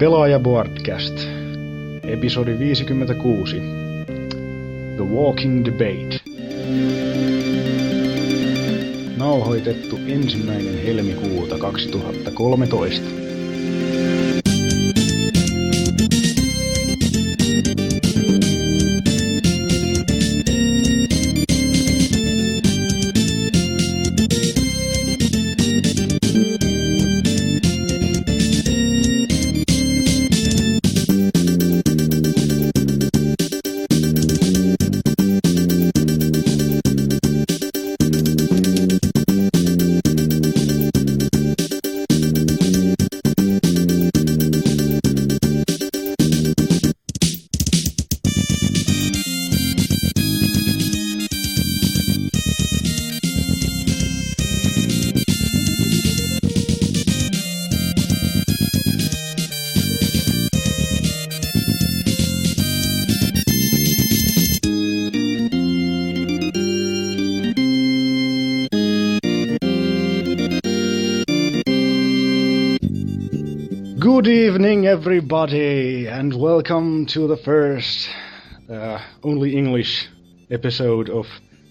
Pelaaja 0.00 0.38
Boardcast. 0.38 1.14
Episodi 2.02 2.58
56. 2.58 3.56
The 4.96 5.04
Walking 5.04 5.64
Debate. 5.64 6.20
Nauhoitettu 9.16 9.98
ensimmäinen 10.06 10.82
helmikuuta 10.82 11.58
2013. 11.58 13.29
Everybody, 75.32 76.08
and 76.08 76.34
welcome 76.34 77.06
to 77.06 77.28
the 77.28 77.36
first, 77.36 78.10
uh, 78.68 78.98
only 79.22 79.56
English 79.56 80.08
episode 80.50 81.08
of 81.08 81.24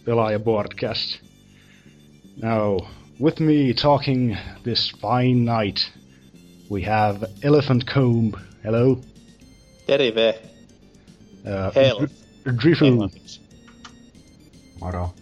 Pelaaja 0.05 0.41
Broadcast. 0.41 1.19
Now, 2.37 2.77
with 3.19 3.41
me 3.41 3.73
talking 3.73 4.37
this 4.63 4.89
fine 4.89 5.43
night, 5.43 5.91
we 6.69 6.83
have 6.83 7.25
Elephant 7.43 7.85
Comb. 7.85 8.33
Hello. 8.63 9.02
Terve. 9.85 10.35
Uh, 11.45 11.71
Hell. 11.71 12.07
Dr- 12.45 12.55
Drifu. 12.55 13.11
Moro. 14.80 15.13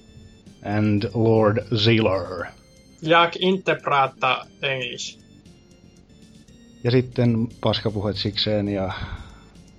And 0.61 1.09
Lord 1.15 1.65
Zealer. 1.71 2.51
Jag 2.99 3.35
inte 3.37 3.75
prata 3.75 4.45
english. 4.61 5.17
Ja 6.83 6.91
sitten 6.91 7.47
paskapuhet 7.61 8.17
sikseen 8.17 8.69
ja 8.69 8.93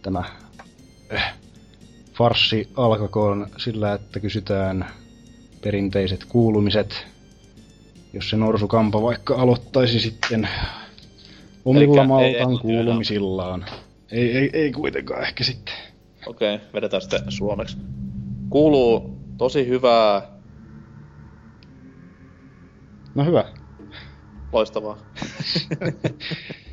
tämä 0.03 0.25
äh, 1.15 1.35
farssi 2.13 2.69
alkakoon 2.77 3.47
sillä, 3.57 3.93
että 3.93 4.21
kysytään 4.21 4.87
perinteiset 5.63 6.25
kuulumiset. 6.25 7.07
Jos 8.13 8.31
se 8.31 8.37
norsukampa 8.37 9.03
vaikka 9.03 9.35
aloittaisi 9.35 10.01
sitten 10.01 10.49
omilla 11.65 12.03
Elikkä 12.03 12.03
ei 12.03 12.07
maltan 12.07 12.61
kuulumisillaan. 12.61 13.65
Ei, 14.11 14.37
ei, 14.37 14.51
ei 14.53 14.73
kuitenkaan 14.73 15.23
ehkä 15.23 15.45
sitten. 15.45 15.75
Okei, 16.27 16.55
okay, 16.55 16.67
vedetään 16.75 17.03
sitten 17.03 17.21
suomeksi. 17.29 17.77
Kuuluu 18.51 19.19
tosi 19.37 19.67
hyvää, 19.67 20.39
No 23.15 23.25
hyvä. 23.25 23.45
loistavaa. 24.53 24.99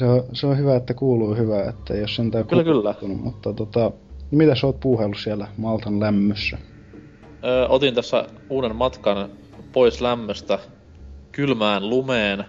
Se 0.00 0.06
on, 0.06 0.24
se 0.32 0.46
on 0.46 0.58
hyvä, 0.58 0.76
että 0.76 0.94
kuuluu 0.94 1.34
hyvää, 1.34 1.68
että 1.68 1.94
jos 1.94 2.16
sentään 2.16 2.46
Kyllä, 2.46 2.64
kyllä. 2.64 2.94
kuuluttunut, 2.94 3.20
Mutta 3.24 3.52
tota, 3.52 3.92
mitä 4.30 4.54
sä 4.54 4.66
oot 4.66 4.80
puuhellut 4.80 5.18
siellä 5.18 5.48
Maltan 5.56 6.00
lämmössä? 6.00 6.58
Ö, 7.44 7.66
otin 7.68 7.94
tässä 7.94 8.26
uuden 8.50 8.76
matkan 8.76 9.30
pois 9.72 10.00
lämmöstä 10.00 10.58
kylmään 11.32 11.90
lumeen. 11.90 12.44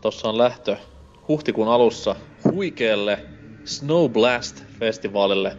Tossa 0.00 0.28
on 0.28 0.38
lähtö 0.38 0.76
huhtikuun 1.28 1.68
alussa 1.68 2.16
huikealle 2.52 3.18
Snow 3.64 4.10
Blast-festivaalille 4.10 5.56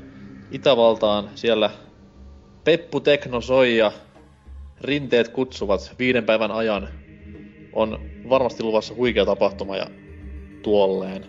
Itävaltaan. 0.52 1.30
Siellä 1.36 1.70
Peppu 2.64 3.00
Tekno 3.00 3.42
soi 3.42 3.78
ja 3.78 3.92
rinteet 4.82 5.28
kutsuvat 5.28 5.96
viiden 6.00 6.24
päivän 6.24 6.52
ajan. 6.52 6.88
On 7.74 8.00
varmasti 8.30 8.64
luvassa 8.64 8.94
huikea 8.96 9.26
tapahtuma 9.26 9.78
ja 9.78 9.88
tuolleen. 10.62 11.26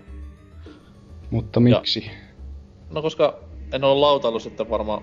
Mutta 1.31 1.61
miksi? 1.61 2.11
No 2.91 3.03
koska 3.03 3.39
en 3.73 3.85
ole 3.85 4.01
lautailu 4.01 4.41
sitten 4.41 4.71
varmaan 4.71 5.03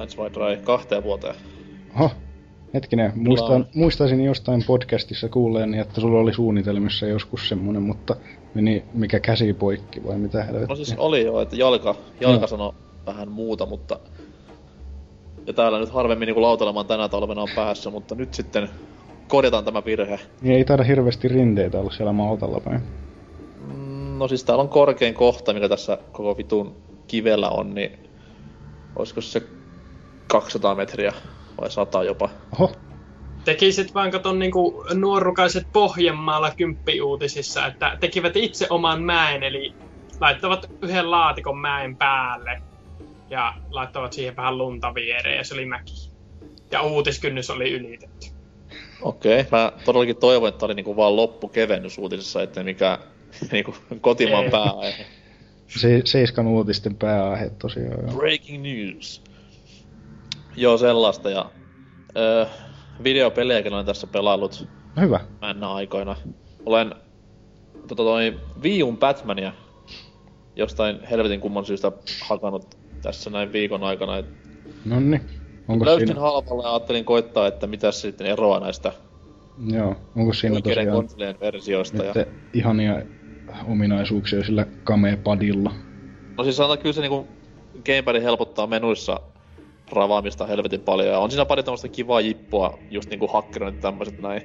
Eins 0.00 0.16
vai 0.16 0.30
Dry 0.32 0.62
kahteen 0.64 1.04
vuoteen. 1.04 1.34
Oho, 1.96 2.10
hetkinen, 2.74 3.12
muistan, 3.14 3.66
muistaisin 3.74 4.24
jostain 4.24 4.64
podcastissa 4.66 5.28
kuulleeni, 5.28 5.78
että 5.78 6.00
sulla 6.00 6.20
oli 6.20 6.34
suunnitelmissa 6.34 7.06
joskus 7.06 7.48
semmonen, 7.48 7.82
mutta 7.82 8.16
meni 8.54 8.84
mikä 8.94 9.20
käsi 9.20 9.52
poikki 9.52 10.04
vai 10.04 10.18
mitä 10.18 10.44
helvettiä. 10.44 10.66
No 10.68 10.76
siis 10.76 10.94
oli 10.98 11.24
jo, 11.24 11.40
että 11.40 11.56
Jalka, 11.56 11.94
Jalka 12.20 12.40
Joo. 12.40 12.46
sanoi 12.46 12.72
vähän 13.06 13.30
muuta, 13.30 13.66
mutta... 13.66 13.98
Ja 15.46 15.52
täällä 15.52 15.78
nyt 15.78 15.90
harvemmin 15.90 16.26
niinku 16.26 16.42
lautailemaan 16.42 16.86
tänä 16.86 17.08
talvena 17.08 17.42
on 17.42 17.48
päässä, 17.56 17.90
mutta 17.90 18.14
nyt 18.14 18.34
sitten 18.34 18.68
korjataan 19.28 19.64
tämä 19.64 19.84
virhe. 19.84 20.20
Niin 20.42 20.56
ei 20.56 20.64
taida 20.64 20.82
hirveästi 20.82 21.28
rinteitä 21.28 21.80
olla 21.80 21.90
siellä 21.90 22.12
Maltalla 22.12 22.60
päin. 22.60 22.80
No 24.22 24.28
siis 24.28 24.44
täällä 24.44 24.62
on 24.62 24.68
korkein 24.68 25.14
kohta, 25.14 25.52
mikä 25.52 25.68
tässä 25.68 25.98
koko 26.12 26.36
vitun 26.36 26.76
kivellä 27.06 27.50
on, 27.50 27.74
niin... 27.74 27.98
Olisiko 28.96 29.20
se 29.20 29.42
200 30.26 30.74
metriä 30.74 31.12
vai 31.60 31.70
100 31.70 32.04
jopa? 32.04 32.28
Oho, 32.52 32.72
Tekisit 33.44 33.94
vaan 33.94 34.10
katon 34.10 34.38
niinku 34.38 34.84
nuorukaiset 34.94 35.66
Pohjanmaalla 35.72 36.50
kymppiuutisissa, 36.50 37.66
että 37.66 37.96
tekivät 38.00 38.36
itse 38.36 38.66
oman 38.70 39.02
mäen, 39.02 39.42
eli 39.42 39.74
laittavat 40.20 40.70
yhden 40.82 41.10
laatikon 41.10 41.58
mäen 41.58 41.96
päälle 41.96 42.62
ja 43.30 43.54
laittavat 43.70 44.12
siihen 44.12 44.36
vähän 44.36 44.58
lunta 44.58 44.94
viereen 44.94 45.36
ja 45.36 45.44
se 45.44 45.54
oli 45.54 45.66
mäki. 45.66 46.10
Ja 46.70 46.82
uutiskynnys 46.82 47.50
oli 47.50 47.72
ylitetty. 47.72 48.26
Okei, 49.00 49.40
okay. 49.40 49.50
mä 49.60 49.72
todellakin 49.84 50.16
toivon, 50.16 50.48
että 50.48 50.66
oli 50.66 50.74
niinku 50.74 50.96
vaan 50.96 51.16
loppukevennys 51.16 51.98
uutisissa, 51.98 52.42
ettei 52.42 52.64
mikään 52.64 52.98
niinku 53.52 53.74
kotimaan 54.00 54.44
Ei. 54.44 54.50
pääaihe. 54.50 55.06
se, 55.66 56.02
Seiskan 56.04 56.46
uutisten 56.46 56.94
pääaihe 56.94 57.50
tosiaan. 57.50 58.06
Joo. 58.06 58.16
Breaking 58.16 58.62
news. 58.62 59.22
Joo, 60.56 60.78
sellaista 60.78 61.30
ja... 61.30 61.50
Öö, 62.16 62.46
videopelejäkin 63.04 63.72
olen 63.72 63.86
tässä 63.86 64.06
pelaillut 64.06 64.68
No 64.96 65.02
hyvä. 65.02 65.20
männä 65.40 65.72
aikoina. 65.72 66.16
Olen 66.66 66.94
tota 67.88 68.02
toi 68.02 68.40
Viun 68.62 68.98
Batmania 68.98 69.52
jostain 70.56 71.06
helvetin 71.10 71.40
kumman 71.40 71.64
syystä 71.64 71.92
hakannut 72.24 72.78
tässä 73.02 73.30
näin 73.30 73.52
viikon 73.52 73.82
aikana. 73.84 74.18
Et 74.18 74.26
Nonni. 74.84 75.20
Onko 75.68 75.84
löysin 75.84 76.08
siinä, 76.08 76.20
halvalla 76.20 76.62
ja 76.62 76.70
ajattelin 76.70 77.04
koittaa, 77.04 77.46
että 77.46 77.66
mitä 77.66 77.92
sitten 77.92 78.26
eroa 78.26 78.60
näistä 78.60 78.92
joo, 79.66 79.96
onko 80.16 80.32
siinä 80.32 80.60
tosiaan 80.60 80.88
konsolien 80.88 81.40
versioista. 81.40 82.04
Ja... 82.04 82.14
ihania 82.54 83.02
ominaisuuksia 83.66 84.44
sillä 84.44 84.66
kamepadilla? 84.84 85.72
No 86.36 86.44
siis 86.44 86.56
sanotaan 86.56 86.78
kyllä 86.78 86.92
se 86.92 87.00
niinku 87.00 87.26
Gamepad 87.86 88.22
helpottaa 88.22 88.66
menuissa 88.66 89.20
ravaamista 89.92 90.46
helvetin 90.46 90.80
paljon. 90.80 91.08
Ja 91.08 91.18
on 91.18 91.30
siinä 91.30 91.44
pari 91.44 91.62
tämmöistä 91.62 91.88
kivaa 91.88 92.20
jippua, 92.20 92.78
just 92.90 93.10
niinku 93.10 93.26
hakkeroinnit 93.26 93.80
tämmöiset 93.80 94.20
näin, 94.20 94.42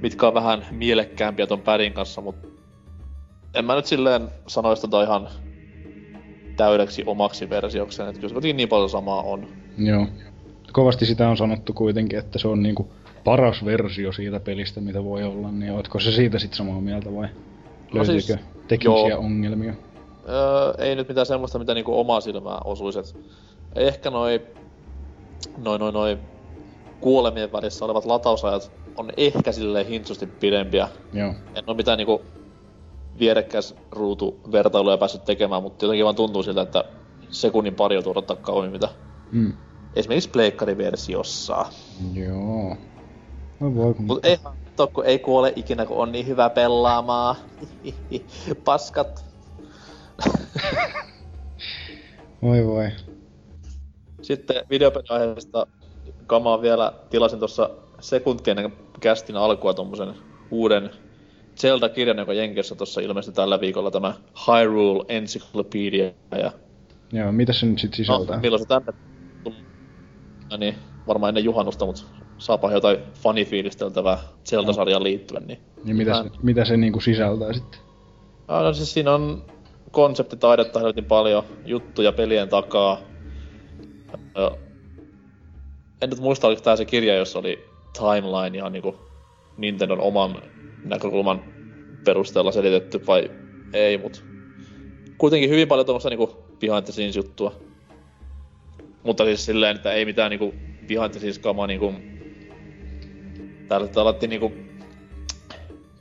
mitkä 0.00 0.26
on 0.26 0.34
vähän 0.34 0.66
mielekkäämpiä 0.70 1.46
ton 1.46 1.60
pärin 1.60 1.92
kanssa, 1.92 2.20
mut 2.20 2.36
en 3.54 3.64
mä 3.64 3.74
nyt 3.74 3.86
silleen 3.86 4.28
sanoisi 4.46 4.82
tota 4.82 5.02
ihan 5.02 5.28
täydeksi 6.56 7.02
omaksi 7.06 7.50
versiokseen, 7.50 8.08
että 8.08 8.20
kyllä 8.20 8.28
se 8.28 8.34
kuitenkin 8.34 8.56
niin 8.56 8.68
paljon 8.68 8.90
samaa 8.90 9.22
on. 9.22 9.48
Joo. 9.78 10.06
Kovasti 10.72 11.06
sitä 11.06 11.28
on 11.28 11.36
sanottu 11.36 11.72
kuitenkin, 11.72 12.18
että 12.18 12.38
se 12.38 12.48
on 12.48 12.62
niinku 12.62 12.92
paras 13.24 13.64
versio 13.64 14.12
siitä 14.12 14.40
pelistä, 14.40 14.80
mitä 14.80 15.04
voi 15.04 15.22
olla, 15.22 15.50
niin 15.50 15.72
ootko 15.72 16.00
se 16.00 16.12
siitä 16.12 16.38
sit 16.38 16.54
samaa 16.54 16.80
mieltä 16.80 17.14
vai 17.14 17.28
No 17.94 18.04
siis, 18.04 18.28
löytyykö 18.28 18.50
teknisiä 18.68 19.08
joo. 19.08 19.20
ongelmia? 19.20 19.74
Öö, 20.28 20.84
ei 20.84 20.96
nyt 20.96 21.08
mitään 21.08 21.26
semmoista, 21.26 21.58
mitä 21.58 21.74
niinku 21.74 22.00
omaa 22.00 22.20
silmää 22.20 22.58
osuisi. 22.64 22.98
et 22.98 23.16
Ehkä 23.76 24.10
noi, 24.10 24.40
noi, 25.58 25.78
noi, 25.78 25.92
noi 25.92 26.18
kuolemien 27.00 27.52
välissä 27.52 27.84
olevat 27.84 28.04
latausajat 28.04 28.72
on 28.96 29.12
ehkä 29.16 29.52
silleen 29.52 29.86
hintsusti 29.86 30.26
pidempiä. 30.26 30.88
Joo. 31.12 31.34
En 31.54 31.64
oo 31.66 31.74
mitään 31.74 31.98
niinku 31.98 32.22
vierekkäis 33.18 33.74
ruutu 33.90 34.40
vertailuja 34.52 34.98
päässyt 34.98 35.24
tekemään, 35.24 35.62
mutta 35.62 35.84
jotenkin 35.84 36.04
vaan 36.04 36.14
tuntuu 36.16 36.42
siltä, 36.42 36.62
että 36.62 36.84
sekunnin 37.30 37.74
pari 37.74 37.94
joutuu 37.96 38.10
odottaa 38.10 38.36
kauemmin, 38.36 38.72
mitä 38.72 38.88
Mm. 39.32 39.52
esimerkiksi 39.96 40.30
pleikkariversiossa. 40.30 41.66
Joo. 42.14 42.76
No 43.60 43.74
voi 43.74 43.94
kun... 43.94 44.04
Mut 44.04 44.24
ei 44.24 44.38
kun 44.92 45.06
ei 45.06 45.18
kuole 45.18 45.52
ikinä, 45.56 45.86
kun 45.86 45.96
on 45.96 46.12
niin 46.12 46.26
hyvä 46.26 46.50
pelaamaan. 46.50 47.36
Paskat. 48.64 49.24
Voi 52.42 52.66
voi. 52.66 52.90
Sitten 54.22 54.64
videopeliaiheesta 54.70 55.66
kamaa 56.26 56.62
vielä 56.62 56.92
tilasin 57.10 57.38
tuossa 57.38 57.70
sekuntien 58.00 58.58
ennen 58.58 58.78
kästin 59.00 59.36
alkua 59.36 59.74
tommosen 59.74 60.14
uuden 60.50 60.90
Zelda-kirjan, 61.56 62.18
joka 62.18 62.32
Jenkessä 62.32 62.74
tuossa 62.74 63.00
ilmestyi 63.00 63.34
tällä 63.34 63.60
viikolla 63.60 63.90
tämä 63.90 64.14
Hyrule 64.46 65.04
Encyclopedia. 65.08 66.10
Ja 66.38 66.52
Joo, 67.12 67.32
mitä 67.32 67.52
se 67.52 67.66
nyt 67.66 67.78
sit 67.78 67.94
sisältää? 67.94 68.36
no, 68.36 68.42
milloin 68.42 68.62
se 68.62 68.68
tänne 68.68 68.92
tuli? 69.44 69.56
No 70.50 70.56
niin, 70.56 70.74
varmaan 71.06 71.28
ennen 71.28 71.44
juhannusta, 71.44 71.86
mutta 71.86 72.02
saapa 72.38 72.72
jotain 72.72 72.98
fanifiilisteltävää 73.14 74.18
Zelda-sarjaan 74.44 75.02
liittyen. 75.02 75.46
Niin. 75.46 75.58
ja 75.84 75.94
mitä 75.94 76.10
se, 76.12 76.18
Vähän- 76.18 76.30
mitä 76.42 76.64
se 76.64 76.76
niinku 76.76 77.00
sisältää 77.00 77.52
sitten? 77.52 77.80
Ah, 78.48 78.62
no 78.62 78.72
siis 78.74 78.92
siinä 78.94 79.14
on 79.14 79.44
konseptitaidetta 79.90 80.78
helvetin 80.78 81.04
paljon, 81.04 81.44
juttuja 81.66 82.12
pelien 82.12 82.48
takaa. 82.48 82.98
Ö, 84.38 84.50
en 86.02 86.10
nyt 86.10 86.20
muista, 86.20 86.46
oliko 86.46 86.62
tää 86.62 86.76
se 86.76 86.84
kirja, 86.84 87.14
jossa 87.16 87.38
oli 87.38 87.64
timeline 87.92 88.56
ihan 88.58 88.72
niinku 88.72 88.96
Nintendon 89.56 90.00
oman 90.00 90.42
näkökulman 90.84 91.42
perusteella 92.04 92.52
selitetty 92.52 93.06
vai 93.06 93.30
ei, 93.72 93.98
mut 93.98 94.24
kuitenkin 95.18 95.50
hyvin 95.50 95.68
paljon 95.68 95.86
tuommoista 95.86 96.08
niinku 96.10 96.36
behind 96.60 96.82
the 96.82 96.92
scenes 96.92 97.16
juttua. 97.16 97.56
Mutta 99.02 99.24
siis 99.24 99.44
silleen, 99.44 99.76
että 99.76 99.92
ei 99.92 100.04
mitään 100.04 100.30
niinku 100.30 100.54
behind 100.88 101.10
the 101.10 101.18
scenes 101.18 101.38
kamaa 101.38 101.66
niinku... 101.66 101.94
Täällä 103.68 103.88
alettiin 103.96 104.30
niinku 104.30 104.52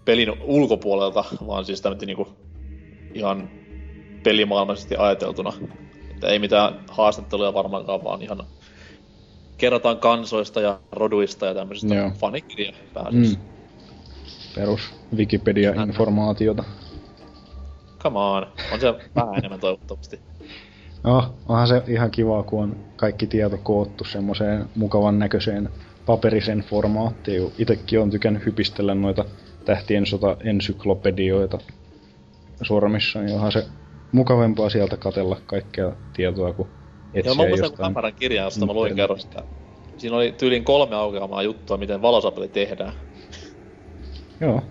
pelin 0.06 0.34
ulkopuolelta, 0.42 1.24
vaan 1.48 1.66
siis 1.66 1.82
tämmöinen 1.82 2.08
niinku 2.08 2.28
ihan 3.14 3.50
pelimaailmallisesti 4.24 4.96
ajateltuna. 4.98 5.54
Että 6.12 6.28
ei 6.28 6.40
mitään 6.40 6.80
haastatteluja 6.90 7.54
varmaankaan, 7.54 8.04
vaan 8.04 8.22
ihan 8.22 8.44
kerrotaan 9.58 9.98
kansoista 9.98 10.62
ja 10.62 10.80
roduista 10.92 11.46
ja 11.46 11.54
tämmöisistä 11.54 11.96
Joo. 11.96 12.12
fanikirja 12.20 12.74
pääasiassa. 12.94 13.40
Mm. 13.40 13.46
Perus 14.56 14.94
Wikipedia-informaatiota. 15.16 16.64
Come 18.00 18.20
on, 18.20 18.48
on 18.74 18.80
se 18.80 18.94
vähän 19.16 19.36
enemmän 19.36 19.60
toivottavasti. 19.60 20.20
No, 21.04 21.34
onhan 21.48 21.68
se 21.68 21.84
ihan 21.88 22.12
kiva, 22.12 22.44
kun 22.44 22.64
on 22.64 22.76
kaikki 22.96 23.28
tieto 23.28 23.58
koottu 23.58 24.04
semmoiseen 24.04 24.66
mukavan 24.76 25.20
näköiseen 25.20 25.70
paperisen 26.08 26.60
formaattiin. 26.60 27.54
Itekin 27.58 28.00
on 28.00 28.10
tykännyt 28.10 28.46
hypistellä 28.46 28.96
noita 28.96 29.26
tähtien 29.66 30.06
sota 30.06 30.38
ensyklopedioita 30.44 31.58
sormissa, 32.64 33.22
niin 33.22 33.36
onhan 33.36 33.52
se 33.52 33.66
mukavempaa 34.12 34.70
sieltä 34.70 34.98
katella 34.98 35.38
kaikkea 35.46 35.92
tietoa, 36.14 36.54
kuin 36.54 36.70
Joo, 36.70 36.78
etsiä 37.14 37.36
mä 37.36 37.48
muistan 37.48 37.70
kun 37.70 37.72
jostain. 37.72 37.94
kameran 37.94 38.14
kirjaa, 38.14 38.46
josta 38.46 38.66
mä 38.66 38.74
luin 38.74 38.96
kerran 38.96 39.20
sitä. 39.20 39.44
Siinä 39.98 40.18
oli 40.18 40.32
tyyliin 40.38 40.64
kolme 40.64 40.96
aukeamaa 40.96 41.44
juttua, 41.44 41.78
miten 41.78 42.02
valosapeli 42.02 42.48
tehdään. 42.48 42.94
Joo, 44.42 44.62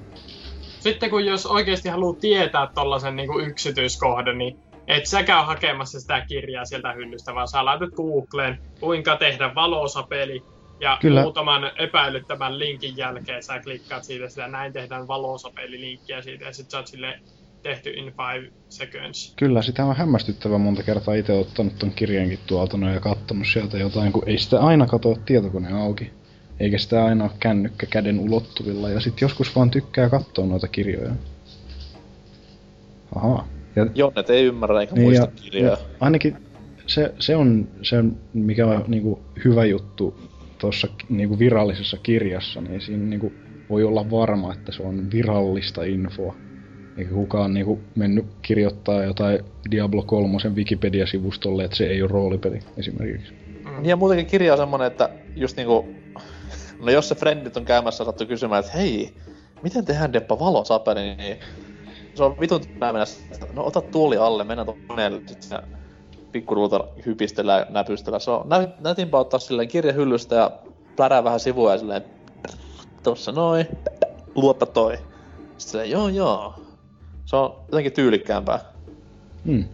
Sitten 0.81 1.11
kun 1.11 1.25
jos 1.25 1.47
oikeasti 1.47 1.88
haluaa 1.88 2.17
tietää 2.21 2.69
tollasen 2.75 3.17
niinku 3.17 3.38
yksityiskohdan, 3.41 4.38
niin 4.38 4.59
et 4.87 5.06
sä 5.06 5.23
käy 5.23 5.44
hakemassa 5.44 6.00
sitä 6.00 6.25
kirjaa 6.29 6.65
sieltä 6.65 6.93
hyllystä, 6.93 7.35
vaan 7.35 7.49
sä 7.49 7.65
laitat 7.65 7.91
Googleen, 7.91 8.59
kuinka 8.81 9.17
tehdä 9.17 9.55
valosapeli, 9.55 10.43
ja 10.81 10.99
Kyllä. 11.00 11.23
muutaman 11.23 11.70
epäilyttävän 11.78 12.58
linkin 12.58 12.96
jälkeen 12.96 13.43
sä 13.43 13.61
klikkaat 13.61 14.05
siitä 14.05 14.28
sitä, 14.28 14.49
näin 14.49 14.73
tehdään 14.73 15.08
valosapeli-linkkiä 15.08 16.23
siitä, 16.23 16.44
ja 16.44 16.52
sit 16.52 16.70
sä 16.70 16.76
oot 16.76 16.87
sille 16.87 17.19
tehty 17.62 17.90
in 17.90 18.05
five 18.12 18.52
seconds. 18.69 19.32
kyllä 19.37 19.62
sitä 19.62 19.84
on 19.84 19.96
hämmästyttävän 19.96 20.61
monta 20.61 20.82
kertaa 20.82 21.14
itse 21.14 21.32
ottanut 21.32 21.78
ton 21.78 21.90
kirjankin 21.90 22.38
tuolta 22.46 22.76
ja 22.94 23.00
kattonut 23.00 23.46
sieltä 23.46 23.78
jotain, 23.78 24.12
kun 24.12 24.23
ei 24.28 24.38
sitä 24.38 24.61
aina 24.61 24.87
katoa 24.87 25.17
tietokone 25.26 25.73
auki. 25.73 26.11
Eikä 26.61 26.78
sitä 26.78 27.05
aina 27.05 27.25
ole 27.25 27.32
kännykkä 27.40 27.87
käden 27.87 28.19
ulottuvilla, 28.20 28.90
ja 28.90 29.00
sit 29.00 29.20
joskus 29.20 29.56
vaan 29.56 29.70
tykkää 29.70 30.08
katsoa 30.08 30.46
noita 30.46 30.69
kirjoja. 30.69 31.12
Ahaa. 33.17 33.49
Ja 33.76 33.87
Jonnet 33.94 34.31
ei 34.31 34.44
ymmärrä 34.44 34.81
eikä 34.81 34.94
Niin, 34.94 35.05
muista 35.05 35.25
ja- 35.25 35.43
kirjaa. 35.43 35.70
ja 35.70 35.78
ainakin 36.00 36.37
se, 36.87 37.14
se 37.19 37.37
on 37.37 37.69
se, 37.82 37.99
on, 37.99 38.17
mikä 38.34 38.67
on 38.67 38.84
niinku 38.88 39.20
hyvä 39.44 39.64
juttu 39.64 40.20
tuossa 40.58 40.88
niinku 41.08 41.38
virallisessa 41.38 41.97
kirjassa, 42.03 42.61
niin 42.61 42.81
siinä 42.81 43.05
niinku 43.05 43.32
voi 43.70 43.85
olla 43.85 44.11
varma, 44.11 44.53
että 44.53 44.73
se 44.73 44.82
on 44.82 45.11
virallista 45.11 45.85
infoa. 45.85 46.35
Eikä 46.97 47.11
kukaan 47.11 47.55
niinku 47.55 47.81
mennyt 47.94 48.26
kirjoittaa 48.43 49.05
jotain 49.05 49.38
Diablo 49.70 50.03
3 50.03 50.38
Wikipedia-sivustolle, 50.55 51.64
että 51.64 51.76
se 51.76 51.87
ei 51.87 52.03
ole 52.03 52.11
roolipeli 52.11 52.61
esimerkiksi. 52.76 53.32
Mm. 53.64 53.85
Ja 53.85 53.97
muutenkin 53.97 54.26
kirja 54.26 54.53
on 54.53 54.58
semmonen, 54.58 54.87
että 54.87 55.11
just 55.37 55.56
niinku... 55.56 55.94
No 56.81 56.91
jos 56.91 57.09
se 57.09 57.14
friendit 57.14 57.56
on 57.56 57.64
käymässä 57.64 58.02
ja 58.02 58.06
sattuu 58.06 58.26
kysymään, 58.26 58.61
että 58.61 58.79
hei, 58.79 59.14
miten 59.62 59.85
tehdään 59.85 60.12
Deppa 60.12 60.38
valosapeli, 60.38 61.00
niin 61.00 61.38
se 62.14 62.25
on 62.25 62.41
vitun 62.41 62.61
mennä 62.69 63.05
no 63.52 63.64
ota 63.64 63.81
tuoli 63.81 64.17
alle, 64.17 64.44
mennään 64.44 64.67
tuon 64.67 64.79
koneelle, 64.87 65.20
sit 65.26 65.43
siinä 65.43 65.62
pikkuruuta 66.32 66.84
hypistellä 67.06 67.58
ja 67.58 67.67
näpystellä. 67.70 68.19
Se 68.19 68.31
on 68.31 68.49
nä- 68.49 68.69
nätimpää 68.81 69.20
ottaa 69.20 69.40
silleen 69.40 69.69
kirjahyllystä 69.69 70.34
ja 70.34 70.50
plärää 70.96 71.25
vähän 71.25 71.40
sivuja 71.40 71.73
ja 71.73 71.78
silleen, 71.78 72.05
tossa 73.02 73.32
noin, 73.32 73.67
luoppa 74.34 74.67
toi. 74.67 74.96
Sitten 74.96 75.58
silleen, 75.58 75.90
joo 75.90 76.08
joo. 76.08 76.55
Se 77.25 77.37
on 77.37 77.56
jotenkin 77.69 77.93
tyylikkäämpää. 77.93 78.61
Hmm. 79.46 79.64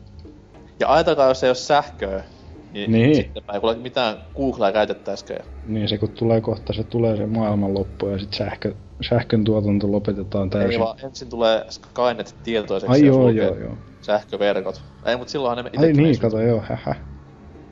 Ja 0.81 0.93
ajatelkaa, 0.93 1.29
jos 1.29 1.45
ei 1.45 1.51
ole 1.51 1.55
sähköä, 1.55 2.25
niin, 2.73 2.93
Niin. 2.93 3.03
niin. 3.11 3.17
sitten 3.17 3.43
ei 3.55 3.61
kuule 3.61 3.75
mitään 3.77 4.17
Googlea 4.37 4.73
käytettäisikään. 4.73 5.45
Niin 5.67 5.89
se 5.89 5.99
kun 5.99 6.09
tulee 6.09 6.41
kohta, 6.41 6.73
se 6.73 6.85
tulee 6.85 7.17
se 7.17 7.27
maailmanloppu 7.27 8.07
ja 8.09 8.19
sit 8.19 8.33
sähkö, 8.35 8.75
sähkön 9.09 9.45
tuotanto 9.45 9.93
lopetetaan 9.93 10.45
Ei 10.45 10.51
täysin. 10.51 10.81
vaan 10.81 10.97
ensin 11.05 11.29
tulee 11.29 11.65
Skynet 11.69 12.35
tietoiseksi 12.43 12.93
Ai 12.93 13.01
ja 13.01 13.07
joo, 13.07 13.29
joo, 13.29 13.57
joo. 13.59 13.73
sähköverkot. 14.01 14.83
Ei, 15.07 15.17
mut 15.17 15.29
silloinhan 15.29 15.65
ne 15.65 15.71
Ai 15.71 15.77
itekin 15.87 15.97
niin, 15.97 16.07
ei 16.09 16.17
kato 16.17 16.41
joo, 16.41 16.61
hähä. 16.61 16.95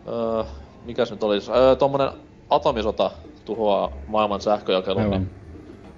Öö, 0.09 0.45
mikäs 0.85 1.11
nyt 1.11 1.23
olisi? 1.23 1.53
Öö, 1.53 1.77
tommonen 1.77 2.09
atomisota 2.51 3.11
tuhoaa 3.45 3.93
maailman 4.07 4.41
sähköjakelun, 4.41 5.03
Aivan. 5.03 5.19
niin 5.21 5.31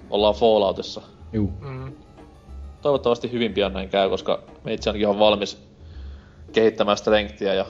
ollaan 0.09 0.35
Falloutissa. 0.35 1.01
Juu. 1.33 1.53
Mm. 1.61 1.93
Toivottavasti 2.81 3.31
hyvin 3.31 3.53
pian 3.53 3.73
näin 3.73 3.89
käy, 3.89 4.09
koska 4.09 4.43
me 4.63 4.73
itse 4.73 4.89
ainakin 4.89 5.07
on 5.07 5.19
valmis 5.19 5.63
kehittämään 6.53 6.97
strengthia 6.97 7.53
ja 7.53 7.65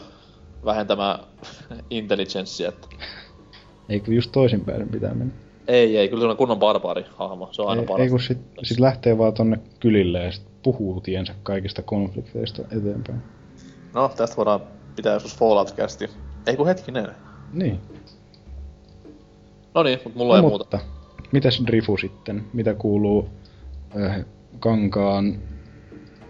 vähentämään 0.66 1.20
intelligenssiä. 1.90 2.70
Että 2.70 2.88
Ei 3.90 4.00
kun 4.00 4.16
just 4.16 4.32
toisinpäin 4.32 4.90
pitää 4.90 5.14
mennä. 5.14 5.34
ei, 5.68 5.98
ei, 5.98 6.10
kyllä 6.10 6.22
se 6.22 6.28
on 6.28 6.38
kunnon 6.38 6.60
barbaari 6.60 7.06
hahmo. 7.16 7.50
Se 7.52 7.62
on 7.62 7.70
aina 7.70 7.82
ei, 7.82 7.88
paras. 7.88 8.02
ei 8.04 8.10
kun 8.10 8.20
sit, 8.20 8.38
sit 8.64 8.80
lähtee 8.80 9.18
vaan 9.18 9.34
tonne 9.34 9.60
kylille 9.80 10.24
ja 10.24 10.32
sit 10.32 10.46
puhuu 10.64 11.02
tiensä 11.02 11.36
kaikista 11.44 11.82
konflikteista 11.82 12.62
eteenpäin. 12.78 13.24
No, 13.94 14.10
tästä 14.18 14.38
voidaan 14.38 14.60
pitää 14.96 15.14
joskus 15.14 15.38
Fallout-kästi. 15.38 16.10
Ei 16.48 16.58
kun 16.58 16.68
hetkinen. 16.68 17.08
Niin. 17.54 17.80
No 19.74 19.84
niin, 19.84 20.00
mut 20.06 20.16
mulla 20.16 20.36
ei 20.36 20.42
no, 20.42 20.50
muuta. 20.50 20.64
mutta 20.78 20.80
mitäs 21.32 21.64
Drifu 21.68 21.98
sitten? 21.98 22.46
Mitä 22.54 22.74
kuuluu 22.74 23.30
äh, 24.02 24.26
kankaan 24.60 25.40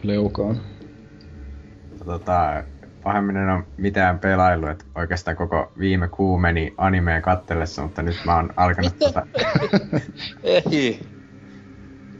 leukaan? 0.03 0.61
Tota, 2.05 2.63
pahemmin 3.03 3.37
en 3.37 3.49
ole 3.49 3.63
mitään 3.77 4.19
pelailu, 4.19 4.67
että 4.67 4.85
oikeastaan 4.95 5.37
koko 5.37 5.71
viime 5.79 6.07
kuu 6.07 6.37
meni 6.37 6.73
animeen 6.77 7.21
kattellessa, 7.21 7.81
mutta 7.83 8.01
nyt 8.01 8.15
mä 8.25 8.35
oon 8.35 8.49
alkanut 8.55 8.99
tota, 8.99 9.27
Ei. 10.43 10.99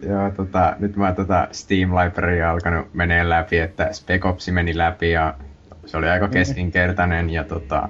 joo, 0.09 0.31
tota, 0.31 0.75
nyt 0.79 0.95
mä 0.95 1.05
oon 1.05 1.15
tota 1.15 1.47
Steam 1.51 1.89
Librarya 1.95 2.51
alkanut 2.51 2.93
menee 2.93 3.29
läpi, 3.29 3.57
että 3.57 3.89
Spec 3.93 4.25
Ops 4.25 4.49
meni 4.51 4.77
läpi 4.77 5.11
ja 5.11 5.33
se 5.85 5.97
oli 5.97 6.07
aika 6.09 6.27
keskinkertainen 6.27 7.29
ja 7.29 7.43
tota, 7.43 7.89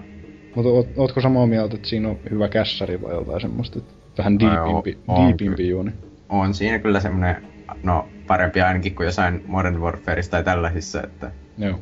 Mutta 0.56 0.70
oot, 0.70 0.88
ootko 0.98 1.22
samaa 1.22 1.48
mieltä, 1.48 1.76
että 1.76 1.88
siinä 1.88 2.10
on 2.10 2.20
hyvä 2.32 2.48
kässäri 2.48 3.02
vai 3.02 3.14
jotain 3.14 3.42
semmoista? 3.42 3.80
että 3.80 3.94
Vähän 4.18 4.34
Ai, 4.34 4.40
diipimpi, 4.40 5.00
diipimpi 5.16 5.70
juoni. 5.70 5.92
on 6.30 6.54
siinä 6.54 6.80
kyllä 6.80 7.00
semmonen, 7.00 7.44
no 7.84 8.08
parempi 8.28 8.62
ainakin 8.62 8.96
kuin 8.96 9.06
jossain 9.06 9.44
Modern 9.48 9.82
Warfareissa 9.82 10.32
tai 10.32 10.44
tällaisissa, 10.44 11.04
että 11.04 11.32
Joo. 11.58 11.80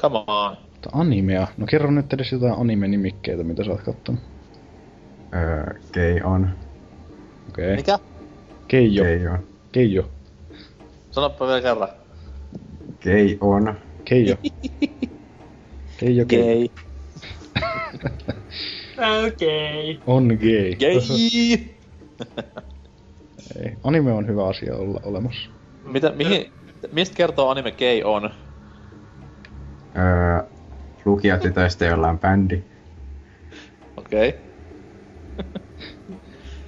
Come 0.00 0.18
on. 0.26 0.56
Mutta 0.72 0.90
animea. 0.92 1.46
No 1.56 1.66
kerro 1.66 1.90
nyt 1.90 2.12
edes 2.12 2.32
jotain 2.32 2.52
anime-nimikkeitä, 2.52 3.44
mitä 3.44 3.64
sä 3.64 3.70
oot 3.70 3.82
kattonut. 3.82 4.20
öö, 5.34 5.74
Kei 5.92 6.22
on, 6.22 6.50
Okei. 7.48 7.64
Okay. 7.64 7.76
Mikä? 7.76 7.98
Keijo. 8.68 9.04
Kei 9.04 9.26
on. 9.26 9.38
Keijo. 9.72 10.10
Sanoppa 11.10 11.46
vielä 11.46 11.60
kerran. 11.60 11.88
Gay 13.02 13.38
on. 13.40 13.74
Keijo. 14.04 14.36
Keijo 15.96 16.24
Keijo. 16.26 16.26
Gay. 16.26 16.68
Okei. 19.26 19.90
Okay. 19.90 20.02
On 20.06 20.26
gay. 20.40 20.74
Gay. 20.74 21.00
Ei. 23.64 23.72
Anime 23.84 24.12
on 24.12 24.26
hyvä 24.26 24.46
asia 24.46 24.76
olla 24.76 25.00
olemassa. 25.04 25.50
Mitä, 25.84 26.12
mihin, 26.12 26.52
mistä 26.92 27.16
kertoo 27.16 27.48
anime 27.50 27.70
gay 27.70 28.02
on? 28.04 28.30
Öö, 29.96 30.48
lukijatytöistä, 31.04 31.84
jolla 31.84 32.08
on 32.08 32.18
bändi. 32.18 32.62
Okei. 33.96 34.34
Okay. 35.38 36.16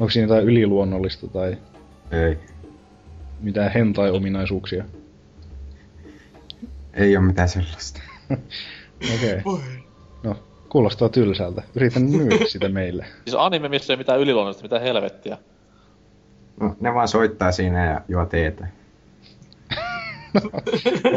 Onko 0.01 0.11
siinä 0.11 0.25
jotain 0.25 0.45
yliluonnollista 0.45 1.29
tai 1.29 1.59
Ei. 2.11 2.39
mitään 3.41 3.73
hentai-ominaisuuksia? 3.73 4.85
Ei 6.95 7.17
oo 7.17 7.23
mitään 7.23 7.49
sellaista. 7.49 8.01
Okei. 9.15 9.41
Okay. 9.45 9.67
No, 10.23 10.37
kuulostaa 10.69 11.09
tylsältä. 11.09 11.63
Yritän 11.75 12.03
myydä 12.03 12.37
sitä 12.53 12.69
meille. 12.69 13.07
Siis 13.25 13.37
anime, 13.39 13.69
missä 13.69 13.93
ei 13.93 13.97
mitään 13.97 14.21
yliluonnollista, 14.21 14.63
mitään 14.63 14.83
helvettiä. 14.83 15.39
No, 16.61 16.77
ne 16.81 16.95
vaan 16.95 17.09
soittaa 17.09 17.53
siinä 17.53 17.87
ja 17.87 18.01
juo 18.09 18.27
teetä. 18.27 18.67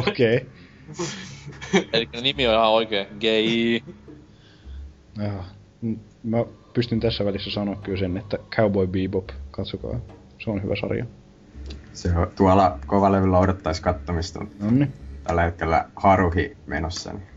Okei. 0.08 0.38
Okay. 0.38 0.50
Eli 1.94 2.10
nimi 2.22 2.48
on 2.48 2.54
ihan 2.54 2.70
oikein. 2.70 3.08
Gay. 3.20 3.94
Jaha. 5.26 5.44
M- 5.82 5.96
Mä 6.24 6.38
pystyn 6.74 7.00
tässä 7.00 7.26
välissä 7.26 7.52
sanoa 7.52 7.76
kyllä 7.76 8.00
sen, 8.00 8.18
että 8.18 8.38
Cowboy 8.52 8.88
Bebop, 8.88 9.28
katsokaa. 9.52 10.00
Se 10.44 10.50
on 10.50 10.64
hyvä 10.64 10.76
sarja. 10.82 11.06
Se 11.94 12.18
on 12.18 12.28
tuolla 12.36 12.80
kovalevyllä 12.88 13.40
odottais 13.40 13.82
kattomista, 13.82 14.40
mutta 14.40 14.66
Nonni. 14.66 14.88
tällä 15.24 15.42
hetkellä 15.44 15.86
Haruhi 15.96 16.58
menossa. 16.68 17.14
Niin. 17.14 17.28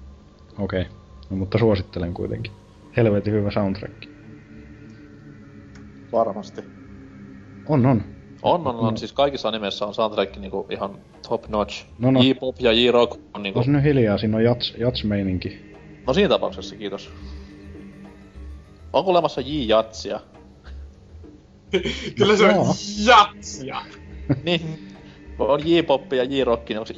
Okei. 0.58 0.80
Okay. 0.82 0.92
No, 1.30 1.36
mutta 1.36 1.58
suosittelen 1.58 2.14
kuitenkin. 2.14 2.52
Helvetin 2.96 3.32
hyvä 3.32 3.50
soundtrack. 3.50 4.04
Varmasti. 6.12 6.62
On, 7.68 7.86
on. 7.86 8.02
On, 8.46 8.66
on, 8.66 8.76
on. 8.76 8.94
No. 8.94 8.96
Siis 8.96 9.12
kaikissa 9.12 9.48
animeissa 9.48 9.86
on 9.86 9.94
soundtrack 9.94 10.36
niinku 10.36 10.66
ihan 10.70 10.98
top 11.28 11.48
notch. 11.48 11.84
No, 11.98 12.10
no. 12.10 12.22
J-pop 12.22 12.56
ja 12.60 12.72
J-rock 12.72 13.20
on 13.34 13.42
niinku... 13.42 13.58
Ois 13.58 13.68
nyt 13.68 13.84
hiljaa, 13.84 14.18
siinä 14.18 14.36
on 14.36 14.44
jats, 14.44 14.74
jats-meininki. 14.78 15.74
No 16.06 16.14
siinä 16.14 16.28
tapauksessa, 16.28 16.76
kiitos. 16.76 17.10
Onko 18.92 19.10
olemassa 19.10 19.40
J-jatsia? 19.40 20.20
Kyllä 22.18 22.36
se 22.36 22.44
on 22.44 22.66
jatsia. 23.06 23.82
niin. 24.44 24.88
On 25.38 25.60
J-pop 25.68 26.12
ja 26.12 26.24
J-rock, 26.24 26.68
niin 26.68 26.78
onko 26.78 26.86
se 26.86 26.94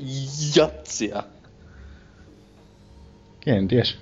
jatsia? 0.57 1.23
Kenties. 3.41 3.99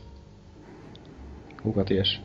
Kuka 1.62 1.84
ties. 1.84 2.20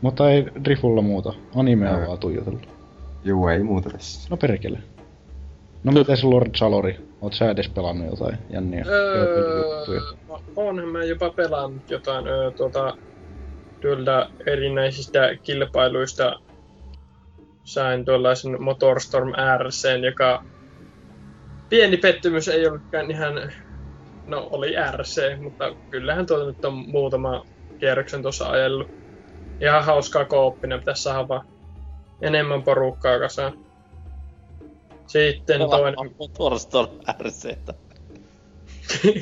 Mutta 0.00 0.30
ei 0.30 0.46
Drifulla 0.64 1.02
muuta. 1.02 1.32
Animea 1.54 2.06
vaan 2.06 2.18
tuijotellut. 2.18 2.77
Juu, 3.24 3.48
ei 3.48 3.62
muuta 3.62 3.90
tässä. 3.90 4.28
No 4.30 4.36
perkele. 4.36 4.78
No 5.84 5.92
mites 5.92 6.24
Lord 6.24 6.50
Salori? 6.56 6.96
Oot 7.20 7.32
sä 7.34 7.50
edes 7.50 7.68
pelannut 7.68 8.10
jotain 8.10 8.38
jänniä? 8.50 8.84
Öö, 8.86 10.00
onhan 10.56 10.88
mä 10.88 11.04
jopa 11.04 11.30
pelannut 11.30 11.90
jotain 11.90 12.28
öö, 12.28 12.50
tuota, 12.50 12.96
tuolta 13.80 14.30
erinäisistä 14.46 15.36
kilpailuista. 15.42 16.40
Sain 17.64 18.04
tuollaisen 18.04 18.62
Motorstorm 18.62 19.32
RC, 19.58 20.04
joka 20.04 20.44
pieni 21.68 21.96
pettymys 21.96 22.48
ei 22.48 22.66
ollutkaan 22.66 23.10
ihan, 23.10 23.52
no 24.26 24.48
oli 24.50 24.74
RC, 24.96 25.40
mutta 25.42 25.74
kyllähän 25.90 26.26
tuota 26.26 26.46
nyt 26.46 26.64
on 26.64 26.74
muutama 26.74 27.46
kierroksen 27.78 28.22
tuossa 28.22 28.50
ajellut. 28.50 28.90
Ihan 29.60 29.84
hauskaa 29.84 30.24
kooppina, 30.24 30.78
pitäisi 30.78 31.02
saada 31.02 31.28
vaan 31.28 31.46
enemmän 32.22 32.62
porukkaa 32.62 33.18
kasaan. 33.18 33.58
Sitten 35.06 35.60
toinen... 35.60 35.94
Motorstorm 36.18 36.90
RCtä. 37.22 37.74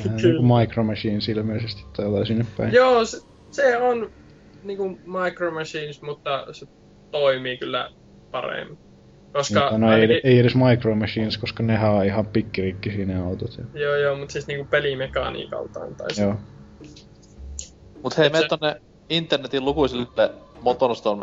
Vähän 0.04 0.16
niinku 0.16 0.42
Micro 0.56 0.84
Machines 0.84 1.28
ilmeisesti 1.28 1.84
tai 1.96 2.04
jotain 2.04 2.26
sinne 2.26 2.46
päin. 2.56 2.72
Joo, 2.72 3.04
se, 3.04 3.20
se 3.50 3.76
on 3.76 4.10
niinku 4.64 4.98
Micro 5.06 5.50
Machines, 5.50 6.02
mutta 6.02 6.46
se 6.52 6.66
toimii 7.10 7.56
kyllä 7.56 7.90
paremmin. 8.30 8.78
Koska 9.32 9.60
Mutta 9.60 9.78
no 9.78 9.86
ei, 9.88 9.94
ainakin, 9.94 10.20
ei 10.24 10.38
edes 10.38 10.54
Micro 10.54 10.94
Machines, 10.94 11.38
koska 11.38 11.62
nehän 11.62 11.90
on 11.90 12.04
ihan 12.04 12.26
pikkirikkisiä 12.26 13.06
ne 13.06 13.20
autot. 13.22 13.58
Ja... 13.58 13.80
Joo, 13.80 13.96
joo, 13.96 14.16
mutta 14.16 14.32
siis 14.32 14.46
niinku 14.46 14.66
pelimekaniikaltaan 14.70 15.94
tai 15.94 16.14
se. 16.14 16.22
Joo. 16.22 16.34
Mut 18.02 18.18
hei, 18.18 18.26
Et 18.26 18.32
mene 18.32 18.42
se- 18.42 18.48
tonne 18.48 18.80
internetin 19.08 19.64
lukuisille 19.64 20.06
Motorstorm 20.60 21.20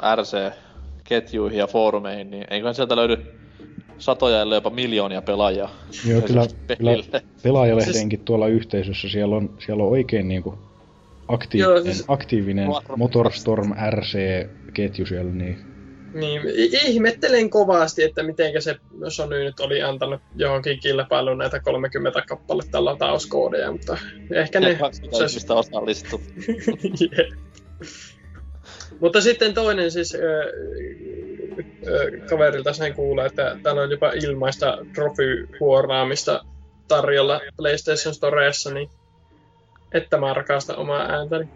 RC-ketjuihin 1.04 1.58
ja 1.60 1.68
foorumeihin, 1.68 2.32
niin 2.32 2.46
eiköhän 2.50 2.76
sieltä 2.76 2.96
löydy 2.96 3.18
satoja, 3.98 4.42
ellei 4.42 4.58
jopa 4.58 4.70
miljoonia 4.70 5.22
pelaajia. 5.22 5.70
Joo, 6.08 6.22
kyllä, 6.22 6.48
kyllä 6.78 7.22
pelaajalehdenkin 7.44 8.20
tuolla 8.20 8.48
yhteisössä, 8.48 9.10
siellä 9.10 9.36
on, 9.36 9.58
siellä 9.66 9.84
on 9.84 9.90
oikein 9.90 10.28
niinku 10.28 10.58
aktiivinen, 11.28 11.76
Joo, 11.76 11.84
siis- 11.84 12.06
aktiivinen. 12.08 12.68
Motorstorm 12.98 13.74
RC-ketju 13.90 15.06
siellä, 15.06 15.32
niin 15.32 15.58
Niin, 16.14 16.42
ihmettelen 16.88 17.50
kovasti, 17.50 18.04
että 18.04 18.24
mitenkä 18.24 18.62
se 18.62 18.76
Sony 19.10 19.44
nyt 19.44 19.60
oli 19.60 19.82
antanut 19.82 20.22
johonkin 20.36 20.80
kilpailuun 20.80 21.38
näitä 21.38 21.60
30 21.60 22.22
kappaletta 22.28 22.86
latauskoodeja, 22.86 23.72
mutta 23.72 23.98
ehkä 24.32 24.60
ne... 24.60 24.76
20 24.76 25.18
se- 25.18 25.26
ihmistä 25.26 25.54
osallistuu. 25.54 26.22
Mutta 29.00 29.22
sitten 29.22 29.54
toinen 29.54 29.92
siis 29.92 30.16
ö, 30.16 30.52
kaverilta 32.30 32.74
sain 32.74 32.94
kuulla, 32.94 33.26
että 33.26 33.58
täällä 33.64 33.82
on 33.82 33.92
jopa 33.92 34.12
ilmaista 34.12 34.78
trofy-huoraamista 34.94 36.46
tarjolla 36.88 37.42
PlayStation 37.58 38.14
Storeessa, 38.14 38.74
niin 38.74 38.90
että 39.94 40.18
mä 40.18 40.34
rakastan 40.34 40.78
omaa 40.78 41.02
ääntäni. 41.02 41.50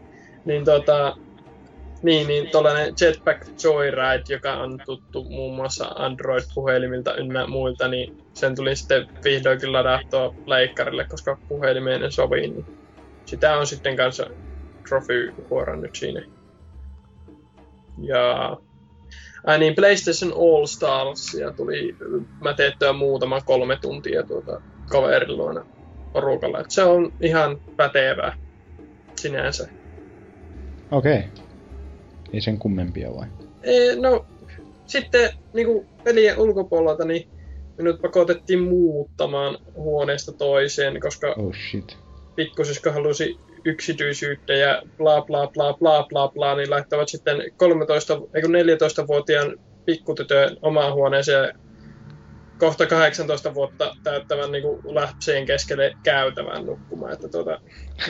Niin 0.45 0.65
tota, 0.65 1.17
niin, 2.03 2.27
niin 2.27 2.49
tuollainen 2.51 2.93
Jetpack 3.01 3.47
Joyride, 3.63 4.23
joka 4.29 4.53
on 4.53 4.79
tuttu 4.85 5.23
muun 5.23 5.55
muassa 5.55 5.85
Android-puhelimilta 5.85 7.15
ynnä 7.15 7.47
muilta, 7.47 7.87
niin 7.87 8.17
sen 8.33 8.55
tuli 8.55 8.75
sitten 8.75 9.07
vihdoinkin 9.23 9.73
ladattua 9.73 10.35
leikkarille, 10.45 11.05
koska 11.09 11.37
puhelimeen 11.47 12.03
en 12.03 12.11
sovi, 12.11 12.41
niin 12.41 12.65
sitä 13.25 13.57
on 13.57 13.67
sitten 13.67 13.95
kanssa 13.95 14.27
trophy 14.89 15.33
nyt 15.81 15.95
siinä. 15.95 16.36
Ja 18.01 18.57
Ai 19.45 19.59
niin, 19.59 19.75
PlayStation 19.75 20.33
All 20.33 20.65
Starsia 20.65 21.51
tuli 21.51 21.95
mätettyä 22.43 22.93
muutama 22.93 23.41
kolme 23.41 23.77
tuntia 23.81 24.23
tuota 24.23 24.61
kaverin 24.91 25.37
luona 25.37 25.65
porukalla. 26.13 26.59
Et 26.59 26.71
se 26.71 26.83
on 26.83 27.11
ihan 27.21 27.57
pätevää 27.77 28.37
sinänsä. 29.21 29.67
okei. 30.91 31.23
Ei 32.33 32.41
sen 32.41 32.59
kummempia 32.59 33.09
vai? 33.15 33.27
E, 33.63 33.95
no, 33.95 34.25
sitten 34.87 35.29
niinku 35.53 35.85
pelien 36.03 36.39
ulkopuolelta, 36.39 37.05
niin 37.05 37.29
minut 37.77 38.01
pakotettiin 38.01 38.61
muuttamaan 38.61 39.57
huoneesta 39.75 40.31
toiseen, 40.31 40.99
koska 40.99 41.35
Oh 41.37 41.53
shit. 41.71 41.97
pikkusisko 42.35 42.91
halusi 42.91 43.35
yksityisyyttä 43.65 44.53
ja 44.53 44.81
bla 44.97 45.21
bla 45.21 45.47
bla 45.47 45.73
bla 45.73 46.03
bla 46.03 46.27
bla, 46.27 46.55
niin 46.55 46.69
laittavat 46.69 47.09
sitten 47.09 47.51
13, 47.57 48.21
ei 48.33 48.41
kun 48.41 48.51
14-vuotiaan 48.51 49.59
pikkutytön 49.85 50.57
omaan 50.61 50.93
huoneeseen 50.93 51.59
kohta 52.59 52.85
18 52.85 53.53
vuotta 53.53 53.95
täyttävän 54.03 54.51
niin 54.51 54.63
kuin 54.63 54.81
lapsien 54.83 55.45
keskelle 55.45 55.93
käytävän 56.03 56.65
nukkumaan. 56.65 57.13
Että 57.13 57.27
tuota, 57.27 57.59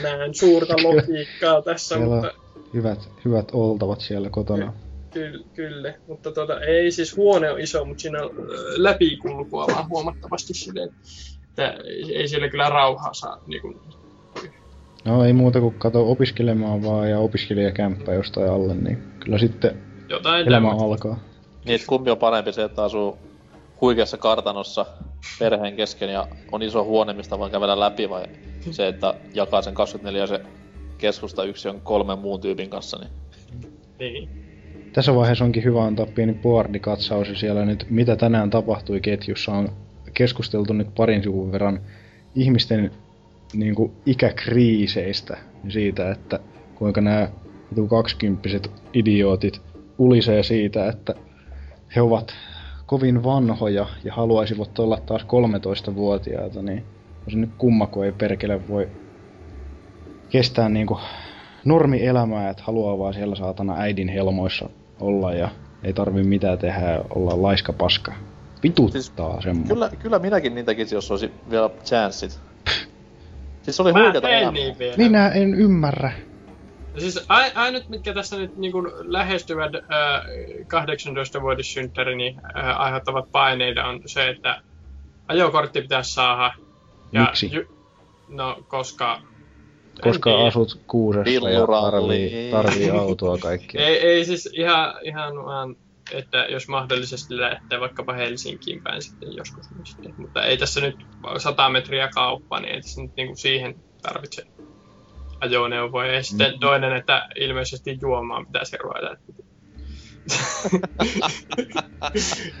näen 0.02 0.34
suurta 0.34 0.74
logiikkaa 0.84 1.62
tässä, 1.62 1.94
Siellä 1.94 2.14
mutta 2.14 2.48
Hyvät, 2.74 3.08
hyvät 3.24 3.48
oltavat 3.52 4.00
siellä 4.00 4.30
kotona. 4.30 4.72
Kyllä, 5.12 5.44
kyllä. 5.54 5.94
mutta 6.06 6.32
tota, 6.32 6.60
ei 6.60 6.90
siis 6.90 7.16
huone 7.16 7.50
on 7.50 7.60
iso, 7.60 7.84
mutta 7.84 8.00
siinä 8.00 8.22
on 8.22 8.30
läpikulkua 8.76 9.66
vaan 9.66 9.88
huomattavasti 9.88 10.54
silleen, 10.54 10.90
että 11.48 11.70
ei, 11.70 12.16
ei 12.16 12.28
siellä 12.28 12.48
kyllä 12.48 12.68
rauhaa 12.68 13.14
saa. 13.14 13.42
Niin 13.46 13.62
kuin, 13.62 13.80
No 15.04 15.24
ei 15.24 15.32
muuta 15.32 15.60
kuin 15.60 15.74
kato 15.74 16.10
opiskelemaan 16.10 16.82
vaan 16.82 17.10
ja 17.10 17.18
opiskelijakämppä 17.18 18.14
jostain 18.14 18.50
alle, 18.50 18.74
niin 18.74 18.98
kyllä 19.20 19.38
sitten 19.38 19.78
jotain 20.08 20.48
elämä 20.48 20.68
tämmöistä. 20.68 20.84
alkaa. 20.84 21.18
Niin, 21.64 21.80
kumpi 21.86 22.10
on 22.10 22.18
parempi 22.18 22.52
se, 22.52 22.64
että 22.64 22.84
asuu 22.84 23.18
huikeassa 23.80 24.16
kartanossa 24.16 24.86
perheen 25.38 25.76
kesken 25.76 26.12
ja 26.12 26.28
on 26.52 26.62
iso 26.62 26.84
huone, 26.84 27.12
mistä 27.12 27.38
voi 27.38 27.50
kävellä 27.50 27.80
läpi, 27.80 28.10
vai 28.10 28.24
se, 28.70 28.88
että 28.88 29.14
jakaa 29.34 29.62
sen 29.62 29.74
24 29.74 30.26
se 30.26 30.40
keskusta 30.98 31.44
yksi 31.44 31.68
on 31.68 31.80
kolmen 31.80 32.18
muun 32.18 32.40
tyypin 32.40 32.70
kanssa, 32.70 32.98
niin 32.98 33.10
Niin. 33.98 34.28
Tässä 34.92 35.14
vaiheessa 35.14 35.44
onkin 35.44 35.64
hyvä 35.64 35.84
antaa 35.84 36.06
pieni 36.06 36.34
boardikatsaus 36.34 37.28
ja 37.28 37.36
siellä 37.36 37.64
nyt, 37.64 37.86
mitä 37.90 38.16
tänään 38.16 38.50
tapahtui 38.50 39.00
ketjussa, 39.00 39.52
on 39.52 39.68
keskusteltu 40.14 40.72
nyt 40.72 40.94
parin 40.94 41.22
sivun 41.22 41.52
verran 41.52 41.80
ihmisten 42.34 42.90
niinku 43.54 43.92
ikäkriiseistä. 44.06 45.36
Siitä, 45.68 46.10
että 46.10 46.40
kuinka 46.74 47.00
nämä 47.00 47.28
kaksikymppiset 47.88 48.70
idiootit 48.92 49.60
ulisee 49.98 50.42
siitä, 50.42 50.88
että 50.88 51.14
he 51.96 52.00
ovat 52.00 52.34
kovin 52.86 53.24
vanhoja 53.24 53.86
ja 54.04 54.12
haluaisivat 54.12 54.78
olla 54.78 54.98
taas 55.06 55.22
13-vuotiaita, 55.22 56.62
niin 56.62 56.84
on 57.26 57.32
se 57.32 57.38
nyt 57.38 57.50
kumma, 57.58 57.86
kun 57.86 58.04
ei 58.04 58.12
perkele 58.12 58.68
voi 58.68 58.88
kestää 60.30 60.68
niinku 60.68 60.98
normielämää, 61.64 62.50
että 62.50 62.62
haluaa 62.66 62.98
vaan 62.98 63.14
siellä 63.14 63.36
saatana 63.36 63.74
äidin 63.78 64.08
helmoissa 64.08 64.68
olla 65.00 65.34
ja 65.34 65.48
ei 65.82 65.92
tarvi 65.92 66.22
mitään 66.22 66.58
tehdä 66.58 67.00
olla 67.14 67.42
laiska 67.42 67.72
paska. 67.72 68.12
Vituttaa 68.62 68.92
siis, 69.02 69.42
semmoinen. 69.42 69.68
Kyllä, 69.68 69.90
kyllä 69.98 70.18
minäkin 70.18 70.54
niin 70.54 70.66
tekisin, 70.66 70.96
jos 70.96 71.10
olisi 71.10 71.30
vielä 71.50 71.70
chanssit. 71.84 72.40
Siis 73.68 73.80
oli 73.80 73.92
huikeeta 73.92 74.50
niin 74.50 74.78
vielä. 74.78 74.96
Minä 74.96 75.28
en 75.28 75.54
ymmärrä. 75.54 76.12
Siis 76.98 77.26
ainut, 77.54 77.88
mitkä 77.88 78.14
tässä 78.14 78.36
nyt 78.36 78.56
niin 78.56 78.72
kuin 78.72 78.86
lähestyvät 79.00 79.74
äh, 79.74 79.82
18-vuotissynttäri, 80.64 82.16
niin 82.16 82.40
äh, 82.56 82.80
aiheuttavat 82.80 83.32
paineita 83.32 83.84
on 83.84 84.02
se, 84.06 84.28
että 84.28 84.62
ajokortti 85.28 85.82
pitäisi 85.82 86.12
saada. 86.12 86.54
Ja 87.12 87.24
Miksi? 87.24 87.50
Ju- 87.52 87.78
no, 88.28 88.58
koska... 88.68 89.20
Koska 90.02 90.46
asut 90.46 90.80
kuusessa 90.86 91.50
ja 91.50 91.66
tarvii, 91.66 92.50
tarvii 92.50 92.90
autoa 92.90 93.38
kaikki. 93.38 93.78
ei, 93.78 93.98
ei 93.98 94.24
siis 94.24 94.48
ihan, 94.52 94.94
ihan 95.02 95.44
vaan, 95.44 95.76
että 96.12 96.38
jos 96.38 96.68
mahdollisesti 96.68 97.36
lähtee 97.36 97.80
vaikkapa 97.80 98.12
Helsinkiin 98.12 98.82
päin 98.82 99.02
sitten 99.02 99.36
joskus. 99.36 99.70
Niin, 99.98 100.14
mutta 100.16 100.42
ei 100.42 100.56
tässä 100.56 100.80
nyt 100.80 100.96
100 101.38 101.70
metriä 101.70 102.08
kauppaa, 102.14 102.60
niin 102.60 102.74
ei 102.74 102.80
tässä 102.80 103.02
nyt 103.02 103.16
niin 103.16 103.26
kuin 103.26 103.36
siihen 103.36 103.74
tarvitse 104.02 104.42
ajoneuvoja. 105.40 106.14
Ja 106.14 106.22
sitten 106.22 106.52
mm. 106.52 106.60
toinen, 106.60 106.92
että 106.92 107.28
ilmeisesti 107.36 107.98
juomaan 108.02 108.46
pitäisi 108.46 108.76
ruveta. 108.76 109.16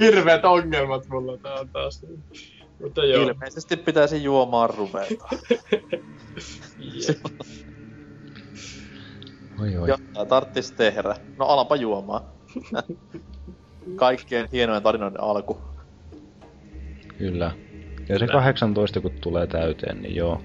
Hirveät 0.00 0.44
ongelmat 0.44 1.08
mulla 1.08 1.36
tää 1.36 1.54
on 1.54 1.68
taas. 1.68 2.06
Mutta 2.80 3.04
joo. 3.04 3.22
Ilmeisesti 3.22 3.76
pitäisi 3.76 4.24
juomaan 4.24 4.70
ruveta. 4.70 5.28
oi 9.60 9.76
oi. 9.76 9.88
Jotta 9.88 10.24
tarttis 10.24 10.72
tehdä. 10.72 11.16
No 11.38 11.46
alanpa 11.46 11.76
juomaan. 11.76 12.22
Kaikkien 13.96 14.48
hienojen 14.52 14.82
tarinoiden 14.82 15.20
alku. 15.20 15.58
Kyllä. 17.18 17.52
Ja 18.08 18.18
se 18.18 18.26
18 18.26 19.00
kun 19.00 19.10
tulee 19.20 19.46
täyteen, 19.46 20.02
niin 20.02 20.16
joo. 20.16 20.42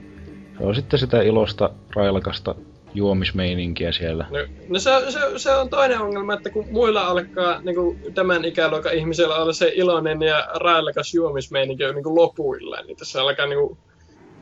Se 0.58 0.64
on 0.64 0.76
sitten 0.76 1.00
sitä 1.00 1.22
ilosta, 1.22 1.70
railakasta 1.96 2.56
juomismeininkiä 2.94 3.92
siellä. 3.92 4.26
No, 4.32 4.40
no 4.70 4.80
se, 4.80 4.92
se, 5.12 5.20
se, 5.38 5.56
on 5.56 5.70
toinen 5.70 6.02
ongelma, 6.02 6.34
että 6.34 6.50
kun 6.50 6.66
muilla 6.72 7.02
alkaa 7.02 7.62
niin 7.62 7.76
kuin 7.76 8.14
tämän 8.14 8.46
ikäluokan 8.46 8.94
ihmisellä 8.94 9.36
olla 9.36 9.54
se 9.54 9.72
iloinen 9.76 10.22
ja 10.22 10.48
railakas 10.56 11.14
juomismeininki 11.14 11.84
niin 11.84 12.04
kuin 12.04 12.16
lopuilla, 12.16 12.82
niin 12.82 12.98
tässä 12.98 13.22
alkaa 13.22 13.46
niin 13.46 13.60
kuin... 13.60 13.78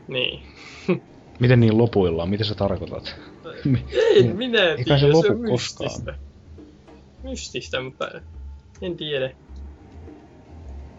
Niin. 0.08 0.42
Miten 1.40 1.60
niin 1.60 1.78
lopuillaan? 1.78 2.30
Mitä 2.30 2.44
sä 2.44 2.54
tarkoitat? 2.54 3.16
Ei, 3.92 4.22
minä 4.22 4.62
en 4.62 4.84
tiedä, 4.84 4.98
se, 4.98 5.06
lopu 5.08 5.22
se 5.22 5.32
on 5.32 5.44
koskaan. 5.50 5.90
mystistä. 5.90 6.14
Mystistä, 7.22 7.80
mutta 7.80 8.10
en 8.82 8.96
tiedä. 8.96 9.30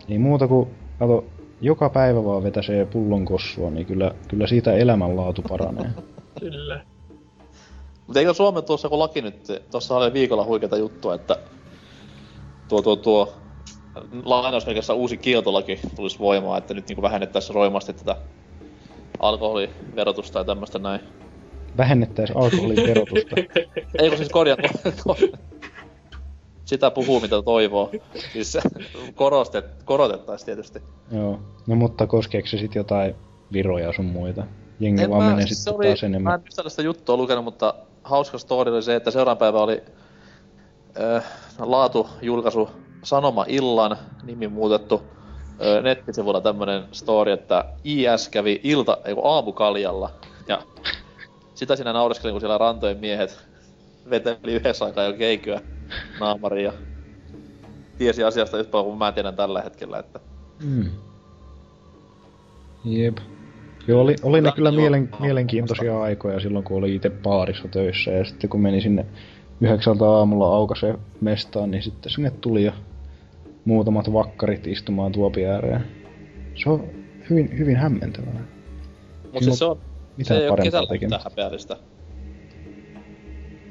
Ei 0.09 0.17
muuta 0.17 0.47
kuin, 0.47 0.69
kato, 0.99 1.25
joka 1.61 1.89
päivä 1.89 2.25
vaan 2.25 2.43
vetäsee 2.43 2.85
pullon 2.85 3.25
kossua, 3.25 3.69
niin 3.69 3.85
kyllä, 3.85 4.11
kyllä 4.27 4.47
siitä 4.47 4.73
elämänlaatu 4.73 5.41
paranee. 5.41 5.89
kyllä. 6.39 6.85
Mutta 8.07 8.19
eikö 8.19 8.33
Suomen 8.33 8.63
tuossa 8.63 8.89
kun 8.89 8.99
laki 8.99 9.21
nyt, 9.21 9.47
tuossa 9.71 9.97
oli 9.97 10.13
viikolla 10.13 10.45
huikeita 10.45 10.77
juttua, 10.77 11.15
että 11.15 11.37
tuo 12.67 12.81
tuo 12.81 12.95
tuo 12.95 13.33
lainausmerkissä 14.23 14.93
uusi 14.93 15.17
kieltolaki 15.17 15.79
tulisi 15.95 16.19
voimaan, 16.19 16.57
että 16.57 16.73
nyt 16.73 16.89
niin 16.89 17.01
vähennettäisiin 17.01 17.55
roimasti 17.55 17.93
tätä 17.93 18.15
alkoholiverotusta 19.19 20.39
ja 20.39 20.45
tämmöistä 20.45 20.79
näin. 20.79 21.01
Vähennettäisiin 21.77 22.37
alkoholiverotusta? 22.37 23.35
Eikö 24.01 24.17
siis 24.17 24.29
korjata? 24.29 24.63
sitä 26.73 26.91
puhuu, 26.91 27.19
mitä 27.19 27.41
toivoo. 27.41 27.91
Siis 28.33 28.57
korostet, 29.15 29.65
korotettaisiin 29.85 30.45
tietysti. 30.45 30.81
Joo, 31.11 31.39
no 31.67 31.75
mutta 31.75 32.07
koskeeko 32.07 32.47
se 32.47 32.57
sitten 32.57 32.79
jotain 32.79 33.15
viroja 33.53 33.93
sun 33.93 34.05
muita? 34.05 34.43
Jengi 34.79 35.03
en 35.03 35.09
vaan 35.09 35.23
mä, 35.23 35.29
menee 35.29 35.47
siis 35.47 35.63
sitten 35.63 35.87
taas 35.87 36.03
enemmän. 36.03 36.31
Mä 36.31 36.35
en 36.35 36.41
nyt 36.43 36.55
tällaista 36.55 36.81
juttua 36.81 37.17
lukenut, 37.17 37.43
mutta 37.43 37.73
hauska 38.03 38.37
story 38.37 38.73
oli 38.73 38.83
se, 38.83 38.95
että 38.95 39.11
seuraavan 39.11 39.37
päivä 39.37 39.59
oli 39.59 39.81
äh, 41.15 41.23
laatujulkaisu 41.59 42.69
Sanoma 43.03 43.45
Illan, 43.47 43.97
nimi 44.23 44.47
muutettu 44.47 45.01
äh, 45.49 45.83
nettisivulla 45.83 46.41
tämmönen 46.41 46.83
story, 46.91 47.31
että 47.31 47.65
IS 47.83 48.29
kävi 48.29 48.59
ilta, 48.63 48.97
ei 49.05 49.15
aamukaljalla. 49.23 50.09
Ja 50.47 50.61
sitä 51.53 51.75
siinä 51.75 51.93
naureskelin, 51.93 52.33
kun 52.33 52.41
siellä 52.41 52.57
rantojen 52.57 52.97
miehet 52.97 53.52
veteli 54.09 54.53
yhdessä 54.53 54.85
aikaa 54.85 55.03
jo 55.03 55.13
keikyä 55.13 55.61
naamari 56.19 56.63
ja 56.63 56.73
tiesi 57.97 58.23
asiasta 58.23 58.57
yhtä 58.57 58.71
paljon 58.71 58.85
kuin 58.85 58.97
mä 58.97 59.11
tiedän 59.11 59.35
tällä 59.35 59.61
hetkellä, 59.61 59.99
että... 59.99 60.19
Mm. 60.65 60.89
Jep. 62.85 63.17
Joo, 63.87 64.01
oli, 64.01 64.15
oli 64.23 64.41
ne 64.41 64.51
kyllä 64.51 64.71
mielen, 64.71 65.09
mielenkiintoisia 65.19 66.01
aikoja 66.01 66.39
silloin, 66.39 66.65
kun 66.65 66.77
oli 66.77 66.95
itse 66.95 67.09
baarissa 67.09 67.67
töissä 67.67 68.11
ja 68.11 68.25
sitten 68.25 68.49
kun 68.49 68.61
meni 68.61 68.81
sinne 68.81 69.05
yhdeksältä 69.61 70.05
aamulla 70.05 70.55
aukaseen 70.55 70.97
mestaan, 71.21 71.71
niin 71.71 71.83
sitten 71.83 72.11
sinne 72.11 72.31
tuli 72.41 72.63
jo 72.63 72.71
muutamat 73.65 74.13
vakkarit 74.13 74.67
istumaan 74.67 75.11
tuopi 75.11 75.45
ääreen. 75.45 75.85
Se 76.63 76.69
on 76.69 76.83
hyvin, 77.29 77.57
hyvin 77.57 77.75
hämmentävää. 77.75 78.43
Mutta 79.23 79.39
siis 79.39 79.59
se 79.59 79.65
on, 79.65 79.77
se 80.21 80.37
ei 80.37 80.49
ole 80.49 81.19
häpeällistä. 81.23 81.77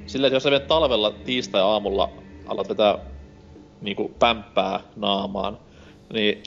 Sillä, 0.06 0.28
jos 0.28 0.42
sä 0.42 0.50
menet 0.50 0.66
talvella 0.66 1.10
tiistai-aamulla 1.10 2.12
alat 2.46 2.68
vetää 2.68 2.98
niinku 3.80 4.10
pämppää 4.18 4.80
naamaan, 4.96 5.58
niin 6.12 6.42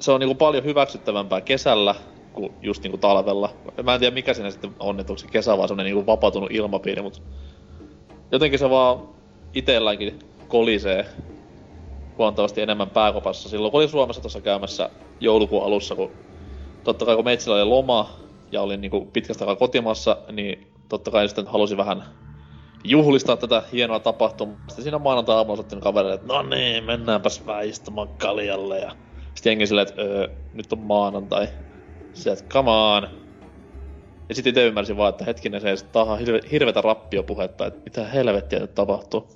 se 0.00 0.12
on 0.12 0.20
niinku 0.20 0.34
paljon 0.34 0.64
hyväksyttävämpää 0.64 1.40
kesällä 1.40 1.94
kuin 2.32 2.52
just 2.62 2.82
niinku 2.82 2.98
talvella. 2.98 3.50
Mä 3.82 3.94
en 3.94 4.00
tiedä 4.00 4.14
mikä 4.14 4.34
siinä 4.34 4.50
sitten 4.50 4.74
on, 4.78 5.00
että 5.00 5.12
onko 5.12 5.18
se 5.18 5.26
kesä 5.26 5.58
vaan 5.58 5.76
niinku 5.76 6.06
vapautunut 6.06 6.50
ilmapiiri, 6.50 7.02
mutta 7.02 7.20
jotenkin 8.32 8.58
se 8.58 8.70
vaan 8.70 9.08
itelläänkin 9.54 10.18
kolisee 10.48 11.06
huomattavasti 12.18 12.60
enemmän 12.60 12.90
pääkopassa. 12.90 13.48
Silloin 13.48 13.72
kun 13.72 13.80
oli 13.80 13.88
Suomessa 13.88 14.22
tuossa 14.22 14.40
käymässä 14.40 14.90
joulukuun 15.20 15.64
alussa, 15.64 15.94
kun 15.94 16.10
totta 16.84 17.04
kai 17.04 17.16
kun 17.16 17.24
meitsillä 17.24 17.56
oli 17.56 17.64
loma 17.64 18.10
ja 18.52 18.62
olin 18.62 18.80
niinku 18.80 19.04
pitkästä 19.12 19.44
aikaa 19.44 19.56
kotimassa, 19.56 20.16
niin 20.32 20.66
totta 20.88 21.10
kai 21.10 21.28
sitten 21.28 21.46
halusin 21.46 21.76
vähän 21.76 22.04
juhlistaa 22.90 23.36
tätä 23.36 23.62
hienoa 23.72 24.00
tapahtumaa. 24.00 24.56
Sitten 24.66 24.82
siinä 24.82 24.98
maanantai-aamulla 24.98 25.56
sottin 25.56 25.80
kaverille, 25.80 26.14
että 26.14 26.26
no 26.26 26.42
niin, 26.42 26.84
mennäänpäs 26.84 27.46
väistämään 27.46 28.08
kaljalle. 28.08 28.78
Ja 28.78 28.92
sitten 29.34 29.50
jengi 29.50 29.66
silleen, 29.66 29.88
että 29.88 30.02
öö, 30.02 30.28
nyt 30.54 30.72
on 30.72 30.78
maanantai. 30.78 31.48
Sitten, 32.12 32.32
että 32.32 32.44
come 32.48 32.70
on. 32.70 33.08
Ja 34.28 34.34
sitten 34.34 34.50
itse 34.50 34.66
ymmärsin 34.66 34.96
vaan, 34.96 35.10
että 35.10 35.24
hetkinen 35.24 35.60
se 35.60 35.84
taha 35.92 36.16
hirve, 36.16 36.40
hirvetä 36.52 36.80
rappiopuhetta, 36.80 37.66
että 37.66 37.80
mitä 37.84 38.04
helvettiä 38.08 38.58
nyt 38.58 38.74
tapahtuu. 38.74 39.26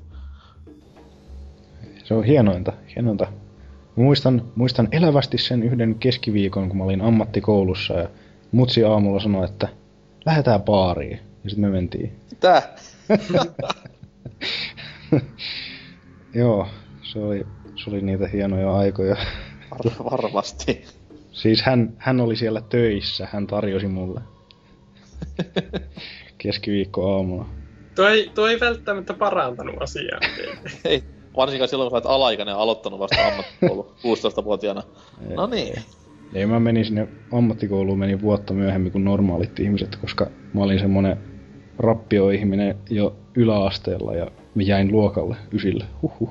Se 2.04 2.14
on 2.14 2.24
hienointa, 2.24 2.72
hienointa. 2.96 3.26
Muistan, 3.96 4.42
muistan 4.56 4.88
elävästi 4.92 5.38
sen 5.38 5.62
yhden 5.62 5.94
keskiviikon, 5.94 6.68
kun 6.68 6.78
mä 6.78 6.84
olin 6.84 7.02
ammattikoulussa 7.02 7.94
ja 7.94 8.08
mutsi 8.52 8.84
aamulla 8.84 9.20
sanoi, 9.20 9.44
että 9.44 9.68
lähdetään 10.26 10.62
baariin. 10.62 11.20
Ja 11.44 11.50
sitten 11.50 11.70
me 11.70 11.76
mentiin. 11.76 12.16
Tää? 12.40 12.62
Joo, 16.34 16.66
se 17.02 17.18
oli, 17.18 17.46
se 17.76 17.90
oli 17.90 18.02
niitä 18.02 18.28
hienoja 18.28 18.76
aikoja. 18.76 19.16
Var- 19.70 20.10
varmasti. 20.10 20.84
Siis 21.32 21.62
hän, 21.62 21.92
hän 21.98 22.20
oli 22.20 22.36
siellä 22.36 22.60
töissä, 22.60 23.28
hän 23.32 23.46
tarjosi 23.46 23.86
mulle. 23.86 24.20
Keskiviikko 26.38 27.16
aamulla. 27.16 27.46
Toi, 27.94 28.30
toi 28.34 28.50
ei 28.50 28.60
välttämättä 28.60 29.14
parantanut 29.14 29.82
asiaa. 29.82 30.20
ei, 30.84 31.04
varsinkaan 31.36 31.68
silloin 31.68 31.90
kun 31.90 31.96
olet 31.96 32.06
alaikäinen 32.06 32.54
aloittanut 32.54 33.00
vasta 33.00 33.26
ammattikoulu 33.26 33.94
16-vuotiaana. 33.98 34.82
No 35.36 35.46
niin. 35.46 35.82
Ei 36.34 36.46
mä 36.46 36.60
menin 36.60 36.84
sinne 36.84 37.08
ammattikouluun 37.32 37.98
meni 37.98 38.20
vuotta 38.20 38.54
myöhemmin 38.54 38.92
kuin 38.92 39.04
normaalit 39.04 39.60
ihmiset, 39.60 39.96
koska 39.96 40.26
mä 40.54 40.62
olin 40.62 40.78
semmonen 40.78 41.29
rappioihminen 41.80 42.76
jo 42.90 43.16
yläasteella 43.34 44.14
ja 44.14 44.30
jäin 44.56 44.92
luokalle 44.92 45.36
ysille. 45.52 45.84
Huhhuh. 46.02 46.30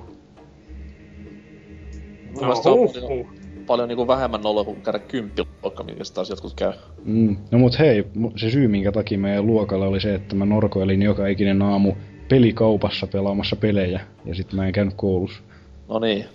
No, 2.41 2.47
huhhuh. 2.65 3.25
paljon 3.67 3.87
niinku 3.87 4.07
vähemmän 4.07 4.41
noloa 4.41 4.63
kuin 4.63 4.81
käydä 4.81 4.99
kymppiluokka, 4.99 5.83
minkä 5.83 6.03
taas 6.13 6.29
jotkut 6.29 6.53
käy. 6.53 6.73
Mm. 7.05 7.37
No 7.51 7.57
mut 7.57 7.79
hei, 7.79 8.07
se 8.35 8.49
syy 8.49 8.67
minkä 8.67 8.91
takia 8.91 9.17
meidän 9.17 9.47
luokalla 9.47 9.87
oli 9.87 10.01
se, 10.01 10.15
että 10.15 10.35
mä 10.35 10.45
norkoilin 10.45 11.01
joka 11.01 11.27
ikinen 11.27 11.61
aamu 11.61 11.93
pelikaupassa 12.29 13.07
pelaamassa 13.07 13.55
pelejä, 13.55 14.01
ja 14.25 14.35
sitten 14.35 14.55
mä 14.55 14.67
en 14.67 14.73
käynyt 14.73 14.93
koulussa. 14.97 15.41
No 15.87 15.99
niin. 15.99 16.25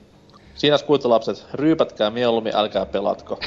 Siinä 0.55 0.77
lapset, 1.05 1.47
ryypätkää 1.55 2.11
mieluummin, 2.11 2.57
älkää 2.57 2.87
pelatko. 2.87 3.41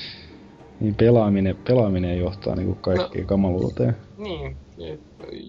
niin 0.80 0.94
pelaaminen, 0.94 1.56
pelaaminen 1.68 2.18
johtaa 2.18 2.56
niinku 2.56 2.74
kaikkeen 2.74 3.24
no, 3.24 3.28
kamaluuteen. 3.28 3.96
Niin. 4.18 4.56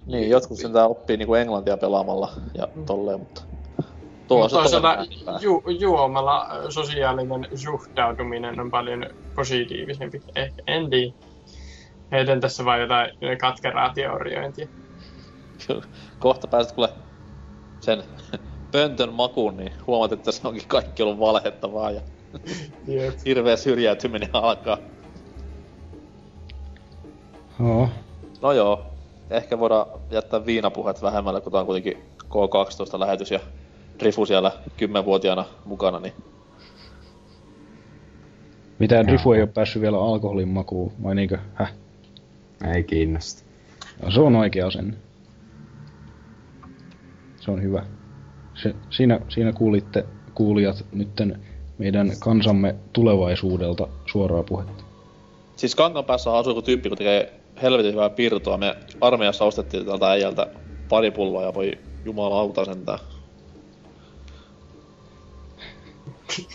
Niin, 0.06 0.30
jotkut 0.30 0.58
sen 0.58 0.76
oppii 0.76 1.18
niinku 1.18 1.34
englantia 1.34 1.78
pelaamalla 1.78 2.32
ja 2.54 2.68
mm. 2.76 2.86
tolleen, 2.86 3.20
mutta... 3.20 3.42
Tuo 4.28 4.50
toisaalta 4.50 5.06
ju, 5.42 5.64
juomalla 5.80 6.48
sosiaalinen 6.70 7.48
suhtautuminen 7.56 8.60
on 8.60 8.72
paljon 8.72 9.06
positiivisempi. 9.36 10.22
Ehkä 10.36 10.64
en 10.68 10.90
tiedä. 10.90 11.14
Heitän 12.12 12.42
tässä 12.42 12.66
vaan 12.66 12.82
jotain 12.82 13.12
katkeraa 13.42 13.94
teoriointia. 13.94 14.68
Kohta 16.20 16.48
pääset 16.48 16.72
kuule 16.72 16.90
sen 17.80 18.04
pöntön 18.72 19.14
makuun, 19.14 19.58
niin 19.58 19.72
huomaat, 19.88 20.12
että 20.12 20.32
se 20.32 20.48
onkin 20.48 20.68
kaikki 20.68 21.04
ollut 21.04 21.20
valhettavaa 21.20 21.92
ja 21.92 22.02
yep. 22.90 23.14
hirveä 23.26 23.56
syrjäytyminen 23.56 24.30
alkaa. 24.34 24.78
No. 27.60 27.90
No 28.42 28.52
joo, 28.52 28.91
ehkä 29.32 29.60
voidaan 29.60 29.86
jättää 30.12 30.46
viinapuhet 30.46 31.02
vähemmälle, 31.02 31.42
kun 31.42 31.52
tää 31.52 31.62
on 31.62 31.68
kuitenkin 31.68 32.04
K12 32.24 33.00
lähetys 33.00 33.32
ja 33.32 33.40
Drifu 34.00 34.26
siellä 34.26 34.52
kymmenvuotiaana 34.78 35.46
mukana, 35.66 36.00
niin... 36.00 36.14
Mitä 38.80 39.08
Drifu 39.08 39.32
ei 39.32 39.42
ole 39.42 39.50
päässyt 39.54 39.82
vielä 39.82 40.04
alkoholin 40.04 40.48
makuun, 40.48 40.92
vai 41.04 41.16
niinkö? 41.16 41.38
Häh? 41.54 41.74
Ei 42.76 42.84
kiinnosta. 42.84 43.44
No, 44.04 44.12
se 44.12 44.22
on 44.22 44.36
oikea 44.36 44.68
asenne. 44.68 44.94
Se 47.40 47.52
on 47.52 47.64
hyvä. 47.64 47.86
Se, 48.54 48.76
siinä, 48.90 49.20
siinä 49.30 49.54
kuulitte 49.54 50.06
kuulijat 50.34 50.86
nytten 50.92 51.40
meidän 51.78 52.12
kansamme 52.20 52.76
tulevaisuudelta 52.94 53.88
suoraa 54.06 54.44
puhetta. 54.44 54.84
Siis 55.56 55.76
Kankan 55.76 56.06
päässä 56.06 56.38
asuu 56.38 56.52
joku 56.52 56.62
tyyppi, 56.62 56.90
kun 56.90 56.98
tekee 56.98 57.41
helvetin 57.62 57.92
hyvää 57.92 58.10
piirtoa. 58.10 58.58
Me 58.58 58.76
armeijassa 59.02 59.46
ostettiin 59.46 59.86
tältä 59.86 60.10
äijältä 60.10 60.48
pari 60.90 61.12
pulloa 61.12 61.44
ja 61.44 61.54
voi 61.54 61.78
jumalauta 62.06 62.66
sentään. 62.66 63.00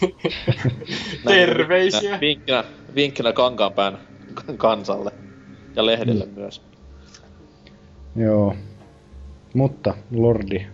Terveisiä. 1.24 2.20
Vinkkinä, 2.20 2.64
vinkkinä 2.94 3.32
Kankaanpään 3.32 3.98
kansalle 4.56 5.12
ja 5.76 5.86
lehdelle 5.86 6.24
mm. 6.24 6.32
myös. 6.40 6.62
Joo. 8.16 8.56
Mutta, 9.54 9.94
Lordi, 10.10 10.66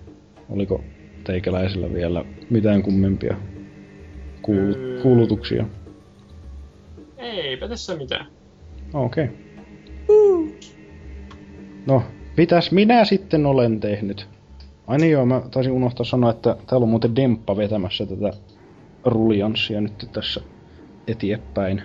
oliko 0.50 0.84
teikäläisellä 1.24 1.92
vielä 1.92 2.24
mitään 2.50 2.82
kummempia 2.82 3.36
kuulu- 4.42 4.76
öö... 4.76 5.02
kuulutuksia? 5.02 5.64
Eipä 7.16 7.68
tässä 7.68 7.96
mitään. 7.96 8.26
Okei. 8.94 9.24
Okay. 9.24 9.36
No, 11.86 12.02
mitäs 12.36 12.72
minä 12.72 13.04
sitten 13.04 13.46
olen 13.46 13.80
tehnyt? 13.80 14.28
Ai 14.86 14.98
niin 14.98 15.12
joo, 15.12 15.26
mä 15.26 15.42
taisin 15.50 15.72
unohtaa 15.72 16.04
sanoa, 16.04 16.30
että 16.30 16.56
täällä 16.66 16.84
on 16.84 16.90
muuten 16.90 17.16
Demppa 17.16 17.56
vetämässä 17.56 18.06
tätä 18.06 18.32
ruljanssia 19.04 19.80
nyt 19.80 20.08
tässä 20.12 20.40
eteenpäin 21.06 21.82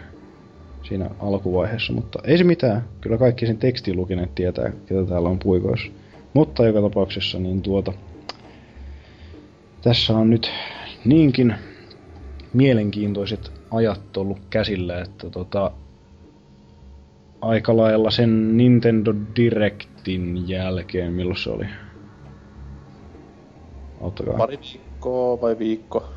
siinä 0.84 1.10
alkuvaiheessa, 1.20 1.94
mutta 1.94 2.20
ei 2.24 2.38
se 2.38 2.44
mitään. 2.44 2.84
Kyllä 3.02 3.18
kaikki 3.18 3.48
sen 3.48 3.58
tekstin 3.58 3.96
tietää, 4.36 4.72
ketä 4.86 5.06
täällä 5.06 5.30
on 5.30 5.40
puikoissa. 5.40 5.88
Mutta 6.34 6.66
joka 6.66 6.82
tapauksessa 6.82 7.40
niin 7.40 7.62
tuota... 7.62 7.94
Tässä 9.82 10.18
on 10.18 10.30
nyt 10.30 10.52
niinkin 11.06 11.56
mielenkiintoiset 12.54 13.52
ajat 13.72 14.18
ollut 14.18 14.40
käsillä, 14.50 15.02
että 15.02 15.30
tota, 15.30 15.72
aika 17.42 17.78
lailla 17.78 18.12
sen 18.12 18.58
Nintendo 18.58 19.14
Directin 19.36 20.50
jälkeen, 20.50 21.14
milloin 21.14 21.38
se 21.38 21.50
oli? 21.50 21.66
Auttakaa. 24.02 24.38
Pari 24.38 24.60
viikkoa 24.74 25.42
vai 25.42 25.60
viikko? 25.60 26.10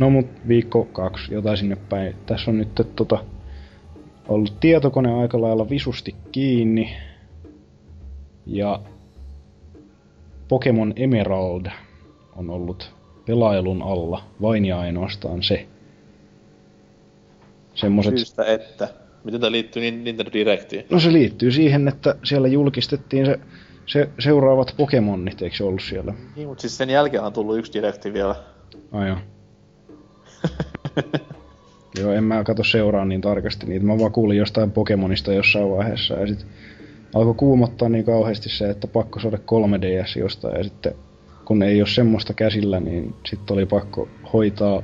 No 0.00 0.10
mut 0.10 0.26
viikko 0.48 0.84
kaksi, 0.84 1.34
jotain 1.34 1.56
sinne 1.56 1.76
päin. 1.88 2.16
Tässä 2.26 2.50
on 2.50 2.58
nyt 2.58 2.68
tota, 2.96 3.24
ollut 4.28 4.60
tietokone 4.60 5.14
aika 5.14 5.40
lailla 5.40 5.70
visusti 5.70 6.14
kiinni. 6.32 6.96
Ja 8.46 8.80
Pokemon 10.48 10.92
Emerald 10.96 11.66
on 12.36 12.50
ollut 12.50 12.94
pelailun 13.26 13.82
alla, 13.82 14.24
vain 14.42 14.64
ja 14.64 14.80
ainoastaan 14.80 15.42
se. 15.42 15.66
Semmoset... 17.74 18.16
Syystä 18.16 18.44
että. 18.44 19.05
Miten 19.26 19.40
tämä 19.40 19.52
liittyy 19.52 19.82
Nintendo 19.82 20.32
Directiin? 20.32 20.84
No 20.90 21.00
se 21.00 21.12
liittyy 21.12 21.50
siihen, 21.50 21.88
että 21.88 22.14
siellä 22.24 22.48
julkistettiin 22.48 23.26
se, 23.26 23.38
se 23.86 24.08
seuraavat 24.18 24.74
Pokemonit, 24.76 25.42
eikö 25.42 25.56
se 25.56 25.64
ollut 25.64 25.82
siellä? 25.82 26.14
Niin, 26.36 26.48
mutta 26.48 26.60
siis 26.60 26.76
sen 26.76 26.90
jälkeen 26.90 27.22
on 27.22 27.32
tullut 27.32 27.58
yksi 27.58 27.72
direkti 27.72 28.12
vielä. 28.12 28.34
Ai 28.92 29.08
joo. 29.08 29.16
Joo, 32.00 32.12
en 32.12 32.24
mä 32.24 32.44
kato 32.44 32.64
seuraa 32.64 33.04
niin 33.04 33.20
tarkasti 33.20 33.66
niitä. 33.66 33.86
Mä 33.86 33.98
vaan 33.98 34.12
kuulin 34.12 34.38
jostain 34.38 34.70
Pokemonista 34.70 35.32
jossain 35.32 35.70
vaiheessa 35.70 36.14
ja 36.14 36.26
sit 36.26 36.46
alkoi 37.14 37.34
kuumottaa 37.34 37.88
niin 37.88 38.04
kauheasti 38.04 38.48
se, 38.48 38.70
että 38.70 38.86
pakko 38.86 39.20
saada 39.20 39.36
3DS 39.36 40.18
jostain 40.18 40.56
ja 40.56 40.64
sitten 40.64 40.92
kun 41.44 41.62
ei 41.62 41.80
ole 41.80 41.88
semmoista 41.88 42.34
käsillä, 42.34 42.80
niin 42.80 43.14
sitten 43.26 43.54
oli 43.54 43.66
pakko 43.66 44.08
hoitaa 44.32 44.82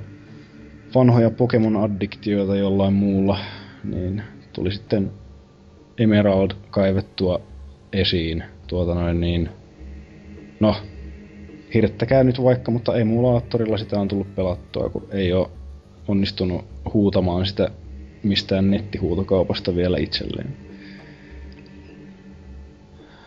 vanhoja 0.94 1.30
Pokemon-addiktioita 1.30 2.56
jollain 2.56 2.92
muulla, 2.92 3.38
niin 3.84 4.22
tuli 4.52 4.72
sitten 4.72 5.10
Emerald 5.98 6.50
kaivettua 6.70 7.40
esiin. 7.92 8.44
Tuota 8.66 8.94
noin 8.94 9.20
niin, 9.20 9.48
no, 10.60 10.76
hirttäkää 11.74 12.24
nyt 12.24 12.42
vaikka, 12.42 12.70
mutta 12.70 12.96
emulaattorilla 12.96 13.78
sitä 13.78 14.00
on 14.00 14.08
tullut 14.08 14.34
pelattua, 14.34 14.88
kun 14.88 15.06
ei 15.10 15.32
ole 15.32 15.50
onnistunut 16.08 16.64
huutamaan 16.94 17.46
sitä 17.46 17.68
mistään 18.22 18.70
nettihuutokaupasta 18.70 19.76
vielä 19.76 19.98
itselleen. 19.98 20.56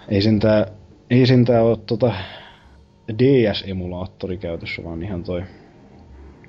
Ei 0.10 0.22
sentään, 0.22 0.66
ei 1.10 1.26
sentään 1.26 1.64
ole 1.64 1.78
tota 1.86 2.14
DS-emulaattori 3.18 4.38
käytössä, 4.38 4.84
vaan 4.84 5.04
ihan 5.04 5.24
toi 5.24 5.44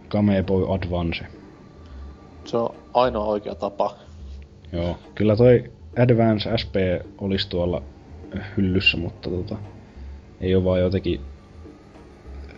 Game 0.08 0.42
Boy 0.42 0.74
Advance. 0.74 1.26
Se 2.44 2.56
on 2.56 2.74
ainoa 2.94 3.24
oikea 3.24 3.54
tapa. 3.54 4.05
Joo, 4.76 4.98
kyllä 5.14 5.36
toi 5.36 5.70
Advance 5.98 6.50
SP 6.62 6.74
olisi 7.18 7.48
tuolla 7.48 7.82
hyllyssä, 8.56 8.96
mutta 8.96 9.30
tota, 9.30 9.56
ei 10.40 10.54
ole 10.54 10.64
vaan 10.64 10.80
jotenkin 10.80 11.20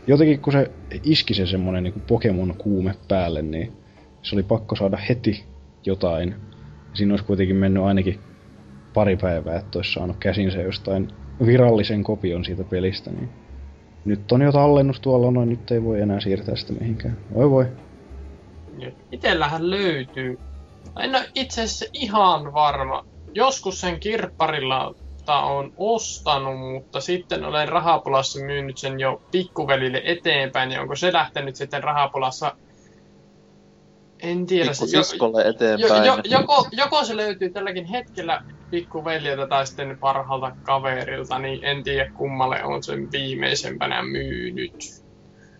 jotenkin 0.06 0.40
kun 0.40 0.52
se 0.52 0.70
iski 1.02 1.34
se 1.34 1.46
semmonen 1.46 1.82
niinku 1.82 2.00
Pokemon 2.06 2.54
kuume 2.58 2.94
päälle, 3.08 3.42
niin 3.42 3.72
se 4.22 4.36
oli 4.36 4.42
pakko 4.42 4.76
saada 4.76 4.96
heti 4.96 5.44
jotain. 5.86 6.34
Siinä 6.94 7.12
olisi 7.12 7.24
kuitenkin 7.24 7.56
mennyt 7.56 7.82
ainakin 7.82 8.18
pari 8.94 9.16
päivää, 9.16 9.56
että 9.56 9.78
olisi 9.78 9.92
saanut 9.92 10.16
käsinsä 10.16 10.58
jostain 10.58 11.08
virallisen 11.46 12.04
kopion 12.04 12.44
siitä 12.44 12.64
pelistä, 12.64 13.10
niin 13.10 13.28
nyt 14.04 14.32
on 14.32 14.42
jo 14.42 14.52
tallennus 14.52 15.00
tuolla, 15.00 15.30
noin 15.30 15.48
nyt 15.48 15.70
ei 15.70 15.84
voi 15.84 16.00
enää 16.00 16.20
siirtää 16.20 16.56
sitä 16.56 16.72
mihinkään. 16.72 17.16
Voi 17.34 17.50
voi. 17.50 17.66
Itellähän 19.12 19.70
löytyy. 19.70 20.38
En 21.00 21.14
ole 21.14 21.30
itse 21.34 21.62
asiassa 21.62 21.86
ihan 21.92 22.52
varma. 22.52 23.04
Joskus 23.34 23.80
sen 23.80 24.00
kirpparilla 24.00 24.94
on 25.28 25.72
ostanut, 25.76 26.58
mutta 26.58 27.00
sitten 27.00 27.44
olen 27.44 27.68
rahapulassa 27.68 28.44
myynyt 28.44 28.78
sen 28.78 29.00
jo 29.00 29.22
pikkuvelille 29.30 30.02
eteenpäin, 30.04 30.68
niin 30.68 30.80
onko 30.80 30.96
se 30.96 31.12
lähtenyt 31.12 31.56
sitten 31.56 31.82
rahapulassa 31.82 32.56
en 34.22 34.46
tiedä. 34.46 34.70
Pikkusiskolle 34.70 35.42
eteenpäin. 35.42 36.04
Jo, 36.04 36.14
jo, 36.16 36.38
joko, 36.38 36.68
joko 36.72 37.04
se 37.04 37.16
löytyy 37.16 37.50
tälläkin 37.50 37.84
hetkellä 37.84 38.42
pikkuveljeltä 38.70 39.46
tai 39.46 39.66
sitten 39.66 39.98
parhaalta 40.00 40.52
kaverilta, 40.62 41.38
niin 41.38 41.64
en 41.64 41.84
tiedä 41.84 42.10
kummalle 42.16 42.64
on 42.64 42.82
sen 42.82 43.12
viimeisempänä 43.12 44.02
myynyt. 44.02 44.74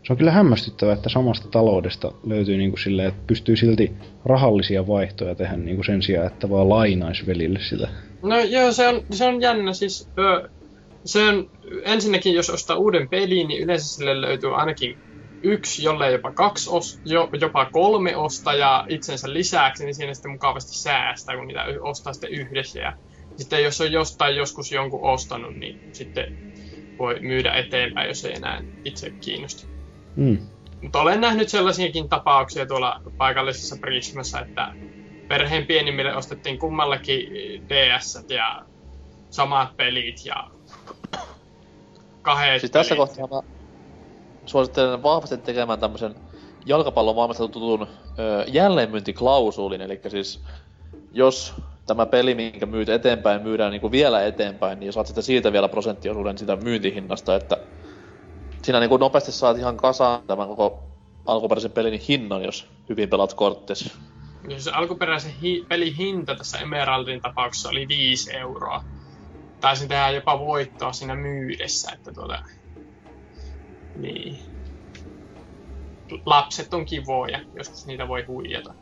Se 0.08 0.12
on 0.12 0.18
kyllä 0.18 0.30
hämmästyttävää, 0.30 0.94
että 0.94 1.08
samasta 1.08 1.48
taloudesta 1.48 2.12
löytyy 2.26 2.56
niin 2.56 2.70
kuin 2.70 2.80
silleen, 2.80 3.08
että 3.08 3.22
pystyy 3.26 3.56
silti 3.56 3.92
rahallisia 4.24 4.86
vaihtoja 4.86 5.34
tehdä 5.34 5.56
niin 5.56 5.76
kuin 5.76 5.84
sen 5.84 6.02
sijaan, 6.02 6.26
että 6.26 6.50
vaan 6.50 6.68
lainaisi 6.68 7.26
velille 7.26 7.58
sitä. 7.58 7.88
No 8.22 8.38
joo, 8.38 8.72
se 8.72 8.88
on, 8.88 9.02
se 9.10 9.24
on 9.24 9.40
jännä. 9.40 9.72
Siis, 9.72 10.08
ö, 10.18 10.48
se 11.04 11.24
on, 11.24 11.50
ensinnäkin 11.82 12.34
jos 12.34 12.50
ostaa 12.50 12.76
uuden 12.76 13.08
pelin, 13.08 13.48
niin 13.48 13.62
yleensä 13.62 13.88
sille 13.88 14.20
löytyy 14.20 14.56
ainakin 14.56 14.98
yksi, 15.42 15.84
jolle 15.84 16.12
jopa 16.12 16.32
kaksi, 16.32 16.70
os, 16.72 17.00
jo, 17.04 17.28
jopa 17.40 17.64
kolme 17.64 18.16
ostajaa 18.16 18.86
itsensä 18.88 19.32
lisäksi, 19.32 19.84
niin 19.84 19.94
siinä 19.94 20.14
sitten 20.14 20.32
mukavasti 20.32 20.74
säästää, 20.74 21.36
kun 21.36 21.46
niitä 21.46 21.64
ostaa 21.80 22.12
sitten 22.12 22.30
yhdessä. 22.30 22.80
Ja 22.80 22.92
sitten 23.36 23.64
jos 23.64 23.80
on 23.80 23.92
jostain 23.92 24.36
joskus 24.36 24.72
jonkun 24.72 25.10
ostanut, 25.10 25.56
niin 25.56 25.80
sitten 25.92 26.38
voi 26.98 27.20
myydä 27.20 27.52
eteenpäin, 27.52 28.08
jos 28.08 28.24
ei 28.24 28.34
enää 28.34 28.62
itse 28.84 29.10
kiinnosta. 29.10 29.77
Mm. 30.18 30.38
Mutta 30.82 31.00
olen 31.00 31.20
nähnyt 31.20 31.48
sellaisiakin 31.48 32.08
tapauksia 32.08 32.66
tuolla 32.66 33.00
paikallisessa 33.18 33.76
Prismassa, 33.80 34.40
että 34.40 34.74
perheen 35.28 35.66
pienimmille 35.66 36.16
ostettiin 36.16 36.58
kummallakin 36.58 37.32
DS 37.68 38.24
ja 38.28 38.62
samat 39.30 39.76
pelit 39.76 40.24
ja 40.24 40.50
kahdet 42.22 42.60
Siis 42.60 42.72
tässä 42.72 42.94
pelit. 42.94 43.08
kohtaa 43.08 43.42
mä 43.42 43.48
suosittelen 44.46 45.02
vahvasti 45.02 45.38
tekemään 45.38 45.80
tämmöisen 45.80 46.14
jalkapallon 46.66 47.14
maailmasta 47.14 47.48
tutun 47.48 47.86
ö, 48.18 48.44
jälleenmyyntiklausuulin, 48.48 49.80
eli 49.80 50.00
siis 50.08 50.44
jos 51.12 51.54
tämä 51.86 52.06
peli, 52.06 52.34
minkä 52.34 52.66
myyt 52.66 52.88
eteenpäin, 52.88 53.42
myydään 53.42 53.70
niin 53.70 53.80
kuin 53.80 53.92
vielä 53.92 54.24
eteenpäin, 54.24 54.80
niin 54.80 54.92
saat 54.92 55.06
sitten 55.06 55.24
siitä 55.24 55.52
vielä 55.52 55.68
prosenttiosuuden 55.68 56.38
sitä 56.38 56.56
myyntihinnasta, 56.56 57.34
että 57.36 57.56
siinä 58.68 58.80
niin 58.80 58.88
kuin 58.88 59.00
nopeasti 59.00 59.32
saat 59.32 59.58
ihan 59.58 59.76
kasaan 59.76 60.22
tämän 60.26 60.48
koko 60.48 60.82
alkuperäisen 61.26 61.70
pelin 61.70 62.00
hinnan, 62.08 62.44
jos 62.44 62.66
hyvin 62.88 63.08
pelaat 63.08 63.34
korttis. 63.34 63.92
Niin 64.46 64.62
se 64.62 64.70
alkuperäisen 64.70 65.32
hi- 65.42 65.64
pelin 65.68 65.94
hinta 65.94 66.34
tässä 66.34 66.58
Emeraldin 66.58 67.20
tapauksessa 67.20 67.68
oli 67.68 67.88
5 67.88 68.36
euroa. 68.36 68.84
Taisin 69.60 69.88
tehdä 69.88 70.10
jopa 70.10 70.38
voittoa 70.38 70.92
siinä 70.92 71.14
myydessä, 71.14 71.92
että 71.92 72.12
tuota... 72.12 72.42
Niin. 73.96 74.38
Lapset 76.26 76.74
on 76.74 76.84
kivoja, 76.84 77.40
joskus 77.54 77.86
niitä 77.86 78.08
voi 78.08 78.22
huijata. 78.22 78.74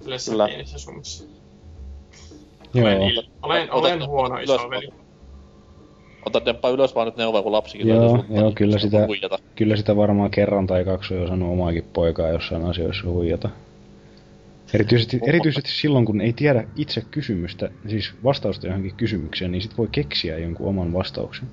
Tällaisissa 0.00 0.32
Kyllä. 0.32 0.46
pienissä 0.46 0.78
summissa. 0.78 1.24
Joo. 2.74 2.86
Olen, 2.86 3.00
il- 3.00 3.30
olen, 3.42 3.72
olen 3.72 4.06
huono 4.06 4.36
isoveli. 4.38 5.01
Ota 6.26 6.44
demppa 6.44 6.68
ylös 6.68 6.94
vaan 6.94 7.06
nyt 7.06 7.16
neuvoja, 7.16 7.42
kun 7.42 7.52
lapsikin 7.52 7.88
Joo, 7.88 8.00
löytyy 8.12 8.36
joo, 8.36 8.44
niin 8.44 8.54
kyllä 8.54 8.78
sitä- 8.78 9.06
huijata. 9.06 9.38
Kyllä 9.56 9.76
sitä 9.76 9.96
varmaan 9.96 10.30
kerran 10.30 10.66
tai 10.66 10.84
kaksi 10.84 11.14
on 11.14 11.20
jo 11.20 11.26
sanonut 11.26 11.52
omaakin 11.52 11.84
poikaa 11.92 12.28
jossain 12.28 12.64
asioissa 12.64 13.08
huijata. 13.08 13.48
Erityisesti, 14.74 15.20
erityisesti 15.26 15.70
silloin, 15.70 16.04
kun 16.04 16.20
ei 16.20 16.32
tiedä 16.32 16.64
itse 16.76 17.02
kysymystä, 17.10 17.70
siis 17.88 18.12
vastausta 18.24 18.66
johonkin 18.66 18.94
kysymykseen, 18.96 19.52
niin 19.52 19.62
sit 19.62 19.78
voi 19.78 19.88
keksiä 19.92 20.38
jonkun 20.38 20.68
oman 20.68 20.92
vastauksen. 20.92 21.48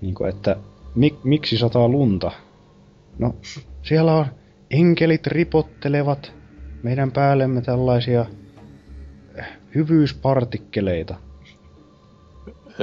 Niin 0.00 0.14
kuin, 0.14 0.28
että 0.28 0.56
mik, 0.94 1.14
miksi 1.24 1.58
sataa 1.58 1.88
lunta? 1.88 2.30
No, 3.18 3.34
siellä 3.82 4.14
on 4.14 4.26
enkelit 4.70 5.26
ripottelevat 5.26 6.32
meidän 6.82 7.12
päällemme 7.12 7.60
tällaisia 7.60 8.26
eh, 9.34 9.44
hyvyyspartikkeleita. 9.74 11.14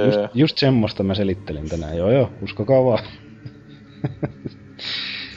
Just, 0.04 0.18
Öö, 0.18 0.28
just 0.34 0.58
semmoista 0.58 1.02
mä 1.02 1.14
selittelin 1.14 1.68
tänään. 1.68 1.96
Joo 1.96 2.10
joo, 2.10 2.32
uskokaa 2.42 2.84
vaan. 2.84 3.04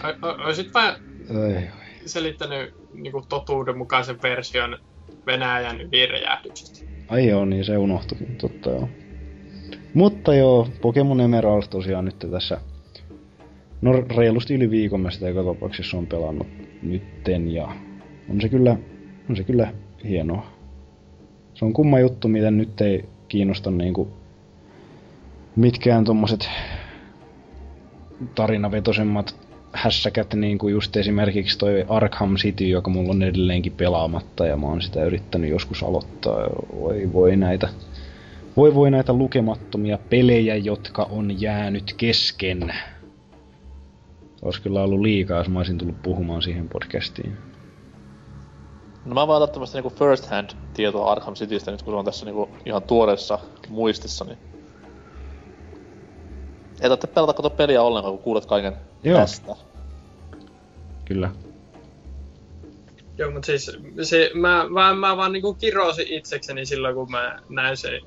O- 0.04 0.28
o- 0.28 0.46
Oisitpä 0.48 1.00
Ai, 1.44 1.68
selittänyt 2.06 2.74
niin 2.94 3.14
totuudenmukaisen 3.30 4.22
version 4.22 4.78
Venäjän 5.26 5.82
ydinräjähdyksestä. 5.82 6.90
ai 7.08 7.28
joo, 7.28 7.46
niin 7.46 7.66
se 7.66 7.78
unohtuikin, 7.78 8.36
totta 8.36 8.70
joo. 8.70 8.90
Mutta 9.94 10.36
joo, 10.36 10.68
Pokemon 10.82 11.22
Emerald 11.22 11.64
tosiaan 11.70 12.06
nyt 12.06 12.20
tässä... 12.32 12.62
No 13.82 13.92
reilusti 14.16 14.54
yli 14.54 14.70
viikon 14.70 15.02
mä 15.02 15.12
sitä 15.12 15.28
joka 15.28 15.54
tapauksessa 15.54 15.98
on 15.98 16.08
pelannut 16.08 16.48
nytten 16.82 17.54
ja 17.54 17.68
on 18.30 18.42
se 18.42 18.50
kyllä, 18.50 18.78
on 19.30 19.36
se 19.36 19.44
kyllä 19.44 19.74
hienoa. 20.04 20.48
Se 21.54 21.66
on 21.66 21.74
kumma 21.74 22.00
juttu, 22.00 22.28
miten 22.28 22.58
nyt 22.58 22.82
ei 22.82 23.06
kiinnosta 23.28 23.72
niinku 23.72 24.19
mitkään 25.60 26.04
tommoset 26.04 26.50
tarinavetosemmat 28.36 29.36
hässäkät, 29.74 30.34
niin 30.34 30.58
kuin 30.58 30.72
just 30.72 30.98
esimerkiksi 30.98 31.58
toi 31.58 31.86
Arkham 31.90 32.36
City, 32.36 32.68
joka 32.68 32.90
mulla 32.90 33.12
on 33.12 33.24
edelleenkin 33.24 33.72
pelaamatta, 33.72 34.46
ja 34.46 34.58
mä 34.58 34.68
oon 34.68 34.82
sitä 34.82 35.04
yrittänyt 35.04 35.50
joskus 35.50 35.84
aloittaa. 35.84 36.38
Voi 36.80 37.10
voi 37.14 37.36
näitä, 37.36 37.70
voi 38.58 38.76
voi 38.76 38.92
näitä 38.92 39.14
lukemattomia 39.14 39.98
pelejä, 40.10 40.56
jotka 40.56 41.04
on 41.04 41.42
jäänyt 41.42 41.94
kesken. 41.98 42.74
Olisi 44.42 44.62
kyllä 44.62 44.82
ollut 44.82 45.02
liikaa, 45.02 45.38
jos 45.38 45.50
mä 45.50 45.60
olisin 45.60 45.78
tullut 45.78 46.02
puhumaan 46.02 46.42
siihen 46.42 46.70
podcastiin. 46.70 47.38
No 49.06 49.14
mä 49.14 49.28
voin 49.28 49.44
ottaa 49.44 49.54
tämmöstä 49.54 49.78
niinku 49.78 49.90
first 49.90 50.26
hand 50.26 50.50
tietoa 50.74 51.12
Arkham 51.12 51.34
Citystä 51.34 51.72
nyt 51.72 51.82
kun 51.82 51.94
se 51.94 51.98
on 51.98 52.06
tässä 52.06 52.26
niinku 52.26 52.50
ihan 52.66 52.84
tuoreessa 52.84 53.40
muistissa, 53.70 54.26
niin... 54.26 54.49
Ei 56.82 56.90
tarvitse 56.90 57.08
pelata 57.08 57.34
kato 57.34 57.50
peliä 57.50 57.82
ollenkaan, 57.82 58.14
kun 58.14 58.24
kuulet 58.24 58.46
kaiken 58.46 58.76
Joo. 59.04 59.20
tästä. 59.20 59.56
Kyllä. 61.06 61.32
Joo, 63.18 63.32
mutta 63.32 63.46
siis 63.46 63.72
se, 64.02 64.32
mä, 64.34 64.66
mä, 64.70 64.94
mä 64.94 65.18
vaan 65.18 65.32
niinku 65.32 65.54
kirosin 65.54 66.08
itsekseni 66.10 66.66
silloin, 66.66 66.96
kun 66.96 67.12
mä 67.12 67.40
näin 67.50 67.78
sen 67.78 68.02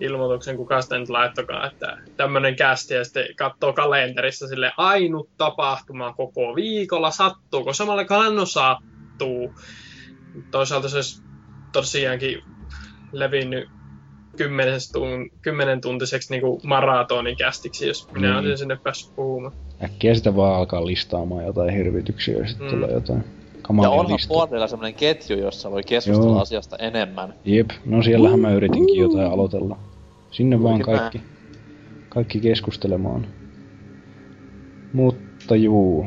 ilmoituksen, 0.00 0.56
kuka 0.56 0.82
sitä 0.82 0.98
nyt 0.98 1.08
laittokaan, 1.08 1.72
että 1.72 1.98
tämmönen 2.16 2.56
kästi 2.56 2.94
ja 2.94 3.04
sitten 3.04 3.26
katsoo 3.36 3.72
kalenterissa 3.72 4.48
sille 4.48 4.72
ainut 4.76 5.30
tapahtuma 5.38 6.12
koko 6.12 6.54
viikolla, 6.54 7.10
sattuuko 7.10 7.72
samalla 7.72 8.30
no 8.30 8.46
sattuu. 8.46 9.54
Toisaalta 10.50 10.88
se 10.88 10.96
olisi 10.96 11.22
tosiaankin 11.72 12.42
levinnyt 13.12 13.68
kymmenen 15.42 15.80
tuntiseksi 15.80 16.32
niinku 16.34 16.60
maratonin 16.64 17.36
kästiksi, 17.36 17.88
jos 17.88 18.08
minä 18.12 18.32
Mm. 18.32 18.38
olisin 18.38 18.58
sinne 18.58 18.76
päässyt 18.76 19.16
puhumaan. 19.16 19.52
Äkkiä 19.84 20.14
sitä 20.14 20.36
vaan 20.36 20.54
alkaa 20.56 20.86
listaamaan 20.86 21.44
jotain 21.46 21.74
hirvityksiä 21.74 22.38
ja 22.38 22.46
sitten 22.48 22.66
Mm. 22.66 22.70
tulee 22.70 22.90
jotain 22.92 23.18
Ja 23.18 23.58
kamalia 23.62 23.90
onhan 23.90 24.12
listoja. 24.12 24.36
Boardilla 24.38 24.66
semmonen 24.66 24.94
ketju, 24.94 25.38
jossa 25.38 25.70
voi 25.70 25.82
keskustella 25.82 26.32
Joo. 26.32 26.40
asiasta 26.40 26.76
enemmän. 26.76 27.34
Jep, 27.44 27.70
no 27.84 28.02
siellähän 28.02 28.40
mä 28.40 28.52
yritinkin 28.52 28.98
jotain 29.00 29.30
aloitella. 29.30 29.78
Sinne 30.30 30.62
vaan 30.62 30.74
Juurikin 30.80 30.98
kaikki, 30.98 31.20
kaikki 32.08 32.40
keskustelemaan. 32.40 33.26
Mutta 34.92 35.56
juu. 35.56 36.06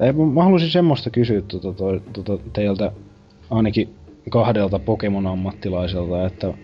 Ei, 0.00 0.12
mä- 0.12 0.26
mä 0.26 0.42
haluaisin 0.44 0.70
semmoista 0.70 1.10
kysyä 1.10 1.40
tuota, 1.40 1.72
toi, 1.72 2.00
tuota, 2.12 2.38
teiltä 2.52 2.92
ainakin 3.50 3.94
kahdelta 4.30 4.78
Pokemon-ammattilaiselta, 4.78 6.26
että 6.26 6.54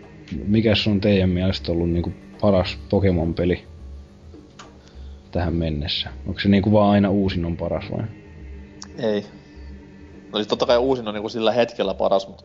mikäs 0.46 0.86
on 0.86 1.00
teidän 1.00 1.30
mielestä 1.30 1.72
ollut 1.72 1.90
niinku 1.90 2.12
paras 2.40 2.78
Pokemon-peli 2.90 3.64
tähän 5.30 5.54
mennessä? 5.54 6.10
Onko 6.26 6.40
se 6.40 6.48
niinku 6.48 6.72
vaan 6.72 6.90
aina 6.90 7.10
uusin 7.10 7.44
on 7.44 7.56
paras 7.56 7.84
vai? 7.90 8.04
Ei. 8.98 9.26
No 10.32 10.38
siis 10.38 10.48
totta 10.48 10.66
kai 10.66 10.78
uusin 10.78 11.08
on 11.08 11.14
niinku 11.14 11.28
sillä 11.28 11.52
hetkellä 11.52 11.94
paras, 11.94 12.28
mutta 12.28 12.44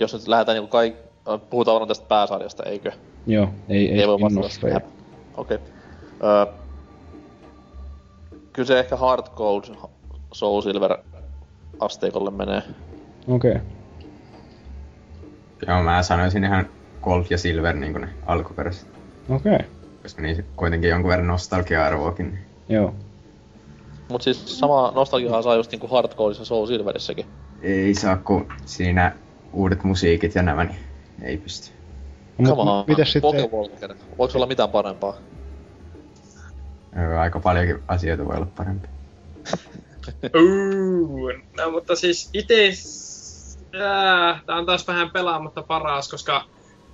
jos 0.00 0.12
nyt 0.12 0.28
lähdetään 0.28 0.56
niinku 0.56 0.70
kaik... 0.70 0.94
Puhutaan 1.50 1.74
varmaan 1.74 1.88
tästä 1.88 2.06
pääsarjasta, 2.08 2.62
eikö? 2.62 2.92
Joo, 3.26 3.48
ei, 3.68 3.90
ei, 3.90 4.00
Ei 4.00 4.08
voi 4.08 4.20
vastata. 4.20 4.80
Okei. 5.36 5.58
Öö, 6.24 6.46
kyllä 8.52 8.66
se 8.66 8.78
ehkä 8.78 8.96
Hard 8.96 9.26
Gold 9.36 9.64
Soul 10.32 10.60
Silver 10.60 10.98
asteikolle 11.80 12.30
menee. 12.30 12.62
Okei. 13.28 13.52
Okay. 13.52 13.62
Joo, 15.68 15.82
mä 15.82 16.02
sanoisin 16.02 16.44
ihan 16.44 16.68
Gold 17.04 17.24
ja 17.30 17.38
Silver 17.38 17.76
niin 17.76 17.92
kuin 17.92 18.02
ne 18.02 18.08
alkuperäiset. 18.26 18.88
Okei. 19.28 19.54
Okay. 19.54 19.66
Koska 20.02 20.22
niissä 20.22 20.42
kuitenkin 20.56 20.90
jonkun 20.90 21.10
verran 21.10 21.26
nostalgia-arvoakin. 21.26 22.30
niin 22.30 22.44
Joo. 22.68 22.94
Mut 24.08 24.22
siis 24.22 24.58
sama 24.58 24.92
nostalgiaa 24.94 25.42
saa 25.42 25.54
just 25.54 25.70
niinku 25.70 25.86
Hard 25.86 26.14
Goldissa 26.14 26.44
Soul 26.44 26.66
Silverissäkin. 26.66 27.26
Ei 27.62 27.94
saa, 27.94 28.16
kun 28.16 28.52
siinä 28.64 29.16
uudet 29.52 29.84
musiikit 29.84 30.34
ja 30.34 30.42
nämä, 30.42 30.64
niin 30.64 30.78
ei 31.22 31.36
pysty. 31.36 31.70
No, 32.38 32.54
mut, 32.54 32.86
mitäs 32.86 33.12
sitten... 33.12 33.30
Pokewalker. 33.30 33.94
Voiko 34.18 34.32
olla 34.34 34.46
mitään 34.46 34.70
parempaa? 34.70 35.16
Öö, 36.98 37.20
Aika 37.20 37.40
paljonkin 37.40 37.82
asioita 37.88 38.24
voi 38.24 38.36
olla 38.36 38.48
parempi. 38.56 38.88
Ooh, 40.36 41.32
no, 41.56 41.70
mutta 41.70 41.96
siis 41.96 42.30
itse... 42.32 42.68
Äh, 43.74 44.42
tää 44.46 44.56
on 44.56 44.66
taas 44.66 44.88
vähän 44.88 45.10
pelaamatta 45.10 45.62
paras, 45.62 46.08
koska 46.08 46.44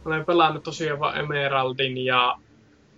olen 0.04 0.24
pelannut 0.24 0.62
tosiaan 0.62 1.00
vaan 1.00 1.18
Emeraldin 1.18 2.04
ja 2.04 2.36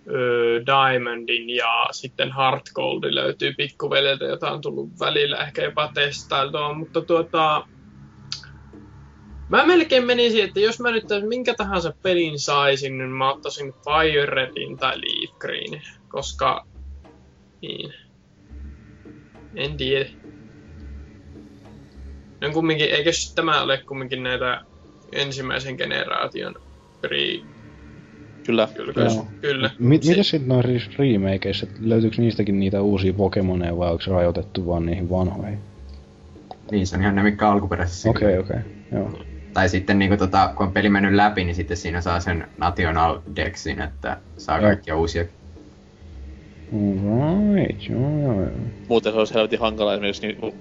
ö, 0.07 0.61
Diamondin 0.65 1.49
ja 1.49 1.87
sitten 1.91 2.33
Heart 2.35 2.63
Gold 2.75 3.03
löytyy 3.03 3.53
pikkuveljeltä, 3.53 4.25
jota 4.25 4.51
on 4.51 4.61
tullut 4.61 4.89
välillä 4.99 5.37
ehkä 5.37 5.63
jopa 5.63 5.91
testailtua, 5.93 6.73
mutta 6.73 7.01
tuota... 7.01 7.67
Mä 9.49 9.65
melkein 9.65 10.05
menisin, 10.05 10.43
että 10.43 10.59
jos 10.59 10.79
mä 10.79 10.91
nyt 10.91 11.05
minkä 11.27 11.53
tahansa 11.53 11.93
pelin 12.01 12.39
saisin, 12.39 12.97
niin 12.97 13.09
mä 13.09 13.31
ottaisin 13.31 13.73
Fire 13.73 14.25
Redin 14.25 14.77
tai 14.77 15.01
Leaf 15.01 15.39
Greenin, 15.39 15.81
koska... 16.07 16.65
Niin. 17.61 17.93
En 19.55 19.77
tiedä. 19.77 20.09
No 22.41 22.49
kumminkin, 22.53 22.89
eikö 22.89 23.11
tämä 23.35 23.61
ole 23.61 23.77
kumminkin 23.77 24.23
näitä 24.23 24.61
ensimmäisen 25.11 25.75
generaation 25.75 26.55
pre 27.07 27.17
Kyllä. 28.45 28.67
Kyllä. 28.75 28.93
Joo. 29.03 29.27
Kyllä. 29.41 29.69
Mit, 29.79 30.03
Se- 30.03 30.09
Miten 30.09 30.23
sitten 30.23 30.49
noin 30.49 30.65
re- 30.65 30.95
remakeissa, 30.99 31.67
löytyykö 31.81 32.15
niistäkin 32.21 32.59
niitä 32.59 32.81
uusia 32.81 33.13
Pokemoneja 33.13 33.77
vai 33.77 33.91
onko 33.91 34.01
se 34.01 34.11
rajoitettu 34.11 34.67
vaan 34.67 34.85
niihin 34.85 35.09
vanhoihin? 35.09 35.59
Niin, 36.71 36.87
se 36.87 36.95
on 36.95 37.01
ihan 37.01 37.15
ne, 37.15 37.23
mitkä 37.23 37.49
alkuperäisessä. 37.49 38.09
Okei, 38.09 38.37
okei, 38.37 38.57
joo. 38.91 39.19
Tai 39.53 39.69
sitten 39.69 39.99
niinku 39.99 40.17
tota, 40.17 40.53
kun 40.57 40.65
on 40.67 40.73
peli 40.73 40.89
mennyt 40.89 41.13
läpi, 41.13 41.43
niin 41.43 41.55
sitten 41.55 41.77
siinä 41.77 42.01
saa 42.01 42.19
sen 42.19 42.47
National 42.57 43.19
Dexin, 43.35 43.81
että 43.81 44.17
saa 44.37 44.57
Joo. 44.57 44.63
kaikkia 44.67 44.97
uusia. 44.97 45.25
Right, 47.55 47.89
joo, 47.89 48.19
joo, 48.21 48.41
joo. 48.41 48.51
Muuten 48.87 49.13
se 49.13 49.19
olisi 49.19 49.33
helvetin 49.33 49.59
hankala 49.59 49.93
esimerkiksi 49.93 50.27
niin 50.27 50.53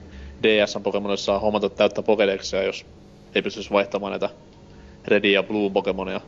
DSn 0.42 0.83
Pokemonissa 0.83 1.24
saa 1.24 1.38
hommata 1.38 1.68
täyttä 1.68 2.00
Pokédexia, 2.00 2.66
jos 2.66 2.87
ei 3.35 3.42
pystyisi 3.42 3.70
vaihtamaan 3.70 4.11
näitä 4.11 4.28
Red 5.08 5.24
ja 5.24 5.42
Blue 5.42 5.70
Pokemonia 5.70 6.20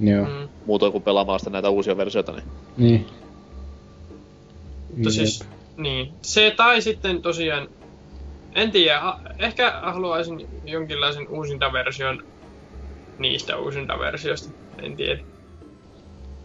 Joo, 0.00 0.24
Mm. 0.26 0.48
muutoin 0.66 0.92
kuin 0.92 1.04
pelaamaan 1.04 1.40
sitten 1.40 1.52
näitä 1.52 1.70
uusia 1.70 1.96
versioita, 1.96 2.32
niin 2.32 2.44
niin. 2.76 3.06
Mutta 4.96 5.10
siis, 5.10 5.44
niin. 5.76 6.12
Se 6.22 6.54
tai 6.56 6.82
sitten 6.82 7.22
tosiaan, 7.22 7.68
en 8.54 8.70
tiedä, 8.70 9.00
ha- 9.00 9.20
ehkä 9.38 9.80
haluaisin 9.82 10.48
jonkinlaisen 10.64 11.28
uusintaversion 11.28 12.24
niistä 13.18 13.56
uusintaversioista, 13.56 14.50
en 14.82 14.96
tiedä. 14.96 15.20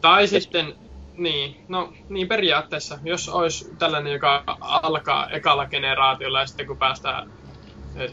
Tai 0.02 0.28
sitten, 0.28 0.74
niin, 1.18 1.56
no 1.68 1.94
niin 2.10 2.28
periaatteessa, 2.28 3.00
jos 3.04 3.30
olisi 3.30 3.70
tällainen, 3.80 4.14
joka 4.14 4.44
alkaa 4.60 5.30
ekalla 5.30 5.66
generaatiolla 5.66 6.40
ja 6.40 6.46
sitten 6.46 6.68
kun 6.68 6.78
päästään 6.78 7.32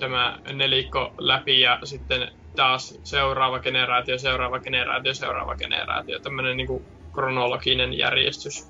tämä 0.00 0.38
nelikko 0.52 1.12
läpi 1.18 1.60
ja 1.60 1.78
sitten 1.84 2.28
taas 2.58 2.94
seuraava 3.04 3.60
generaatio, 3.60 4.18
seuraava 4.18 4.60
generaatio, 4.60 5.14
seuraava 5.14 5.54
generaatio, 5.54 6.18
tämmöinen 6.18 6.56
niin 6.56 6.84
kronologinen 7.14 7.98
järjestys 7.98 8.68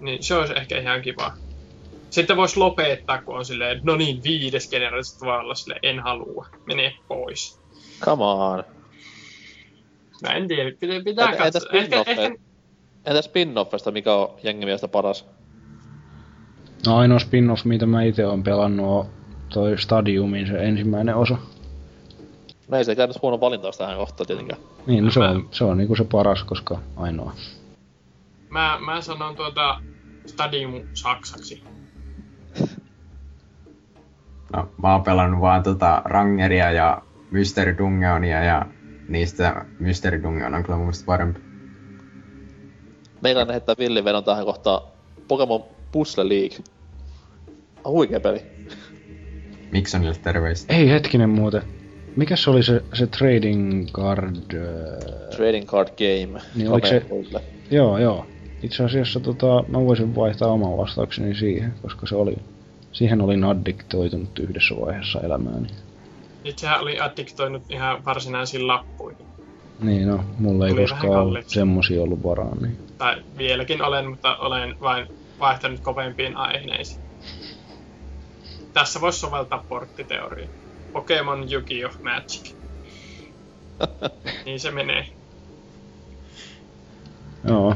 niin 0.00 0.22
se 0.22 0.34
olisi 0.34 0.52
ehkä 0.56 0.78
ihan 0.78 1.02
kiva. 1.02 1.32
Sitten 2.10 2.36
voisi 2.36 2.56
lopettaa, 2.58 3.22
kun 3.22 3.36
on 3.36 3.44
silleen, 3.44 3.80
no 3.82 3.96
niin, 3.96 4.22
viides 4.24 4.70
generaatio, 4.70 5.32
olla 5.40 5.54
silleen, 5.54 5.80
en 5.82 6.00
halua, 6.00 6.46
mene 6.66 6.94
pois. 7.08 7.60
come 8.00 8.24
on. 8.24 8.64
Mä 10.22 10.28
en 10.28 10.48
tiedä, 10.48 10.72
pitää, 10.80 11.00
pitää 11.04 11.30
Entä- 11.30 11.44
entäs 11.44 11.62
katsoa. 11.62 11.78
Ehkä, 11.80 11.96
spin-offeja? 11.96 12.22
ehkä, 12.24 12.36
Entä 13.06 13.20
spin-offista, 13.20 13.90
mikä 13.90 14.14
on 14.14 14.38
jengi 14.42 14.64
mielestä 14.66 14.88
paras? 14.88 15.26
No 16.86 16.96
ainoa 16.96 17.18
spin-off, 17.18 17.64
mitä 17.64 17.86
mä 17.86 18.02
itse 18.02 18.26
oon 18.26 18.42
pelannut, 18.42 18.86
on 18.86 19.06
toi 19.54 19.78
Stadiumin 19.78 20.46
se 20.46 20.56
ensimmäinen 20.58 21.16
osa. 21.16 21.36
No 22.68 22.78
ei 22.78 22.84
se 22.84 22.96
käynyt 22.96 23.22
huono 23.22 23.40
valintaus 23.40 23.78
tähän 23.78 23.96
kohtaan 23.96 24.26
tietenkään. 24.26 24.60
Niin, 24.86 25.04
no 25.04 25.10
se 25.10 25.20
on, 25.20 25.48
se 25.50 25.64
on 25.64 25.78
niinku 25.78 25.96
se 25.96 26.04
paras, 26.04 26.44
koska 26.44 26.78
ainoa. 26.96 27.32
mä, 28.48 28.78
mä 28.84 29.00
sanon 29.00 29.36
tuota 29.36 29.80
Stadium 30.26 30.72
saksaksi. 30.94 31.62
No, 34.52 34.68
mä 34.82 34.92
oon 34.92 35.02
pelannut 35.02 35.40
vaan 35.40 35.62
tota 35.62 36.02
Rangeria 36.04 36.72
ja 36.72 37.02
Mystery 37.30 37.78
Dungeonia 37.78 38.44
ja 38.44 38.66
niistä 39.08 39.64
Mystery 39.78 40.22
Dungeon 40.22 40.54
on 40.54 40.62
kyllä 40.62 40.76
mun 40.76 40.84
mielestä 40.84 41.06
parempi. 41.06 41.40
Meikäläinen 43.20 43.52
heittää 43.52 43.74
villin 43.78 44.04
vedon 44.04 44.24
tähän 44.24 44.44
kohtaan 44.44 44.80
Pokemon 45.28 45.64
Puzzle 45.92 46.28
League. 46.28 46.58
Ah, 47.84 47.92
huikea 47.92 48.20
peli. 48.20 48.42
Miksonille 49.72 50.14
terveistä. 50.14 50.74
Ei 50.74 50.88
hetkinen 50.90 51.30
muuten. 51.30 51.62
Mikä 52.16 52.36
se 52.36 52.50
oli 52.50 52.62
se, 52.62 52.82
se 52.92 53.06
trading 53.06 53.90
card? 53.92 54.36
Äh... 54.54 55.36
Trading 55.36 55.66
Card 55.66 55.88
Game. 55.88 56.40
Niin, 56.54 56.70
oliko 56.70 56.86
se-. 56.86 57.06
Joo, 57.70 57.98
joo. 57.98 58.26
Itse 58.62 58.84
asiassa 58.84 59.20
tota, 59.20 59.64
mä 59.68 59.80
voisin 59.80 60.14
vaihtaa 60.14 60.48
oman 60.48 60.76
vastaukseni 60.76 61.34
siihen, 61.34 61.74
koska 61.82 62.06
se 62.06 62.16
oli, 62.16 62.36
siihen 62.92 63.20
olin 63.20 63.44
addiktoitunut 63.44 64.38
yhdessä 64.38 64.74
vaiheessa 64.80 65.20
elämääni. 65.20 65.68
Nyt 66.44 66.58
sehän 66.58 66.80
oli 66.80 67.00
addiktoinut 67.00 67.62
ihan 67.70 68.04
varsinaisiin 68.04 68.66
lappuihin. 68.66 69.26
Niin 69.82 70.08
no, 70.08 70.24
mulla 70.38 70.66
ei 70.66 70.72
Tuli 70.72 70.82
koskaan 70.82 71.42
semmosia 71.46 72.02
ollut 72.02 72.22
varaa, 72.22 72.54
niin. 72.60 72.78
Tai 72.98 73.22
vieläkin 73.38 73.82
olen, 73.82 74.10
mutta 74.10 74.36
olen 74.36 74.80
vain 74.80 75.06
vaihtanut 75.40 75.80
kovempiin 75.80 76.36
aineisiin. 76.36 77.00
Tässä 78.72 79.00
voisi 79.00 79.18
soveltaa 79.18 79.64
porttiteoriaa. 79.68 80.48
Pokemon 80.94 81.50
Yu-Gi-Oh! 81.52 81.92
Magic. 82.02 82.54
niin 84.44 84.60
se 84.60 84.70
menee. 84.70 85.06
Joo. 87.48 87.74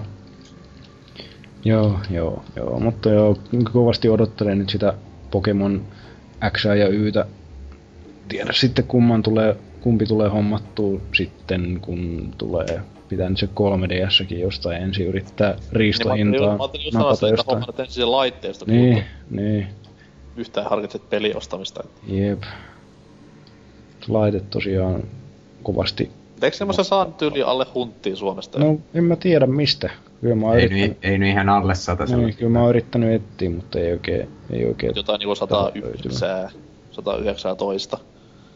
Joo, 1.64 1.98
joo, 2.10 2.42
joo. 2.56 2.80
Mutta 2.80 3.10
joo, 3.10 3.36
kovasti 3.72 4.08
odottelen 4.08 4.58
nyt 4.58 4.68
sitä 4.70 4.94
Pokemon 5.30 5.84
X 6.52 6.64
ja 6.64 6.88
Ytä. 6.88 7.26
Tiedä 8.28 8.52
sitten 8.52 8.84
kumman 8.84 9.22
tulee, 9.22 9.56
kumpi 9.80 10.06
tulee 10.06 10.28
hommattua 10.28 11.00
sitten, 11.14 11.78
kun 11.80 12.34
tulee. 12.38 12.80
Pitää 13.08 13.28
nyt 13.28 13.38
se 13.38 13.46
3DSsäkin 13.46 14.38
jostain 14.38 14.82
ensin 14.82 15.06
yrittää 15.06 15.56
riistohintaa 15.72 16.40
Niin, 16.40 16.50
mä 16.50 16.56
ajattelin 16.64 16.84
just 16.86 16.92
sanoa, 16.92 17.10
napata 17.10 17.26
että 17.26 17.32
jostain. 17.36 17.58
hommat 17.58 17.80
ensin 17.80 17.94
sen 17.94 18.12
laitteisto, 18.12 18.64
kun 18.64 18.74
Niin, 18.74 19.04
niin, 19.30 19.66
yhtään 20.36 20.70
harkitset 20.70 21.10
peliostamista. 21.10 21.84
jep. 22.06 22.42
Laite 24.08 24.40
tosiaan 24.40 25.02
kovasti. 25.62 26.10
Eikö 26.42 26.56
semmoisen 26.56 26.84
saa 26.84 27.04
tyyli 27.04 27.42
alle 27.42 27.66
hunttiin 27.74 28.16
Suomesta? 28.16 28.58
No, 28.58 28.78
en 28.94 29.04
mä 29.04 29.16
tiedä 29.16 29.46
mistä. 29.46 29.90
Kyllä 30.20 30.34
mä 30.34 30.46
oon 30.46 30.56
Ei, 30.56 30.64
yrittänyt, 30.64 30.90
nyt, 30.90 31.04
ei 31.04 31.18
nyt 31.18 31.28
ihan 31.28 31.48
alle 31.48 31.74
sata 31.74 32.04
niin, 32.04 32.36
kyllä 32.36 32.52
mä 32.52 32.60
oon 32.60 32.70
yrittänyt 32.70 33.12
etsiä, 33.12 33.50
mutta 33.50 33.78
ei 33.78 33.92
oikein, 33.92 34.28
ei 34.50 34.66
oikein. 34.66 34.92
Jotain 34.96 35.18
niinku 35.18 35.34
109, 35.34 36.40
119. 36.90 37.98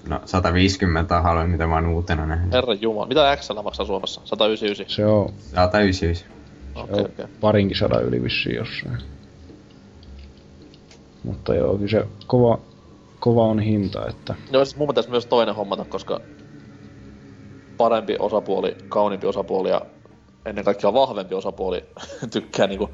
No 0.09 0.21
150 0.25 1.17
on 1.17 1.23
halvin, 1.23 1.51
mitä 1.51 1.67
mä 1.67 1.75
oon 1.75 1.88
uutena 1.88 2.27
nähnyt. 2.27 2.53
Herra 2.53 2.75
Jumala. 2.75 3.07
Mitä 3.07 3.37
XL 3.37 3.62
maksaa 3.62 3.87
Suomessa? 3.87 4.21
199. 4.25 4.97
Se 4.97 5.07
on, 5.07 5.33
199. 5.55 6.33
Okei, 6.75 6.97
Joo. 6.97 7.05
okei. 7.05 7.27
parinkin 7.41 7.77
sadan 7.77 8.05
yli 8.05 8.23
vissiin 8.23 8.57
jossain. 8.57 8.99
Mutta 11.25 11.55
joo, 11.55 11.77
kyllä 11.77 11.91
se 11.91 12.07
kova, 12.27 12.59
kova 13.22 13.44
on 13.44 13.58
hinta, 13.58 14.06
että 14.08 14.35
Joo, 14.50 14.64
siis 14.64 14.76
mun 14.76 14.88
pitäisi 14.88 15.11
myös 15.11 15.26
toinen 15.26 15.54
hommata, 15.54 15.85
koska 15.85 16.20
parempi 17.76 18.16
osapuoli, 18.18 18.76
kauniimpi 18.88 19.26
osapuoli 19.26 19.70
ja 19.70 19.80
ennen 20.46 20.64
kaikkea 20.64 20.92
vahvempi 20.92 21.35
osapuoli 21.35 21.85
tykkää 22.32 22.66
niinku 22.66 22.90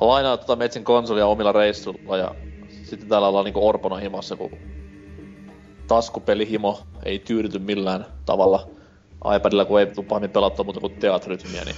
lainaa 0.00 0.36
tota 0.36 0.56
metsin 0.56 0.84
konsolia 0.84 1.26
omilla 1.26 1.52
reissulla 1.52 2.16
ja 2.16 2.34
sitten 2.68 3.08
täällä 3.08 3.28
ollaan 3.28 3.44
niinku 3.44 3.68
orpona 3.68 3.96
himassa, 3.96 4.36
kun 4.36 4.50
taskupelihimo 5.88 6.80
ei 7.04 7.18
tyydyty 7.18 7.58
millään 7.58 8.06
tavalla 8.26 8.68
iPadilla, 9.36 9.64
kun 9.64 9.80
ei 9.80 9.86
tule 9.86 10.06
pahemmin 10.06 10.30
pelattua 10.30 10.64
muuta 10.64 10.80
kuin 10.80 10.92
teatrytmiä, 11.00 11.64
niin 11.64 11.76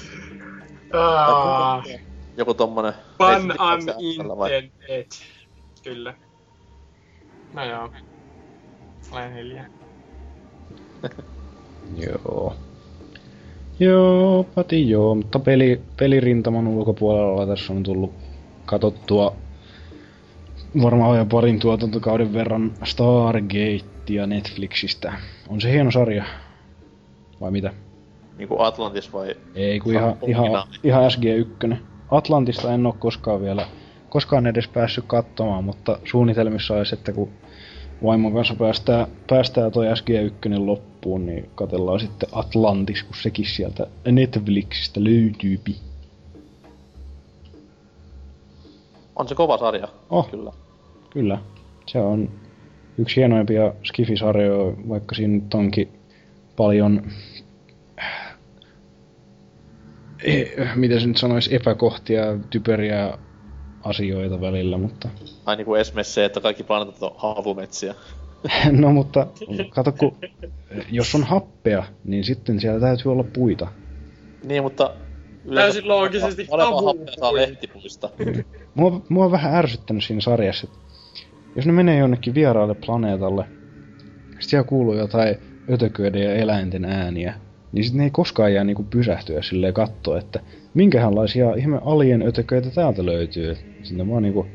Ah, 0.92 1.84
joku 2.36 2.54
tommonen... 2.54 2.92
XL 3.38 4.28
vai- 4.38 4.50
unintended. 4.56 5.06
Kyllä. 5.84 6.14
No 7.54 7.64
joo. 7.64 7.90
Olen 9.12 9.34
hiljaa. 9.34 9.64
joo. 12.06 12.56
Joo, 13.80 14.46
pati 14.54 14.90
joo, 14.90 15.14
mutta 15.14 15.38
peli, 15.38 15.80
pelirintaman 15.96 16.66
ulkopuolella 16.66 17.46
tässä 17.46 17.72
on 17.72 17.82
tullut 17.82 18.12
katottua 18.66 19.36
varmaan 20.82 21.18
jo 21.18 21.24
parin 21.24 21.60
tuotantokauden 21.60 22.32
verran 22.32 22.72
Stargatea 22.84 24.26
Netflixistä. 24.26 25.12
On 25.48 25.60
se 25.60 25.72
hieno 25.72 25.90
sarja. 25.90 26.24
Vai 27.40 27.50
mitä? 27.50 27.72
Niinku 28.38 28.62
Atlantis 28.62 29.12
vai... 29.12 29.34
Ei, 29.54 29.80
kun 29.80 29.92
ihan, 29.92 30.16
ihan, 30.26 30.46
ihan 30.84 31.10
SG1. 31.10 31.76
Atlantista 32.10 32.74
en 32.74 32.86
oo 32.86 32.96
koskaan 32.98 33.40
vielä, 33.40 33.66
koskaan 34.08 34.46
edes 34.46 34.68
päässyt 34.68 35.04
katsomaan, 35.06 35.64
mutta 35.64 35.98
suunnitelmissa 36.04 36.74
olisi, 36.74 36.94
että 36.94 37.12
kun 37.12 37.28
vaimon 38.04 38.34
kanssa 38.34 38.54
päästään, 38.54 39.06
päästään 39.30 39.72
toi 39.72 39.86
SG1 39.86 40.66
loppuun, 40.66 41.26
niin 41.26 41.50
katellaan 41.54 42.00
sitten 42.00 42.28
Atlantis, 42.32 43.02
kun 43.02 43.16
sekin 43.16 43.46
sieltä 43.46 43.86
Netflixistä 44.10 45.04
löytyypi. 45.04 45.76
On 49.16 49.28
se 49.28 49.34
kova 49.34 49.58
sarja. 49.58 49.88
Oh. 50.10 50.30
Kyllä. 50.30 50.52
Kyllä. 51.10 51.38
Se 51.86 51.98
on 51.98 52.30
yksi 52.98 53.16
hienoimpia 53.16 53.72
skifisarjoja, 53.84 54.76
vaikka 54.88 55.14
siinä 55.14 55.34
nyt 55.34 55.54
onkin 55.54 55.88
paljon, 56.56 57.02
eh, 60.24 60.50
miten 60.74 61.00
se 61.00 61.06
nyt 61.06 61.16
sanoisi, 61.16 61.54
epäkohtia, 61.54 62.22
typeriä 62.50 63.18
asioita 63.84 64.40
välillä, 64.40 64.78
mutta... 64.78 65.08
Ai 65.46 65.56
niinku 65.56 65.74
esimerkiksi 65.74 66.12
se, 66.12 66.24
että 66.24 66.40
kaikki 66.40 66.62
planeetat 66.62 67.02
on 67.02 67.14
havumetsiä. 67.16 67.94
no 68.80 68.92
mutta, 68.92 69.26
kato 69.70 69.92
kun, 69.92 70.16
jos 70.90 71.14
on 71.14 71.24
happea, 71.24 71.84
niin 72.04 72.24
sitten 72.24 72.60
siellä 72.60 72.80
täytyy 72.80 73.12
olla 73.12 73.24
puita. 73.24 73.68
Niin, 74.44 74.62
mutta... 74.62 74.90
Täysin 75.54 75.88
loogisesti 75.88 76.46
Olevaa 76.50 76.82
happea 76.82 77.14
saa 77.20 77.34
lehtipuista. 77.34 78.10
Mua, 78.74 79.00
mua 79.08 79.24
on 79.24 79.30
vähän 79.30 79.54
ärsyttänyt 79.54 80.04
siinä 80.04 80.20
sarjassa, 80.20 80.66
että 80.66 80.78
jos 81.56 81.66
ne 81.66 81.72
menee 81.72 81.98
jonnekin 81.98 82.34
vieraalle 82.34 82.74
planeetalle, 82.74 83.44
sit 84.40 84.50
siellä 84.50 84.68
kuuluu 84.68 84.94
jotain 84.94 85.36
ötököiden 85.70 86.22
ja 86.22 86.34
eläinten 86.34 86.84
ääniä, 86.84 87.34
niin 87.72 87.84
sitten 87.84 87.98
ne 87.98 88.04
ei 88.04 88.10
koskaan 88.10 88.54
jää 88.54 88.64
niinku 88.64 88.82
pysähtyä 88.82 89.42
silleen 89.42 89.74
katsoa, 89.74 90.18
että 90.18 90.40
minkälaisia 90.74 91.54
ihme 91.54 91.80
alien 91.84 92.22
ötököitä 92.22 92.70
täältä 92.70 93.06
löytyy. 93.06 93.56
Sitten 93.82 94.10
vaan 94.10 94.22
niinku 94.22 94.46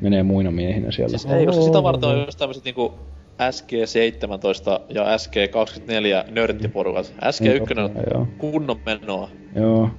menee 0.00 0.22
muina 0.22 0.50
miehinä 0.50 0.90
siellä. 0.90 1.18
Siis 1.18 1.32
ei, 1.32 1.46
koska 1.46 1.62
sitä 1.62 1.82
varten 1.82 2.08
on 2.08 2.24
just 2.24 2.38
tämmöset 2.38 2.64
niinku 2.64 2.94
SG-17 3.38 4.94
ja 4.94 5.04
SG-24 5.04 6.32
nörttiporukat. 6.32 7.14
SG-1 7.22 7.80
on 7.80 7.90
Joo. 8.14 8.28
kunnon 8.38 8.80
menoa. 8.86 9.28
Joo. 9.54 9.90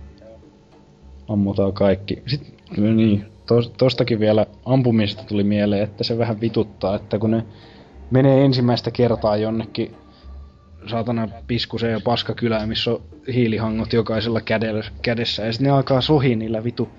Ammutaan 1.29 1.73
kaikki. 1.73 2.23
Sitten, 2.27 2.53
no 2.77 2.93
niin, 2.93 3.25
tos, 3.45 3.69
tostakin 3.77 4.19
vielä 4.19 4.45
ampumisesta 4.65 5.23
tuli 5.23 5.43
mieleen, 5.43 5.83
että 5.83 6.03
se 6.03 6.17
vähän 6.17 6.41
vituttaa, 6.41 6.95
että 6.95 7.19
kun 7.19 7.31
ne 7.31 7.43
menee 8.11 8.45
ensimmäistä 8.45 8.91
kertaa 8.91 9.37
jonnekin 9.37 9.95
saatana 10.87 11.27
piskuseen 11.47 11.91
ja 11.91 11.99
paskakylään, 12.03 12.69
missä 12.69 12.91
on 12.91 13.01
hiilihangot 13.33 13.93
jokaisella 13.93 14.41
kädellä, 14.41 14.83
kädessä, 15.01 15.45
ja 15.45 15.51
sitten 15.51 15.65
ne 15.65 15.71
alkaa 15.71 16.01
sohi 16.01 16.35
niillä 16.35 16.63
vitu 16.63 16.89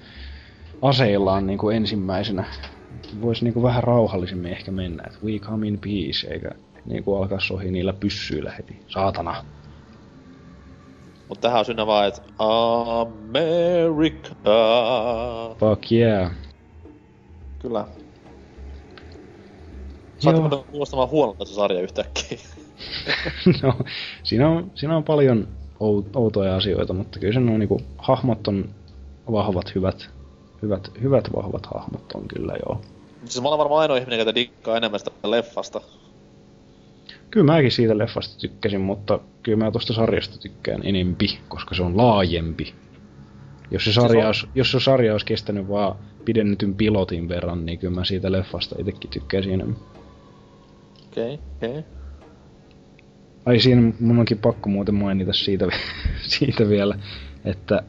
aseillaan 0.83 1.47
niin 1.47 1.59
kuin 1.59 1.77
ensimmäisenä. 1.77 2.45
Voisi 3.21 3.45
niin 3.45 3.55
kuin 3.55 3.63
vähän 3.63 3.85
rauhallisemmin 3.85 4.53
ehkä 4.53 4.71
mennä, 4.71 5.05
että 5.07 5.19
we 5.25 5.39
come 5.39 5.69
in 5.69 5.79
peace, 5.79 6.27
eikä 6.31 6.51
niin 6.87 7.05
kuin 7.05 7.19
alkaa 7.19 7.41
sohi 7.41 7.71
niillä 7.71 7.93
pyssyillä 7.93 8.53
heti. 8.53 8.83
Saatana. 8.89 9.45
Mut 11.29 11.41
tähän 11.41 11.59
on 11.59 11.65
synnä 11.65 11.87
vaan, 11.87 12.09
että 12.09 12.23
America. 12.39 14.35
Fuck 15.59 15.93
yeah. 15.93 16.33
Kyllä. 17.59 17.87
Saatko 20.19 20.49
Joo. 20.51 20.65
kuulostamaan 20.71 21.09
huonolta 21.09 21.45
se 21.45 21.55
sarja 21.55 21.81
yhtäkkiä? 21.81 22.39
no, 23.63 23.75
siinä 24.23 24.49
on, 24.49 24.71
siinä 24.75 24.97
on 24.97 25.05
paljon 25.05 25.49
ou- 25.81 26.11
outoja 26.15 26.57
asioita, 26.57 26.93
mutta 26.93 27.19
kyllä 27.19 27.33
se 27.33 27.39
on 27.39 27.59
niinku, 27.59 27.81
hahmot 27.99 28.49
on 28.49 28.69
vahvat, 29.33 29.75
hyvät, 29.75 30.11
hyvät, 30.63 30.91
hyvät 31.03 31.29
vahvat 31.37 31.67
hahmot 31.67 32.13
on 32.13 32.29
kyllä 32.29 32.55
joo. 32.67 32.81
siis 33.25 33.43
mä 33.43 33.49
olen 33.49 33.59
varmaan 33.59 33.83
ainoa 33.83 33.97
ihminen, 33.97 34.19
joka 34.19 34.35
dikkaa 34.35 34.77
enemmän 34.77 35.01
sitä 35.01 35.11
leffasta. 35.25 35.81
Kyllä 37.31 37.47
mäkin 37.53 37.73
siitä 37.73 37.99
leffasta 37.99 38.41
tykkäsin, 38.41 38.81
mutta 38.81 39.19
kyllä 39.43 39.65
mä 39.65 39.71
tosta 39.71 39.93
sarjasta 39.93 40.39
tykkään 40.39 40.81
enempi, 40.85 41.39
koska 41.49 41.75
se 41.75 41.83
on 41.83 41.97
laajempi. 41.97 42.75
Jos 43.71 43.85
se 43.85 43.93
sarja, 43.93 44.21
on- 44.21 44.27
olisi, 44.27 44.49
jos 44.55 44.73
se 44.73 44.81
sarja 44.81 45.13
olisi 45.13 45.27
kestänyt 45.27 45.69
vaan 45.69 45.97
pidennetyn 46.25 46.75
pilotin 46.75 47.29
verran, 47.29 47.67
niin 47.67 47.79
kyllä 47.79 47.95
mä 47.95 48.05
siitä 48.05 48.33
leffasta 48.33 48.77
itsekin 48.79 49.11
tykkäisin 49.11 49.53
enemmän. 49.53 49.77
Okei, 51.07 51.35
okay, 51.35 51.47
okei. 51.57 51.71
Okay. 51.71 51.83
Ai 53.47 53.61
siinä 53.61 53.93
mun 54.01 54.19
onkin 54.19 54.39
pakko 54.39 54.69
muuten 54.69 54.95
mainita 54.95 55.33
siitä, 55.33 55.69
siitä 56.39 56.69
vielä, 56.69 56.99
että 57.45 57.83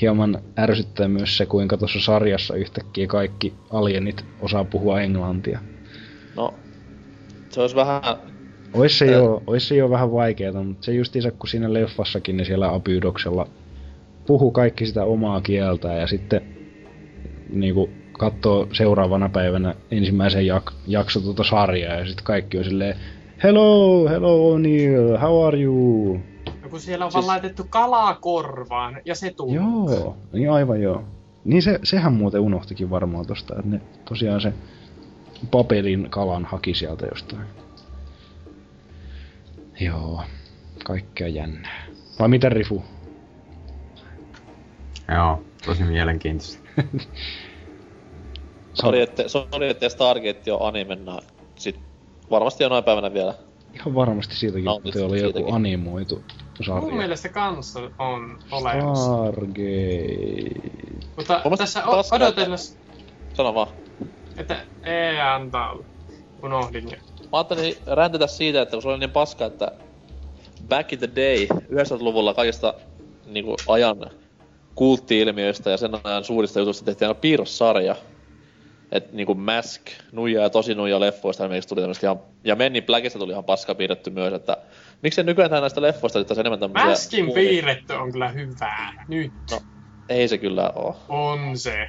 hieman 0.00 0.38
ärsyttää 0.58 1.08
myös 1.08 1.36
se, 1.36 1.46
kuinka 1.46 1.76
tuossa 1.76 2.00
sarjassa 2.00 2.54
yhtäkkiä 2.54 3.06
kaikki 3.06 3.54
alienit 3.70 4.24
osaa 4.40 4.64
puhua 4.64 5.00
englantia. 5.00 5.58
No, 6.36 6.54
se 7.50 7.60
olisi 7.60 7.76
vähän... 7.76 8.02
Ois 8.72 8.98
se, 8.98 9.06
jo, 9.06 9.42
ois 9.46 9.68
se 9.68 9.76
jo 9.76 9.90
vähän 9.90 10.12
vaikeeta, 10.12 10.62
mutta 10.62 10.84
se 10.84 10.92
justiinsa 10.92 11.30
kun 11.30 11.48
siinä 11.48 11.72
leffassakin 11.72 12.36
ne 12.36 12.44
siellä 12.44 12.74
Apydoksella 12.74 13.46
puhuu 14.26 14.50
kaikki 14.50 14.86
sitä 14.86 15.04
omaa 15.04 15.40
kieltään 15.40 16.00
ja 16.00 16.06
sitten 16.06 16.42
niinku 17.52 17.90
katsoo 18.12 18.68
seuraavana 18.72 19.28
päivänä 19.28 19.74
ensimmäisen 19.90 20.46
jak- 20.46 20.74
jakso 20.86 21.20
tuota 21.20 21.44
sarjaa 21.44 21.94
ja 21.94 22.06
sitten 22.06 22.24
kaikki 22.24 22.58
on 22.58 22.64
silleen 22.64 22.96
Hello, 23.42 24.08
hello 24.08 24.58
Neil, 24.58 25.18
how 25.18 25.46
are 25.46 25.60
you? 25.60 26.20
No 26.62 26.68
kun 26.68 26.80
siellä 26.80 27.04
on 27.04 27.12
Siis- 27.12 27.26
vaan 27.26 27.26
laitettu 27.26 27.66
kalaa 27.70 28.14
korvaan, 28.14 29.00
ja 29.04 29.14
se 29.14 29.30
tuu. 29.30 29.54
Joo, 29.54 30.16
niin 30.32 30.50
aivan 30.50 30.82
joo. 30.82 31.04
Niin 31.44 31.62
se, 31.62 31.78
sehän 31.82 32.12
muuten 32.12 32.40
unohtikin 32.40 32.90
varmaan 32.90 33.26
tosta, 33.26 33.54
että 33.58 33.70
ne 33.70 33.80
tosiaan 34.04 34.40
se 34.40 34.52
papelin 35.50 36.10
kalan 36.10 36.44
haki 36.44 36.74
sieltä 36.74 37.06
jostain. 37.06 37.42
Joo, 39.80 40.22
kaikkea 40.84 41.28
jännää. 41.28 41.86
Vai 42.18 42.28
mitä 42.28 42.48
Rifu? 42.48 42.82
Joo, 45.14 45.42
tosi 45.66 45.84
mielenkiintoista. 45.84 46.58
Sori, 48.74 49.00
että, 49.00 49.28
sori, 49.28 49.68
että 49.68 49.88
Stargate 49.88 50.52
on 50.52 50.68
animena. 50.68 51.18
Sit 51.56 51.80
varmasti 52.30 52.64
jonain 52.64 52.84
päivänä 52.84 53.12
vielä. 53.14 53.34
Ihan 53.74 53.94
varmasti 53.94 54.36
siitäkin, 54.36 54.68
että 54.84 55.04
oli 55.04 55.20
joku 55.22 55.32
siitäkin. 55.38 55.54
animoitu 55.54 56.14
Mun 56.14 56.66
sarja. 56.66 56.94
mielestä 56.94 57.28
kanssa 57.28 57.80
on 57.98 58.38
olemassa. 58.50 59.04
Stargate. 59.04 60.70
Mutta 61.16 61.34
Mun 61.34 61.52
mielestä 61.52 61.80
tässä 61.80 61.84
odotellessa, 62.16 62.78
Sano 63.34 63.54
vaan. 63.54 63.68
että 64.36 64.56
ei 64.84 65.20
antaa 65.20 65.70
olla. 65.72 65.84
Unohdin 66.42 66.84
jo. 66.90 66.96
Mä 67.22 67.28
ajattelin 67.38 67.74
räntätä 67.86 68.26
siitä, 68.26 68.62
että 68.62 68.72
kun 68.76 68.82
se 68.82 68.88
oli 68.88 68.98
niin 68.98 69.10
paska, 69.10 69.44
että 69.44 69.72
back 70.68 70.92
in 70.92 70.98
the 70.98 71.08
day, 71.16 71.46
90-luvulla 71.62 72.34
kaikista 72.34 72.74
niinku 73.26 73.56
ajan 73.68 73.96
kultti-ilmiöistä 74.74 75.70
ja 75.70 75.76
sen 75.76 75.90
ajan 76.04 76.24
suurista 76.24 76.58
jutuista 76.58 76.84
tehtiin 76.84 77.08
aina 77.08 77.20
piirrossarja. 77.20 77.96
Et 78.92 79.12
niinku 79.12 79.34
Mask, 79.34 79.82
Nuija 80.12 80.42
ja 80.42 80.50
Tosi 80.50 80.74
Nuija 80.74 81.00
leffoista 81.00 81.44
esimerkiksi 81.44 81.68
tuli 81.68 81.80
tämmöstä 81.80 82.06
ihan, 82.06 82.20
ja 82.44 82.56
Men 82.56 82.76
in 82.76 82.82
Blackista 82.82 83.18
tuli 83.18 83.32
ihan 83.32 83.44
paska 83.44 83.74
piirretty 83.74 84.10
myös, 84.10 84.32
että 84.32 84.56
miksei 85.02 85.24
nykyään 85.24 85.50
näistä 85.50 85.82
leffoista 85.82 86.18
sitten 86.18 86.38
enemmän 86.40 86.60
tämmösiä... 86.60 86.90
Maskin 86.90 87.26
puoli- 87.26 87.34
piirretty 87.34 87.92
on 87.92 88.12
kyllä 88.12 88.28
hyvää. 88.28 89.04
Nyt 89.08 89.32
No. 89.50 89.60
Ei 90.08 90.28
se 90.28 90.38
kyllä 90.38 90.72
oo. 90.74 90.96
on 91.08 91.58
se. 91.58 91.88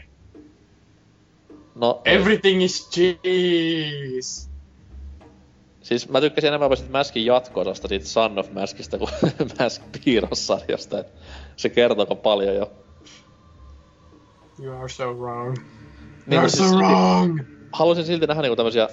No, 1.76 2.02
ei. 2.06 2.16
Everything 2.16 2.64
is 2.64 2.90
cheese. 2.90 4.52
Siis 5.82 6.10
mä 6.10 6.22
tykkäsin 6.22 6.48
enemmän 6.48 6.78
siitä 6.78 6.92
Maskin 6.92 7.26
jatko-osasta, 7.26 7.88
siitä 7.88 8.06
Son 8.06 8.40
of 8.40 8.52
Maskista, 8.52 8.98
kuin 8.98 9.12
Mask 9.60 9.82
piirrossarjasta. 10.06 11.04
Se 11.56 11.70
kertoo 11.70 12.16
paljon 12.16 12.56
jo. 12.56 12.72
You 14.60 14.76
are 14.78 14.90
so 14.90 15.14
wrong. 15.14 15.58
Niin, 16.32 16.50
so 16.50 16.58
siis- 16.58 16.74
wrong. 16.76 17.40
Haluaisin 17.74 18.06
silti 18.06 18.28
nähdä 18.28 18.42
niinku 18.42 18.56
tämmösiä, 18.56 18.90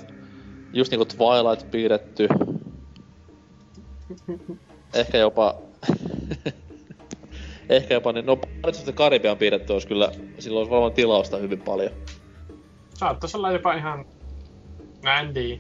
just 0.73 0.91
niinku 0.93 1.05
Twilight 1.05 1.71
piirretty. 1.71 2.29
Ehkä 4.95 5.19
jopa... 5.19 5.55
Ehkä 7.69 7.95
jopa, 7.95 8.13
niin 8.13 8.27
no 8.27 8.37
Pirates 8.37 8.79
of 8.79 8.85
the 8.85 8.93
Caribbean 8.93 9.37
piirretty 9.37 9.73
olisi 9.73 9.89
kyllä, 9.89 10.13
silloin 10.39 10.59
olisi 10.61 10.71
varmaan 10.71 10.93
tilausta 10.93 11.37
hyvin 11.37 11.61
paljon. 11.61 11.93
Saattaisi 12.95 13.37
olla 13.37 13.53
jopa 13.53 13.75
ihan 13.75 14.05
Andy. 15.05 15.59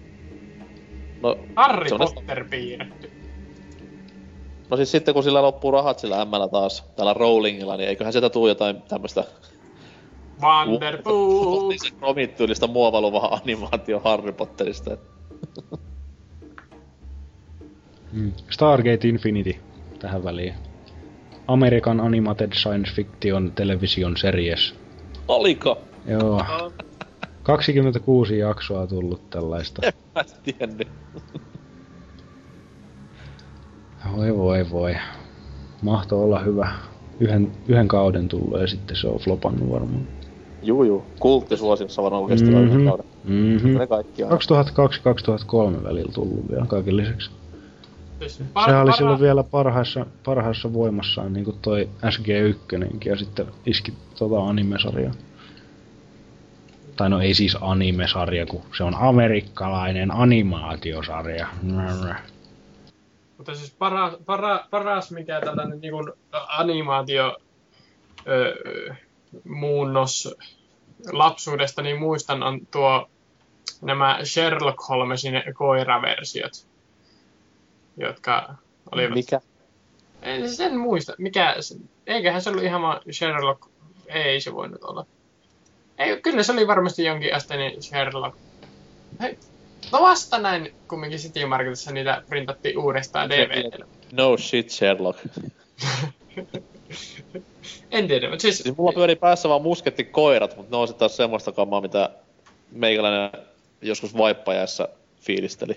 No, 1.23 1.37
Harry 1.57 1.89
Se 1.89 1.95
on 1.95 2.01
Potter 2.15 2.45
piirretty. 2.51 3.11
no 4.71 4.77
siis 4.77 4.91
sitten 4.91 5.15
kun 5.15 5.23
sillä 5.23 5.43
loppuu 5.43 5.71
rahat 5.71 5.99
sillä 5.99 6.25
Mllä 6.25 6.49
taas, 6.49 6.85
tällä 6.97 7.15
Rowlingilla, 7.15 7.77
niin 7.77 7.89
eiköhän 7.89 8.13
sieltä 8.13 8.31
tuu 8.31 8.49
jotain 8.49 8.83
tämmöstä 8.83 9.25
Wonderful. 10.43 11.73
Romit-tyylistä 12.01 12.67
muovailuvaa 12.67 13.35
animaatio 13.35 14.01
Harry 14.05 14.33
Potterista. 14.33 14.97
Mm. 18.13 18.33
Stargate 18.51 19.09
Infinity 19.09 19.55
tähän 19.99 20.25
väliin. 20.25 20.55
American 21.47 22.01
Animated 22.01 22.53
Science 22.53 22.93
Fiction 22.95 23.53
Television 23.53 24.17
Series. 24.17 24.75
Oliko? 25.29 25.79
Joo. 26.07 26.45
26 27.43 28.39
jaksoa 28.39 28.87
tullut 28.87 29.31
tällaista. 29.31 29.83
En 29.87 29.93
mä 30.15 30.25
tiennyt. 30.43 30.89
Voi 34.17 34.37
voi 34.37 34.71
voi. 34.71 34.97
Mahtoi 35.83 36.25
olla 36.25 36.39
hyvä. 36.39 36.73
Yhden, 37.21 37.53
yhden 37.69 37.89
kauden 37.89 38.29
tullut 38.29 38.61
ja 38.61 38.67
sitten 38.67 38.97
se 38.97 39.09
on 39.09 39.19
flopannut 39.19 39.71
varmaan. 39.71 40.09
Juu 40.63 40.85
juu, 40.85 41.05
kulttisuosiossa 41.19 42.03
varmaan 42.03 42.23
kun 42.23 42.31
kesti 42.31 42.51
mm-hmm. 42.51 42.85
kauden. 42.85 43.07
mm-hmm. 43.25 43.79
Ne 43.79 43.87
kaikki 43.87 44.25
on. 44.25 44.31
2002-2003 44.31 45.85
välillä 45.85 46.13
tullut 46.13 46.51
vielä 46.51 46.67
kaiken 46.67 46.97
lisäksi. 46.97 47.31
Siis 48.19 48.37
Sehän 48.37 48.83
oli 48.83 48.91
para- 48.91 48.97
silloin 48.97 49.21
vielä 49.21 49.43
parhaassa, 49.43 50.07
parhaassa 50.25 50.73
voimassaan 50.73 51.33
niin 51.33 51.45
kuin 51.45 51.59
toi 51.63 51.89
SG1 52.05 52.99
ja 53.05 53.17
sitten 53.17 53.47
iski 53.67 53.95
tota 54.19 54.41
anime-sarjaa. 54.41 55.13
Tai 56.97 57.11
no 57.11 57.21
ei 57.21 57.35
siis 57.35 57.57
anime-sarja, 57.61 58.47
kun 58.47 58.63
se 58.77 58.85
on 58.85 58.95
amerikkalainen 58.95 60.11
animaatiosarja. 60.11 61.47
Mutta 63.37 63.55
siis 63.55 63.75
paras, 63.79 64.15
para, 64.27 64.65
paras 64.71 65.11
mikä 65.11 65.41
tällainen 65.41 65.81
niin 65.81 65.93
kuin 65.93 66.13
animaatio 66.49 67.37
öö, 68.29 68.95
muunnos 69.45 70.35
lapsuudesta, 71.13 71.83
niin 71.83 71.99
muistan 71.99 72.43
on 72.43 72.61
tuo 72.71 73.09
nämä 73.81 74.21
Sherlock 74.25 74.89
Holmesin 74.89 75.43
koiraversiot, 75.55 76.67
jotka 77.97 78.55
olivat... 78.93 79.15
Mikä? 79.15 79.41
En 80.23 80.55
sen 80.55 80.79
muista. 80.79 81.15
Mikä, 81.19 81.57
eiköhän 82.07 82.43
se 82.43 82.51
ollut 82.51 82.65
ihan 82.65 82.83
vaan 82.83 83.01
Sherlock... 83.13 83.63
Ei 84.07 84.41
se 84.41 84.55
voinut 84.55 84.85
olla. 84.85 85.07
Ei, 85.99 86.21
kyllä 86.21 86.43
se 86.43 86.53
oli 86.53 86.67
varmasti 86.67 87.05
jonkin 87.05 87.35
asteinen 87.35 87.83
Sherlock. 87.83 88.37
Hei, 89.21 89.39
no 89.93 90.01
vasta 90.01 90.39
näin 90.39 90.75
kumminkin 90.89 91.19
City 91.19 91.47
Marketissa 91.47 91.93
niitä 91.93 92.23
printattiin 92.29 92.79
uudestaan 92.79 93.31
DVD. 93.31 93.85
No 94.13 94.37
shit, 94.37 94.71
Sherlock. 94.71 95.19
en 97.91 98.09
tiedä, 98.09 98.29
mutta 98.29 98.43
siis... 98.43 98.59
Siis 98.59 98.77
mulla 98.77 98.93
pyörii 98.93 99.17
päässä 99.17 99.49
vaan 99.49 99.63
muskettikoirat, 99.63 100.57
mutta 100.57 100.77
ne 100.77 100.81
on 100.81 100.89
sitten 100.89 100.99
taas 100.99 101.17
semmoista 101.17 101.53
kamaa, 101.53 101.81
mitä 101.81 102.11
meikäläinen 102.73 103.31
joskus 103.83 104.17
vaippajaessa 104.17 104.89
fiilisteli. 105.21 105.75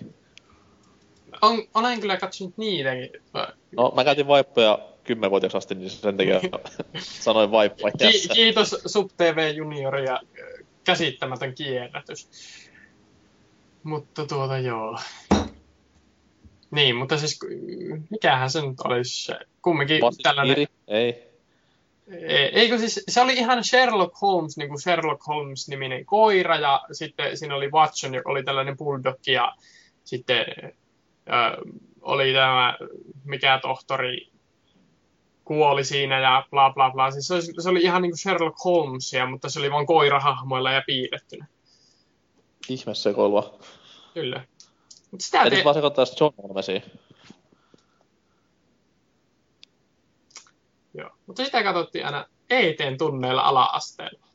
On, 1.42 1.64
olen 1.74 2.00
kyllä 2.00 2.18
katsonut 2.18 2.58
niitäkin. 2.58 3.10
No, 3.72 3.94
mä 3.96 4.04
käytin 4.04 4.28
vaippoja 4.28 4.80
kymmenvuotiaaksi 5.04 5.58
asti, 5.58 5.76
niin 5.76 5.90
sen 5.90 6.18
takia 6.18 6.42
sanoin 7.26 7.52
vaippajaessa. 7.52 8.08
Ki- 8.08 8.28
kiitos 8.34 8.82
SubTV 8.86 9.54
Junior 9.56 9.96
ja 9.96 10.20
ö, 10.40 10.64
käsittämätön 10.84 11.56
kierrätys. 11.56 12.30
Mutta 13.84 14.26
tuota 14.26 14.58
joo. 14.58 15.00
Niin, 16.72 16.96
mutta 16.96 17.18
siis 17.18 17.40
mikähän 18.10 18.50
se 18.50 18.62
nyt 18.62 18.80
olisi 18.84 19.26
se? 19.26 19.40
Kumminkin 19.62 20.00
Pasi 20.00 20.18
tällainen... 20.24 20.68
Ei. 20.88 21.31
Ei- 22.12 22.60
Eikö 22.60 22.78
siis, 22.78 23.04
se 23.08 23.22
oli 23.22 23.34
ihan 23.34 23.64
Sherlock 23.64 24.22
Holmes, 24.22 24.58
niin 24.58 24.70
kuin 24.70 24.82
Sherlock 24.82 25.28
Holmes-niminen 25.28 26.06
koira, 26.06 26.56
ja 26.56 26.82
sitten 26.92 27.38
siinä 27.38 27.56
oli 27.56 27.72
Watson, 27.72 28.14
joka 28.14 28.30
oli 28.32 28.44
tällainen 28.44 28.78
bulldog, 28.78 29.16
ja 29.28 29.56
sitten 30.04 30.46
ö, 31.28 31.72
oli 32.02 32.34
tämä, 32.34 32.78
mikä 33.24 33.60
tohtori 33.62 34.28
kuoli 35.46 35.84
siinä, 35.84 36.20
ja 36.20 36.46
bla 36.52 36.74
bla 36.74 36.92
bla. 36.92 37.12
Siis 37.12 37.28
se, 37.28 37.34
oli, 37.34 37.42
se 37.42 37.70
oli 37.70 37.82
ihan 37.82 38.02
niin 38.02 38.12
kuin 38.12 38.18
Sherlock 38.18 38.64
Holmesia, 38.64 39.26
mutta 39.26 39.50
se 39.50 39.60
oli 39.60 39.72
vain 39.72 39.88
koirahahmoilla 39.88 40.72
ja 40.72 40.84
piirrettynä. 40.88 41.48
Ihme 42.70 42.96
sekoilua. 42.96 43.60
Kyllä. 44.14 44.44
Mutta 45.12 45.26
sitä 45.26 45.50
te... 45.50 45.62
vaan 45.64 45.76
sekoittaa 45.76 46.06
John 46.20 46.34
Holmesia. 46.44 46.82
Joo. 50.94 51.10
Mutta 51.28 51.46
sitä 51.46 51.64
katsottiin 51.64 52.06
aina 52.06 52.26
ETn 52.50 52.98
tunneilla 52.98 53.42
ala-asteella. 53.42 54.26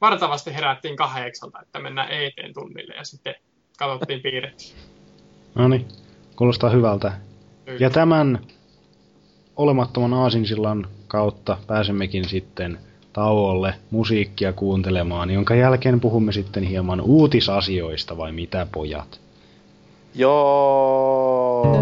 Vartavasti 0.00 0.54
herättiin 0.54 0.96
kahdeksalta, 0.96 1.60
että 1.62 1.78
mennään 1.78 2.08
ETn 2.10 2.54
tunnille 2.54 2.94
ja 2.94 3.04
sitten 3.04 3.34
katsottiin 3.78 4.20
piirrettiin. 4.22 4.74
No 5.54 5.68
niin, 5.68 5.88
kuulostaa 6.36 6.70
hyvältä. 6.70 7.12
Ja 7.80 7.90
tämän 7.90 8.46
olemattoman 9.56 10.14
aasinsillan 10.14 10.86
kautta 11.08 11.58
pääsemmekin 11.66 12.28
sitten 12.28 12.78
tauolle 13.12 13.74
musiikkia 13.90 14.52
kuuntelemaan, 14.52 15.30
jonka 15.30 15.54
jälkeen 15.54 16.00
puhumme 16.00 16.32
sitten 16.32 16.62
hieman 16.62 17.00
uutisasioista, 17.00 18.16
vai 18.16 18.32
mitä 18.32 18.66
pojat? 18.72 19.20
Joo. 20.14 21.76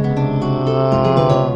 And 0.77 1.56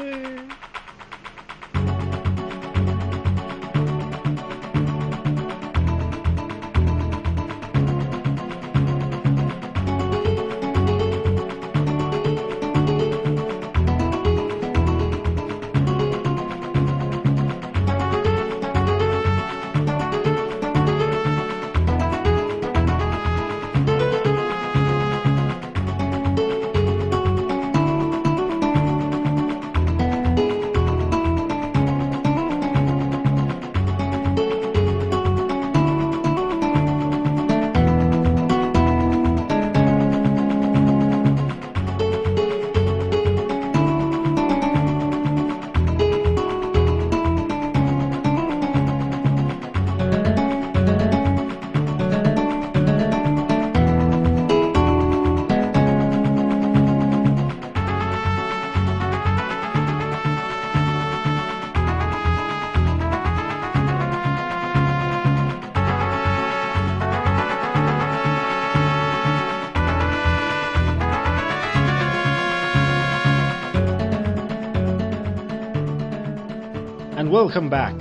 welcome 77.41 77.69
back 77.69 77.97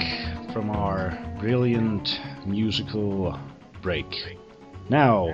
from 0.52 0.68
our 0.68 1.16
brilliant 1.38 2.20
musical 2.44 3.38
break. 3.80 4.36
Now, 4.90 5.32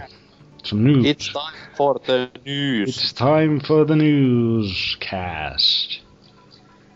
some 0.63 0.85
news. 0.85 1.05
It's 1.05 1.33
time 1.33 1.55
for 1.77 2.01
the 2.07 2.31
news. 2.45 2.89
It's 2.89 3.13
time 3.13 3.59
for 3.59 3.85
the 3.85 3.97
newscast. 3.97 6.03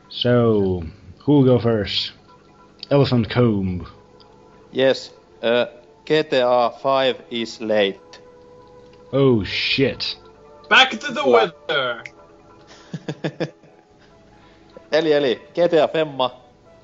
So, 0.08 0.84
who'll 1.18 1.42
go 1.42 1.58
first? 1.58 2.12
Elephant 2.92 3.28
Comb. 3.28 3.88
Yes, 4.70 5.10
uh, 5.42 5.66
GTA 6.06 6.78
5 6.78 7.22
is 7.32 7.60
late. 7.60 8.20
Oh 9.12 9.42
shit. 9.42 10.16
Back 10.68 10.92
to 10.92 11.12
the 11.12 11.28
weather! 11.28 12.04
eli, 14.92 15.10
eli 15.10 15.34
GTA 15.56 15.92
Femma, 15.92 16.36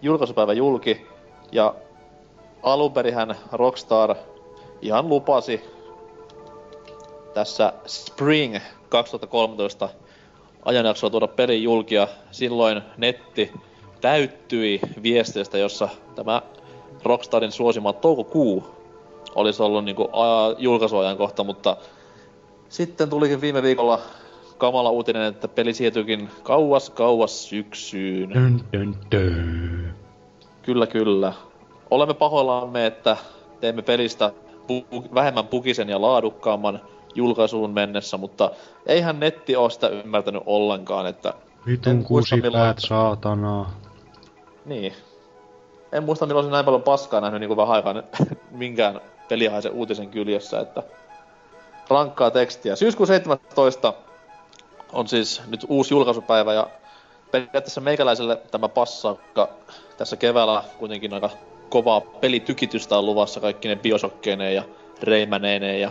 julkaisupäivä 0.02 0.52
julki, 0.52 1.06
ja 1.52 1.74
alunperihän 2.62 3.36
Rockstar 3.52 4.14
ihan 4.82 5.08
lupasi 5.08 5.60
tässä 7.34 7.72
Spring 7.86 8.56
2013 8.88 9.88
ajanjaksoa 10.64 11.10
tuoda 11.10 11.26
pelin 11.28 11.62
julkia. 11.62 12.08
Silloin 12.30 12.82
netti 12.96 13.52
täyttyi 14.00 14.80
viesteistä, 15.02 15.58
jossa 15.58 15.88
tämä 16.14 16.42
Rockstarin 17.02 17.52
suosima 17.52 17.92
toukokuu 17.92 18.64
olisi 19.34 19.62
ollut 19.62 19.84
niinku 19.84 20.08
a- 20.12 20.54
julkaisuajankohta, 20.58 21.44
mutta 21.44 21.76
sitten 22.68 23.10
tulikin 23.10 23.40
viime 23.40 23.62
viikolla 23.62 24.00
kamala 24.58 24.90
uutinen, 24.90 25.22
että 25.22 25.48
peli 25.48 25.74
siirtyykin 25.74 26.28
kauas 26.42 26.90
kauas 26.90 27.48
syksyyn. 27.48 28.34
Dun, 28.34 28.60
dun, 28.72 28.96
dun. 29.12 29.94
Kyllä, 30.62 30.86
kyllä. 30.86 31.32
Olemme 31.90 32.14
pahoillamme, 32.14 32.86
että 32.86 33.16
teemme 33.60 33.82
pelistä 33.82 34.32
pu- 34.66 35.14
vähemmän 35.14 35.46
pukisen 35.46 35.88
ja 35.88 36.00
laadukkaamman 36.00 36.80
julkaisuun 37.14 37.70
mennessä, 37.70 38.16
mutta 38.16 38.50
eihän 38.86 39.20
netti 39.20 39.56
ole 39.56 39.70
sitä 39.70 39.88
ymmärtänyt 39.88 40.42
ollenkaan, 40.46 41.06
että... 41.06 41.34
Vitun 41.66 42.04
kusipäät, 42.04 42.78
saatana. 42.78 43.70
Niin. 44.64 44.92
En 45.92 46.04
muista 46.04 46.26
milloin 46.26 46.50
näin 46.50 46.64
paljon 46.64 46.82
paskaa 46.82 47.20
nähnyt 47.20 47.40
niin 47.40 47.48
kuin 47.48 47.56
vähän 47.56 47.74
aikaa 47.74 47.94
minkään 48.50 49.00
pelihaisen 49.28 49.72
uutisen 49.72 50.08
kyljessä, 50.08 50.60
että 50.60 50.82
rankkaa 51.90 52.30
tekstiä. 52.30 52.76
Syyskuun 52.76 53.06
17 53.06 53.92
on 54.92 55.08
siis 55.08 55.42
nyt 55.46 55.66
uusi 55.68 55.94
julkaisupäivä 55.94 56.54
ja 56.54 56.66
periaatteessa 57.30 57.80
meikäläiselle 57.80 58.36
tämä 58.50 58.68
passaakka 58.68 59.48
tässä 59.96 60.16
keväällä 60.16 60.62
kuitenkin 60.78 61.14
aika 61.14 61.30
kovaa 61.68 62.00
pelitykitystä 62.00 62.98
on 62.98 63.06
luvassa 63.06 63.40
kaikki 63.40 63.68
ne 63.68 63.76
biosokkeineen 63.76 64.54
ja 64.54 64.62
reimäneineen 65.02 65.80
ja 65.80 65.90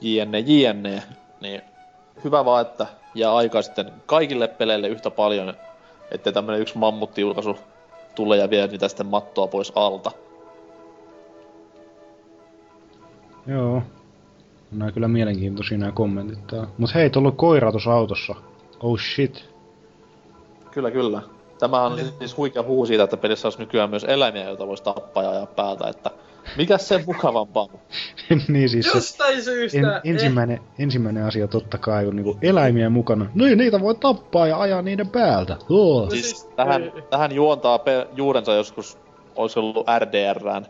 jne 0.00 0.38
jne. 0.38 1.02
Niin 1.40 1.62
hyvä 2.24 2.44
vaan, 2.44 2.62
että 2.62 2.86
jää 3.14 3.34
aikaa 3.34 3.62
sitten 3.62 3.92
kaikille 4.06 4.48
peleille 4.48 4.88
yhtä 4.88 5.10
paljon, 5.10 5.54
ettei 6.10 6.32
tämmönen 6.32 6.60
yksi 6.60 6.78
mammuttiulkaisu 6.78 7.58
tule 8.14 8.36
ja 8.36 8.50
vie 8.50 8.66
niitä 8.66 8.88
sitten 8.88 9.06
mattoa 9.06 9.46
pois 9.46 9.72
alta. 9.74 10.10
Joo. 13.46 13.82
Nämä 14.72 14.92
kyllä 14.92 15.08
mielenkiintoisia 15.08 15.78
nämä 15.78 15.92
kommentit 15.92 16.46
tää. 16.46 16.66
Mut 16.78 16.94
hei, 16.94 17.10
tuolla 17.10 17.28
on 17.28 17.36
koira 17.36 17.70
tuossa 17.70 17.92
autossa. 17.92 18.34
Oh 18.80 18.98
shit. 19.00 19.48
Kyllä, 20.70 20.90
kyllä. 20.90 21.22
Tämä 21.58 21.82
on 21.82 21.98
siis 22.18 22.36
huikea 22.36 22.62
huu 22.62 22.86
siitä, 22.86 23.04
että 23.04 23.16
pelissä 23.16 23.46
olisi 23.46 23.58
nykyään 23.58 23.90
myös 23.90 24.04
eläimiä, 24.04 24.44
joita 24.44 24.66
voisi 24.66 24.82
tappaa 24.82 25.22
ja 25.22 25.30
ajaa 25.30 25.46
päältä, 25.46 25.88
että 25.88 26.10
mikä 26.56 26.78
se 26.78 27.04
mukavampaa? 27.06 27.68
niin 28.48 28.68
siis 28.68 28.86
se 28.86 28.98
Jostain 28.98 29.42
syystä... 29.42 29.78
en, 29.78 30.14
ensimmäinen, 30.14 30.60
ensimmäinen 30.78 31.24
asia 31.24 31.48
totta 31.48 31.78
kai 31.78 32.06
on 32.06 32.16
niinku 32.16 32.38
eläimiä 32.42 32.90
mukana. 32.90 33.26
No 33.34 33.46
ei, 33.46 33.56
niitä 33.56 33.80
voi 33.80 33.94
tappaa 33.94 34.46
ja 34.46 34.60
ajaa 34.60 34.82
niiden 34.82 35.08
päältä. 35.08 35.56
Oh. 35.70 36.10
Siis 36.10 36.30
siis, 36.30 36.44
tähän, 36.56 36.92
tähän 37.10 37.32
juontaa 37.32 37.78
pe- 37.78 38.06
juurensa 38.16 38.54
joskus, 38.54 38.98
olisi 39.36 39.58
ollut 39.58 39.86
RDRään 39.98 40.66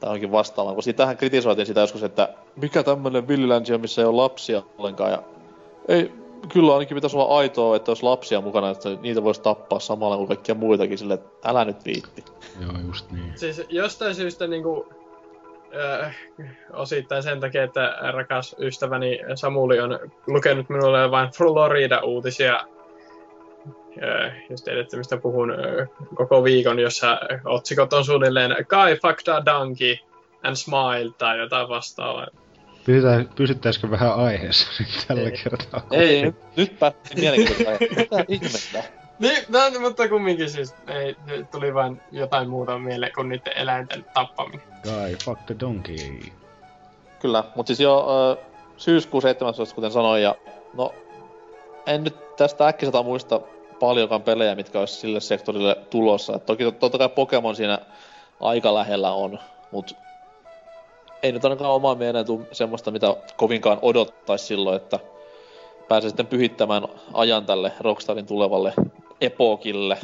tai 0.00 0.10
onkin 0.10 0.32
vastaavaan, 0.32 0.76
kun 0.76 0.82
siitähän 0.82 1.16
kritisoitiin 1.16 1.66
sitä 1.66 1.80
joskus, 1.80 2.02
että 2.02 2.28
mikä 2.56 2.82
tämmönen 2.82 3.28
villilänsi 3.28 3.74
on, 3.74 3.80
missä 3.80 4.02
ei 4.02 4.06
ole 4.06 4.16
lapsia 4.16 4.62
ollenkaan, 4.78 5.10
ja 5.10 5.22
ei, 5.88 6.12
kyllä 6.52 6.72
ainakin 6.72 6.94
pitäisi 6.94 7.16
olla 7.16 7.38
aitoa, 7.38 7.76
että 7.76 7.90
olisi 7.90 8.02
lapsia 8.02 8.40
mukana, 8.40 8.70
että 8.70 8.88
niitä 9.00 9.24
voisi 9.24 9.42
tappaa 9.42 9.80
samalla 9.80 10.16
kuin 10.16 10.28
kaikkia 10.28 10.54
muitakin, 10.54 10.98
sille 10.98 11.14
että 11.14 11.48
älä 11.50 11.64
nyt 11.64 11.84
viitti. 11.84 12.24
Joo, 12.60 12.72
just 12.86 13.10
niin. 13.10 13.32
Siis 13.34 13.62
jostain 13.68 14.14
syystä 14.14 14.46
niinku, 14.46 14.88
äh, 16.02 16.16
osittain 16.72 17.22
sen 17.22 17.40
takia, 17.40 17.62
että 17.62 17.96
rakas 18.12 18.56
ystäväni 18.58 19.18
Samuli 19.34 19.80
on 19.80 19.98
lukenut 20.26 20.68
minulle 20.68 21.10
vain 21.10 21.28
Florida-uutisia, 21.28 22.66
just 24.50 24.64
tiedätte 24.64 24.96
mistä 24.96 25.16
puhun 25.16 25.50
äh, 25.50 25.88
koko 26.14 26.44
viikon, 26.44 26.78
jossa 26.78 27.20
otsikot 27.44 27.92
on 27.92 28.04
suunnilleen 28.04 28.50
Guy 28.50 28.96
fucked 29.02 29.34
a 29.34 29.44
donkey 29.44 29.96
and 30.42 30.56
smiled 30.56 31.12
tai 31.18 31.38
jotain 31.38 31.68
vastaavaa. 31.68 32.26
Pysytään, 32.84 33.28
pysyttäisikö 33.36 33.90
vähän 33.90 34.14
aiheessa 34.14 34.68
nyt 34.78 35.04
tällä 35.08 35.22
Ei. 35.30 35.38
kertaa? 35.44 35.82
Ei, 35.90 36.22
nyt, 36.22 36.36
nyt 36.56 36.78
päästiin 36.78 37.20
mielenkiintoista. 37.20 37.86
Mitä 37.96 38.24
ihmettä? 38.28 38.82
Niin, 39.20 39.44
no, 39.48 39.80
mutta 39.80 40.08
kumminkin 40.08 40.50
siis 40.50 40.74
ei, 40.86 41.16
tuli 41.50 41.74
vain 41.74 42.00
jotain 42.12 42.48
muuta 42.48 42.78
mieleen 42.78 43.12
kuin 43.14 43.28
niiden 43.28 43.52
eläinten 43.56 44.04
tappaminen. 44.14 44.62
Guy, 44.82 45.16
fuck 45.24 45.40
the 45.46 45.56
donkey. 45.60 46.20
Kyllä, 47.20 47.44
mutta 47.54 47.70
siis 47.70 47.80
jo 47.80 48.06
ö, 48.32 48.36
syyskuun 48.76 49.22
17, 49.22 49.74
kuten 49.74 49.90
sanoin, 49.90 50.22
ja 50.22 50.34
no 50.74 50.94
en 51.86 52.04
nyt 52.04 52.29
tästä 52.40 52.66
äkkiseltä 52.66 53.02
muista 53.02 53.40
paljonkaan 53.80 54.22
pelejä, 54.22 54.54
mitkä 54.54 54.80
olisi 54.80 54.94
sille 54.94 55.20
sektorille 55.20 55.76
tulossa. 55.90 56.36
Et 56.36 56.46
toki 56.46 56.72
totta 56.72 56.98
kai 56.98 57.08
Pokemon 57.08 57.56
siinä 57.56 57.78
aika 58.40 58.74
lähellä 58.74 59.12
on, 59.12 59.38
mutta 59.70 59.94
ei 61.22 61.32
nyt 61.32 61.44
ainakaan 61.44 61.70
omaan 61.70 61.98
mieleen 61.98 62.26
tuu 62.26 62.46
semmoista, 62.52 62.90
mitä 62.90 63.16
kovinkaan 63.36 63.78
odottaisi 63.82 64.44
silloin, 64.44 64.76
että 64.76 64.98
pääsee 65.88 66.10
sitten 66.10 66.26
pyhittämään 66.26 66.88
ajan 67.12 67.46
tälle 67.46 67.72
Rockstarin 67.80 68.26
tulevalle 68.26 68.74
epokille. 69.20 69.98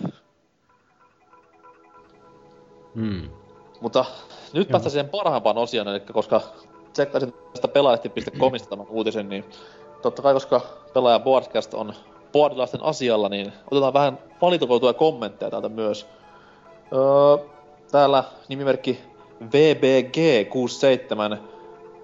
Hmm. 2.94 3.30
Mutta 3.80 4.04
nyt 4.52 4.68
päästään 4.68 4.90
siihen 4.90 5.08
parhaimpaan 5.08 5.58
osioon, 5.58 5.88
eli 5.88 6.00
koska 6.00 6.40
tsekkasin 6.92 7.34
tästä 7.52 7.68
pelaajalehti.comista 7.68 8.68
tämän 8.68 8.86
uutisen, 8.88 9.28
niin 9.28 9.44
totta 10.02 10.22
kai 10.22 10.34
koska 10.34 10.60
pelaaja 10.94 11.18
Boardcast 11.18 11.74
on 11.74 11.94
boardilaisten 12.36 12.82
asialla, 12.82 13.28
niin 13.28 13.52
otetaan 13.70 13.94
vähän 13.94 14.18
valitukoituja 14.42 14.92
kommentteja 14.92 15.50
täältä 15.50 15.68
myös. 15.68 16.06
Öö, 16.92 17.46
täällä 17.92 18.24
nimimerkki 18.48 19.00
VBG67. 19.42 21.38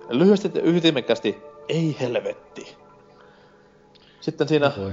Lyhyesti 0.08 0.50
ja 0.54 0.60
ytimekkäästi, 0.64 1.42
ei 1.68 1.96
helvetti. 2.00 2.76
Sitten 4.20 4.48
siinä 4.48 4.72
Voi. 4.78 4.92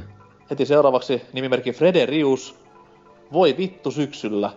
heti 0.49 0.65
seuraavaksi 0.65 1.21
nimimerkki 1.33 1.71
Frederius. 1.71 2.55
Voi 3.33 3.57
vittu 3.57 3.91
syksyllä. 3.91 4.51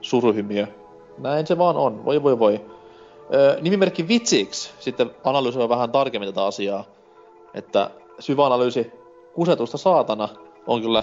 Suruhymiö. 0.00 0.66
Näin 1.18 1.46
se 1.46 1.58
vaan 1.58 1.76
on. 1.76 2.04
Voi 2.04 2.22
voi 2.22 2.38
voi. 2.38 2.60
Öö, 3.34 3.60
nimimerkki 3.60 4.08
Vitsiksi 4.08 4.70
sitten 4.80 5.10
analysoi 5.24 5.68
vähän 5.68 5.92
tarkemmin 5.92 6.28
tätä 6.28 6.44
asiaa. 6.44 6.84
Että 7.54 7.90
syvä 8.18 8.46
analyysi 8.46 9.01
kusetusta 9.34 9.78
saatana 9.78 10.28
on 10.66 10.82
kyllä 10.82 11.02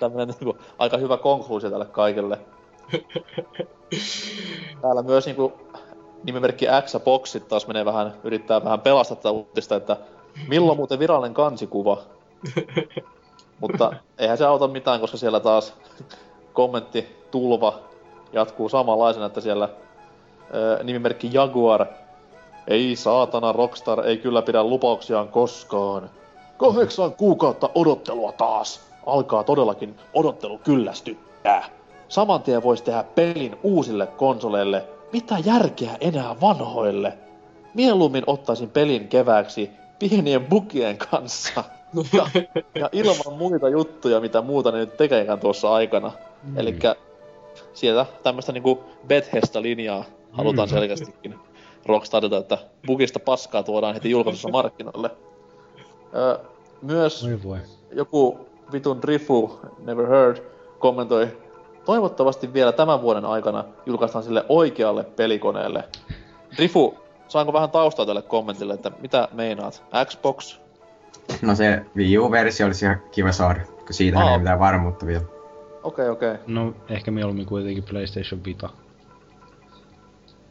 tämmönen 0.00 0.28
niinku 0.28 0.56
aika 0.78 0.96
hyvä 0.96 1.16
konkluusio 1.16 1.70
tälle 1.70 1.86
kaikelle. 1.86 2.38
Täällä 4.82 5.02
myös 5.02 5.26
niinku 5.26 5.52
nimimerkki 6.24 6.66
X 6.84 6.96
Boxit 7.04 7.48
taas 7.48 7.66
menee 7.66 7.84
vähän, 7.84 8.14
yrittää 8.24 8.64
vähän 8.64 8.80
pelastaa 8.80 9.16
tätä 9.16 9.30
uutista, 9.30 9.76
että 9.76 9.96
milloin 10.48 10.78
muuten 10.78 10.98
virallinen 10.98 11.34
kansikuva. 11.34 11.98
Mutta 13.60 13.92
eihän 14.18 14.38
se 14.38 14.44
auta 14.44 14.68
mitään, 14.68 15.00
koska 15.00 15.16
siellä 15.16 15.40
taas 15.40 15.74
kommentti 16.52 17.16
tulva 17.30 17.78
jatkuu 18.32 18.68
samanlaisena, 18.68 19.26
että 19.26 19.40
siellä 19.40 19.68
ö, 20.54 20.84
nimimerkki 20.84 21.30
Jaguar. 21.32 21.86
Ei 22.66 22.96
saatana, 22.96 23.52
Rockstar 23.52 24.06
ei 24.06 24.16
kyllä 24.16 24.42
pidä 24.42 24.64
lupauksiaan 24.64 25.28
koskaan. 25.28 26.10
Kahdeksan 26.60 27.14
kuukautta 27.14 27.70
odottelua 27.74 28.32
taas. 28.32 28.80
Alkaa 29.06 29.44
todellakin 29.44 29.94
odottelu 30.14 30.58
kyllästyttää. 30.58 31.64
Saman 32.08 32.42
tien 32.42 32.62
voisi 32.62 32.84
tehdä 32.84 33.04
pelin 33.14 33.56
uusille 33.62 34.06
konsoleille. 34.06 34.84
Mitä 35.12 35.36
järkeä 35.44 35.96
enää 36.00 36.36
vanhoille? 36.40 37.18
Mieluummin 37.74 38.24
ottaisin 38.26 38.70
pelin 38.70 39.08
kevääksi 39.08 39.70
pienien 39.98 40.46
bugien 40.46 40.98
kanssa. 40.98 41.64
Ja, 42.12 42.26
ja 42.74 42.88
ilman 42.92 43.38
muita 43.38 43.68
juttuja, 43.68 44.20
mitä 44.20 44.40
muuta 44.42 44.70
ne 44.70 44.78
nyt 44.78 44.96
tekeekään 44.96 45.40
tuossa 45.40 45.74
aikana. 45.74 46.12
Mm. 46.42 46.58
Elikkä 46.58 46.96
sieltä 47.72 48.06
tämmöstä 48.22 48.52
niinku 48.52 48.84
Bethesda-linjaa 49.06 50.04
halutaan 50.32 50.68
Mm. 50.68 50.74
selkeästikin 50.74 51.34
Rockstarilta, 51.86 52.36
että 52.36 52.58
bugista 52.86 53.18
paskaa 53.20 53.62
tuodaan 53.62 53.94
heti 53.94 54.10
julkaisussa 54.10 54.48
markkinoille. 54.58 55.10
Öö, 56.14 56.38
myös 56.82 57.24
Voi 57.24 57.42
voi. 57.44 57.58
joku 57.92 58.38
vitun 58.72 59.02
Drifu, 59.02 59.60
never 59.84 60.06
heard, 60.06 60.36
kommentoi, 60.78 61.28
toivottavasti 61.84 62.52
vielä 62.52 62.72
tämän 62.72 63.02
vuoden 63.02 63.24
aikana 63.24 63.64
julkaistaan 63.86 64.24
sille 64.24 64.44
oikealle 64.48 65.04
pelikoneelle. 65.04 65.84
Drifu, 66.56 66.98
saanko 67.28 67.52
vähän 67.52 67.70
taustaa 67.70 68.06
tälle 68.06 68.22
kommentille, 68.22 68.74
että 68.74 68.90
mitä 69.00 69.28
meinaat? 69.32 69.82
Xbox? 70.04 70.58
No 71.42 71.54
se 71.54 71.82
Wii 71.96 72.18
U-versio 72.18 72.66
olisi 72.66 72.84
ihan 72.84 72.98
kiva 73.10 73.32
saada, 73.32 73.60
kun 73.60 73.94
siitähän 73.94 74.26
Aa. 74.26 74.32
ei 74.32 74.38
mitään 74.38 74.58
varmuutta 74.58 75.06
vielä. 75.06 75.22
Okei, 75.82 76.08
okei. 76.08 76.34
No, 76.46 76.74
ehkä 76.88 77.10
mieluummin 77.10 77.46
kuitenkin 77.46 77.84
PlayStation 77.84 78.44
Vita. 78.44 78.68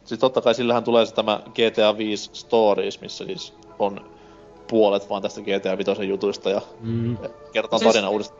Siis 0.03 0.19
totta 0.19 0.41
kai 0.41 0.53
sillähän 0.55 0.83
tulee 0.83 1.05
se 1.05 1.13
tämä 1.13 1.41
GTA 1.49 1.97
5 1.97 2.29
Stories, 2.33 3.01
missä 3.01 3.25
siis 3.25 3.53
on 3.79 4.01
puolet 4.69 5.09
vaan 5.09 5.21
tästä 5.21 5.41
GTA 5.41 5.77
5 5.77 6.09
jutuista 6.09 6.49
ja 6.49 6.61
Mm. 6.81 7.17
kerrotaan 7.53 7.79
Siis- 7.79 7.93
tarina 7.93 8.09
uudesta 8.09 8.35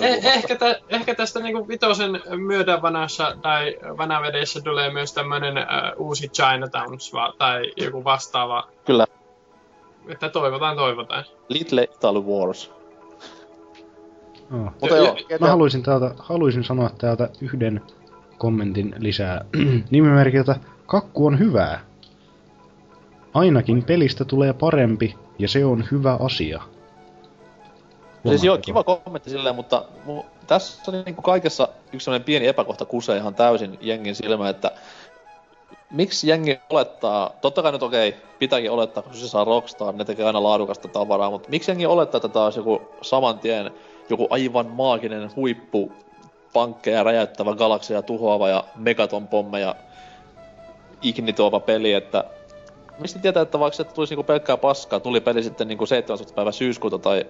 Eh, 0.00 0.26
ehkä, 0.36 0.56
tä, 0.56 0.80
ehkä 0.88 1.14
tästä 1.14 1.40
niinku 1.40 1.68
vitosen 1.68 2.20
myötävanassa 2.36 3.36
tai 3.42 3.76
vanavedessä 3.98 4.60
tulee 4.60 4.92
myös 4.92 5.12
tämmönen 5.12 5.56
äh, 5.58 5.66
uusi 5.96 6.28
Chinatowns 6.28 7.12
va, 7.12 7.34
tai 7.38 7.72
joku 7.76 8.04
vastaava. 8.04 8.68
Kyllä, 8.84 9.06
Että 10.08 10.28
toivotaan, 10.28 10.76
toivotaan. 10.76 11.24
Little 11.48 11.82
Italy 11.82 12.20
Wars. 12.20 12.70
Oh. 14.54 14.60
Mutta 14.80 14.96
joo, 14.96 15.16
ja- 15.28 15.38
Mä 15.40 15.48
haluaisin, 15.48 15.82
täältä, 15.82 16.14
haluaisin 16.18 16.64
sanoa 16.64 16.90
täältä 16.98 17.28
yhden 17.40 17.80
kommentin 18.38 18.94
lisää. 18.98 19.44
Nimimerkiltä 19.90 20.56
Kakku 20.86 21.26
on 21.26 21.38
hyvää. 21.38 21.80
Ainakin 23.34 23.84
pelistä 23.84 24.24
tulee 24.24 24.52
parempi, 24.52 25.14
ja 25.42 25.48
se 25.48 25.64
on 25.64 25.84
hyvä 25.90 26.16
asia. 26.20 26.62
Siis 28.28 28.44
joo, 28.44 28.58
kiva 28.58 28.84
kommentti 28.84 29.30
silleen, 29.30 29.54
mutta 29.54 29.84
mu, 30.04 30.22
tässä 30.46 30.82
oli 30.88 31.02
niinku 31.02 31.22
kaikessa 31.22 31.68
yksi 31.92 32.04
sellainen 32.04 32.24
pieni 32.24 32.46
epäkohta 32.46 32.84
kusee 32.84 33.16
ihan 33.16 33.34
täysin 33.34 33.78
jengin 33.80 34.14
silmä, 34.14 34.48
että 34.48 34.70
miksi 35.90 36.28
jengi 36.28 36.60
olettaa, 36.70 37.30
totta 37.40 37.62
kai 37.62 37.72
nyt 37.72 37.82
okei, 37.82 38.16
pitääkin 38.38 38.70
olettaa, 38.70 39.02
kun 39.02 39.14
se 39.14 39.28
saa 39.28 39.44
Rockstar, 39.44 39.94
ne 39.94 40.04
tekee 40.04 40.26
aina 40.26 40.42
laadukasta 40.42 40.88
tavaraa, 40.88 41.30
mutta 41.30 41.50
miksi 41.50 41.70
jengi 41.70 41.86
olettaa, 41.86 42.18
että 42.18 42.28
tämä 42.28 42.44
olisi 42.44 42.58
joku 42.58 42.82
saman 43.02 43.38
tien 43.38 43.70
joku 44.10 44.26
aivan 44.30 44.66
maaginen 44.66 45.30
huippu 45.36 45.92
pankkeja 46.52 47.02
räjäyttävä 47.02 47.54
galakseja 47.54 48.02
tuhoava 48.02 48.48
ja 48.48 48.64
megaton 48.76 49.28
pommeja 49.28 49.74
ignitoiva 51.02 51.60
peli, 51.60 51.92
että 51.92 52.24
mistä 52.98 53.18
tietää, 53.18 53.42
että 53.42 53.58
vaikka 53.58 53.76
se 53.76 53.84
tulisi 53.84 54.12
niinku 54.12 54.24
pelkkää 54.24 54.56
paskaa, 54.56 55.00
tuli 55.00 55.20
peli 55.20 55.42
sitten 55.42 55.68
niinku 55.68 55.86
17. 55.86 56.34
päivä 56.34 56.52
syyskuuta 56.52 56.98
tai 56.98 57.26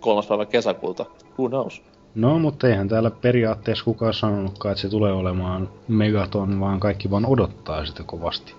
3. 0.00 0.22
päivä 0.28 0.46
kesäkuuta. 0.46 1.06
Who 1.38 1.48
knows? 1.48 1.82
No, 2.14 2.38
mutta 2.38 2.68
eihän 2.68 2.88
täällä 2.88 3.10
periaatteessa 3.10 3.84
kukaan 3.84 4.14
sanonutkaan, 4.14 4.72
että 4.72 4.82
se 4.82 4.88
tulee 4.88 5.12
olemaan 5.12 5.68
megaton, 5.88 6.60
vaan 6.60 6.80
kaikki 6.80 7.10
vaan 7.10 7.26
odottaa 7.26 7.86
sitä 7.86 8.02
kovasti. 8.02 8.54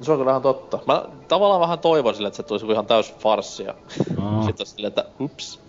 Se 0.00 0.12
on 0.12 0.18
kyllä 0.18 0.30
ihan 0.30 0.42
totta. 0.42 0.78
Mä 0.86 1.04
tavallaan 1.28 1.60
vähän 1.60 1.78
toivoisin, 1.78 2.26
että 2.26 2.36
se 2.36 2.42
tulisi 2.42 2.66
ihan 2.66 2.86
täys 2.86 3.14
farssia. 3.18 3.74
Aa. 4.20 4.42
Sitten 4.46 4.66
silleen, 4.66 4.88
että 4.88 5.04
ups. 5.20 5.60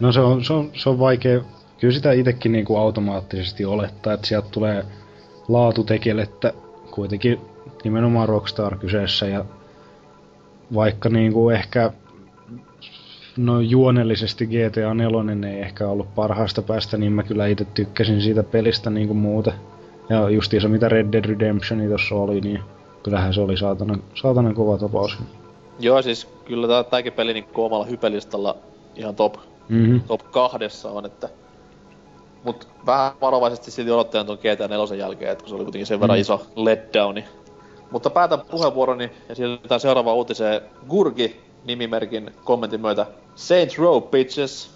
No 0.00 0.12
se 0.12 0.20
on, 0.20 0.44
se 0.44 0.52
on, 0.52 0.70
se 0.74 0.88
on 0.88 0.98
vaikea. 0.98 1.40
Kyllä 1.80 1.94
sitä 1.94 2.12
itsekin 2.12 2.52
niinku 2.52 2.76
automaattisesti 2.76 3.64
olettaa, 3.64 4.12
että 4.12 4.26
sieltä 4.26 4.48
tulee 4.50 4.84
laatutekijälle, 5.48 6.28
kuitenkin 6.90 7.40
nimenomaan 7.84 8.28
Rockstar 8.28 8.76
kyseessä 8.78 9.26
ja 9.26 9.44
vaikka 10.74 11.08
niinku 11.08 11.50
ehkä 11.50 11.90
no 13.36 13.60
juonellisesti 13.60 14.46
GTA 14.46 14.94
4 14.94 15.48
ei 15.50 15.60
ehkä 15.60 15.88
ollut 15.88 16.14
parhaasta 16.14 16.62
päästä, 16.62 16.96
niin 16.96 17.12
mä 17.12 17.22
kyllä 17.22 17.46
itse 17.46 17.64
tykkäsin 17.74 18.22
siitä 18.22 18.42
pelistä 18.42 18.90
niinku 18.90 19.14
muuta. 19.14 19.52
Ja 20.08 20.30
justiinsa 20.30 20.68
mitä 20.68 20.88
Red 20.88 21.12
Dead 21.12 21.24
Redemptioni 21.24 21.88
tossa 21.88 22.14
oli, 22.14 22.40
niin 22.40 22.60
kyllähän 23.02 23.34
se 23.34 23.40
oli 23.40 23.56
saatana, 23.56 23.98
saatana 24.14 24.54
kova 24.54 24.78
tapaus. 24.78 25.18
Joo, 25.78 26.02
siis 26.02 26.28
kyllä 26.44 26.68
tää, 26.68 26.84
tääkin 26.84 27.12
peli 27.12 27.32
niin 27.32 27.44
omalla 27.54 27.84
hypelistalla 27.84 28.56
ihan 28.96 29.14
top, 29.14 29.34
Mhm. 29.68 29.96
top 30.06 30.20
kahdessa 30.30 30.90
on, 30.90 31.06
että... 31.06 31.28
Mut 32.44 32.68
vähän 32.86 33.12
varovaisesti 33.20 33.70
silti 33.70 33.90
odottajan 33.90 34.26
tuon 34.26 34.38
GTA 34.38 34.68
4 34.68 34.96
jälkeen, 34.96 35.32
että 35.32 35.42
kun 35.42 35.48
se 35.48 35.54
oli 35.54 35.64
kuitenkin 35.64 35.86
sen 35.86 36.00
verran 36.00 36.18
Mm. 36.18 36.20
iso 36.20 36.46
letdowni. 36.56 37.24
Mutta 37.92 38.10
päätän 38.10 38.40
puheenvuoroni 38.50 39.10
ja 39.28 39.34
siirrytään 39.34 39.80
seuraavaan 39.80 40.16
uutiseen 40.16 40.60
Gurgi 40.88 41.40
nimimerkin 41.64 42.30
kommentin 42.44 42.80
myötä. 42.80 43.06
Saints 43.34 43.78
Row, 43.78 44.02
bitches! 44.02 44.70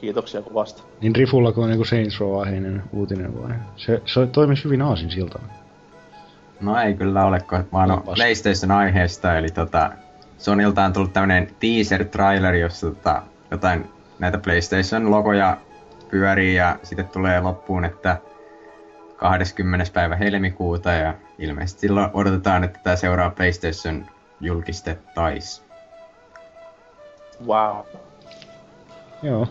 Kiitoksia 0.00 0.42
kuvasta. 0.42 0.82
Niin 1.00 1.16
Rifulla 1.16 1.52
kun 1.52 1.64
on 1.64 1.70
niinku 1.70 1.84
Saints 1.84 2.20
Row-aiheinen 2.20 2.82
uutinen 2.92 3.42
vai? 3.42 3.50
Se, 3.76 4.02
se 4.04 4.26
toimisi 4.26 4.64
hyvin 4.64 4.82
aasin 4.82 5.10
siltä. 5.10 5.38
No 6.60 6.80
ei 6.80 6.94
kyllä 6.94 7.24
ole, 7.24 7.40
kun 7.40 7.64
vaan 7.72 7.90
on 7.90 7.98
Onpas. 7.98 8.14
PlayStation-aiheesta, 8.14 9.38
eli 9.38 9.48
tota, 9.48 9.92
Sonilta 10.38 10.84
on 10.84 10.92
tullut 10.92 11.12
tämmönen 11.12 11.48
teaser-trailer, 11.60 12.54
jossa 12.54 12.86
tota, 12.86 13.22
jotain 13.50 13.90
näitä 14.18 14.38
PlayStation-logoja 14.38 15.56
pyörii 16.10 16.54
ja 16.54 16.76
sitten 16.82 17.08
tulee 17.08 17.40
loppuun, 17.40 17.84
että 17.84 18.18
20. 19.16 19.86
päivä 19.92 20.16
helmikuuta 20.16 20.90
ja 20.90 21.14
ilmeisesti 21.38 21.80
silloin 21.80 22.10
odotetaan, 22.14 22.64
että 22.64 22.80
tämä 22.82 22.96
seuraa 22.96 23.30
PlayStation 23.30 24.06
julkistettaisiin. 24.40 25.66
Wow. 27.46 27.76
Joo. 29.22 29.46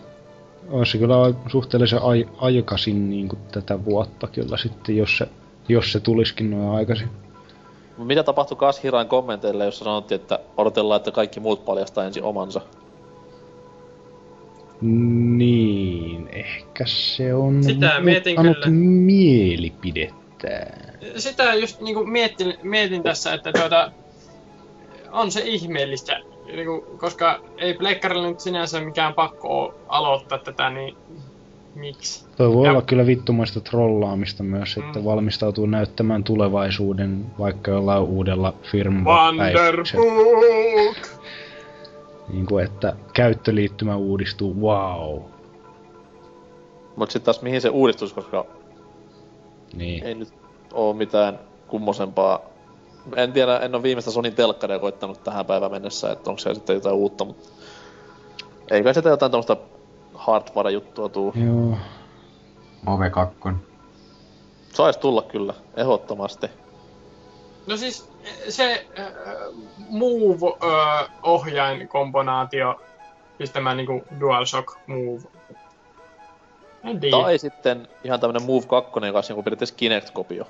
Olisi 0.70 0.98
kyllä 0.98 1.14
suhteellisen 1.48 2.02
ai- 2.02 2.28
aikaisin 2.38 3.10
niin 3.10 3.28
kuin 3.28 3.42
tätä 3.52 3.84
vuotta 3.84 4.26
kyllä 4.26 4.56
sitten, 4.56 4.96
jos 4.96 5.18
se, 5.18 5.28
jos 5.68 5.92
se 5.92 6.00
tulisikin 6.00 6.50
noin 6.50 6.78
aikaisin. 6.78 7.10
Mitä 7.98 8.22
tapahtui 8.22 8.56
Kashirain 8.56 9.08
kommenteille, 9.08 9.64
jossa 9.64 9.84
sanottiin, 9.84 10.20
että 10.20 10.38
odotellaan, 10.56 10.96
että 10.96 11.10
kaikki 11.10 11.40
muut 11.40 11.64
paljastaa 11.64 12.04
ensin 12.04 12.24
omansa? 12.24 12.60
Niin, 14.82 16.28
ehkä 16.32 16.84
se 16.86 17.34
on 17.34 17.64
Sitä 17.64 18.00
mietin 18.00 18.36
kyllä. 18.36 18.66
mielipidettä. 18.70 20.66
Sitä 21.16 21.54
just 21.54 21.80
niinku 21.80 22.04
mietin, 22.04 22.54
mietin 22.62 23.02
tässä, 23.02 23.34
että 23.34 23.52
tuota, 23.52 23.92
on 25.12 25.30
se 25.30 25.40
ihmeellistä, 25.44 26.20
niinku, 26.56 26.84
koska 26.98 27.40
ei 27.58 27.74
Pleikkarilla 27.74 28.28
nyt 28.28 28.40
sinänsä 28.40 28.80
mikään 28.80 29.14
pakko 29.14 29.74
aloittaa 29.88 30.38
tätä, 30.38 30.70
niin 30.70 30.96
miksi? 31.74 32.24
Toi 32.36 32.52
voi 32.54 32.66
Ja- 32.66 32.72
olla 32.72 32.82
kyllä 32.82 33.06
vittumaista 33.06 33.60
trollaamista 33.60 34.42
myös, 34.42 34.76
että 34.76 34.98
Mm. 34.98 35.04
valmistautuu 35.04 35.66
näyttämään 35.66 36.24
tulevaisuuden 36.24 37.26
vaikka 37.38 37.70
jollain 37.70 38.02
uudella 38.02 38.54
firmware-päivityksellä. 38.62 40.04
Wonderbook! 40.04 41.21
Niin 42.32 42.46
kuin, 42.46 42.64
että 42.64 42.96
käyttöliittymä 43.12 43.96
uudistuu, 43.96 44.54
wow. 44.60 45.22
Mut 46.96 47.10
sit 47.10 47.24
taas 47.24 47.42
mihin 47.42 47.60
se 47.60 47.68
uudistus, 47.68 48.12
koska 48.12 48.46
Niin. 49.74 50.04
ei 50.04 50.14
nyt 50.14 50.32
oo 50.72 50.92
mitään 50.92 51.38
kummosempaa. 51.68 52.40
En 53.16 53.32
tiedä, 53.32 53.58
en 53.58 53.74
oo 53.74 53.82
viimeistä 53.82 54.10
Sonin 54.10 54.34
telkkaria 54.34 54.78
koittanut 54.78 55.24
tähän 55.24 55.46
päivään 55.46 55.72
mennessä, 55.72 56.12
että 56.12 56.30
onko 56.30 56.38
se 56.38 56.54
sitten 56.54 56.74
jotain 56.74 56.96
uutta, 56.96 57.24
mutta 57.24 57.48
eikä 58.70 58.92
sitä 58.92 59.08
jotain 59.08 59.32
tämmöstä 59.32 59.56
hardware-juttua 60.14 61.08
tuu. 61.08 61.32
Joo. 61.46 61.76
Move 62.82 63.10
2. 63.10 63.38
Sais 64.72 64.96
tulla 64.96 65.22
kyllä, 65.22 65.54
ehdottomasti. 65.76 66.46
No 67.66 67.76
siis 67.76 68.11
se 68.48 68.86
äh, 68.98 69.06
Move-ohjainkomponaatio, 69.88 72.80
siis 73.38 73.50
tämä 73.50 73.74
niinku 73.74 74.04
DualShock 74.20 74.76
Move. 74.86 75.20
En 76.84 77.00
tiedä. 77.00 77.16
Tai 77.16 77.38
sitten 77.38 77.88
ihan 78.04 78.20
tämmönen 78.20 78.42
Move 78.42 78.66
2, 78.66 78.90
joka 79.06 79.18
on 79.18 79.24
niinku 79.28 79.42
periaatteessa 79.42 79.74
Kinect-kopio. 79.74 80.44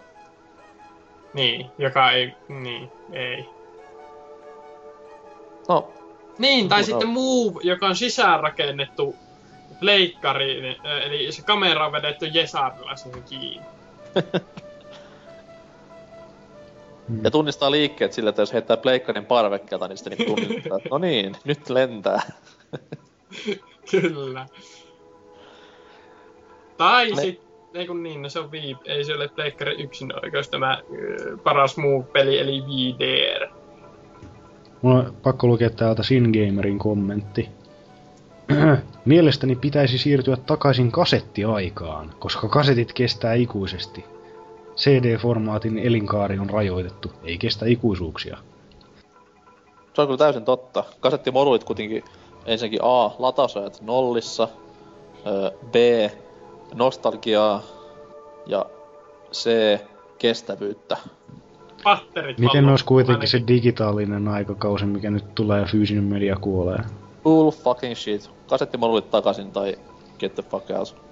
Niin, 1.35 1.67
joka 1.79 2.11
ei, 2.11 2.35
niin, 2.49 2.91
ei. 3.13 3.49
No, 5.69 5.93
Niin, 6.39 6.69
tai 6.69 6.81
No. 6.81 6.87
sitten 6.87 7.09
Move, 7.09 7.61
joka 7.63 7.87
on 7.87 7.97
sisäänrakennettu 7.97 9.17
pleikkari, 9.81 10.79
eli 11.05 11.33
se 11.33 11.43
kamera 11.43 11.87
on 11.87 11.93
vedetty 11.93 12.27
Jesarilla 12.27 12.97
siihen 12.97 13.23
kiinni. 13.23 13.67
Mm. 17.13 17.21
ja 17.25 17.31
tunnistaa 17.31 17.71
liikkeet 17.71 18.13
sillä, 18.13 18.31
että 18.31 18.43
jos 18.43 18.53
heittää 18.53 18.77
pleikkarin 18.77 19.27
parvekkeelta, 19.27 19.89
niin 19.89 19.97
sitten 19.99 20.19
niinku 20.19 20.35
tunnistaa, 20.35 20.77
että 20.77 20.89
no 20.91 20.99
niin, 20.99 21.37
nyt 21.45 21.71
lentää. 21.71 22.23
Kyllä. 23.91 24.47
Tai 26.77 27.11
Me- 27.11 27.23
sitten, 27.23 27.53
ei 27.75 27.87
kun 27.87 28.03
niin, 28.03 28.23
no 28.23 28.29
se 28.29 28.39
on 28.39 28.51
Wii, 28.53 28.77
ei 28.85 29.05
se 29.05 29.15
ole 29.15 29.29
pleikkari 29.29 29.83
yksin 29.83 30.13
oikeus 30.25 30.49
tämä 30.49 30.83
ö, 30.95 31.37
paras 31.37 31.77
Move-peli, 31.77 32.39
eli 32.39 32.63
VDR. 32.63 33.49
Mulla 34.83 34.99
on 34.99 35.17
pakko 35.23 35.47
lukea 35.47 35.71
täältä 35.71 36.03
Singamerin 36.03 36.79
kommentti. 36.79 37.49
Mielestäni 39.05 39.57
pitäisi 39.57 39.99
siirtyä 39.99 40.37
takaisin 40.37 40.93
kasettiaikaan, 40.93 42.11
koska 42.19 42.49
kasetit 42.49 42.93
kestää 42.93 43.35
ikuisesti. 43.35 44.05
CD-formaatin 44.83 45.79
elinkaari 45.79 46.39
on 46.39 46.51
rajoitettu, 46.51 47.13
ei 47.25 47.39
kestä 47.39 47.67
ikuisuuksia. 47.67 48.39
Se 49.95 50.01
on 50.01 50.07
kyllä 50.07 50.19
täysin 50.19 50.45
totta. 50.45 50.85
Kasettimoduulit 51.01 51.65
kuitenkin 51.65 52.05
ensinnäkin 52.47 52.81
A. 52.83 53.11
Latausajat 53.19 53.83
nollissa, 53.83 54.49
B. 55.71 55.75
Nostalgiaa 56.75 57.63
ja 58.47 58.67
C. 59.33 59.51
Kestävyyttä. 60.19 60.97
Patterit 61.85 62.39
Miten 62.39 62.69
olisi 62.69 62.85
kuitenkin 62.85 63.15
ainakin. 63.15 63.29
se 63.29 63.47
digitaalinen 63.49 64.29
aikakausi, 64.29 64.87
mikä 64.87 65.11
nyt 65.11 65.35
tulee 65.35 65.61
ja 65.61 65.67
fyysinen 65.67 66.05
media 66.05 66.37
kuolee? 66.37 66.79
Bull 67.23 67.51
fucking 67.51 67.97
shit. 67.97 68.31
Kasettimoduulit 68.47 69.11
takaisin 69.11 69.51
tai 69.53 69.79
get 70.19 70.35
the 70.35 70.43
fuck 70.43 70.71
out. 70.71 71.12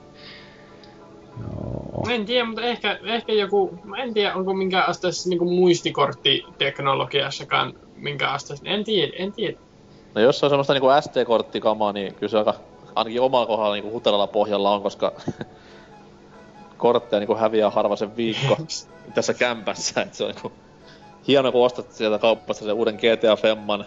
Joo. 1.41 2.07
En 2.11 2.27
tiedä, 2.27 2.45
mutta 2.45 2.63
ehkä, 2.63 2.99
ehkä 3.03 3.33
joku, 3.33 3.79
mä 3.85 3.97
en 3.97 4.15
tiedä 4.15 4.35
onko 4.35 4.55
minkä 4.55 4.83
asteessa 4.83 5.29
niinku 5.29 5.45
muistikorttiteknologiassakaan 5.45 7.75
minkä 7.97 8.31
asteessa, 8.31 8.69
en 8.69 8.85
tiedä, 8.85 9.13
en 9.17 9.33
tiedä. 9.33 9.59
No 10.15 10.21
jos 10.21 10.39
se 10.39 10.47
on 10.47 10.51
semmoista 10.51 10.73
niinku 10.73 10.89
SD-korttikamaa, 11.01 11.93
niin 11.93 12.15
kyllä 12.15 12.31
se 12.31 12.39
aika, 12.39 12.55
ainakin 12.95 13.21
omalla 13.21 13.47
kohdalla 13.47 13.75
niinku 13.75 13.91
hutelalla 13.91 14.27
pohjalla 14.27 14.71
on, 14.71 14.83
koska 14.83 15.13
kortteja 16.77 17.21
niinku 17.21 17.35
häviää 17.35 17.71
harva 17.71 17.97
sen 17.97 18.17
viikko 18.17 18.57
tässä 19.15 19.35
kämpässä, 19.35 20.03
että 20.03 20.17
se 20.17 20.25
on 20.25 20.31
niinku 20.31 20.53
hieno, 21.29 21.53
kun 21.53 21.65
ostat 21.65 21.93
sieltä 21.93 22.19
kaupasta 22.19 22.65
sen 22.65 22.75
uuden 22.75 22.95
GTA 22.95 23.37
Femman 23.37 23.85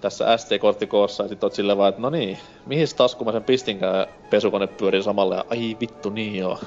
tässä 0.00 0.36
SD-korttikoossa 0.36 1.22
ja 1.22 1.28
sit 1.28 1.44
oot 1.44 1.52
silleen 1.52 1.78
vaan, 1.78 1.88
että 1.88 2.00
no 2.00 2.10
niin, 2.10 2.38
mihin 2.66 2.86
tasku 2.96 3.24
mä 3.24 3.32
sen 3.32 3.44
pistinkään 3.44 4.06
pesukone 4.30 4.66
pyörii 4.66 5.02
samalle 5.02 5.34
ja 5.36 5.44
ai 5.50 5.76
vittu 5.80 6.10
niin 6.10 6.36
joo. 6.36 6.58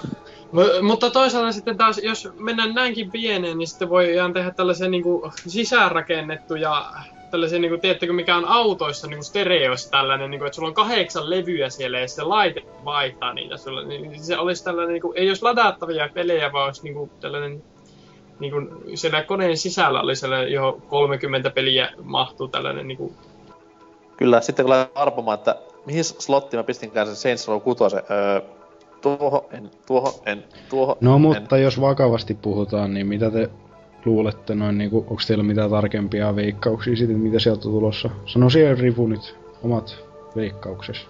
M- 0.52 0.86
mutta 0.86 1.12
toisaalta 1.12 1.52
sitten 1.52 1.78
taas, 1.78 1.98
jos 1.98 2.30
mennään 2.40 2.74
näinkin 2.74 3.12
pieneen, 3.12 3.58
niin 3.58 3.68
sitten 3.68 3.90
voidaan 3.90 4.34
tehdä 4.34 4.52
tällaisia 4.52 4.90
niin 4.90 5.04
kuin 5.04 5.32
sisäänrakennettuja 5.48 6.86
tällaisia, 7.32 7.60
niin 7.60 7.72
kuin, 7.72 7.82
tiedättekö 7.82 8.14
mikä 8.14 8.36
on 8.36 8.46
autoissa 8.46 9.08
niin 9.08 9.18
kuin 9.18 9.26
stereoissa 9.26 9.92
tällainen, 9.92 10.32
niin 10.32 10.40
kuin, 10.40 10.48
että 10.48 10.56
sulla 10.56 10.68
on 10.68 10.74
kahdeksan 10.74 11.30
levyä 11.30 11.70
siellä 11.70 12.00
ja 12.00 12.08
se 12.08 12.24
laite 12.24 12.62
vaihtaa 12.86 13.34
niitä 13.34 13.58
sulla, 13.58 13.84
niin 13.84 14.24
se 14.24 14.38
olisi 14.38 14.64
tällainen, 14.64 14.94
niin 14.94 15.02
kuin, 15.02 15.18
ei 15.18 15.28
olisi 15.28 15.44
ladattavia 15.44 16.10
pelejä, 16.14 16.52
vaan 16.52 16.66
olisi 16.66 16.84
niin 16.84 16.94
kuin, 16.94 17.12
tällainen 17.20 17.64
niin 18.40 18.52
kuin, 18.52 18.70
siellä 18.96 19.24
koneen 19.24 19.58
sisällä 19.58 20.02
oli 20.02 20.16
siellä 20.16 20.44
jo 20.44 20.82
30 20.88 21.50
peliä 21.50 21.90
mahtuu 22.04 22.48
tällainen 22.48 22.88
niin 22.88 22.98
kuin, 22.98 23.14
Kyllä, 24.18 24.42
sitten 24.42 24.66
kun 24.66 24.70
lähdin 24.70 24.92
arpomaan, 24.96 25.38
että 25.38 25.56
mihin 25.86 26.04
slottiin 26.04 26.60
mä 26.60 26.64
pistinkään 26.64 27.08
sen 27.08 27.16
Saints 27.16 27.48
Row 27.48 27.62
6, 27.62 27.84
öö, 27.96 28.42
tuohon, 29.02 29.42
en, 29.52 29.70
tuohon, 29.86 30.14
en, 30.26 30.44
tuohon, 30.70 30.96
No 31.02 31.16
en. 31.16 31.22
mutta 31.22 31.58
jos 31.58 31.82
vakavasti 31.82 32.34
puhutaan, 32.34 32.94
niin 32.94 33.08
mitä 33.08 33.32
te 33.32 33.50
luulette 34.06 34.56
noin, 34.56 34.78
niin 34.78 34.92
onko 34.94 35.18
teillä 35.28 35.44
mitään 35.44 35.70
tarkempia 35.70 36.36
veikkauksia 36.36 36.96
siitä, 36.96 37.14
että 37.14 37.24
mitä 37.24 37.40
sieltä 37.40 37.68
on 37.68 37.74
tulossa? 37.74 38.10
Sano 38.26 38.50
siellä 38.50 38.76
Rivu 38.82 39.08
nyt 39.08 39.38
omat 39.64 39.98
veikkauksesi. 40.36 41.08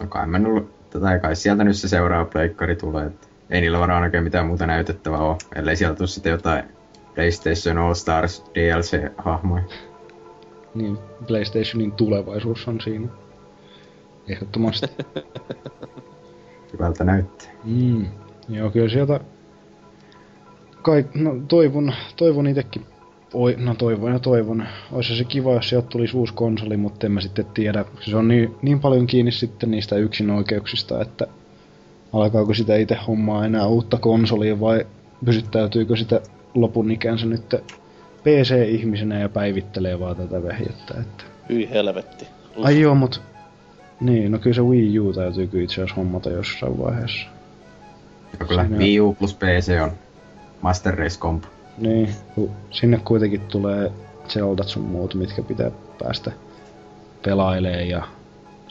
No 0.00 0.06
kai 0.06 0.26
mä 0.26 0.38
nyt, 0.38 0.66
tai 0.90 1.20
kai 1.20 1.36
sieltä 1.36 1.64
nyt 1.64 1.76
se 1.76 1.88
seuraava 1.88 2.24
pleikkari 2.24 2.76
tulee, 2.76 3.06
että 3.06 3.28
ei 3.54 3.60
niillä 3.60 3.78
varmaan 3.78 4.02
oikein 4.02 4.24
mitään 4.24 4.46
muuta 4.46 4.66
näytettävää 4.66 5.18
ole, 5.18 5.36
ellei 5.56 5.76
sieltä 5.76 5.96
tule 5.96 6.08
sitten 6.08 6.30
jotain 6.30 6.64
PlayStation 7.14 7.78
All 7.78 7.94
Stars 7.94 8.44
DLC-hahmoja. 8.54 9.64
Niin, 10.74 10.98
PlayStationin 11.26 11.92
tulevaisuus 11.92 12.68
on 12.68 12.80
siinä. 12.80 13.08
Ehdottomasti. 14.28 14.86
Hyvältä 16.72 17.04
näyttää. 17.04 17.50
Mm. 17.64 18.06
Joo, 18.48 18.70
kyllä 18.70 18.88
sieltä... 18.88 19.20
Kai, 20.82 21.04
no 21.14 21.36
toivon, 21.48 21.94
toivon 22.16 22.46
itekin. 22.46 22.86
Oi, 23.34 23.56
no 23.58 23.74
toivon 23.74 24.12
ja 24.12 24.18
toivon. 24.18 24.66
Olisi 24.92 25.16
se 25.16 25.24
kiva, 25.24 25.52
jos 25.52 25.68
sieltä 25.68 25.88
tulisi 25.88 26.16
uusi 26.16 26.34
konsoli, 26.34 26.76
mutta 26.76 27.06
en 27.06 27.12
mä 27.12 27.20
sitten 27.20 27.46
tiedä. 27.54 27.84
Se 28.00 28.16
on 28.16 28.28
niin, 28.28 28.54
niin 28.62 28.80
paljon 28.80 29.06
kiinni 29.06 29.32
sitten 29.32 29.70
niistä 29.70 29.96
yksinoikeuksista, 29.96 31.02
että 31.02 31.26
alkaako 32.14 32.54
sitä 32.54 32.76
itse 32.76 32.96
hommaa 33.06 33.46
enää 33.46 33.66
uutta 33.66 33.98
konsolia 33.98 34.60
vai 34.60 34.86
pysyttäytyykö 35.24 35.96
sitä 35.96 36.20
lopun 36.54 36.90
ikänsä 36.90 37.26
nyt 37.26 37.54
PC-ihmisenä 38.22 39.20
ja 39.20 39.28
päivittelee 39.28 40.00
vaan 40.00 40.16
tätä 40.16 40.42
vehjettä. 40.42 40.94
Että... 41.00 41.24
Hyi 41.48 41.70
helvetti. 41.70 42.26
Ai 42.62 42.80
joo, 42.80 42.94
mut... 42.94 43.20
Niin, 44.00 44.32
no 44.32 44.38
kyllä 44.38 44.54
se 44.54 44.62
Wii 44.62 44.98
U 44.98 45.12
täytyy 45.12 45.46
kyllä 45.46 45.64
itse 45.64 45.74
asiassa 45.74 45.94
hommata 45.94 46.30
jossain 46.30 46.78
vaiheessa. 46.78 47.26
Ja 48.40 48.46
kyllä 48.46 48.62
Siinä- 48.62 48.78
Wii 48.78 49.00
U 49.00 49.14
plus 49.14 49.34
PC 49.34 49.80
on 49.82 49.92
Master 50.62 50.94
Race 50.94 51.18
Comp. 51.18 51.44
Niin, 51.78 52.08
sinne 52.70 53.00
kuitenkin 53.04 53.40
tulee 53.40 53.92
Zeldat 54.28 54.68
sun 54.68 54.82
muut, 54.82 55.14
mitkä 55.14 55.42
pitää 55.42 55.70
päästä 56.02 56.32
pelailee 57.24 57.84
ja 57.84 58.02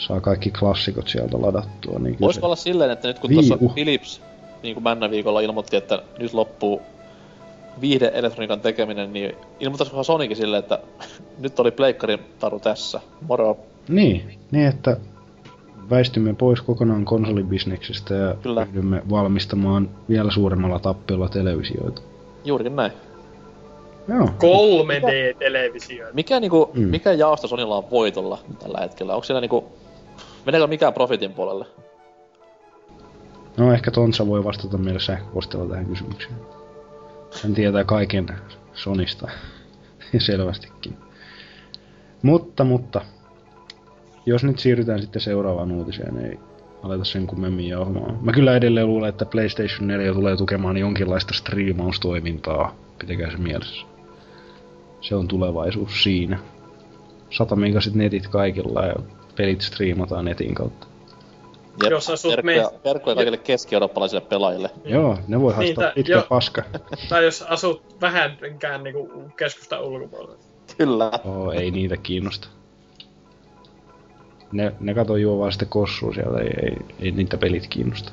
saa 0.06 0.22
kaikki 0.22 0.52
klassikot 0.52 1.08
sieltä 1.08 1.42
ladattua. 1.42 2.00
Niin 2.00 2.18
Voisiko 2.22 2.42
se... 2.42 2.46
olla 2.46 2.56
silleen, 2.56 2.92
että 2.92 3.08
nyt 3.08 3.20
kun 3.20 3.30
tuossa. 3.34 3.58
Philips, 3.74 4.22
niin 4.64 4.74
kuin 4.76 4.84
männä 4.84 5.10
viikolla 5.10 5.42
ilmoitti, 5.42 5.76
että 5.76 6.02
nyt 6.20 6.34
loppuu 6.34 6.82
viihde-elektroniikan 7.82 8.60
tekeminen, 8.62 9.14
niin 9.14 9.36
ilmoittaisikohan 9.60 10.06
Sonykin 10.06 10.38
silleen, 10.38 10.60
että 10.64 10.80
nyt 11.44 11.60
oli 11.60 11.72
pleikkarin 11.72 12.20
taru 12.40 12.60
tässä. 12.60 13.02
Moro. 13.28 13.58
Niin, 13.88 14.40
niin, 14.52 14.68
että 14.68 14.98
väistymme 15.90 16.34
pois 16.34 16.62
kokonaan 16.62 17.06
konsolibisneksestä 17.06 18.14
ja 18.14 18.36
Kyllä. 18.42 18.64
ryhdymme 18.64 19.02
valmistamaan 19.10 19.90
vielä 20.10 20.32
suuremmalla 20.32 20.80
tappiolla 20.80 21.30
televisioita. 21.30 22.02
Juurikin 22.46 22.76
näin. 22.76 22.92
Joo, 24.08 24.26
3D-televisioita. 24.26 26.14
Mikä, 26.14 26.40
niinku, 26.40 26.72
Mm. 26.74 26.82
mikä 26.82 27.12
jaosto 27.14 27.48
Sonylla 27.48 27.78
on 27.78 27.92
voitolla 27.92 28.40
tällä 28.60 28.80
hetkellä? 28.80 29.14
Onko 29.16 29.24
siellä 29.24 29.42
niinku, 29.42 29.66
meneekö 30.46 30.68
mikään 30.68 30.94
profitin 30.94 31.34
puolelle? 31.34 31.66
no 33.58 33.74
ehkä 33.74 33.92
Tontsa 33.92 34.28
voi 34.28 34.44
vastata 34.44 34.78
meille 34.78 35.00
sähköpostilla 35.00 35.70
tähän 35.70 35.86
kysymykseen. 35.86 36.36
Hän 37.44 37.54
tietää 37.54 37.84
kaiken 37.84 38.28
Sonista. 38.74 39.32
Selvästikin. 40.18 40.98
Mutta, 42.22 42.64
mutta. 42.64 43.02
Jos 44.26 44.44
nyt 44.44 44.60
siirrytään 44.60 45.02
sitten 45.02 45.22
seuraavaan 45.22 45.72
uutiseen, 45.72 46.18
ei 46.18 46.40
aleta 46.84 47.04
sen 47.04 47.28
kummemmin 47.28 47.68
jauhamaan. 47.68 48.18
Mä 48.22 48.32
kyllä 48.32 48.56
edelleen 48.56 48.88
luulen, 48.88 49.10
että 49.10 49.26
PlayStation 49.26 49.88
4 49.88 50.14
tulee 50.14 50.38
tukemaan 50.38 50.78
jonkinlaista 50.78 51.34
striimaustoimintaa. 51.34 52.76
Pitäkää 53.00 53.32
se 53.32 53.38
mielessä. 53.38 53.86
Se 55.02 55.16
on 55.16 55.28
tulevaisuus 55.28 56.04
siinä. 56.04 56.40
Sataminkaiset 57.30 57.94
netit 57.94 58.28
kaikilla 58.28 58.86
ja 58.86 58.96
pelit 59.36 59.62
striimataan 59.62 60.26
netin 60.26 60.56
kautta. 60.56 60.88
Jep, 61.84 61.92
Jos 61.92 62.10
asut 62.10 62.34
me- 62.44 62.70
terkkuja 62.84 63.16
kaikille 63.16 63.38
keski-eurooppalaisille 63.38 64.22
pelaajille. 64.22 64.70
Joo, 64.86 65.18
ne 65.28 65.42
voi 65.42 65.52
Niin, 65.52 65.56
haistaa 65.58 65.84
tää- 65.84 65.94
pitkä 65.96 66.14
joo. 66.14 66.26
paska. 66.30 66.64
Tai 67.10 67.24
jos 67.26 67.42
asut 67.42 68.02
vähänkään 68.02 68.84
niinku 68.84 69.32
keskustan 69.38 69.82
ulkopuolella. 69.84 70.36
Kyllä. 70.78 71.12
Oo, 71.26 71.52
ei 71.52 71.72
niitä 71.72 71.98
kiinnosta. 71.98 72.48
Ne, 74.52 74.74
ne 74.80 74.94
kato 74.94 75.16
juo 75.18 75.40
vaan 75.40 75.52
sitten 75.52 75.68
kossua 75.68 76.14
sieltä, 76.14 76.40
ei, 76.40 76.54
ei, 76.66 76.78
ei 77.00 77.12
niitä 77.12 77.38
pelit 77.38 77.68
kiinnosta. 77.68 78.12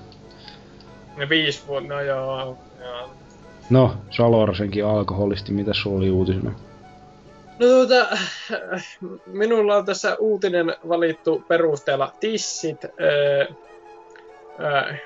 Ne 1.17 1.29
viisi 1.29 1.63
vuotta, 1.67 1.89
no 1.89 2.01
joo, 2.01 2.57
joo. 2.85 3.11
No, 3.71 3.95
Salorsenkin 4.11 4.85
alkoholisti, 4.87 5.53
mitä 5.53 5.75
sulla 5.75 5.99
oli 5.99 6.11
uutisena? 6.11 6.53
No 7.61 7.67
tuota, 7.67 8.07
minulla 9.27 9.77
on 9.77 9.85
tässä 9.85 10.17
uutinen 10.19 10.77
valittu 10.89 11.45
perusteella 11.49 12.13
tissit, 12.21 12.85
öö, 12.85 13.47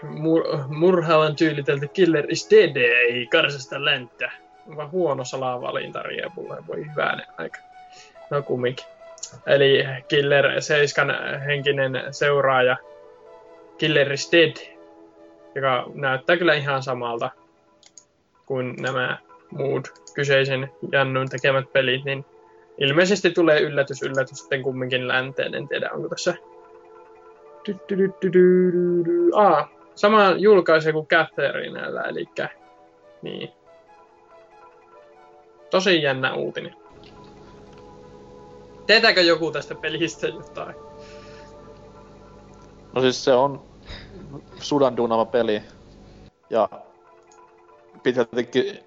mur, 0.03 0.45
murhaavan 0.69 1.37
tyylitelty 1.37 1.89
Killer 1.89 2.27
is 2.29 2.51
Dead 2.51 2.77
ei 2.77 3.27
karsasta 3.27 3.85
länttä. 3.85 4.33
Vaan 4.77 4.91
huono 4.91 5.25
salavalinta 5.25 6.03
riepulle, 6.03 6.57
voi 6.67 6.87
hyvänen 6.91 7.27
aika. 7.39 7.59
No 8.31 8.43
kumminkin. 8.43 8.87
Eli 9.47 9.85
Killer 10.09 10.63
7 10.63 11.41
henkinen 11.41 12.03
seuraaja 12.11 12.77
Killer 13.79 14.13
is 14.13 14.33
Dead, 14.33 14.57
joka 15.55 15.85
näyttää 15.95 16.37
kyllä 16.37 16.55
ihan 16.55 16.83
samalta 16.83 17.31
kuin 18.47 18.77
nämä 18.77 19.19
muut 19.51 19.93
kyseisen 20.15 20.71
Jannun 20.93 21.29
tekemät 21.29 21.73
pelit, 21.73 22.05
niin 22.05 22.25
ilmeisesti 22.79 23.31
tulee 23.31 23.61
yllätys, 23.61 24.03
yllätys 24.03 24.39
sitten 24.39 24.63
kumminkin 24.63 25.09
länteen. 25.09 25.55
En 25.55 25.69
tiedä, 25.69 25.91
onko 25.93 26.09
tässä... 26.09 26.35
Aa, 29.35 29.69
sama 29.95 30.31
julkaisee 30.31 30.93
kuin 30.93 31.07
Catherinella, 31.07 32.03
eli 32.03 32.25
niin. 33.23 33.49
Tosi 35.71 36.03
jännä 36.03 36.35
uutinen. 36.35 36.77
Tietääkö 38.87 39.21
joku 39.21 39.51
tästä 39.51 39.75
pelistä 39.75 40.27
jotain? 40.27 40.77
No 42.93 43.01
siis 43.01 43.25
se 43.25 43.33
on 43.33 43.63
Sudan 44.61 44.97
duunama 44.97 45.25
peli. 45.25 45.63
Ja 46.51 46.69
pitkältikin 48.03 48.79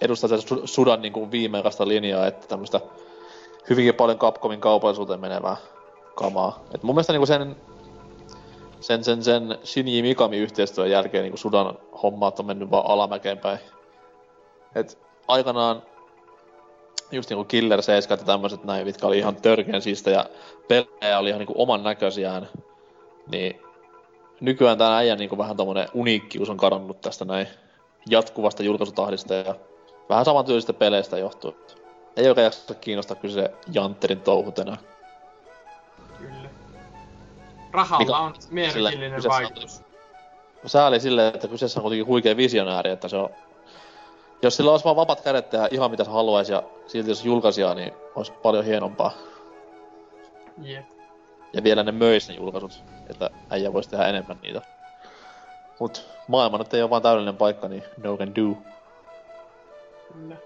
edustaa 0.00 0.30
Sudan 0.64 1.02
niin 1.02 1.12
kuin 1.12 1.30
viimeaikaista 1.30 1.88
linjaa, 1.88 2.26
että 2.26 2.48
tämmöistä 2.48 2.80
hyvinkin 3.70 3.94
paljon 3.94 4.18
Capcomin 4.18 4.60
kaupallisuuteen 4.60 5.20
menevää 5.20 5.56
kamaa. 6.14 6.64
Et 6.74 6.82
mun 6.82 6.94
mielestä 6.94 7.12
niin 7.12 7.26
sen, 7.26 7.56
sen, 8.80 9.04
sen, 9.04 9.22
sen 9.22 9.58
Shinji 9.64 10.02
Mikami 10.02 10.36
yhteistyön 10.36 10.90
jälkeen 10.90 11.24
niin 11.24 11.38
Sudan 11.38 11.78
hommat 12.02 12.40
on 12.40 12.46
mennyt 12.46 12.70
vaan 12.70 12.86
alamäkeen 12.86 13.38
päin. 13.38 13.58
Et 14.74 14.98
aikanaan 15.28 15.82
just 17.12 17.30
niinku 17.30 17.44
Killer 17.44 17.82
7 17.82 18.18
ja 18.18 18.24
tämmöset 18.24 18.64
näin, 18.64 18.86
mitkä 18.86 19.06
oli 19.06 19.18
ihan 19.18 19.36
törkeän 19.36 19.82
siistä 19.82 20.10
ja 20.10 20.26
pelejä 20.68 21.18
oli 21.18 21.28
ihan 21.28 21.38
niinku 21.38 21.62
oman 21.62 21.82
näköisiään. 21.82 22.48
Niin 23.30 23.60
nykyään 24.40 24.78
tää 24.78 24.96
äijän 24.96 25.18
niinku 25.18 25.38
vähän 25.38 25.56
tommonen 25.56 25.88
uniikkius 25.94 26.50
on 26.50 26.56
kadonnut 26.56 27.00
tästä 27.00 27.24
näin 27.24 27.46
jatkuvasta 28.10 28.62
julkaisutahdista 28.62 29.34
ja 29.34 29.54
vähän 30.08 30.24
samantyylisistä 30.24 30.72
peleistä 30.72 31.18
johtuu. 31.18 31.54
Ei 32.16 32.28
oikein 32.28 32.44
jaksa 32.44 32.74
kiinnostaa 32.74 33.16
kyllä 33.16 33.34
se 33.34 33.50
Jantterin. 33.72 34.22
Kyllä. 36.18 36.50
Rahalla 37.72 38.04
Mikä- 38.04 38.18
on 38.18 38.34
merkillinen 38.50 39.14
on 39.14 39.22
vaikutus. 39.28 39.82
Sääli 40.66 41.00
silleen, 41.00 41.34
että 41.34 41.48
kyseessä 41.48 41.80
on 41.80 41.82
kuitenkin 41.82 42.06
huikea 42.06 42.36
visionääri, 42.36 42.90
että 42.90 43.08
se 43.08 43.16
on... 43.16 43.30
Jos 44.42 44.56
sillä 44.56 44.70
olisi 44.70 44.84
vaan 44.84 44.96
vapat 44.96 45.20
kädet 45.20 45.50
tehdä 45.50 45.68
ihan 45.70 45.90
mitä 45.90 46.04
se 46.04 46.10
haluaisi 46.10 46.52
ja 46.52 46.62
silti 46.86 47.10
jos 47.10 47.24
julkaisija, 47.24 47.74
niin 47.74 47.92
olisi 48.14 48.32
paljon 48.32 48.64
hienompaa. 48.64 49.12
Jep. 50.62 50.84
Ja 51.52 51.62
vielä 51.62 51.82
ne 51.82 51.92
möis 51.92 52.28
ne 52.28 52.34
julkaisut, 52.34 52.82
että 53.10 53.30
äijä 53.50 53.72
voisi 53.72 53.90
tehdä 53.90 54.06
enemmän 54.06 54.38
niitä. 54.42 54.62
Mut 55.80 56.06
maailma 56.28 56.58
nyt 56.58 56.74
ei 56.74 56.82
ole 56.82 56.90
vaan 56.90 57.02
täydellinen 57.02 57.36
paikka, 57.36 57.68
niin 57.68 57.82
no 58.02 58.16
can 58.16 58.34
do. 58.34 58.56
Kyllä. 60.12 60.36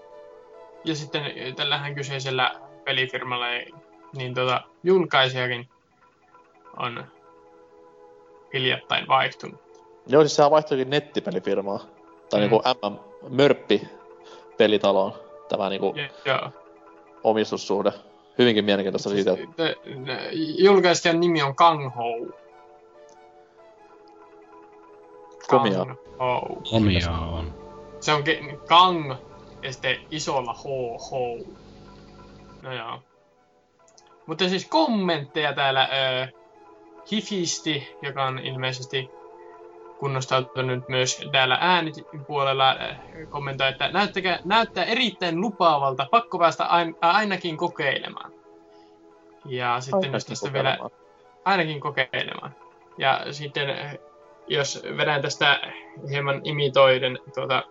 Ja 0.83 0.95
sitten 0.95 1.23
tällähän 1.55 1.95
kyseisellä 1.95 2.51
pelifirmalla 2.85 3.49
ei 3.49 3.71
niin 4.15 4.33
tota, 4.33 4.61
julkaisijakin 4.83 5.69
on 6.77 7.05
hiljattain 8.53 9.07
vaihtunut. 9.07 9.61
Joo, 10.07 10.21
siis 10.21 10.35
sehän 10.35 10.51
vaihtoikin 10.51 10.89
nettipelifirmaa. 10.89 11.79
Tai 12.29 12.39
mm. 12.39 12.41
niinku 12.41 12.61
MM 12.65 12.99
Mörppi 13.29 13.87
pelitaloon. 14.57 15.13
Tämä 15.49 15.69
niinku 15.69 15.93
Joo. 16.25 16.49
omistussuhde. 17.23 17.91
Hyvinkin 18.37 18.65
mielenkiintoista 18.65 19.09
siitä. 19.09 19.31
että- 19.31 19.75
Julkaisijan 20.57 21.19
nimi 21.19 21.41
on 21.41 21.55
Kang 21.55 21.95
Ho. 21.95 22.03
Komia. 25.47 25.77
Kang 25.77 25.95
Ho. 26.19 26.61
Omia 26.71 27.11
on. 27.11 27.53
Se 27.99 28.13
on 28.13 28.21
ke- 28.23 28.57
Kang 28.67 29.13
ja 29.63 29.73
sitten 29.73 29.97
isolla 30.11 30.53
H, 30.53 30.63
Ho. 31.11 31.37
No 32.61 32.73
joo. 32.73 33.03
Mutta 34.25 34.49
siis 34.49 34.65
kommentteja 34.65 35.53
täällä 35.53 35.83
ö, 35.83 36.27
Hifisti, 37.11 37.97
joka 38.01 38.23
on 38.23 38.39
ilmeisesti 38.39 39.09
kunnostautunut 39.99 40.89
myös 40.89 41.21
täällä 41.31 41.57
äänipuolella, 41.61 42.75
kommentoi, 43.29 43.69
että 43.69 43.91
näyttäkää, 43.91 44.39
näyttää 44.45 44.83
erittäin 44.83 45.41
lupaavalta, 45.41 46.07
pakko 46.11 46.39
päästä 46.39 46.65
ain, 46.65 46.95
ainakin 47.01 47.57
kokeilemaan. 47.57 48.31
Ja 49.45 49.81
sitten 49.81 50.09
myös 50.09 50.25
tästä 50.25 50.53
vielä 50.53 50.77
ainakin 51.45 51.79
kokeilemaan. 51.79 52.55
Ja 52.97 53.25
sitten 53.31 53.99
jos 54.47 54.83
vedän 54.97 55.21
tästä 55.21 55.59
hieman 56.09 56.41
imitoiden 56.43 57.19
tuota 57.33 57.63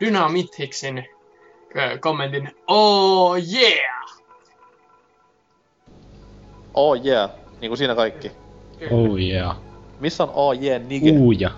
Dynamitixin 0.00 0.98
ö, 0.98 1.19
kommentin 2.00 2.50
Oh 2.66 3.36
yeah! 3.36 4.00
Oh 6.74 7.06
yeah. 7.06 7.30
Niinku 7.60 7.76
siinä 7.76 7.94
kaikki. 7.94 8.32
Oh 8.90 9.18
yeah. 9.18 9.56
Missä 10.00 10.22
on 10.22 10.30
oh 10.34 10.62
yeah 10.62 10.82
nigge? 10.82 11.10
Uuja. 11.10 11.50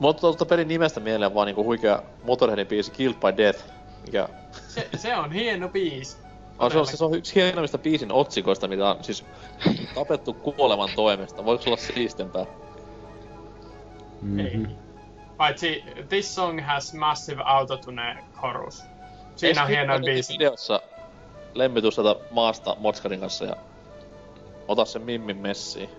Mulla 0.00 0.14
tulee 0.14 0.20
tuosta 0.20 0.44
pelin 0.44 0.68
nimestä 0.68 1.00
mieleen 1.00 1.34
vaan 1.34 1.46
niinku 1.46 1.64
huikea 1.64 2.02
Motorheadin 2.24 2.66
biisi 2.66 2.90
Killed 2.90 3.16
by 3.16 3.36
Death. 3.36 3.64
Mikä 4.06 4.28
Se, 4.68 4.88
se 4.96 5.16
on 5.16 5.32
hieno 5.32 5.68
biisi. 5.68 6.16
on, 6.58 6.70
se, 6.70 6.78
on, 6.78 6.86
se 6.86 7.04
on 7.04 7.14
yksi 7.14 7.34
hienoimmista 7.34 7.78
biisin 7.78 8.12
otsikoista, 8.12 8.68
mitä 8.68 8.90
on 8.90 9.04
siis 9.04 9.24
tapettu 9.94 10.34
kuoleman 10.34 10.88
toimesta. 10.96 11.44
Voiko 11.44 11.64
olla 11.66 11.76
siistempää? 11.76 12.46
Mm-hmm. 14.22 14.66
Paitsi 15.36 15.84
This 16.08 16.34
song 16.34 16.60
has 16.60 16.94
massive 16.94 17.42
autotune 17.44 18.24
chorus. 18.40 18.84
Siinä 19.36 19.62
on 19.62 19.68
hieno 19.68 20.00
biisi. 20.00 20.32
videossa 20.32 20.80
lemmitys 21.54 21.96
tätä 21.96 22.16
maasta 22.30 22.76
Motskarin 22.78 23.20
kanssa 23.20 23.44
ja 23.44 23.56
ota 24.68 24.84
sen 24.84 25.02
Mimmin 25.02 25.36
messiin. 25.36 25.90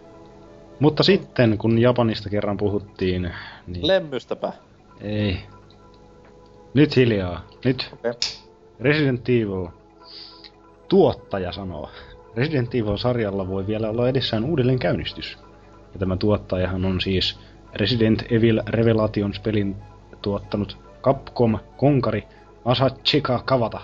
Mutta 0.80 1.04
sitten, 1.04 1.58
kun 1.58 1.80
Japanista 1.80 2.30
kerran 2.30 2.58
puhuttiin, 2.58 3.32
niin... 3.68 3.88
Lemmystäpä. 3.88 4.54
Ei. 5.02 5.38
Nyt 6.74 6.96
hiljaa. 6.96 7.48
Nyt. 7.66 7.90
Okei. 7.94 8.12
Resident 8.80 9.30
Evil. 9.30 9.68
Tuottaja 10.88 11.52
sanoo. 11.52 11.90
Resident 12.36 12.76
Evil-sarjalla 12.76 13.48
voi 13.48 13.68
vielä 13.68 13.90
olla 13.90 14.10
edessään 14.10 14.46
uudelleen 14.46 14.80
käynnistys. 14.80 15.38
Ja 15.94 16.00
tämä 16.00 16.18
tuottajahan 16.18 16.86
on 16.86 17.02
siis 17.02 17.40
Resident 17.78 18.32
Evil 18.32 18.62
Revelations 18.68 19.40
pelin 19.40 19.76
tuottanut 20.22 20.78
Capcom 21.02 21.60
konkari 21.78 22.24
Asachika 22.66 23.42
Kawata. 23.46 23.82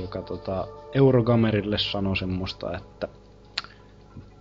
Joka 0.00 0.22
tota, 0.22 0.66
Eurogamerille 0.94 1.78
sanoi 1.78 2.16
semmoista, 2.16 2.76
että 2.76 3.08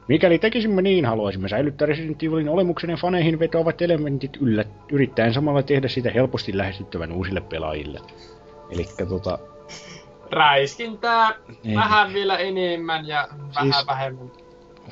Mikäli 0.07 0.39
tekisimme 0.39 0.81
niin, 0.81 1.05
haluaisimme 1.05 1.49
säilyttää 1.49 1.85
Resident 1.85 2.23
Evilin 2.23 2.49
olemuksen 2.49 2.89
ja 2.89 2.97
faneihin 2.97 3.39
vetoavat 3.39 3.81
elementit 3.81 4.37
yllä, 4.41 4.65
yrittäen 4.91 5.33
samalla 5.33 5.63
tehdä 5.63 5.87
sitä 5.87 6.11
helposti 6.11 6.57
lähestyttävän 6.57 7.11
uusille 7.11 7.41
pelaajille. 7.41 7.99
Eli 8.71 8.85
tota, 9.09 9.39
Räiskintää 10.31 11.31
Ei. 11.65 11.75
vähän 11.75 12.13
vielä 12.13 12.37
enemmän 12.37 13.07
ja 13.07 13.27
vähän 13.55 13.73
Siis- 13.73 13.87
vähemmän. 13.87 14.31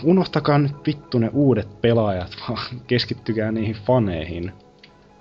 Unohtakaa 0.03 0.57
nyt 0.57 0.75
vittu 0.87 1.19
ne 1.19 1.29
uudet 1.33 1.81
pelaajat, 1.81 2.35
vaan 2.49 2.81
keskittykää 2.87 3.51
niihin 3.51 3.75
faneihin. 3.75 4.51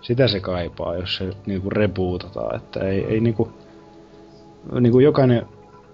Sitä 0.00 0.28
se 0.28 0.40
kaipaa, 0.40 0.96
jos 0.96 1.16
se 1.16 1.30
niinku 1.46 1.70
rebootataan, 1.70 2.56
että 2.56 2.80
ei, 2.80 3.04
ei 3.04 3.20
niinku, 3.20 3.52
niinku 4.80 5.00
jokainen, 5.00 5.46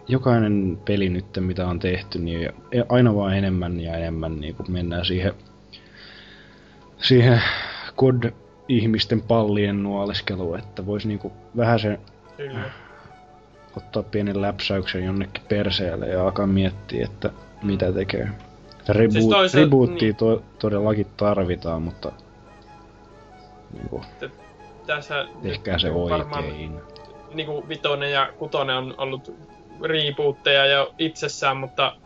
jokainen 0.08 0.78
peli 0.84 1.08
nyt, 1.08 1.26
mitä 1.40 1.66
on 1.66 1.78
tehty, 1.78 2.18
niin 2.18 2.52
aina 2.88 3.14
vaan 3.14 3.36
enemmän 3.36 3.80
ja 3.80 3.96
enemmän 3.96 4.40
niinku 4.40 4.64
mennään 4.68 5.04
siihen, 5.04 5.32
siihen 6.98 7.42
kod-ihmisten 7.96 9.22
pallien 9.22 9.82
nuoleskeluun, 9.82 10.58
että 10.58 10.86
voisi 10.86 11.08
niinku 11.08 11.32
vähän 11.56 11.80
se 11.80 12.00
Kyllä. 12.36 12.60
ottaa 13.76 14.02
pienen 14.02 14.42
läpsäyksen 14.42 15.04
jonnekin 15.04 15.42
perseelle 15.48 16.08
ja 16.08 16.22
alkaa 16.22 16.46
miettiä, 16.46 17.04
että 17.04 17.30
mitä 17.62 17.92
tekee. 17.92 18.28
Reboot, 18.88 19.12
Siis 19.12 19.26
toisaalta- 19.28 19.64
rebootia 19.64 19.96
niin. 20.00 20.16
to, 20.16 20.42
todellakin 20.58 21.06
tarvitaan, 21.16 21.82
mutta 21.82 22.12
niinku, 23.72 24.02
Tässä 24.86 25.26
tehkää 25.42 25.78
se 25.78 25.94
varmaan 25.94 26.44
oikein. 26.44 26.72
niinku 27.34 27.68
vitonen 27.68 28.12
ja 28.12 28.32
kutonen 28.38 28.76
on 28.76 28.94
ollut 28.98 29.34
rebootteja 29.82 30.66
jo 30.66 30.94
itsessään, 30.98 31.56
mutta 31.56 31.96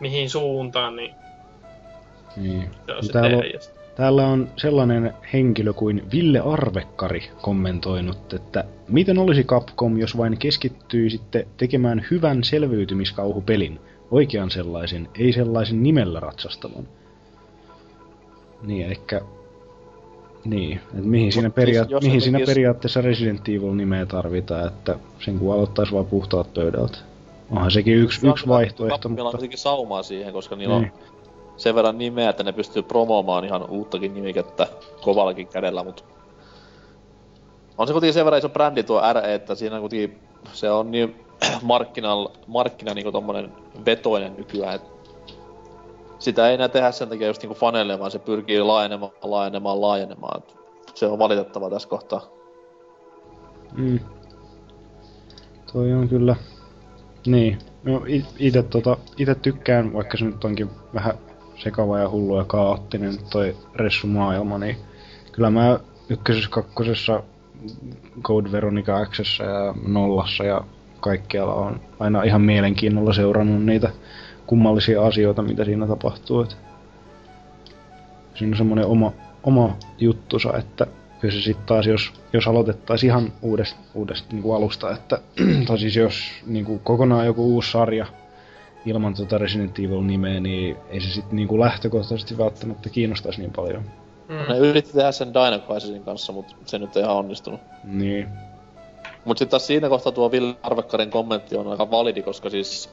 mihin 0.00 0.30
suuntaan, 0.30 0.96
niin 0.96 1.14
Niin. 2.36 2.70
se 2.86 3.06
se 3.06 3.12
Täällä 3.12 3.36
on, 3.36 3.42
täällä 3.94 4.26
on 4.26 4.48
sellainen 4.56 5.14
henkilö 5.32 5.72
kuin 5.72 6.02
Ville 6.12 6.40
Arvekkari 6.40 7.30
kommentoinut, 7.42 8.32
että 8.32 8.64
miten 8.88 9.18
olisi 9.18 9.44
Capcom, 9.44 9.98
jos 9.98 10.16
vain 10.18 10.38
keskittyisitte 10.38 11.46
tekemään 11.56 12.06
hyvän 12.10 12.44
selviytymiskauhupelin, 12.44 13.80
oikean 14.12 14.50
sellaisen, 14.50 15.08
ei 15.18 15.32
sellaisen 15.32 15.82
nimellä 15.82 16.20
ratsastavan. 16.20 16.88
Niin, 18.62 18.86
eli 18.86 18.96
niin, 20.44 20.76
että 20.76 20.96
mihin, 21.08 21.32
siinä, 21.32 21.48
siis 21.48 21.54
peria- 21.54 22.00
mihin 22.02 22.20
siinä 22.20 22.38
tekis- 22.38 22.46
periaatteessa 22.46 23.00
Resident 23.00 23.48
Evil-nimeä 23.48 24.06
tarvitaan, 24.06 24.66
että 24.66 24.98
sen 25.24 25.38
kun 25.38 25.54
aloittaisi 25.54 25.92
vaan 25.92 26.06
puhtaat 26.06 26.54
pöydältä. 26.54 26.98
Onhan 27.50 27.70
sekin 27.70 27.96
yksi, 27.96 28.28
yksi 28.28 28.46
vaihtoehto, 28.48 29.08
Kappilla 29.08 29.22
on 29.22 29.26
mutta 29.26 29.38
kuitenkin 29.38 29.58
saumaa 29.58 30.02
siihen, 30.02 30.32
koska 30.32 30.56
niillä 30.56 30.78
Niin. 30.80 30.92
on 30.94 30.98
sen 31.56 31.74
verran 31.74 31.98
nimeä, 31.98 32.30
että 32.30 32.42
ne 32.44 32.52
pystyy 32.52 32.82
promoomaan 32.82 33.44
ihan 33.44 33.70
uuttakin 33.70 34.14
nimikettä 34.14 34.66
kovallakin 35.00 35.48
kädellä, 35.48 35.84
mut 35.84 36.04
on 37.78 37.86
se 37.86 37.92
kuitenkin 37.92 38.14
sen 38.14 38.24
verran 38.24 38.38
iso 38.38 38.48
brändi 38.48 38.82
tuo 38.82 39.02
RE, 39.12 39.34
että 39.34 39.54
siinä 39.54 39.80
kuitenkin 39.80 40.18
se 40.52 40.70
on 40.70 40.90
niin 40.90 41.14
markkinal, 41.62 42.28
markkina 42.46 42.94
niinku 42.94 43.12
tommonen 43.12 43.52
vetoinen 43.86 44.34
nykyään, 44.36 44.74
et 44.74 44.82
sitä 46.18 46.48
ei 46.48 46.54
enää 46.54 46.68
tehdä 46.68 46.92
sen 46.92 47.08
takia 47.08 47.26
just 47.26 47.42
niinku 47.42 47.54
faneille, 47.54 47.98
vaan 47.98 48.10
se 48.10 48.18
pyrkii 48.18 48.60
laajenemaan, 48.60 49.12
laajenemaan, 49.22 49.80
laajenemaan. 49.80 50.42
Et 50.42 50.54
se 50.94 51.06
on 51.06 51.18
valitettava 51.18 51.70
tässä 51.70 51.88
kohtaa. 51.88 52.20
Mm. 53.76 54.00
Toi 55.72 55.92
on 55.92 56.08
kyllä... 56.08 56.36
Niin. 57.26 57.58
No 57.84 58.02
i- 58.08 58.26
ite, 58.38 58.62
tota, 58.62 58.96
ite 59.18 59.34
tykkään, 59.34 59.92
vaikka 59.92 60.16
se 60.16 60.24
nyt 60.24 60.44
onkin 60.44 60.70
vähän 60.94 61.14
sekava 61.58 61.98
ja 61.98 62.10
hullu 62.10 62.36
ja 62.36 62.44
kaoottinen 62.44 63.14
toi 63.30 63.56
ressumaailma, 63.74 64.58
niin 64.58 64.76
kyllä 65.32 65.50
mä 65.50 65.78
ykkösessä, 66.08 66.50
kakkosessa, 66.50 67.22
Code 68.22 68.52
Veronica 68.52 69.06
X 69.06 69.38
ja 69.38 69.74
nollassa 69.88 70.44
ja 70.44 70.64
kaikkialla 71.02 71.54
on 71.54 71.80
aina 72.00 72.22
ihan 72.22 72.40
mielenkiinnolla 72.40 73.12
seurannut 73.12 73.64
niitä 73.64 73.90
kummallisia 74.46 75.02
asioita, 75.02 75.42
mitä 75.42 75.64
siinä 75.64 75.86
tapahtuu. 75.86 76.40
Et 76.40 76.56
siinä 78.34 78.52
on 78.52 78.58
semmoinen 78.58 78.86
oma, 78.86 79.12
oma 79.42 79.76
juttusa, 79.98 80.58
että 80.58 80.86
kyllä 81.20 81.34
se 81.34 81.40
sitten 81.40 81.66
taas, 81.66 81.86
jos, 81.86 82.12
jos 82.32 82.46
aloitettaisiin 82.46 83.10
ihan 83.10 83.32
uudesta, 83.42 83.80
uudesta 83.94 84.28
niin 84.32 84.42
kuin 84.42 84.56
alusta, 84.56 84.90
että, 84.90 85.18
tai 85.66 85.78
siis 85.78 85.96
jos 85.96 86.30
niin 86.46 86.64
kuin 86.64 86.78
kokonaan 86.78 87.26
joku 87.26 87.54
uusi 87.54 87.70
sarja 87.70 88.06
ilman 88.86 89.14
tuota 89.14 89.38
Resident 89.38 89.78
Evil-nimeä, 89.78 90.40
niin 90.40 90.76
ei 90.90 91.00
se 91.00 91.10
sitten 91.10 91.36
niin 91.36 91.48
kuin 91.48 91.60
lähtökohtaisesti 91.60 92.38
välttämättä 92.38 92.88
kiinnostaisi 92.88 93.40
niin 93.40 93.52
paljon. 93.52 93.82
Ne 94.48 94.58
yritti 94.58 94.92
tehdä 94.92 95.12
sen 95.12 95.28
Dino 95.28 95.58
Crisisin 95.58 96.02
kanssa, 96.02 96.32
mut 96.32 96.56
se 96.64 96.78
nyt 96.78 96.96
ei 96.96 97.02
ihan 97.02 97.16
onnistunut. 97.16 97.60
Niin. 97.84 98.28
Mut 99.24 99.38
sitten 99.38 99.50
taas 99.50 99.66
siinä 99.66 99.88
kohtaa 99.88 100.12
tuo 100.12 100.30
Ville 100.30 100.54
Arvekkarin 100.62 101.10
kommentti 101.10 101.56
on 101.56 101.68
aika 101.68 101.90
validi, 101.90 102.22
koska 102.22 102.50
siis 102.50 102.90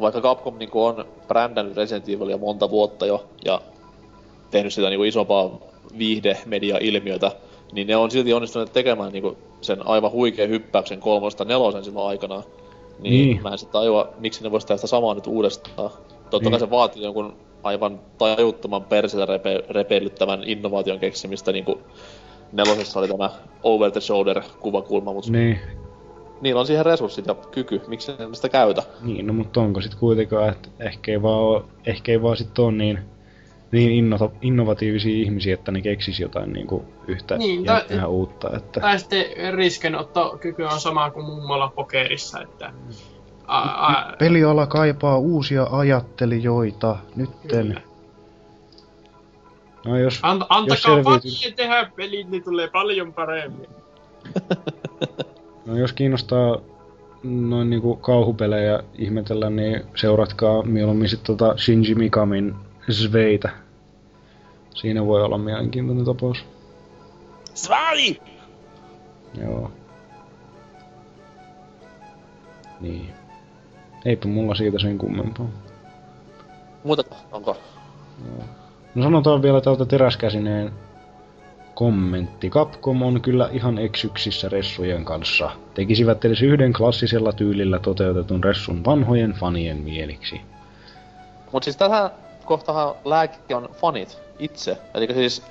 vaikka 0.00 0.20
Capcom 0.20 0.58
niinku 0.58 0.84
on 0.84 1.04
brändännyt 1.28 1.76
Resident 1.76 2.08
Evilia 2.08 2.38
monta 2.38 2.70
vuotta 2.70 3.06
jo 3.06 3.24
ja 3.44 3.60
tehnyt 4.50 4.72
sitä 4.74 4.88
niinku 4.88 5.04
isompaa 5.04 5.50
viihde-media-ilmiötä 5.98 7.30
niin 7.72 7.86
ne 7.86 7.96
on 7.96 8.10
silti 8.10 8.32
onnistuneet 8.32 8.72
tekemään 8.72 9.12
niinku 9.12 9.36
sen 9.60 9.86
aivan 9.86 10.12
huikean 10.12 10.48
hyppäyksen 10.48 11.00
kolmosta 11.00 11.44
nelosen 11.44 11.84
silloin 11.84 12.08
aikana. 12.08 12.42
Niin, 12.98 13.28
Niin. 13.28 13.42
mä 13.42 13.48
en 13.48 13.58
sitten 13.58 13.80
tajua, 13.80 14.08
miksi 14.18 14.42
ne 14.44 14.50
vois 14.50 14.64
tehdä 14.64 14.76
sitä 14.76 14.86
samaa 14.86 15.14
nyt 15.14 15.26
uudestaan. 15.26 15.90
Totta 16.30 16.38
Niin. 16.44 16.50
kai 16.50 16.60
se 16.60 16.70
vaatii 16.70 17.02
jonkun 17.02 17.36
aivan 17.62 18.00
tajuttoman 18.18 18.84
persillä 18.84 19.26
repe, 19.26 19.64
repeilyttävän 19.70 20.42
innovaation 20.46 20.98
keksimistä, 20.98 21.52
niinku 21.52 21.78
nelosessa 22.52 22.98
oli 22.98 23.08
tämä 23.08 23.30
over 23.62 23.90
the 23.90 24.00
shoulder 24.00 24.42
kuvakulma, 24.60 25.12
mutta 25.12 25.32
Niin, 25.32 25.58
niillä 26.40 26.60
on 26.60 26.66
siihen 26.66 26.86
resurssit 26.86 27.26
ja 27.26 27.34
kyky, 27.34 27.80
miksi 27.88 28.12
ne 28.12 28.28
sitä 28.32 28.48
käytä. 28.48 28.82
niin 29.02 29.26
no 29.26 29.32
mutta 29.32 29.60
onko 29.60 29.80
sit 29.80 29.94
kuitenkaan, 29.94 30.48
että 30.48 30.68
ehkä 30.80 31.12
ei 31.12 31.22
vaan, 31.22 31.40
oo, 31.40 31.64
ehkä 31.86 32.12
ei 32.12 32.22
vaan 32.22 32.36
sit 32.36 32.58
on 32.58 32.78
niin, 32.78 32.98
niin 33.72 33.90
inno, 33.92 34.32
innovatiivisia 34.42 35.14
ihmisiä, 35.14 35.54
että 35.54 35.72
ne 35.72 35.80
keksis 35.80 36.20
jotain 36.20 36.52
niinku 36.52 36.84
yhtä 37.06 37.38
Niin, 37.38 37.64
ja, 37.64 37.72
tai- 37.88 37.96
ihan 37.96 38.10
uutta, 38.10 38.56
että... 38.56 38.80
Tai 38.80 38.98
sitten 38.98 39.24
riskenottokyky 39.54 40.62
on 40.64 40.80
sama 40.80 41.10
kuin 41.10 41.26
mummolla 41.26 41.72
pokerissa, 41.76 42.40
että... 42.42 42.72
A, 43.46 43.58
a, 43.58 44.12
Peliala 44.18 44.66
kaipaa 44.66 45.18
uusia 45.18 45.66
ajattelijoita, 45.70 46.96
nytten. 47.16 47.66
Kyllä. 47.66 47.80
No 49.86 49.98
jos, 49.98 50.18
Ant, 50.22 50.42
antakaa 50.48 51.02
fanien 51.02 51.54
tehdä 51.56 51.90
pelit, 51.96 52.28
niin 52.28 52.44
tulee 52.44 52.68
paljon 52.68 53.12
paremmin. 53.12 53.68
no 55.66 55.76
jos 55.76 55.92
kiinnostaa 55.92 56.58
noin 57.22 57.70
niinku 57.70 57.96
kauhupelejä 57.96 58.82
ihmetellä, 58.94 59.50
niin 59.50 59.82
seuratkaa 59.94 60.62
mieluummin 60.62 61.08
sit 61.08 61.22
tota 61.22 61.56
Shinji 61.56 61.94
Mikamin 61.94 62.54
Sveitä. 62.90 63.50
Siinä 64.74 65.06
voi 65.06 65.22
olla 65.22 65.38
mielenkiintoinen 65.38 66.04
tapaus. 66.04 66.44
Svali! 67.54 68.20
Joo. 69.40 69.72
Niin. 72.80 73.10
Eipä 74.04 74.28
mulla 74.28 74.54
siitä 74.54 74.78
sen 74.78 74.98
kummempaa. 74.98 75.48
Muuta 76.84 77.04
onko? 77.32 77.56
No 78.24 78.57
sanotaan 79.02 79.42
vielä 79.42 79.60
tältä 79.60 79.84
teräskäsineen 79.84 80.72
kommentti. 81.74 82.50
Capcom 82.50 83.02
on 83.02 83.20
kyllä 83.20 83.48
ihan 83.52 83.78
eksyksissä 83.78 84.48
ressujen 84.48 85.04
kanssa. 85.04 85.50
Tekisivät 85.74 86.24
edes 86.24 86.42
yhden 86.42 86.72
klassisella 86.72 87.32
tyylillä 87.32 87.78
toteutetun 87.78 88.44
ressun 88.44 88.84
vanhojen 88.84 89.32
fanien 89.32 89.76
mieliksi. 89.76 90.40
Mut 91.52 91.62
siis 91.62 91.76
tähän 91.76 92.10
kohtahan 92.44 92.94
lääke 93.04 93.54
on 93.54 93.68
fanit 93.72 94.18
itse. 94.38 94.78
Eli 94.94 95.08
siis 95.14 95.42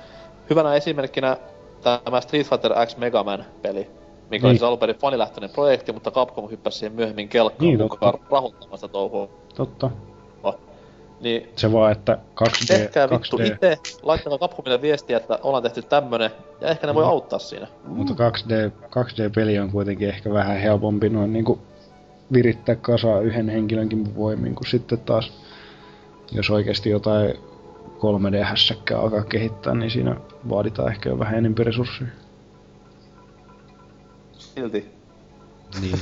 hyvänä 0.50 0.74
esimerkkinä 0.74 1.36
tämä 1.82 2.20
Street 2.20 2.46
Fighter 2.46 2.86
X 2.86 2.96
Mega 2.96 3.24
Man 3.24 3.44
peli, 3.62 3.78
mikä 3.78 3.90
Niin. 4.30 4.44
oli 4.44 4.52
siis 4.52 4.62
alun 4.62 4.78
perin 4.78 4.96
fanilähtöinen 4.96 5.50
projekti, 5.50 5.92
mutta 5.92 6.10
Capcom 6.10 6.50
hyppäsi 6.50 6.78
siihen 6.78 6.92
myöhemmin 6.92 7.28
kelkkaan 7.28 7.68
Niin, 7.68 7.82
mukaan 7.82 8.18
sitä 8.74 8.88
touhua. 8.88 9.28
Totta. 9.56 9.90
Niin 11.20 11.48
Se 11.56 11.72
vaan, 11.72 11.92
että 11.92 12.18
2D, 12.44 12.66
tehkää 12.66 13.10
vittu 13.10 13.36
2D, 13.36 13.52
itse, 13.52 13.78
laittakaa 14.02 14.38
Capcomille 14.38 14.82
viestiä, 14.82 15.16
että 15.16 15.38
ollaan 15.42 15.62
tehty 15.62 15.82
tämmönen, 15.82 16.30
ja 16.60 16.68
ehkä 16.68 16.86
ne 16.86 16.94
voi 16.94 17.04
Mm. 17.04 17.10
auttaa 17.10 17.38
siinä. 17.38 17.66
mutta 17.84 18.14
2D, 18.14 18.70
2D-peli 18.90 19.58
on 19.58 19.70
kuitenkin 19.70 20.08
ehkä 20.08 20.32
vähän 20.32 20.56
helpompi 20.56 21.08
noin 21.08 21.32
niinku 21.32 21.58
virittää 22.32 22.74
kasaa 22.76 23.20
yhden 23.20 23.48
henkilönkin 23.48 24.16
voimin, 24.16 24.54
kuin 24.54 24.66
sitten 24.66 24.98
taas, 24.98 25.32
jos 26.32 26.50
oikeasti 26.50 26.90
jotain 26.90 27.34
3D-hässäkkää 27.98 29.00
alkaa 29.00 29.24
kehittää, 29.24 29.74
niin 29.74 29.90
siinä 29.90 30.16
vaaditaan 30.48 30.88
ehkä 30.92 31.08
jo 31.08 31.18
vähän 31.18 31.38
enemmän 31.38 31.66
resursseja. 31.66 32.10
Silti. 34.38 34.86
Niin. 35.80 35.98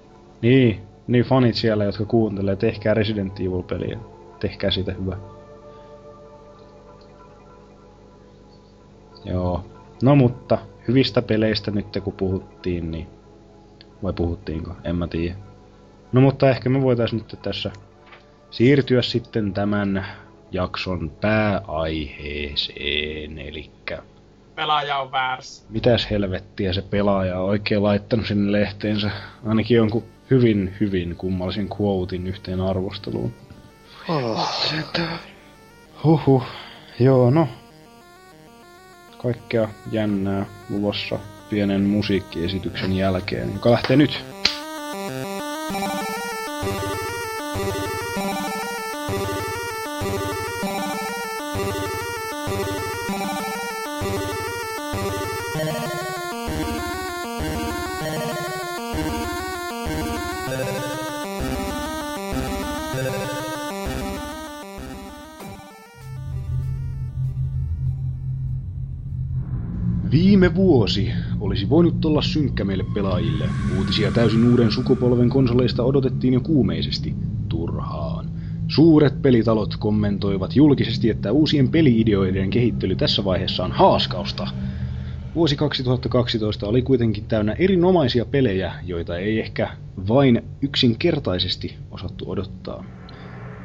niin, 0.42 0.80
niin 1.06 1.24
fanit 1.24 1.54
siellä, 1.54 1.84
jotka 1.84 2.04
kuuntelee, 2.04 2.56
tehkää 2.56 2.94
Resident 2.94 3.40
Evil-peliä. 3.40 3.98
Tehkää 4.40 4.70
siitä 4.70 4.92
hyvä. 4.92 5.16
Joo. 9.24 9.64
No 10.02 10.16
mutta, 10.16 10.58
hyvistä 10.88 11.22
peleistä 11.22 11.70
nyt 11.70 11.86
kun 12.04 12.12
puhuttiin, 12.12 12.90
niin... 12.90 13.06
Vai 14.02 14.12
puhuttiinko? 14.12 14.72
En 14.84 14.96
mä 14.96 15.06
tiedä. 15.06 15.34
No 16.12 16.20
mutta 16.20 16.50
ehkä 16.50 16.68
me 16.68 16.82
voitais 16.82 17.12
nyt 17.12 17.38
tässä 17.42 17.70
siirtyä 18.50 19.02
sitten 19.02 19.52
tämän 19.52 20.06
jakson 20.52 21.10
pääaiheeseen, 21.20 23.38
elikkä 23.38 24.02
Pelaaja 24.54 24.98
on 24.98 25.12
väärässä. 25.12 25.66
mitäs 25.70 26.10
helvettiä 26.10 26.72
se 26.72 26.82
pelaaja 26.82 27.40
on 27.40 27.48
oikein 27.48 27.82
laittanut 27.82 28.26
sinne 28.26 28.52
lehteensä. 28.52 29.10
Ainakin 29.46 29.76
jonkun 29.76 30.04
hyvin, 30.30 30.74
hyvin 30.80 31.16
kummallisen 31.16 31.68
quotein 31.80 32.26
yhteen 32.26 32.60
arvosteluun. 32.60 33.32
Huhhuh. 36.04 36.42
Joo, 37.00 37.30
no. 37.30 37.48
Kaikkea 39.22 39.68
jännää 39.92 40.46
lulossa 40.70 41.18
pienen 41.50 41.82
musiikkiesityksen 41.82 42.92
jälkeen, 42.92 43.52
joka 43.54 43.70
lähtee 43.70 43.96
nyt. 43.96 44.24
Viime 70.10 70.54
vuosi 70.54 71.10
olisi 71.40 71.68
voinut 71.68 72.04
olla 72.04 72.22
synkkä 72.22 72.64
meille 72.64 72.84
pelaajille. 72.94 73.44
Uutisia 73.78 74.10
täysin 74.12 74.50
uuden 74.50 74.72
sukupolven 74.72 75.28
konsoleista 75.28 75.82
odotettiin 75.82 76.34
jo 76.34 76.40
kuumeisesti. 76.40 77.14
Turhaan. 77.48 78.30
Suuret 78.68 79.22
pelitalot 79.22 79.76
kommentoivat 79.76 80.56
julkisesti, 80.56 81.10
että 81.10 81.32
uusien 81.32 81.68
peliideoiden 81.68 82.50
kehittely 82.50 82.96
tässä 82.96 83.24
vaiheessa 83.24 83.64
on 83.64 83.72
haaskausta. 83.72 84.48
Vuosi 85.34 85.56
2012 85.56 86.66
oli 86.66 86.82
kuitenkin 86.82 87.24
täynnä 87.24 87.52
erinomaisia 87.52 88.24
pelejä, 88.24 88.72
joita 88.86 89.18
ei 89.18 89.40
ehkä 89.40 89.68
vain 90.08 90.42
yksinkertaisesti 90.62 91.76
osattu 91.90 92.30
odottaa. 92.30 92.84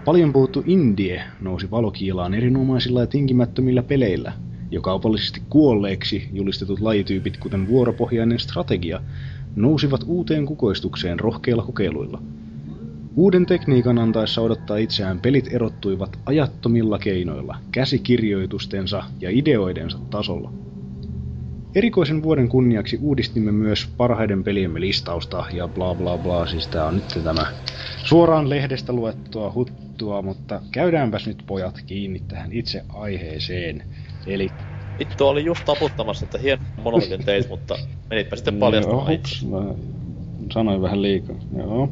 Paljon 0.06 0.34
puhuttu 0.34 0.64
Indie 0.66 1.24
nousi 1.42 1.72
valokiilaan 1.72 2.34
erinomaisilla 2.34 3.02
ja 3.02 3.08
tinkimättömillä 3.08 3.84
peleillä. 3.84 4.34
Jo 4.72 4.82
kaupallisesti 4.82 5.42
kuolleeksi 5.50 6.30
julistetut 6.34 6.80
lajityypit, 6.80 7.38
kuten 7.38 7.68
vuoropohjainen 7.68 8.40
strategia, 8.40 9.02
nousivat 9.56 10.02
uuteen 10.08 10.46
kukoistukseen 10.46 11.20
rohkeilla 11.20 11.64
kokeiluilla. 11.64 12.22
Uuden 13.16 13.46
tekniikan 13.46 14.00
antaessa 14.00 14.42
odottaa 14.42 14.78
itseään 14.78 15.20
pelit 15.20 15.54
erottuivat 15.54 16.20
ajattomilla 16.26 17.00
keinoilla, 17.00 17.58
käsikirjoitustensa 17.72 19.04
ja 19.20 19.30
ideoidensa 19.30 19.98
tasolla. 20.10 20.54
Erikoisen 21.76 22.24
vuoden 22.24 22.50
kunniaksi 22.50 23.00
uudistimme 23.02 23.52
myös 23.52 23.88
parhaiden 23.98 24.44
peliemme 24.44 24.82
listausta 24.82 25.46
ja 25.54 25.68
bla 25.68 25.96
bla 25.96 26.18
bla, 26.18 26.48
siis 26.48 26.68
tää 26.68 26.86
on 26.86 26.96
nyt 26.96 27.24
tämä 27.24 27.46
suoraan 28.04 28.50
lehdestä 28.50 28.94
luettua 28.94 29.52
huttua, 29.94 30.22
mutta 30.22 30.62
käydäänpäs 30.72 31.28
nyt 31.28 31.44
pojat 31.48 31.82
kiinni 31.86 32.20
tähän 32.28 32.54
itse 32.54 32.84
aiheeseen. 32.90 33.84
Eli 34.28 34.48
Vittu 35.00 35.28
oli 35.28 35.46
just 35.46 35.66
taputtamassa, 35.66 36.26
että 36.26 36.38
hieno 36.38 36.64
monolitin 36.84 37.26
teit, 37.26 37.50
mutta 37.50 37.76
menitpä 38.10 38.36
sitten 38.36 38.58
paljastamaan 38.58 39.08
Joo, 39.08 39.16
itse. 39.16 39.46
mä 39.46 39.74
sanoin 40.54 40.82
vähän 40.82 41.02
liikaa. 41.02 41.36
Joo. 41.58 41.92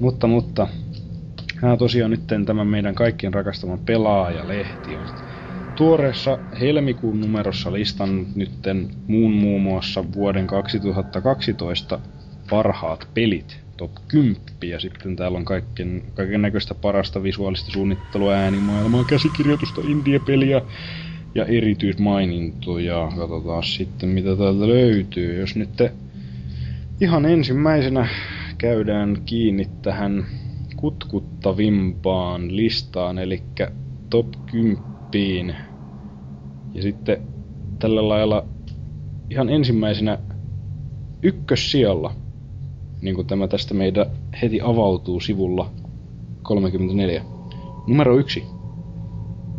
Mutta, 0.00 0.26
mutta. 0.26 0.68
Nämä 1.62 1.76
tosiaan 1.76 2.10
nyt 2.10 2.26
tämän 2.46 2.66
meidän 2.66 2.94
kaikkien 2.94 3.34
rakastaman 3.34 3.78
pelaajalehti 3.78 4.96
on 4.96 5.06
tuoreessa 5.74 6.38
helmikuun 6.60 7.20
numerossa 7.20 7.72
listan 7.72 8.26
nytten 8.34 8.90
muun 9.06 9.32
muun 9.32 9.62
muassa 9.62 10.04
vuoden 10.14 10.46
2012 10.46 12.00
parhaat 12.50 13.08
pelit, 13.14 13.59
top 13.80 13.90
10, 14.08 14.42
ja 14.62 14.80
sitten 14.80 15.16
täällä 15.16 15.38
on 15.38 15.44
kaiken, 15.44 16.02
kaiken 16.14 16.42
näköistä 16.42 16.74
parasta 16.74 17.22
visuaalista 17.22 17.70
suunnittelua, 17.70 18.32
äänimaailmaa, 18.32 19.04
käsikirjoitusta, 19.04 19.80
indie-peliä 19.84 20.62
ja 21.34 21.44
erityismainintoja. 21.44 23.12
Katsotaan 23.16 23.62
sitten 23.62 24.08
mitä 24.08 24.36
täältä 24.36 24.68
löytyy. 24.68 25.40
Jos 25.40 25.56
nyt 25.56 25.76
te 25.76 25.92
ihan 27.00 27.26
ensimmäisenä 27.26 28.08
käydään 28.58 29.22
kiinni 29.26 29.68
tähän 29.82 30.26
kutkuttavimpaan 30.76 32.56
listaan, 32.56 33.18
eli 33.18 33.42
top 34.10 34.26
10. 34.46 35.56
Ja 36.74 36.82
sitten 36.82 37.22
tällä 37.78 38.08
lailla 38.08 38.44
ihan 39.30 39.48
ensimmäisenä 39.48 40.18
ykkössijalla, 41.22 42.14
niin 43.02 43.14
kuin 43.14 43.26
tämä 43.26 43.48
tästä 43.48 43.74
meidän 43.74 44.06
heti 44.42 44.60
avautuu 44.60 45.20
sivulla 45.20 45.70
34. 46.42 47.24
Numero 47.86 48.18
yksi. 48.18 48.44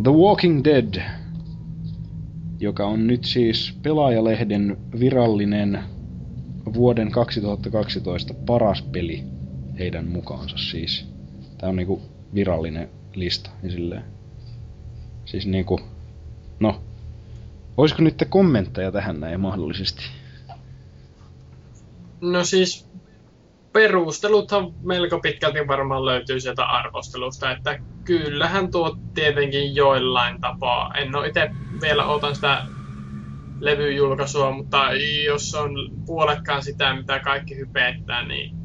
The 0.03 0.11
Walking 0.11 0.63
Dead, 0.63 1.01
joka 2.59 2.85
on 2.85 3.07
nyt 3.07 3.23
siis 3.23 3.73
pelaajalehden 3.81 4.77
virallinen 4.99 5.79
vuoden 6.73 7.11
2012 7.11 8.33
paras 8.33 8.81
peli 8.81 9.23
heidän 9.79 10.07
mukaansa 10.07 10.57
siis. 10.57 11.05
Tää 11.57 11.69
on 11.69 11.75
niinku 11.75 12.01
virallinen 12.33 12.89
lista 13.15 13.49
ja 13.63 13.71
silleen. 13.71 14.03
Siis 15.25 15.47
niinku, 15.47 15.79
no, 16.59 16.81
olisiko 17.77 18.01
nyt 18.01 18.23
kommentteja 18.29 18.91
tähän 18.91 19.19
näin 19.19 19.39
mahdollisesti? 19.39 20.03
No 22.21 22.43
siis 22.43 22.91
perusteluthan 23.73 24.73
melko 24.83 25.19
pitkälti 25.19 25.67
varmaan 25.67 26.05
löytyy 26.05 26.39
sieltä 26.39 26.65
arvostelusta, 26.65 27.51
että 27.51 27.79
kyllähän 28.03 28.71
tuo 28.71 28.97
tietenkin 29.13 29.75
joillain 29.75 30.41
tapaa. 30.41 30.93
En 30.93 31.15
ole 31.15 31.27
itse 31.27 31.51
vielä 31.81 32.05
otan 32.05 32.35
sitä 32.35 32.65
levyjulkaisua, 33.59 34.51
mutta 34.51 34.83
jos 35.25 35.55
on 35.55 35.71
puoletkaan 36.05 36.63
sitä, 36.63 36.95
mitä 36.95 37.19
kaikki 37.19 37.57
hypeettää, 37.57 38.27
niin 38.27 38.55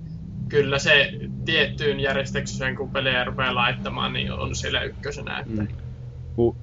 kyllä 0.49 0.79
se 0.79 1.13
tiettyyn 1.45 2.01
järjestykseen, 2.01 2.77
kun 2.77 2.91
pelejä 2.91 3.25
rupeaa 3.25 3.55
laittamaan, 3.55 4.13
niin 4.13 4.33
on 4.33 4.55
siellä 4.55 4.83
ykkösenä. 4.83 5.39
Että 5.39 5.63
mm. 5.63 5.69
Uh. 6.37 6.57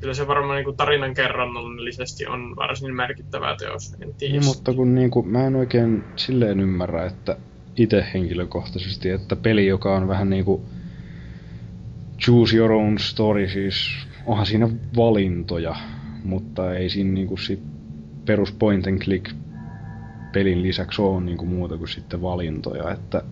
Kyllä 0.00 0.14
se 0.14 0.26
varmaan 0.26 0.56
niin 0.56 0.64
kuin 0.64 0.76
tarinan 0.76 1.14
kerronnallisesti 1.14 2.26
on 2.26 2.56
varsin 2.56 2.94
merkittävä 2.94 3.56
teos. 3.58 3.96
En 4.00 4.14
tiedä. 4.14 4.32
Niin, 4.32 4.44
mutta 4.44 4.74
kun 4.74 4.94
niin 4.94 5.10
kuin, 5.10 5.28
mä 5.28 5.46
en 5.46 5.56
oikein 5.56 6.04
silleen 6.16 6.60
ymmärrä, 6.60 7.06
että 7.06 7.36
itse 7.76 8.04
henkilökohtaisesti, 8.14 9.10
että 9.10 9.36
peli, 9.36 9.66
joka 9.66 9.96
on 9.96 10.08
vähän 10.08 10.30
niinku 10.30 10.62
choose 12.18 12.56
your 12.56 12.72
own 12.72 12.98
story, 12.98 13.48
siis 13.48 13.90
onhan 14.26 14.46
siinä 14.46 14.68
valintoja, 14.96 15.76
mutta 16.24 16.74
ei 16.74 16.90
siinä 16.90 17.12
niinku 17.12 17.36
sit 17.36 17.60
perus 18.24 18.52
point 18.52 18.86
and 18.86 18.98
click 18.98 19.30
pelin 20.32 20.62
lisäksi 20.62 21.02
ole 21.02 21.20
niinku 21.20 21.46
muuta 21.46 21.76
kuin 21.76 21.88
sitten 21.88 22.22
valintoja, 22.22 22.90
että 22.90 23.22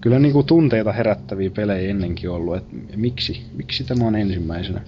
kyllä 0.00 0.18
niinku 0.18 0.42
tunteita 0.42 0.92
herättäviä 0.92 1.50
pelejä 1.50 1.90
ennenkin 1.90 2.30
ollut, 2.30 2.56
että 2.56 2.76
miksi, 2.96 3.46
miksi 3.56 3.84
tämä 3.84 4.06
on 4.06 4.16
ensimmäisenä? 4.16 4.80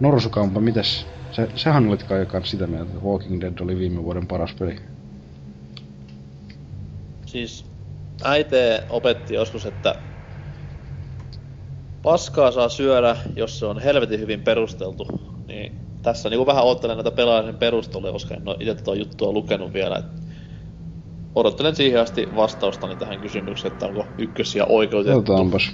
Norsukampa, 0.00 0.60
mitäs? 0.60 1.06
Se, 1.32 1.48
sehän 1.54 1.88
olit 1.88 2.02
kai 2.02 2.26
sitä 2.44 2.66
mieltä, 2.66 2.90
että 2.90 3.04
Walking 3.06 3.40
Dead 3.40 3.58
oli 3.60 3.78
viime 3.78 4.02
vuoden 4.04 4.26
paras 4.26 4.54
peli 4.54 4.76
siis 7.30 7.64
äiti 8.24 8.56
opetti 8.88 9.34
joskus, 9.34 9.66
että 9.66 9.94
paskaa 12.02 12.52
saa 12.52 12.68
syödä, 12.68 13.16
jos 13.36 13.58
se 13.58 13.66
on 13.66 13.78
helvetin 13.78 14.20
hyvin 14.20 14.40
perusteltu. 14.40 15.06
Niin 15.48 15.72
tässä 16.02 16.30
niinku 16.30 16.46
vähän 16.46 16.64
odottelen 16.64 16.96
näitä 16.96 17.10
pelaajan 17.10 17.54
perusteluja, 17.54 18.12
koska 18.12 18.34
en 18.34 18.48
ole 18.48 18.56
itse 18.60 18.74
tuota 18.74 19.00
juttua 19.00 19.32
lukenut 19.32 19.72
vielä. 19.72 19.96
Et 19.96 20.04
odottelen 21.34 21.76
siihen 21.76 22.00
asti 22.00 22.28
vastaustani 22.36 22.96
tähän 22.96 23.20
kysymykseen, 23.20 23.72
että 23.72 23.86
onko 23.86 24.06
ykkösiä 24.18 24.64
oikeutettu. 24.64 25.18
Katsotaanpas. 25.18 25.72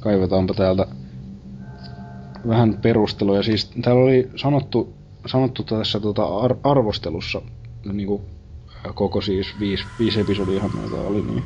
Kaivetaanpa 0.00 0.54
täältä 0.54 0.86
vähän 2.48 2.78
perusteluja. 2.82 3.42
Siis 3.42 3.70
täällä 3.82 4.02
oli 4.02 4.30
sanottu, 4.36 4.94
sanottu 5.26 5.62
tässä 5.62 6.00
tuota 6.00 6.24
ar- 6.24 6.56
arvostelussa 6.64 7.42
niin 7.92 8.06
kuin 8.06 8.22
koko 8.94 9.20
siis 9.20 9.46
viisi, 9.60 9.84
viisi 9.98 10.20
episodiahan 10.20 10.70
noita 10.74 10.96
oli, 10.96 11.22
niin 11.22 11.44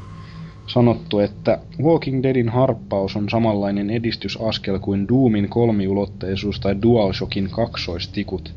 sanottu, 0.66 1.18
että 1.18 1.58
Walking 1.82 2.22
Deadin 2.22 2.48
harppaus 2.48 3.16
on 3.16 3.28
samanlainen 3.30 3.90
edistysaskel 3.90 4.78
kuin 4.78 5.08
Doomin 5.08 5.48
kolmiulotteisuus 5.48 6.60
tai 6.60 6.76
DualShockin 6.82 7.50
kaksoistikut. 7.50 8.54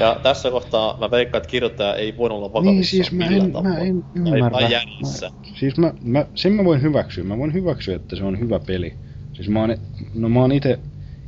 Ja 0.00 0.20
tässä 0.22 0.50
kohtaa 0.50 0.98
mä 1.00 1.10
veikkaan, 1.10 1.42
että 1.42 1.50
kirjoittaja 1.50 1.94
ei 1.94 2.16
voinut 2.16 2.38
olla 2.38 2.52
vakavissa 2.52 2.72
Niin 2.72 2.84
siis 2.84 3.12
mä 3.12 3.24
en, 3.24 3.52
mä 3.62 3.78
en 3.78 4.04
ymmärrä. 4.14 4.50
Tai, 4.50 4.70
mä, 4.70 5.30
siis 5.54 5.76
mä, 5.76 5.92
mä, 6.02 6.26
sen 6.34 6.52
mä 6.52 6.64
voin 6.64 6.82
hyväksyä. 6.82 7.24
Mä 7.24 7.38
voin 7.38 7.52
hyväksyä, 7.52 7.96
että 7.96 8.16
se 8.16 8.24
on 8.24 8.40
hyvä 8.40 8.60
peli. 8.60 8.94
Siis 9.32 9.48
mä 9.48 9.60
oon, 9.60 9.76
no 10.14 10.28
mä 10.28 10.40
oon 10.40 10.52
ite, 10.52 10.78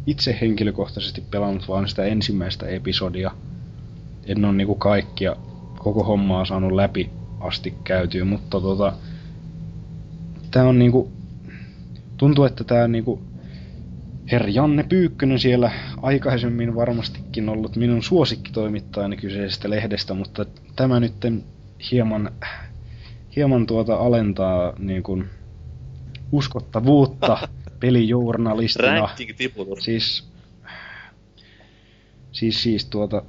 itse 0.06 0.39
henkilökohtaisesti 0.40 1.22
pelannut 1.31 1.68
vaan 1.68 1.89
sitä 1.89 2.05
ensimmäistä 2.05 2.66
episodia 2.66 3.31
en 4.26 4.44
ole 4.44 4.52
niinku 4.52 4.74
kaikkia, 4.74 5.36
koko 5.78 6.05
hommaa 6.05 6.44
saanut 6.44 6.72
läpi 6.72 7.10
asti 7.40 7.74
käytyä, 7.84 8.24
mutta 8.24 8.60
tota, 8.60 8.92
tää 10.51 10.68
on 10.68 10.78
niinku, 10.78 11.12
tuntuu, 12.16 12.44
että 12.44 12.64
tää 12.64 12.88
niinku, 12.88 13.22
Herra 14.32 14.48
Janne 14.48 14.82
Pyykkönen 14.82 15.38
siellä 15.38 15.70
aikaisemmin 16.02 16.74
varmastikin 16.74 17.48
ollut 17.48 17.76
minun 17.76 18.02
suosikkitoimittajani 18.02 19.16
kyseisestä 19.16 19.70
lehdestä, 19.70 20.14
mutta 20.14 20.46
tämä 20.76 21.01
nyt 21.01 21.14
hieman, 21.90 22.30
hieman 23.36 23.66
tuota 23.66 23.96
alentaa 23.96 24.72
niin 24.78 25.02
kuin, 25.02 25.24
uskottavuutta 26.32 27.48
pelijournalistina. 27.80 29.09
Siis, 29.80 30.24
siis, 32.32 32.62
siis 32.62 32.84
tuota, 32.84 33.22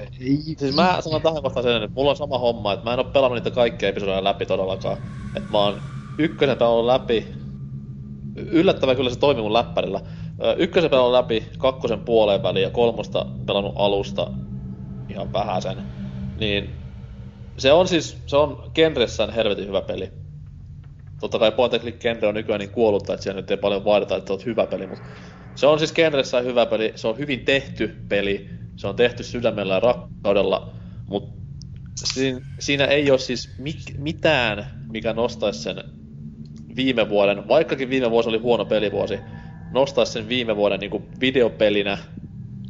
ei, 0.00 0.54
siis 0.58 0.74
mä 0.74 0.96
sanon 1.00 1.22
tähän 1.22 1.42
kohtaan 1.42 1.64
sen, 1.64 1.82
että 1.82 1.94
mulla 1.94 2.10
on 2.10 2.16
sama 2.16 2.38
homma, 2.38 2.72
että 2.72 2.84
mä 2.84 2.92
en 2.92 2.98
oo 2.98 3.04
pelannut 3.04 3.36
niitä 3.36 3.50
kaikkia 3.50 3.88
episodeja 3.88 4.24
läpi 4.24 4.46
todellakaan. 4.46 4.96
Että 5.36 5.50
mä 5.50 5.58
oon 5.58 5.80
ykkösen 6.18 6.58
pelannut 6.58 6.86
läpi, 6.86 7.26
yllättävän 8.36 8.96
kyllä 8.96 9.10
se 9.10 9.18
toimii 9.18 9.42
mun 9.42 9.52
läppärillä. 9.52 10.00
Ykkösen 10.56 10.90
pelannut 10.90 11.12
läpi, 11.12 11.46
kakkosen 11.58 12.00
puoleen 12.00 12.42
väliin 12.42 12.62
ja 12.62 12.70
kolmosta 12.70 13.26
pelannut 13.46 13.74
alusta 13.76 14.30
ihan 15.08 15.32
vähäsen. 15.32 15.76
Niin 16.40 16.70
se 17.56 17.72
on 17.72 17.88
siis, 17.88 18.18
se 18.26 18.36
on 18.36 18.70
genressään 18.74 19.30
helvetin 19.30 19.66
hyvä 19.66 19.80
peli. 19.80 20.12
Totta 21.20 21.38
kai 21.38 21.52
point 21.52 21.74
and 21.74 21.82
click 21.82 22.00
genre 22.00 22.28
on 22.28 22.34
nykyään 22.34 22.58
niin 22.58 22.70
kuollutta, 22.70 23.12
että 23.12 23.24
siellä 23.24 23.40
nyt 23.40 23.50
ei 23.50 23.56
paljon 23.56 23.84
vaadita, 23.84 24.16
että 24.16 24.32
oot 24.32 24.46
hyvä 24.46 24.66
peli, 24.66 24.86
mutta 24.86 25.04
se 25.54 25.66
on 25.66 25.78
siis 25.78 25.92
genressään 25.92 26.44
hyvä 26.44 26.66
peli, 26.66 26.92
se 26.96 27.08
on 27.08 27.18
hyvin 27.18 27.44
tehty 27.44 27.96
peli, 28.08 28.50
se 28.80 28.86
on 28.86 28.96
tehty 28.96 29.22
sydämellä 29.22 29.74
ja 29.74 29.80
rakkaudella, 29.80 30.72
mutta 31.06 31.32
siinä, 32.58 32.84
ei 32.84 33.10
ole 33.10 33.18
siis 33.18 33.50
mik, 33.58 33.78
mitään, 33.98 34.66
mikä 34.92 35.12
nostaisi 35.12 35.62
sen 35.62 35.76
viime 36.76 37.08
vuoden, 37.08 37.48
vaikkakin 37.48 37.90
viime 37.90 38.10
vuosi 38.10 38.28
oli 38.28 38.38
huono 38.38 38.64
pelivuosi, 38.64 39.18
nostaisi 39.72 40.12
sen 40.12 40.28
viime 40.28 40.56
vuoden 40.56 40.80
niin 40.80 41.04
videopelinä 41.20 41.98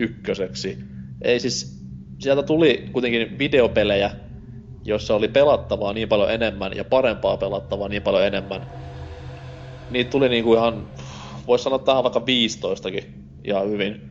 ykköseksi. 0.01 0.79
Ei 1.23 1.41
siis, 1.41 1.85
sieltä 2.19 2.43
tuli 2.43 2.89
kuitenkin 2.93 3.39
videopelejä, 3.39 4.11
jossa 4.85 5.15
oli 5.15 5.29
pelattavaa 5.29 5.93
niin 5.93 6.09
paljon 6.09 6.33
enemmän 6.33 6.77
ja 6.77 6.85
parempaa 6.85 7.37
pelattavaa 7.37 7.89
niin 7.89 8.03
paljon 8.03 8.25
enemmän. 8.25 8.67
Niitä 9.91 10.11
tuli 10.11 10.29
niinku 10.29 10.55
ihan, 10.55 10.87
voisi 11.47 11.65
sanoa 11.65 11.79
tähän 11.79 12.03
vaikka 12.03 12.21
15kin 12.21 13.05
ihan 13.45 13.71
hyvin. 13.71 14.10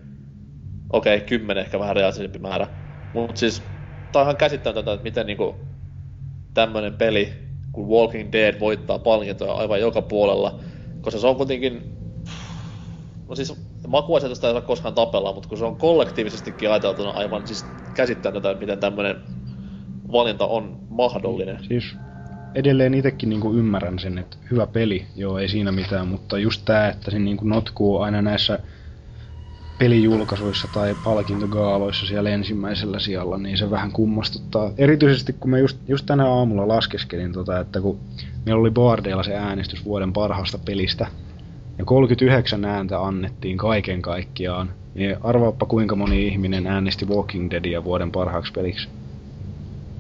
Okei, 0.90 1.18
okay, 1.18 1.28
10 1.28 1.64
ehkä 1.64 1.80
vähän 1.80 1.96
realistisempi 1.96 2.40
määrä. 2.40 2.68
Mut 3.14 3.38
siis, 3.38 3.64
tää 4.12 4.22
on 4.22 4.26
ihan 4.26 4.38
käsittämätöntä, 4.38 4.94
että 4.94 5.04
miten 5.04 5.26
niinku 5.26 5.56
tämmönen 6.54 6.94
peli 6.94 7.34
kuin 7.72 7.90
Walking 7.90 8.32
Dead 8.32 8.60
voittaa 8.60 9.00
palkintoja 9.00 9.54
aivan 9.54 9.82
joka 9.82 10.02
puolella. 10.02 10.60
Koska 11.02 11.20
se 11.20 11.28
on 11.28 11.36
kuitenkin... 11.36 11.98
No 13.30 13.36
siis 13.36 13.54
makuasetusta 13.88 14.48
ei 14.48 14.54
saa 14.54 14.62
koskaan 14.62 14.94
tapella, 14.94 15.34
mutta 15.34 15.50
kun 15.50 15.58
se 15.58 15.66
on 15.66 15.76
kollektiivisestikin 15.76 16.70
ajateltuna 16.70 17.10
aivan 17.10 17.48
siis 17.48 17.66
käsittämätöntä, 17.94 18.60
miten 18.60 18.80
tämmönen 18.80 19.16
valinta 20.12 20.46
on 20.46 20.80
mahdollinen. 20.90 21.64
Siis 21.64 21.96
edelleen 22.56 22.94
itsekin 22.94 23.30
niinku 23.30 23.54
ymmärrän 23.54 24.00
sen, 24.00 24.18
että 24.18 24.38
hyvä 24.52 24.68
peli, 24.68 25.06
joo 25.16 25.38
ei 25.38 25.48
siinä 25.48 25.72
mitään, 25.72 26.08
mutta 26.08 26.38
just 26.38 26.62
tää, 26.66 26.90
että 26.90 27.12
se 27.12 27.20
niinku 27.20 27.46
notkuu 27.46 28.00
aina 28.00 28.22
näissä 28.22 28.60
pelijulkaisuissa 29.80 30.68
tai 30.74 30.96
palkintogaaloissa 31.04 32.06
siellä 32.06 32.30
ensimmäisellä 32.30 33.00
sijalla, 33.00 33.38
niin 33.38 33.58
se 33.58 33.72
vähän 33.72 33.92
kummastuttaa. 33.92 34.72
Erityisesti 34.78 35.34
kun 35.34 35.50
mä 35.50 35.58
just, 35.58 35.78
just 35.88 36.06
tänä 36.06 36.28
aamulla 36.28 36.68
laskeskelin, 36.68 37.34
tota, 37.34 37.60
että 37.60 37.82
kun 37.82 38.00
meillä 38.46 38.62
oli 38.62 38.72
Boardeilla 38.72 39.24
se 39.24 39.36
äänestys 39.36 39.86
vuoden 39.86 40.14
parhaasta 40.14 40.58
pelistä, 40.58 41.08
ja 41.78 41.86
39 41.86 42.66
ääntä 42.66 43.02
annettiin 43.02 43.58
kaiken 43.58 44.02
kaikkiaan, 44.02 44.74
niin 44.96 45.16
arvaappa 45.22 45.66
kuinka 45.66 45.96
moni 45.96 46.28
ihminen 46.28 46.68
äänesti 46.68 47.06
Walking 47.06 47.52
Deadia 47.52 47.84
vuoden 47.84 48.12
parhaaksi 48.12 48.52
peliksi. 48.52 48.90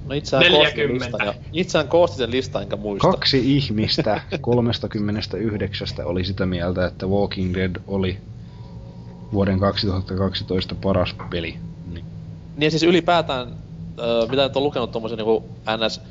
No 0.05 0.15
itseään 0.15 0.51
40. 0.51 1.25
Ja, 1.25 1.33
itseään 1.53 1.87
koosti 1.87 2.17
sen 2.17 2.31
listan, 2.31 2.61
enkä 2.61 2.75
muista. 2.75 3.11
Kaksi 3.11 3.55
ihmistä 3.55 4.21
39 4.41 5.87
oli 6.05 6.25
sitä 6.25 6.45
mieltä, 6.45 6.85
että 6.85 7.05
Walking 7.05 7.53
Dead 7.53 7.75
oli 7.87 8.17
vuoden 9.33 9.59
2012 9.59 10.75
paras 10.75 11.15
peli. 11.29 11.55
Niin. 11.93 12.05
Niin 12.57 12.71
siis 12.71 12.83
ylipäätään, 12.83 13.47
äh, 13.47 14.29
mitä 14.29 14.43
nyt 14.43 14.57
on 14.57 14.63
lukenut 14.63 14.91
tommosia 14.91 15.17
niinku 15.17 15.49
NS 15.77 16.01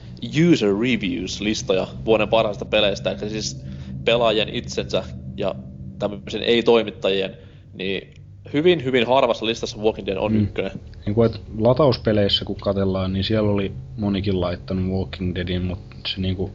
User 0.53 0.69
Reviews-listoja 0.69 1.87
vuoden 2.05 2.29
parhaista 2.29 2.65
peleistä, 2.65 3.11
eli 3.11 3.31
siis 3.31 3.63
pelaajien 4.05 4.49
itsensä 4.49 5.05
ja 5.37 5.55
tämmöisen 5.99 6.43
ei-toimittajien, 6.43 7.37
niin 7.75 8.15
hyvin, 8.53 8.85
hyvin 8.85 9.07
harvassa 9.07 9.47
listassa 9.47 9.79
Walking 9.79 10.07
Dead 10.07 10.17
on 10.17 10.33
mm. 10.33 10.43
ykkönen. 10.43 10.73
Niin 11.07 11.15
kuin, 11.15 11.27
että 11.27 11.39
latauspeleissä 11.59 12.45
kun 12.45 12.57
katellaan, 12.57 13.13
niin 13.13 13.25
siellä 13.25 13.51
oli 13.51 13.73
monikin 13.97 14.41
laittanut 14.41 14.93
Walking 14.93 15.35
Deadin, 15.35 15.65
mutta 15.65 15.97
se 16.07 16.21
niinku 16.21 16.51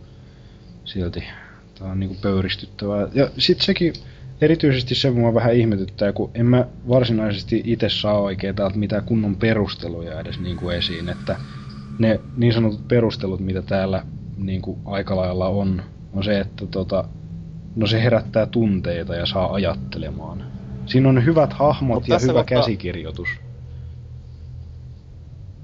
silti, 0.86 1.24
tää 1.80 1.88
on 1.88 2.00
niinku 2.00 2.16
pöyristyttävää. 2.22 3.08
Ja 3.14 3.30
sit 3.38 3.62
sekin, 3.62 3.94
erityisesti 4.42 4.96
se 4.96 5.12
mua 5.12 5.34
vähän 5.34 5.54
ihmetyttää, 5.54 6.14
kun 6.14 6.32
en 6.34 6.46
mä 6.46 6.66
varsinaisesti 6.88 7.62
itse 7.66 7.90
saa 7.90 8.20
oikein 8.22 8.56
täältä 8.56 8.78
mitään 8.78 9.04
kunnon 9.04 9.36
perusteluja 9.36 10.20
edes 10.20 10.40
niinku 10.40 10.70
esiin, 10.70 11.10
että 11.10 11.36
ne 12.00 12.20
niin 12.38 12.54
sanotut 12.54 12.88
perustelut, 12.88 13.40
mitä 13.40 13.62
täällä 13.62 14.06
niinku 14.38 14.80
aika 14.86 15.16
lailla 15.16 15.48
on, 15.48 15.84
on 16.14 16.24
se, 16.24 16.40
että 16.40 16.66
tota, 16.68 17.04
no 17.76 17.88
se 17.88 18.04
herättää 18.04 18.46
tunteita 18.46 19.16
ja 19.16 19.26
saa 19.26 19.54
ajattelemaan. 19.54 20.44
Siinä 20.86 21.10
on 21.10 21.26
hyvät 21.26 21.54
hahmot 21.54 22.00
Mut 22.00 22.08
ja 22.08 22.20
hyvä 22.22 22.34
kohtaa... 22.34 22.44
käsikirjoitus. 22.44 23.30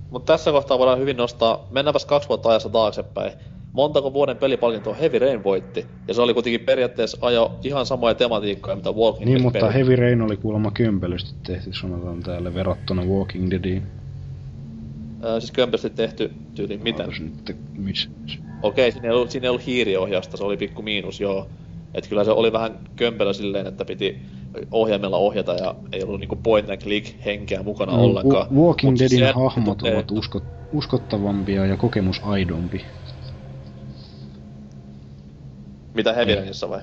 Mutta 0.10 0.34
tässä 0.34 0.52
kohtaa 0.52 0.80
voidaan 0.80 1.00
hyvin 1.00 1.18
nostaa, 1.18 1.68
mennäänpäs 1.72 2.06
kaksi 2.06 2.30
vuotta 2.30 2.50
ajassa 2.50 2.70
taaksepäin. 2.70 3.34
Montako 3.74 4.14
vuoden 4.14 4.38
pelipalkintoa 4.38 4.94
Heavy 4.94 5.20
Rain 5.20 5.44
voitti? 5.44 5.86
Ja 6.08 6.14
se 6.14 6.22
oli 6.22 6.34
kuitenkin 6.34 6.60
periaatteessa 6.62 7.18
ajo 7.22 7.60
ihan 7.64 7.86
samoja 7.86 8.16
tematiikkoja, 8.16 8.76
mitä 8.76 8.92
Walking 8.92 9.26
Dead 9.26 9.34
Niin, 9.34 9.42
mutta 9.42 9.60
peli. 9.60 9.74
Heavy 9.74 9.96
Rain 9.96 10.22
oli 10.22 10.38
kuulemma 10.38 10.72
kömpelösti 10.72 11.34
tehty, 11.46 11.74
sanotaan 11.74 12.24
täällä, 12.24 12.54
verrattuna 12.54 13.06
Walking 13.06 13.52
Deadiin. 13.52 13.84
Öö, 15.24 15.40
siis 15.40 15.52
kömpelösti 15.52 15.90
tehty 15.90 16.32
tyyli 16.56 16.78
miten? 16.78 17.10
Nyt, 17.20 17.58
missä? 17.78 18.10
Okei, 18.62 18.92
siinä 18.92 19.08
ei, 19.08 19.14
ollut, 19.16 19.32
siinä 19.32 19.46
ei 19.46 19.50
ollut 19.50 19.66
hiiriohjausta, 19.66 20.38
se 20.38 20.44
oli 20.44 20.58
pikku 20.58 20.82
miinus, 20.82 21.20
joo. 21.20 21.48
Et 21.94 22.08
kyllä 22.08 22.24
se 22.24 22.32
oli 22.32 22.52
vähän 22.52 22.80
kömpelö 22.96 23.34
silleen, 23.34 23.68
että 23.68 23.86
piti 23.86 24.20
ohjaimella 24.72 25.18
ohjata 25.18 25.54
ja 25.54 25.76
ei 25.92 26.04
ollut 26.04 26.20
niinku 26.20 26.36
point 26.36 26.70
and 26.70 26.82
click 26.82 27.26
henkeä 27.26 27.64
mukana 27.64 27.92
no, 27.92 28.04
ollenkaan. 28.04 28.48
Walking 28.56 28.92
Mut 28.92 29.00
Deadin 29.00 29.36
hahmot 29.36 29.82
ovat 29.82 30.12
uskot, 30.12 30.44
uskottavampia 30.74 31.66
ja 31.66 31.78
kokemus 31.78 32.22
aidompi. 32.24 32.86
Mitä 36.00 36.14
Heavyrainissa 36.14 36.70
vai? 36.70 36.82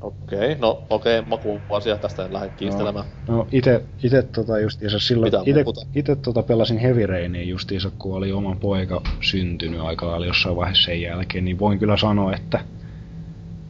Okei, 0.00 0.38
okay, 0.38 0.56
no 0.58 0.82
okei, 0.90 1.18
okay, 1.18 1.28
maku 1.28 1.60
asia 1.70 1.96
tästä 1.96 2.24
en 2.24 2.32
lähde 2.32 2.48
kiistelemään. 2.48 3.04
No, 3.28 3.36
no 3.36 3.46
ite, 3.52 3.82
ite 4.02 4.22
tota 4.22 4.58
justiinsa 4.60 4.98
silloin, 4.98 5.32
ite, 5.46 5.64
ite 5.94 6.16
tota 6.16 6.42
pelasin 6.42 6.78
Heavy 6.78 7.06
Rainia 7.06 7.44
justiinsa 7.44 7.90
kun 7.98 8.16
oli 8.16 8.32
oma 8.32 8.56
poika 8.60 9.02
syntynyt 9.20 9.80
aika 9.80 10.06
lailla 10.06 10.26
jossain 10.26 10.56
vaiheessa 10.56 10.84
sen 10.84 11.00
jälkeen, 11.00 11.44
niin 11.44 11.58
voin 11.58 11.78
kyllä 11.78 11.96
sanoa, 11.96 12.34
että 12.34 12.60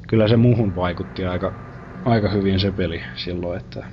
kyllä 0.09 0.29
se 0.29 0.37
muuhun 0.37 0.77
vaikutti 0.77 1.25
aika, 1.25 1.55
aika 2.05 2.29
hyvin 2.29 2.61
se 2.61 2.71
peli 2.71 3.01
silloin, 3.17 3.61
että... 3.61 3.87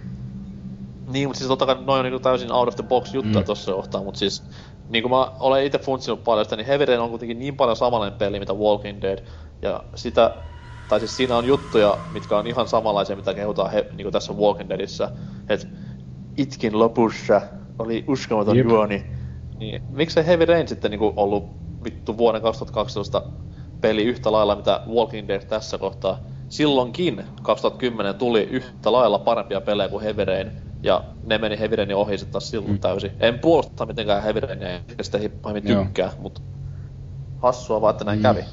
Niin, 1.11 1.29
mutta 1.29 1.37
siis 1.37 1.47
totta 1.47 1.65
kai 1.65 1.75
noin 1.75 1.99
on 1.99 2.03
niinku 2.03 2.19
täysin 2.19 2.51
out 2.51 2.67
of 2.67 2.75
the 2.75 2.83
box 2.83 3.13
juttuja 3.13 3.39
mm. 3.39 3.45
tossa 3.45 3.71
kohtaa, 3.71 4.03
mutta 4.03 4.19
siis 4.19 4.43
niin 4.89 5.03
kuin 5.03 5.11
mä 5.11 5.31
olen 5.39 5.65
itse 5.65 5.79
funtsinut 5.79 6.23
paljon 6.23 6.45
sitä, 6.45 6.55
niin 6.55 6.67
Heavy 6.67 6.85
Rain 6.85 6.99
on 6.99 7.09
kuitenkin 7.09 7.39
niin 7.39 7.55
paljon 7.55 7.75
samanlainen 7.75 8.19
peli, 8.19 8.39
mitä 8.39 8.53
Walking 8.53 9.01
Dead. 9.01 9.19
Ja 9.63 9.83
sitä, 9.95 10.35
tai 10.89 10.99
siis 10.99 11.17
siinä 11.17 11.37
on 11.37 11.45
juttuja, 11.45 11.97
mitkä 12.13 12.37
on 12.37 12.47
ihan 12.47 12.67
samanlaisia, 12.67 13.15
mitä 13.15 13.33
kehutaan 13.33 13.71
he, 13.71 13.85
niin 13.93 14.05
kuin 14.05 14.13
tässä 14.13 14.33
Walking 14.33 14.69
Deadissä. 14.69 15.11
että 15.49 15.67
itkin 16.37 16.79
lopussa, 16.79 17.41
oli 17.79 18.05
uskomaton 18.07 18.57
Jep. 18.57 18.69
juoni. 18.69 19.05
Niin 19.57 19.83
miksei 19.89 20.25
Heavy 20.25 20.45
Rain 20.45 20.67
sitten 20.67 20.91
niin 20.91 20.99
kuin 20.99 21.13
ollut 21.15 21.45
vittu 21.83 22.17
vuoden 22.17 22.41
2012 22.41 23.23
peli 23.81 24.03
yhtä 24.03 24.31
lailla, 24.31 24.55
mitä 24.55 24.81
Walking 24.89 25.27
Dead 25.27 25.45
tässä 25.45 25.77
kohtaa. 25.77 26.19
Silloinkin 26.49 27.23
2010 27.41 28.15
tuli 28.15 28.43
yhtä 28.43 28.91
lailla 28.91 29.19
parempia 29.19 29.61
pelejä 29.61 29.89
kuin 29.89 30.03
Heavy 30.03 30.25
Rain, 30.25 30.51
ja 30.83 31.03
ne 31.25 31.37
meni 31.37 31.59
Heavy 31.59 31.75
Rainin 31.75 31.95
ohi 31.95 32.17
sitten 32.17 32.31
taas 32.31 32.49
silloin 32.49 32.71
mm. 32.71 32.79
täysin. 32.79 33.11
En 33.19 33.39
puolusta 33.39 33.85
mitenkään 33.85 34.23
Heavy 34.23 34.39
Rainia, 34.39 34.69
eikä 34.69 35.03
sitä 35.03 35.19
pahemmin 35.41 35.63
tykkää, 35.63 36.11
mutta 36.19 36.41
hassua 37.41 37.81
vaan, 37.81 37.91
että 37.91 38.05
näin 38.05 38.19
mm. 38.19 38.23
kävi. 38.23 38.45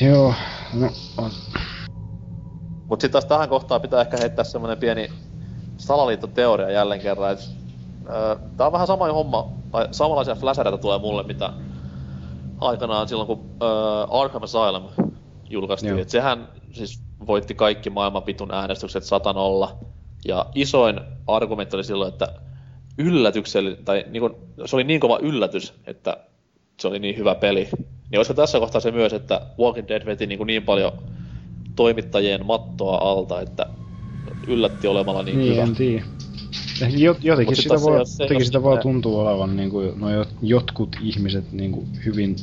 Joo, 0.00 0.34
no 0.74 0.90
on. 1.18 1.30
Mut 2.88 3.00
sit 3.00 3.12
taas 3.12 3.24
tähän 3.24 3.48
kohtaan 3.48 3.80
pitää 3.80 4.00
ehkä 4.00 4.16
heittää 4.16 4.44
semmonen 4.44 4.78
pieni 4.78 5.08
salaliittoteoria 5.76 6.70
jälleen 6.70 7.00
kerran, 7.00 7.32
et, 7.32 7.38
tää 8.56 8.66
on 8.66 8.72
vähän 8.72 8.86
sama 8.86 9.12
homma, 9.12 9.48
tai 9.70 9.88
samanlaisia 9.90 10.34
flashereita 10.34 10.78
tulee 10.78 10.98
mulle, 10.98 11.22
mitä 11.22 11.52
aikanaan 12.60 13.08
silloin, 13.08 13.26
kun 13.26 13.40
äh, 13.62 14.20
Arkham 14.20 14.42
Asylum 14.42 14.88
julkaistiin. 15.50 15.98
Et 15.98 16.10
sehän 16.10 16.48
siis 16.72 17.02
voitti 17.26 17.54
kaikki 17.54 17.90
maailman 17.90 18.22
pitun 18.22 18.54
äänestykset 18.54 19.04
satanolla. 19.04 19.78
Ja 20.24 20.46
isoin 20.54 21.00
argumentti 21.26 21.76
oli 21.76 21.84
silloin, 21.84 22.12
että 22.12 22.28
yllätyksellinen, 22.98 23.84
tai 23.84 24.04
niin 24.10 24.20
kuin, 24.20 24.34
se 24.66 24.76
oli 24.76 24.84
niin 24.84 25.00
kova 25.00 25.18
yllätys, 25.22 25.74
että 25.86 26.16
se 26.80 26.88
oli 26.88 26.98
niin 26.98 27.16
hyvä 27.16 27.34
peli. 27.34 27.68
Niin 28.10 28.18
olisiko 28.18 28.34
tässä 28.34 28.58
kohtaa 28.58 28.80
se 28.80 28.90
myös, 28.90 29.12
että 29.12 29.40
Walking 29.58 29.88
Dead 29.88 30.06
veti 30.06 30.26
niin, 30.26 30.38
kuin 30.38 30.46
niin 30.46 30.62
paljon 30.62 30.92
toimittajien 31.76 32.46
mattoa 32.46 32.98
alta, 32.98 33.40
että 33.40 33.66
yllätti 34.46 34.86
olemalla 34.86 35.22
niin, 35.22 35.38
niin 35.38 35.52
hyvä. 35.52 35.62
En 35.62 35.74
tiedä. 35.74 36.04
Jotenkin 37.22 37.56
sitä, 37.56 37.74
voi, 37.82 38.04
jotenkin 38.18 38.46
sitä 38.46 38.62
vaan 38.62 38.78
tuntuu 38.78 39.18
olevan 39.18 39.56
niin 39.56 39.70
kuin, 39.70 40.00
no 40.00 40.06
jotkut 40.42 40.96
ihmiset 41.02 41.52
niin 41.52 41.72
kuin 41.72 41.88
hyvin 42.04 42.36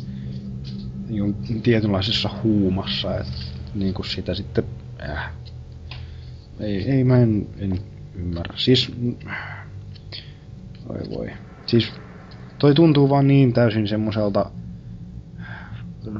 niin 1.10 1.36
kuin, 1.36 1.62
tietynlaisessa 1.62 2.30
huumassa, 2.44 3.18
että 3.18 3.32
niin 3.76 3.94
kuin 3.94 4.06
sitä 4.06 4.34
sitten... 4.34 4.64
Äh, 5.10 5.32
ei, 6.60 6.92
ei 6.92 7.04
mä 7.04 7.18
en, 7.18 7.48
en 7.60 7.80
ymmärrä. 8.16 8.54
Siis... 8.58 8.92
Voi 10.88 11.00
voi. 11.18 11.30
Siis 11.66 11.92
toi 12.60 12.76
tuntuu 12.76 13.10
vaan 13.10 13.28
niin 13.28 13.54
täysin 13.54 13.88
semmoiselta 13.88 14.52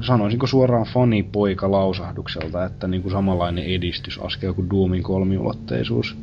sanoisinko 0.02 0.48
suoraan 0.48 0.86
fanipoika 0.94 1.72
lausahdukselta, 1.72 2.66
että 2.66 2.88
niinku 2.88 3.10
samanlainen 3.10 3.66
edistysaskel 3.66 4.54
kuin 4.54 4.70
Doomin 4.70 5.04
kolmiulotteisuus. 5.04 6.16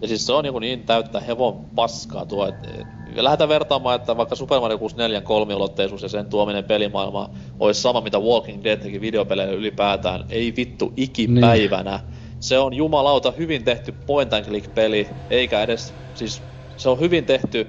Ja 0.00 0.08
siis 0.08 0.26
se 0.26 0.32
on 0.32 0.44
niinku 0.44 0.58
niin 0.58 0.82
täyttä 0.82 1.20
hevon 1.20 1.56
paskaa 1.74 2.26
tuo, 2.26 2.48
että 2.48 2.68
lähdetään 3.16 3.48
vertaamaan, 3.48 3.96
että 3.96 4.16
vaikka 4.16 4.34
Super 4.34 4.60
Mario 4.60 4.78
64 4.78 5.20
kolmiulotteisuus 5.20 6.02
ja 6.02 6.08
sen 6.08 6.26
tuominen 6.26 6.64
pelimaailmaan 6.64 7.30
olisi 7.58 7.80
sama, 7.80 8.00
mitä 8.00 8.18
Walking 8.18 8.64
Dead 8.64 8.78
teki 8.78 9.00
videopeleille 9.00 9.54
ylipäätään. 9.54 10.24
Ei 10.28 10.56
vittu 10.56 10.92
ikipäivänä. 10.96 11.96
Niin. 11.96 12.20
Se 12.40 12.58
on 12.58 12.74
jumalauta 12.74 13.30
hyvin 13.30 13.64
tehty 13.64 13.92
point 13.92 14.32
and 14.32 14.44
click 14.44 14.74
peli, 14.74 15.08
eikä 15.30 15.62
edes, 15.62 15.94
siis 16.14 16.42
se 16.76 16.88
on 16.88 17.00
hyvin 17.00 17.24
tehty 17.24 17.66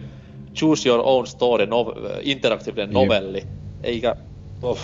choose 0.55 0.89
your 0.89 1.01
own 1.05 1.27
story, 1.27 1.65
no, 1.65 1.93
interaktiivinen 2.21 2.89
niin. 2.89 2.93
novelli, 2.93 3.43
eikä, 3.83 4.15
oh. 4.61 4.79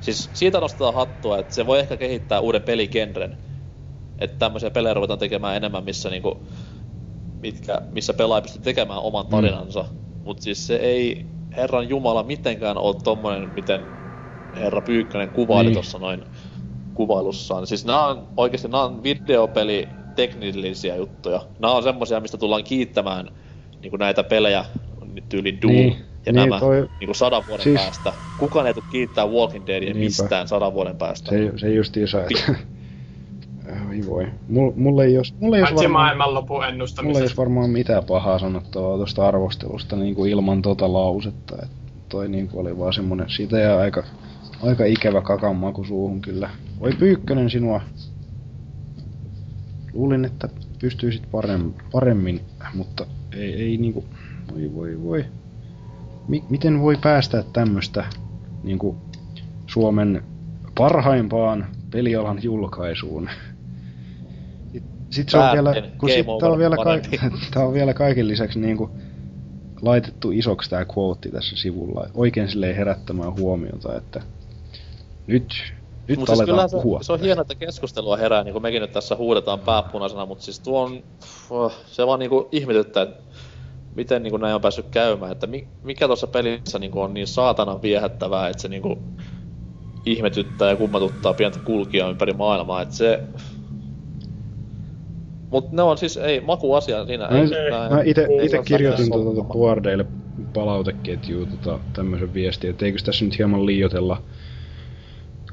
Siis 0.00 0.30
siitä 0.32 0.60
nostetaan 0.60 0.94
hattua, 0.94 1.38
että 1.38 1.54
se 1.54 1.66
voi 1.66 1.78
ehkä 1.78 1.96
kehittää 1.96 2.40
uuden 2.40 2.62
peligenren. 2.62 3.38
Että 4.18 4.38
tämmöisiä 4.38 4.70
pelejä 4.70 4.94
ruvetaan 4.94 5.18
tekemään 5.18 5.56
enemmän, 5.56 5.84
missä 5.84 6.10
niinku, 6.10 6.40
mitkä, 7.42 7.82
missä 7.92 8.14
pelaaja 8.14 8.42
pystyy 8.42 8.62
tekemään 8.62 9.00
oman 9.00 9.26
mm. 9.26 9.30
tarinansa. 9.30 9.82
Mm. 9.82 10.24
Mutta 10.24 10.42
siis 10.42 10.66
se 10.66 10.76
ei 10.76 11.26
Herran 11.56 11.88
Jumala 11.88 12.22
mitenkään 12.22 12.78
ole 12.78 12.96
tommonen, 13.04 13.50
miten 13.54 13.80
Herra 14.56 14.80
Pyykkönen 14.80 15.30
kuvaili 15.30 15.68
niin. 15.68 15.74
tuossa 15.74 15.98
noin 15.98 16.24
kuvailussaan. 16.94 17.66
Siis 17.66 17.84
nämä 17.84 18.06
on 18.06 18.28
oikeasti 18.36 18.68
nämä 18.68 18.84
on 18.84 19.02
videopeli 19.02 19.88
teknillisiä 20.14 20.96
juttuja. 20.96 21.42
Nämä 21.58 21.74
on 21.74 21.82
semmosia, 21.82 22.20
mistä 22.20 22.38
tullaan 22.38 22.64
kiittämään 22.64 23.28
niin 23.82 23.92
näitä 23.98 24.24
pelejä 24.24 24.64
tyyli 25.28 25.58
Doom 25.62 25.74
niin, 25.74 25.96
ja 26.26 26.32
niin, 26.32 26.48
nämä 26.48 26.60
toi... 26.60 26.88
niin 27.00 27.14
sadan 27.14 27.42
vuoden 27.48 27.64
siis... 27.64 27.80
päästä. 27.80 28.12
Kukaan 28.38 28.66
ei 28.66 28.74
tule 28.74 28.84
kiittää 28.90 29.26
Walking 29.26 29.66
Deadia 29.66 29.94
Niinpä. 29.94 30.04
mistään 30.04 30.48
sadan 30.48 30.72
vuoden 30.72 30.96
päästä. 30.96 31.30
Se, 31.30 31.52
se 31.56 31.74
justiinsa, 31.74 32.20
että... 32.22 32.54
Oi 33.88 34.00
voi. 34.06 34.26
Mulla 34.48 34.72
mul 34.76 34.98
ei 34.98 35.14
jos... 35.14 35.34
Mulla 35.40 35.56
ei 35.56 35.60
jos 35.60 35.74
varmaan. 35.74 36.16
Mulla 37.02 37.18
ei 37.18 37.24
jos 37.24 37.36
varmaan 37.36 37.70
mitään 37.70 38.04
pahaa 38.04 38.38
sanottavaa 38.38 38.96
tuosta 38.96 39.28
arvostelusta 39.28 39.96
niin 39.96 40.14
kuin 40.14 40.30
ilman 40.30 40.62
tota 40.62 40.92
lausetta. 40.92 41.56
Et 41.62 41.70
toi 42.08 42.28
niin 42.28 42.48
kuin 42.48 42.60
oli 42.60 42.78
vaan 42.78 42.92
semmonen... 42.92 43.30
Siitä 43.30 43.58
ja 43.58 43.78
aika, 43.78 44.04
aika 44.62 44.84
ikävä 44.84 45.20
kakanmaku 45.20 45.84
suuhun 45.84 46.20
kyllä. 46.20 46.50
Oi 46.80 46.92
Pyykkönen 46.98 47.50
sinua. 47.50 47.80
Luulin, 49.92 50.24
että 50.24 50.48
pystyisit 50.80 51.30
paremmin, 51.30 51.74
paremmin 51.92 52.40
mutta 52.74 53.06
ei, 53.36 53.52
ei 53.54 53.76
niinku... 53.76 54.04
Voi 54.52 54.74
voi 54.74 55.02
voi. 55.02 55.24
Mi- 56.30 56.44
miten 56.48 56.80
voi 56.80 56.96
päästä 57.02 57.44
tämmöstä 57.52 58.04
niinku 58.62 58.96
Suomen 59.66 60.22
parhaimpaan 60.78 61.66
pelialan 61.90 62.38
julkaisuun? 62.42 63.30
Sitten 65.10 65.30
se 65.30 65.38
on 65.38 65.52
vielä, 65.52 65.74
kun 65.98 66.10
sit 66.10 66.26
tää 66.40 66.48
on 66.48 66.58
vielä, 66.58 66.76
ka- 66.76 67.28
tää 67.54 67.66
on 67.66 67.72
vielä 67.72 67.94
kaiken 67.94 68.28
lisäksi 68.28 68.60
niinku 68.60 68.90
laitettu 69.82 70.30
isoksi 70.30 70.70
tää 70.70 70.86
quote 70.96 71.28
tässä 71.28 71.56
sivulla. 71.56 72.06
Oikein 72.14 72.48
silleen 72.48 72.76
herättämään 72.76 73.36
huomiota, 73.36 73.96
että 73.96 74.22
nyt, 75.26 75.54
nyt 76.08 76.18
Mut 76.18 76.28
siis 76.28 76.40
aletaan 76.40 76.68
se, 76.68 76.76
puhua. 76.76 77.02
se 77.02 77.12
on 77.12 77.20
hienoa, 77.20 77.42
että 77.42 77.54
keskustelua 77.54 78.16
herää, 78.16 78.44
niin 78.44 78.52
kuin 78.52 78.62
mekin 78.62 78.82
nyt 78.82 78.92
tässä 78.92 79.16
huudetaan 79.16 79.60
pääpunaisena, 79.60 80.26
mutta 80.26 80.44
siis 80.44 80.60
tuo 80.60 80.82
on, 80.82 81.02
se 81.86 82.06
vaan 82.06 82.18
niinku 82.18 82.48
ihmetyttää, 82.52 83.02
että 83.02 83.29
miten 83.96 84.22
niinku 84.22 84.36
näin 84.36 84.54
on 84.54 84.60
päässyt 84.60 84.86
käymään, 84.90 85.32
että 85.32 85.46
mi, 85.46 85.68
mikä 85.82 86.06
tuossa 86.06 86.26
pelissä 86.26 86.78
niinku 86.78 87.00
on 87.00 87.14
niin 87.14 87.26
saatanan 87.26 87.82
viehättävää, 87.82 88.48
että 88.48 88.62
se 88.62 88.68
niinku 88.68 88.98
ihmetyttää 90.06 90.70
ja 90.70 90.76
kummatuttaa 90.76 91.34
pientä 91.34 91.58
kulkijaa 91.64 92.10
ympäri 92.10 92.32
maailmaa, 92.32 92.82
että 92.82 92.94
se... 92.94 93.20
Mut 95.50 95.72
ne 95.72 95.82
on 95.82 95.98
siis, 95.98 96.16
ei, 96.16 96.40
makuasia 96.40 97.06
siinä. 97.06 97.28
Mä, 97.28 97.38
ei, 97.38 97.70
mä, 97.70 97.96
mä 97.96 98.02
ite, 98.04 98.26
ei 98.30 98.46
ite 98.46 98.62
kirjoitin 98.64 99.12
tuota 99.12 99.34
sommaa. 99.34 99.52
Boardeille 99.52 100.06
palauteketjuun 100.54 101.48
tota, 101.48 101.78
tämmöisen 101.92 102.34
viestin, 102.34 102.70
että 102.70 102.86
eikös 102.86 103.04
tässä 103.04 103.24
nyt 103.24 103.38
hieman 103.38 103.66
liiotella. 103.66 104.22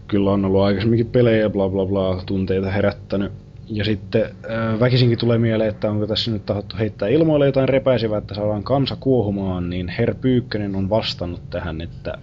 Kyllä 0.08 0.32
on 0.32 0.46
ollut 0.46 0.62
aikaisemminkin 0.62 1.10
pelejä 1.10 1.50
bla 1.50 1.70
bla 1.70 1.86
bla, 1.86 2.24
tunteita 2.26 2.72
herättänyt. 2.72 3.32
Ja 3.70 3.86
sitten 3.86 4.22
äh, 4.22 4.80
väkisinkin 4.80 5.18
tulee 5.18 5.38
mieleen, 5.38 5.70
että 5.70 5.92
onko 5.92 6.08
tässä 6.08 6.32
nyt 6.32 6.46
tahdottu 6.46 6.76
heittää 6.78 7.08
ilmoille 7.08 7.46
jotain 7.46 7.70
repäisevää, 7.70 8.18
että 8.18 8.36
saadaan 8.36 8.64
kansa 8.64 8.98
kuohumaan, 9.00 9.70
niin 9.70 9.90
Herr 9.90 10.16
Pyykkönen 10.16 10.76
on 10.76 10.90
vastannut 10.90 11.50
tähän, 11.50 11.82
että 11.82 12.18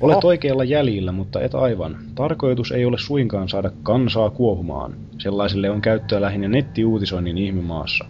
olet 0.00 0.16
Oh. 0.16 0.24
oikealla 0.24 0.64
jäljillä, 0.64 1.12
mutta 1.12 1.40
et 1.40 1.54
aivan. 1.54 1.96
Tarkoitus 2.14 2.72
ei 2.72 2.84
ole 2.84 2.98
suinkaan 2.98 3.48
saada 3.48 3.70
kansaa 3.82 4.30
kuohumaan. 4.30 4.94
Sellaiselle 5.18 5.70
on 5.70 5.80
käyttöä 5.80 6.20
lähinnä 6.20 6.48
nettiuutisoinnin 6.48 7.38
ihmimaassa. 7.38 8.04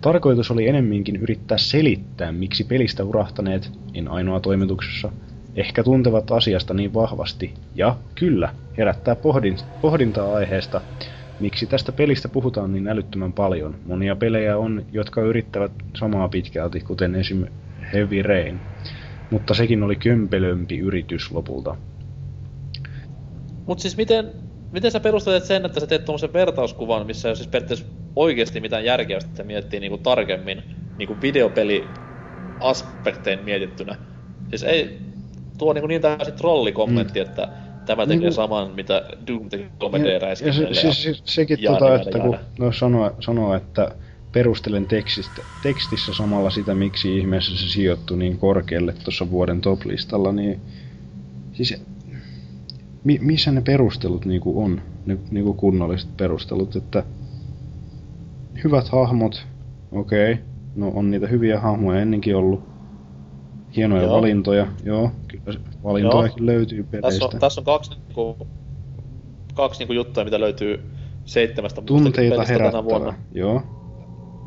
Tarkoitus 0.00 0.50
oli 0.50 0.68
enemminkin 0.68 1.16
yrittää 1.16 1.58
selittää, 1.58 2.32
miksi 2.32 2.64
pelistä 2.64 3.04
urahtaneet, 3.04 3.70
en 3.94 4.08
ainoa 4.08 4.40
toimituksessa, 4.40 5.12
ehkä 5.56 5.82
tuntevat 5.82 6.30
asiasta 6.30 6.74
niin 6.74 6.94
vahvasti, 6.94 7.54
ja 7.74 7.96
kyllä, 8.14 8.48
herättää 8.78 9.16
pohdin, 9.16 9.56
pohdintaa 9.80 10.34
aiheesta, 10.34 10.80
miksi 11.40 11.66
tästä 11.66 11.92
pelistä 11.92 12.28
puhutaan 12.28 12.72
niin 12.72 12.88
älyttömän 12.88 13.32
paljon. 13.32 13.76
Monia 13.86 14.16
pelejä 14.16 14.58
on, 14.58 14.86
jotka 14.92 15.20
yrittävät 15.20 15.72
samaa 15.96 16.28
pitkälti, 16.28 16.80
kuten 16.80 17.14
esim. 17.14 17.46
Heavy 17.92 18.22
Rain, 18.22 18.60
mutta 19.30 19.54
sekin 19.54 19.82
oli 19.82 19.96
kömpelömpi 19.96 20.78
yritys 20.78 21.32
lopulta. 21.32 21.76
Mut 23.66 23.80
siis 23.80 23.96
miten, 23.96 24.32
miten 24.72 24.90
sä 24.90 25.00
perustelet 25.00 25.44
sen, 25.44 25.66
että 25.66 25.80
sä 25.80 25.86
teet 25.86 26.04
tuommoisen 26.04 26.32
vertauskuvan, 26.32 27.06
missä 27.06 27.28
ole 27.28 27.36
siis 27.36 27.48
periaatteessa 27.48 27.86
oikeasti 28.16 28.60
mitään 28.60 28.84
järkeä, 28.84 29.16
jos 29.16 29.24
sitä 29.24 29.42
miettii 29.42 29.80
niinku 29.80 29.98
tarkemmin 29.98 30.62
niinku 30.98 31.16
videopeli 31.22 31.84
aspektein 32.60 33.44
mietittynä. 33.44 33.96
Siis 34.48 34.62
ei, 34.62 34.98
tuo 35.58 35.72
niinku 35.72 35.86
niin 35.86 36.00
täysin 36.00 36.34
trollikommentti, 36.34 37.20
mm. 37.20 37.26
että 37.26 37.48
tämä 37.86 38.06
tekee 38.06 38.16
Niinku- 38.16 38.34
saman, 38.34 38.70
mitä 38.70 39.02
Doom 39.26 39.48
teki 39.48 39.64
3D 39.64 40.06
Ja, 40.06 40.28
ja 40.28 40.34
se, 40.52 40.68
siis, 40.72 41.02
siis, 41.02 41.22
sekin 41.24 41.58
tota, 41.66 41.94
että 41.94 42.18
kun 42.18 42.32
jaada. 42.32 42.44
no 42.58 42.72
sanoo, 42.72 43.10
sanoo, 43.20 43.54
että 43.54 43.94
perustelen 44.32 44.86
tekstistä, 44.86 45.42
tekstissä 45.62 46.14
samalla 46.14 46.50
sitä, 46.50 46.74
miksi 46.74 47.18
ihmeessä 47.18 47.56
se 47.56 47.68
sijoittui 47.68 48.18
niin 48.18 48.38
korkealle 48.38 48.94
tuossa 49.04 49.30
vuoden 49.30 49.60
top-listalla, 49.60 50.32
niin 50.32 50.60
siis 51.52 51.82
mi, 53.04 53.18
missä 53.22 53.52
ne 53.52 53.60
perustelut 53.60 54.24
niinku 54.24 54.62
on, 54.62 54.82
ne 55.06 55.18
niinku 55.30 55.54
kunnolliset 55.54 56.16
perustelut, 56.16 56.76
että 56.76 57.02
hyvät 58.64 58.88
hahmot, 58.88 59.46
okei, 59.92 60.32
okay, 60.32 60.44
no 60.76 60.92
on 60.94 61.10
niitä 61.10 61.26
hyviä 61.26 61.60
hahmoja 61.60 62.00
ennenkin 62.00 62.36
ollut, 62.36 62.73
hienoja 63.76 64.02
Joo. 64.02 64.10
joo. 64.10 64.16
valintoja, 64.20 64.66
joo, 64.84 65.10
kyllä 65.28 65.52
se- 65.52 65.58
valintojakin 65.84 66.46
löytyy 66.46 66.82
Tässä 66.82 66.90
peleistä. 67.00 67.24
on, 67.24 67.40
tässä 67.40 67.60
on 67.60 67.64
kaksi, 67.64 67.90
niinku, 67.90 68.46
kaksi 69.54 69.78
niinku 69.80 69.92
juttuja, 69.92 70.24
mitä 70.24 70.40
löytyy 70.40 70.90
seitsemästä 71.24 71.82
Tunteita 71.82 72.36
pelistä 72.36 72.58
tänä 72.70 72.84
vuonna. 72.84 73.14
joo, 73.34 73.62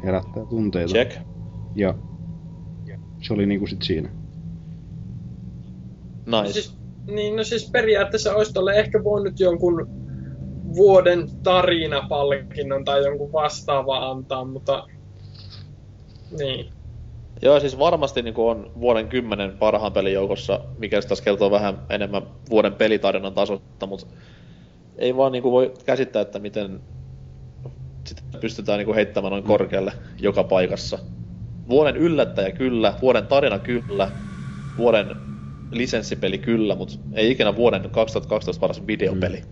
herättää 0.03 0.45
tunteita. 0.45 0.91
Check. 0.93 1.17
Ja 1.75 1.93
se 3.21 3.33
oli 3.33 3.45
niinku 3.45 3.67
sit 3.67 3.81
siinä. 3.81 4.09
Nice. 6.25 6.53
Siis, 6.53 6.77
niin, 7.07 7.35
no 7.35 7.43
siis 7.43 7.69
periaatteessa 7.71 8.35
olisi 8.35 8.53
tolle 8.53 8.73
ehkä 8.73 9.03
voinut 9.03 9.39
jonkun 9.39 9.87
vuoden 10.75 11.27
tarinapalkinnon 11.43 12.85
tai 12.85 13.03
jonkun 13.05 13.31
vastaava 13.31 14.09
antaa, 14.11 14.45
mutta 14.45 14.87
niin. 16.39 16.65
Joo, 17.41 17.59
siis 17.59 17.79
varmasti 17.79 18.21
niin 18.21 18.33
on 18.37 18.71
vuoden 18.79 19.07
kymmenen 19.07 19.57
parhaan 19.57 19.93
pelin 19.93 20.13
joukossa, 20.13 20.59
mikä 20.77 21.01
taas 21.01 21.21
kertoo 21.21 21.51
vähän 21.51 21.79
enemmän 21.89 22.21
vuoden 22.49 22.73
pelitarinan 22.73 23.33
tasosta, 23.33 23.87
mutta 23.87 24.07
ei 24.97 25.17
vaan 25.17 25.31
niin 25.31 25.43
voi 25.43 25.73
käsittää, 25.85 26.21
että 26.21 26.39
miten 26.39 26.81
sitä 28.05 28.21
pystytään 28.41 28.79
niin 28.79 28.95
heittämään 28.95 29.31
noin 29.31 29.43
korkealle 29.43 29.93
joka 30.19 30.43
paikassa. 30.43 30.99
Vuoden 31.69 31.97
yllättäjä 31.97 32.51
kyllä, 32.51 32.93
vuoden 33.01 33.27
tarina 33.27 33.59
kyllä, 33.59 34.11
vuoden 34.77 35.15
lisenssipeli 35.71 36.37
kyllä, 36.37 36.75
mutta 36.75 36.95
ei 37.13 37.31
ikinä 37.31 37.55
vuoden 37.55 37.89
2012 37.89 38.59
paras 38.59 38.87
videopeli. 38.87 39.43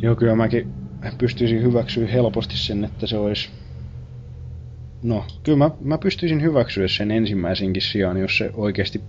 Joo, 0.00 0.16
kyllä 0.16 0.34
mäkin 0.34 0.72
pystyisin 1.18 1.62
hyväksyä 1.62 2.06
helposti 2.06 2.56
sen, 2.56 2.84
että 2.84 3.06
se 3.06 3.16
olisi... 3.16 3.48
No, 5.02 5.24
kyllä 5.42 5.58
mä, 5.58 5.70
mä 5.80 5.98
pystyisin 5.98 6.42
hyväksyä 6.42 6.88
sen 6.88 7.10
ensimmäisenkin 7.10 7.82
sijaan, 7.82 8.16
jos 8.16 8.38
se 8.38 8.50
oikeasti 8.54 9.00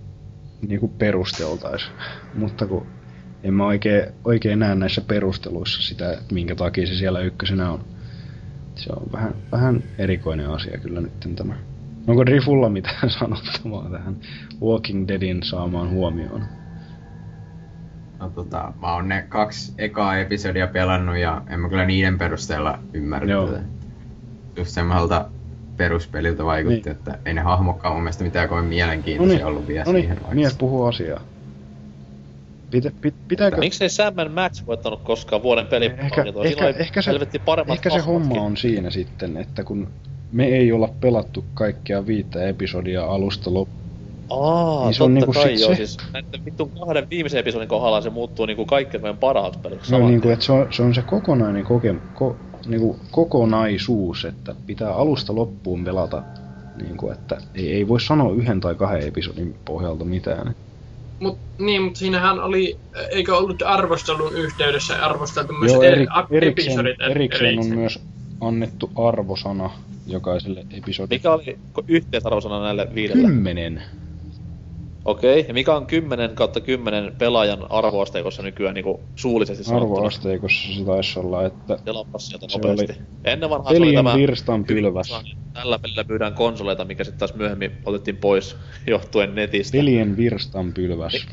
niinku 0.68 0.88
perusteltais. 0.88 1.90
Mutta 2.34 2.66
kun 2.66 2.86
en 3.42 3.54
mä 3.54 3.66
oikein, 3.66 4.04
oikein 4.24 4.58
näe 4.58 4.74
näissä 4.74 5.00
perusteluissa 5.00 5.82
sitä, 5.82 6.12
että 6.12 6.34
minkä 6.34 6.54
takia 6.54 6.86
se 6.86 6.94
siellä 6.94 7.20
ykkösenä 7.20 7.70
on. 7.70 7.84
Se 8.74 8.92
on 8.92 9.12
vähän, 9.12 9.34
vähän 9.52 9.82
erikoinen 9.98 10.50
asia 10.50 10.78
kyllä 10.78 11.00
nyt 11.00 11.12
tämä. 11.36 11.54
Onko 12.06 12.24
Rifulla 12.24 12.68
mitään 12.68 13.10
sanottavaa 13.18 13.90
tähän 13.90 14.16
Walking 14.62 15.08
Deadin 15.08 15.42
saamaan 15.42 15.90
huomioon? 15.90 16.44
No 18.20 18.30
tota, 18.30 18.72
mä 18.80 18.94
oon 18.94 19.08
ne 19.08 19.24
kaksi 19.28 19.74
ekaa 19.78 20.18
episodia 20.18 20.66
pelannut 20.66 21.16
ja 21.16 21.42
en 21.48 21.60
mä 21.60 21.68
kyllä 21.68 21.86
niiden 21.86 22.18
perusteella 22.18 22.78
ymmärrä 22.92 23.32
Joo. 23.32 23.46
tätä. 23.46 23.62
Just 24.56 24.70
semmoiselta 24.70 25.30
peruspeliltä 25.80 26.44
vaikutti, 26.44 26.80
Niin. 26.80 26.90
että 26.98 27.18
ei 27.26 27.34
ne 27.34 27.40
hahmokkaan 27.40 27.94
mun 27.94 28.02
mielestä 28.02 28.24
mitään 28.24 28.48
kovin 28.48 28.64
mielenkiintoisia 28.64 29.46
ollut 29.46 29.68
vielä 29.68 29.84
no 29.84 29.92
niin, 29.92 30.02
siihen 30.02 30.16
vaikka. 30.16 30.34
mies 30.34 30.56
puhuu 30.56 30.84
asiaa. 30.84 31.20
Pitä, 32.70 32.90
pit, 33.00 33.14
pitääkö... 33.28 33.56
Miksei 33.56 33.88
Sam 33.88 34.14
Max 34.34 34.66
voittanut 34.66 35.00
koskaan 35.02 35.42
vuoden 35.42 35.64
Ehkä, 35.64 35.70
pelipalkintoa? 35.70 36.44
ehkä, 36.44 36.64
oli 36.64 36.74
ehkä, 36.78 37.02
se, 37.02 37.10
ehkä 37.68 37.90
se 37.90 37.98
homma 37.98 38.42
on 38.42 38.56
siinä 38.56 38.90
sitten, 38.90 39.36
että 39.36 39.64
kun 39.64 39.88
me 40.32 40.44
ei 40.44 40.72
olla 40.72 40.88
pelattu 41.00 41.44
kaikkia 41.54 42.06
viittä 42.06 42.44
episodia 42.44 43.04
alusta 43.04 43.54
loppuun. 43.54 43.89
Aa, 44.30 44.84
Niin 44.84 44.94
se 44.94 45.04
on 45.04 45.14
niinku 45.14 45.32
kai 45.32 45.50
sit 45.50 45.60
joo, 45.60 45.70
se- 45.70 45.76
siis 45.76 45.96
näiden 46.12 46.44
vittun 46.44 46.70
kahden 46.70 47.10
viimeisen 47.10 47.40
episodin 47.40 47.68
kohdalla 47.68 48.00
se 48.00 48.10
muuttuu 48.10 48.46
niinku 48.46 48.66
kaikkein 48.66 49.02
meidän 49.02 49.18
parhaaksi 49.18 49.60
peliksi. 49.60 49.92
No, 49.92 50.08
niin 50.08 50.20
tien. 50.20 50.34
että 50.34 50.44
se, 50.44 50.52
on, 50.52 50.66
se 50.70 50.82
on 50.82 50.94
se 50.94 51.02
kokonainen 51.02 51.64
koke, 51.64 51.94
ko, 52.14 52.36
niin 52.66 52.80
kuin 52.80 52.98
kokonaisuus, 53.10 54.24
että 54.24 54.54
pitää 54.66 54.94
alusta 54.94 55.34
loppuun 55.34 55.84
pelata. 55.84 56.22
Niin 56.82 56.96
kuin, 56.96 57.12
että 57.12 57.38
ei, 57.54 57.72
ei 57.72 57.88
voi 57.88 58.00
sanoa 58.00 58.32
yhden 58.32 58.60
tai 58.60 58.74
kahden 58.74 59.08
episodin 59.08 59.54
pohjalta 59.64 60.04
mitään. 60.04 60.54
Mut, 61.20 61.38
niin, 61.58 61.82
mutta 61.82 61.98
siinähän 61.98 62.40
oli, 62.40 62.76
eikö 63.10 63.36
ollut 63.36 63.62
arvostelun 63.62 64.34
yhteydessä 64.36 65.06
arvosteltu 65.06 65.52
myös 65.52 65.72
Joo, 65.72 65.82
eri, 65.82 66.06
erikseen, 66.30 66.86
episodit 66.86 67.00
erikseen 67.10 67.58
on 67.58 67.66
myös 67.66 68.00
annettu 68.40 68.90
arvosana 68.96 69.70
jokaiselle 70.06 70.66
episodille. 70.76 71.18
Mikä 71.18 71.32
oli 71.32 71.58
yhteisarvosana 71.88 72.62
näille 72.62 72.88
viidelle? 72.94 73.22
Kymmenen. 73.22 73.82
Okei, 75.10 75.44
ja 75.48 75.54
mikä 75.54 75.74
on 75.74 75.86
10 75.86 76.34
kautta 76.34 76.60
10 76.60 77.12
pelaajan 77.18 77.66
arvoasteikossa 77.70 78.42
nykyään 78.42 78.74
niinku 78.74 79.00
suullisesti 79.16 79.64
sanottuna? 79.64 79.94
Arvoasteikossa 79.94 80.72
se 80.78 80.84
taisi 80.84 81.18
olla, 81.18 81.46
että 81.46 81.78
Selapas 81.84 82.26
sieltä 82.28 82.46
Se 82.48 82.58
nopeasti. 82.58 82.92
oli 82.92 83.00
Ennen 83.24 83.50
vanhaa 83.50 83.72
se 83.72 83.78
oli 83.78 83.94
tämä... 83.94 84.14
virstan 84.14 84.64
pylväs. 84.64 85.14
Tällä 85.52 85.78
pelillä 85.78 86.04
myydään 86.08 86.34
konsoleita, 86.34 86.84
mikä 86.84 87.04
sitten 87.04 87.18
taas 87.18 87.34
myöhemmin 87.34 87.72
otettiin 87.86 88.16
pois 88.16 88.56
johtuen 88.86 89.34
netistä. 89.34 89.78
Pelien 89.78 90.16
virstan 90.16 90.72
pylväs. 90.72 91.26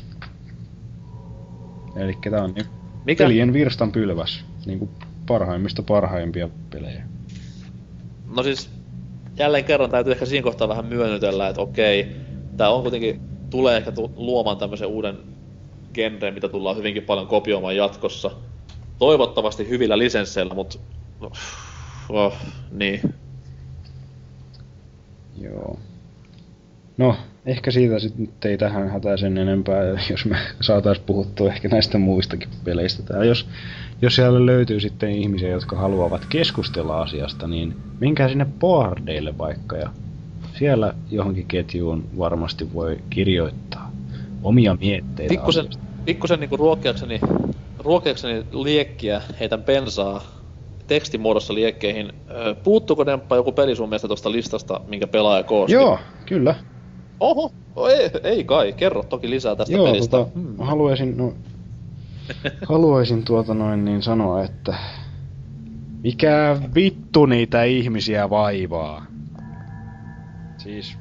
Eli 1.96 2.18
tää 2.30 2.42
on 2.44 2.54
niin 2.54 2.66
Mikä? 3.04 3.24
pelien 3.24 3.52
virstan 3.52 3.92
pylväs. 3.92 4.44
Niinku 4.66 4.90
parhaimmista 5.26 5.82
parhaimpia 5.82 6.48
pelejä. 6.70 7.02
No 8.36 8.42
siis, 8.42 8.70
jälleen 9.36 9.64
kerran 9.64 9.90
täytyy 9.90 10.12
ehkä 10.12 10.26
siinä 10.26 10.42
kohtaa 10.42 10.68
vähän 10.68 10.86
myönnytellä, 10.86 11.48
että 11.48 11.60
okei, 11.60 12.06
tää 12.56 12.70
on 12.70 12.82
kuitenkin, 12.82 13.20
tulee 13.50 13.76
ehkä 13.76 13.92
luomaan 14.16 14.56
tämmöisen 14.56 14.88
uuden 14.88 15.16
genren, 15.94 16.34
mitä 16.34 16.48
tullaan 16.48 16.76
hyvinkin 16.76 17.02
paljon 17.02 17.26
kopioimaan 17.26 17.76
jatkossa. 17.76 18.30
toivottavasti 18.98 19.68
hyvillä 19.68 19.98
lisensseillä, 19.98 20.54
mutta 20.54 20.78
oh, 22.08 22.36
niin. 22.70 23.14
Joo. 25.40 25.78
No, 26.96 27.16
ehkä 27.46 27.70
siitä 27.70 27.98
sitten 27.98 28.50
ei 28.50 28.58
tähän 28.58 28.90
hätää 28.90 29.16
sen 29.16 29.38
enempää, 29.38 29.84
jos 30.10 30.24
me 30.24 30.36
saatais 30.60 30.98
puhuttua 30.98 31.48
ehkä 31.48 31.68
näistä 31.68 31.98
muistakin 31.98 32.48
peleistä. 32.64 33.02
Tää, 33.02 33.24
jos, 33.24 33.48
jos 34.02 34.14
siellä 34.14 34.46
löytyy 34.46 34.80
sitten 34.80 35.10
ihmisiä, 35.10 35.48
jotka 35.48 35.76
haluavat 35.76 36.26
keskustella 36.28 37.00
asiasta, 37.00 37.46
niin 37.46 37.76
menkää 38.00 38.28
sinne 38.28 38.46
boardeille 38.58 39.38
vaikka 39.38 39.76
ja 39.76 39.90
siellä 40.58 40.94
johonkin 41.10 41.46
ketjuun 41.46 42.04
varmasti 42.18 42.74
voi 42.74 42.98
kirjoittaa 43.10 43.92
omia 44.42 44.76
mietteitä. 44.80 45.28
Pikkusen, 45.28 45.66
pikkusen 46.04 46.40
niinku 46.40 46.56
ruokkiakseni, 46.56 47.20
ruokkiakseni 47.78 48.44
liekkiä 48.52 49.22
heitän 49.40 49.62
pensaa 49.62 50.22
tekstimuodossa 50.86 51.54
liekkeihin. 51.54 52.12
Puuttuuko 52.62 53.06
Demppa 53.06 53.36
joku 53.36 53.52
peli 53.52 53.76
sun 53.76 53.88
mielestä 53.88 54.08
tuosta 54.08 54.32
listasta, 54.32 54.80
minkä 54.88 55.06
pelaaja 55.06 55.42
koosti? 55.42 55.72
Joo, 55.72 55.98
kyllä. 56.26 56.54
Oho, 57.20 57.52
ei, 57.90 58.10
ei 58.22 58.44
kai, 58.44 58.72
kerro 58.72 59.02
toki 59.02 59.30
lisää 59.30 59.56
tästä 59.56 59.74
Joo, 59.74 59.86
pelistä. 59.86 60.16
Tota, 60.16 60.30
hmm. 60.34 60.56
haluaisin, 60.58 61.16
no, 61.16 61.34
haluaisin 62.68 63.24
tuota 63.24 63.54
noin 63.54 63.84
niin 63.84 64.02
sanoa, 64.02 64.44
että 64.44 64.74
mikä 66.02 66.56
vittu 66.74 67.26
niitä 67.26 67.64
ihmisiä 67.64 68.30
vaivaa. 68.30 69.07
Siis 70.68 70.98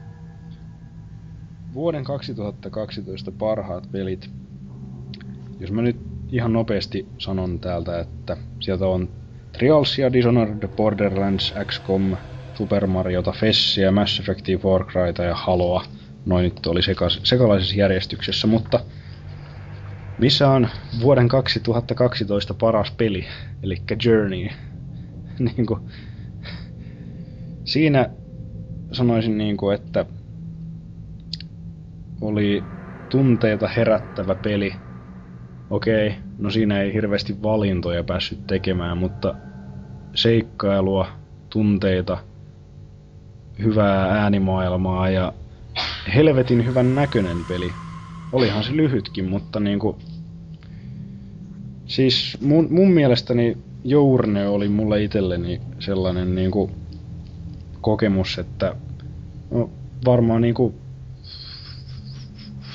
vuoden 1.73 2.03
2012 2.03 3.31
parhaat 3.31 3.91
pelit. 3.91 4.29
Jos 5.59 5.71
mä 5.71 5.81
nyt 5.81 5.97
ihan 6.31 6.53
nopeasti 6.53 7.07
sanon 7.17 7.59
täältä, 7.59 7.99
että 7.99 8.37
sieltä 8.59 8.87
on 8.87 9.09
Trialsia, 9.51 10.13
Dishonored, 10.13 10.67
Borderlands, 10.67 11.53
XCOM, 11.65 12.17
Super 12.53 12.87
Mariota, 12.87 13.31
Fessia, 13.31 13.91
Mass 13.91 14.19
Effectia, 14.19 14.57
Far 14.57 14.85
Cryta 14.85 15.23
ja 15.23 15.35
Haloa. 15.35 15.85
Noin 16.25 16.43
nyt 16.43 16.67
oli 16.67 16.81
sekas, 16.81 17.19
sekalaisessa 17.23 17.75
järjestyksessä, 17.75 18.47
mutta 18.47 18.79
missä 20.17 20.49
on 20.49 20.69
vuoden 21.01 21.27
2012 21.27 22.53
paras 22.53 22.91
peli, 22.91 23.25
eli 23.63 23.77
Journey? 24.05 24.47
niin 25.55 25.65
kuin, 25.65 25.79
siinä 27.63 28.09
sanoisin 28.91 29.37
niin 29.37 29.57
kuin, 29.57 29.75
että 29.75 30.05
oli 32.21 32.63
tunteita 33.09 33.67
herättävä 33.67 34.35
peli. 34.35 34.73
Okei, 35.69 36.15
no 36.37 36.49
siinä 36.49 36.81
ei 36.81 36.93
hirveästi 36.93 37.43
valintoja 37.43 38.03
päässyt 38.03 38.47
tekemään, 38.47 38.97
mutta 38.97 39.35
seikkailua, 40.15 41.07
tunteita, 41.49 42.17
hyvää 43.59 44.21
äänimaailmaa 44.21 45.09
ja 45.09 45.33
helvetin 46.15 46.65
hyvän 46.65 46.95
näköinen 46.95 47.37
peli. 47.47 47.71
Olihan 48.31 48.63
se 48.63 48.75
lyhytkin, 48.75 49.29
mutta 49.29 49.59
niinku... 49.59 49.97
Siis 51.85 52.37
mun, 52.41 52.67
mun 52.69 52.91
mielestäni 52.91 53.57
Journe 53.83 54.47
oli 54.47 54.69
mulle 54.69 55.03
itselleni 55.03 55.61
sellainen 55.79 56.35
niinku 56.35 56.71
kokemus, 57.81 58.37
että 58.37 58.75
no, 59.51 59.69
varmaan 60.05 60.41
niinku 60.41 60.75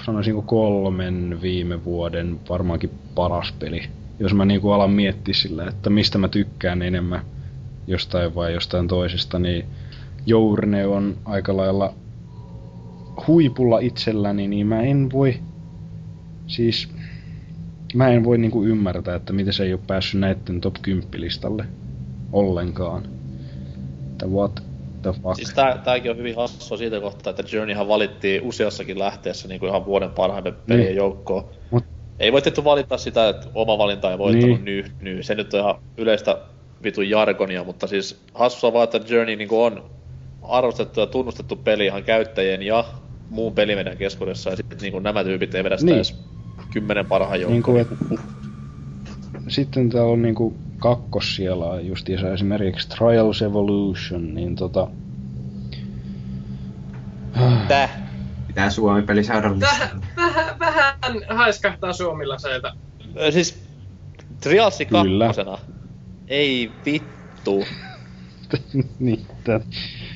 sanoisinko 0.07 0.43
kolmen 0.43 1.39
viime 1.43 1.85
vuoden 1.85 2.41
varmaankin 2.49 2.91
paras 3.15 3.53
peli. 3.59 3.83
Jos 4.19 4.35
mä 4.35 4.45
niinku 4.45 4.70
alan 4.70 4.91
miettiä 4.91 5.35
sillä, 5.35 5.66
että 5.66 5.91
mistä 5.91 6.19
mä 6.19 6.29
tykkään 6.29 6.83
enemmän 6.83 7.23
jostain 7.87 8.35
vai 8.35 8.53
jostain 8.53 8.89
toisesta, 8.89 9.39
niin 9.39 9.65
Journe 10.27 10.87
on 10.87 11.16
aika 11.24 11.57
lailla 11.57 11.95
huipulla 13.27 13.79
itselläni, 13.79 14.49
niin 14.49 14.66
mä 14.66 14.81
en 14.83 15.09
voi, 15.12 15.41
siis 16.47 16.89
mä 17.95 18.09
en 18.09 18.24
voi 18.24 18.39
niinku 18.39 18.65
ymmärtää, 18.65 19.16
että 19.16 19.33
miten 19.33 19.53
se 19.53 19.65
ei 19.65 19.73
ole 19.73 19.81
päässyt 19.87 20.20
näiden 20.20 20.61
top 20.61 20.74
10 20.83 21.20
listalle 21.20 21.65
ollenkaan. 22.33 23.03
Että 24.12 24.27
what 24.27 24.72
the 25.03 25.12
fuck. 25.23 25.37
Siis 25.37 25.55
tää, 25.55 25.79
tääkin 25.79 26.11
on 26.11 26.16
hyvin 26.16 26.37
hassua 26.37 26.77
siitä 26.79 27.01
kohtaa, 27.01 27.31
että 27.31 27.57
Journeyhan 27.57 27.89
valittiin 27.89 28.43
useassakin 28.43 28.99
lähteessä 28.99 29.49
niin 29.49 29.61
kuin 29.61 29.70
ihan 29.70 29.87
vuoden 29.87 30.11
parhaimman 30.11 30.57
pelien 30.69 30.87
Niin. 30.87 30.97
joukkoon. 30.97 31.45
Mut- 31.70 31.85
Ei 32.20 32.33
voi 32.33 32.43
tietty 32.43 32.65
valittaa 32.65 32.99
sitä, 32.99 33.29
että 33.29 33.49
oma 33.55 33.79
valinta 33.79 34.11
ei 34.11 34.19
voittanut 34.19 34.65
Niin. 34.65 34.65
niin. 34.65 34.85
ny, 35.01 35.15
ny. 35.15 35.23
Se 35.23 35.35
nyt 35.35 35.55
on 35.55 35.61
ihan 35.61 35.74
yleistä 35.99 36.39
vitun 36.83 37.11
jargonia, 37.11 37.65
mutta 37.65 37.87
siis 37.87 38.20
hassua 38.35 38.73
vaan, 38.73 38.85
että 38.85 39.01
Journey 39.15 39.37
niin 39.37 39.49
on 39.51 39.83
arvostettu 40.43 41.01
ja 41.01 41.07
tunnustettu 41.07 41.57
peli 41.57 41.87
ihan 41.87 42.03
käyttäjien 42.05 42.62
ja 42.62 42.85
muun 43.31 43.53
pelimeidän 43.55 43.97
keskuudessa, 43.97 44.51
ja 44.51 44.57
sitten 44.57 44.79
niin 44.83 45.03
nämä 45.03 45.24
tyypit 45.24 45.55
ei 45.55 45.65
vedä 45.65 45.77
sitä 45.77 45.87
Niin. 45.91 45.97
edes 45.97 46.16
kymmenen 46.73 47.07
parhaan 47.07 47.41
joukkoon. 47.41 47.81
et, 47.81 47.89
sitten 49.49 49.91
täällä 49.91 50.11
on 50.12 50.23
niinku 50.23 50.55
kakkos 50.83 51.37
siellä 51.37 51.81
justiinsa 51.81 52.33
esimerkiksi 52.33 52.89
Trials 52.89 53.43
Evolution, 53.43 54.35
niin 54.35 54.57
tota... 54.57 54.89
Täh? 57.69 57.91
Pitää 58.47 58.71
Suomi-peli 58.71 59.25
saada 59.25 59.55
lisää. 59.55 59.71
Vähän, 59.71 60.59
vähän, 60.59 60.95
vähän 61.01 61.37
haiskahtaa 61.37 61.93
suomilaiselta. 61.93 62.77
Ö, 63.17 63.31
Siis 63.31 63.65
Trialsi 64.41 64.87
Kyllä. 64.87 65.25
kakkosena. 65.25 65.59
Ei 66.29 66.71
vittu. 66.87 67.65
niin, 68.99 69.27
tää, 69.45 69.61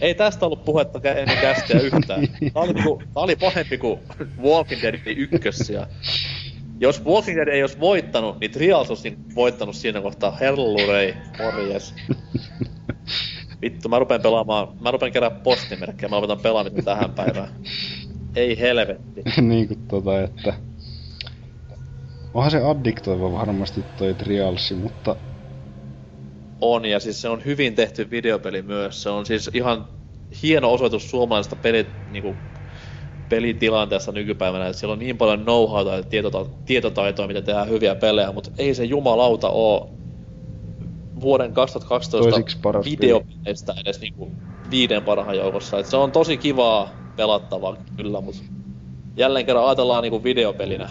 Ei 0.01 0.15
tästä 0.15 0.47
ollut 0.47 0.65
puhetta 0.65 1.01
ennen 1.11 1.39
kästiä 1.39 1.81
yhtään. 1.81 2.29
Tää 2.29 2.63
oli, 2.63 2.73
niinku, 2.73 3.03
tää 3.15 3.23
oli 3.23 3.37
pahempi 3.37 3.79
kuin 3.79 4.01
Walking 4.43 4.83
Dead 4.83 5.01
ykkössiä. 5.07 5.87
Jos 6.81 7.05
Walking 7.05 7.37
Dead 7.37 7.49
ei 7.49 7.63
olisi 7.63 7.81
voittanut, 7.81 8.41
niin 8.41 8.51
Trials 8.51 8.89
olisi 8.89 9.11
niinku 9.11 9.35
voittanut 9.35 9.75
siinä 9.75 10.01
kohtaa. 10.01 10.37
Hellurei, 10.41 11.15
morjes. 11.39 11.95
Vittu, 13.63 13.89
mä 13.89 13.99
rupean 13.99 14.23
pelaamaan, 14.23 14.69
mä 14.81 14.91
rupean 14.91 15.13
kerää 15.13 15.31
postimerkkejä, 15.31 16.09
mä 16.09 16.17
lopetan 16.17 16.41
pelaamista 16.41 16.83
tähän 16.83 17.11
päivään. 17.11 17.49
Ei 18.37 18.59
helvetti. 18.59 19.23
niinku 19.41 19.75
tota, 19.89 20.21
että... 20.21 20.55
Onhan 22.35 22.51
se 22.51 22.65
addiktoiva 22.65 23.33
varmasti 23.33 23.85
toi 23.99 24.15
Trialsi, 24.15 24.75
mutta 24.75 25.17
On, 26.61 26.85
ja 26.85 27.01
siis 27.01 27.23
se 27.23 27.29
on 27.29 27.45
hyvin 27.45 27.75
tehty 27.75 28.11
videopeli 28.11 28.63
myös. 28.63 29.03
Se 29.03 29.11
on 29.11 29.27
siis 29.27 29.51
ihan 29.55 29.89
hieno 30.43 30.73
osoitus 30.73 31.11
suomalaisesta 31.11 31.57
peli, 31.57 31.87
niinku, 32.11 32.35
pelitilanteesta 33.29 34.13
nykypäivänä, 34.13 34.67
että 34.67 34.79
siellä 34.79 34.93
on 34.93 34.99
niin 34.99 35.19
paljon 35.19 35.45
know-howta 35.45 35.97
ja 35.97 36.03
tietota, 36.03 36.47
tietotaitoa, 36.67 37.27
miten 37.27 37.45
tehdään 37.45 37.69
hyviä 37.69 37.95
pelejä, 37.95 38.33
mutta 38.33 38.51
ei 38.59 38.75
se 38.75 38.85
jumalauta 38.85 39.49
oo 39.49 39.91
vuoden 41.21 41.53
2012 41.53 42.31
Toisiksi 42.31 42.59
paras 42.63 42.85
peli. 42.85 42.97
videopeleistä 42.97 43.75
edes 43.81 44.01
niinku 44.01 44.31
viiden 44.71 45.03
parhaan 45.03 45.37
joukossa. 45.37 45.79
Et 45.79 45.87
se 45.87 45.97
on 45.97 46.13
tosi 46.13 46.37
kivaa 46.37 46.91
pelattavaa 47.17 47.77
kyllä, 47.97 48.21
mutta 48.21 48.43
jälleen 49.17 49.47
kerran 49.47 49.67
ajatellaan 49.67 50.03
niinku 50.03 50.25
videopelinä 50.25 50.89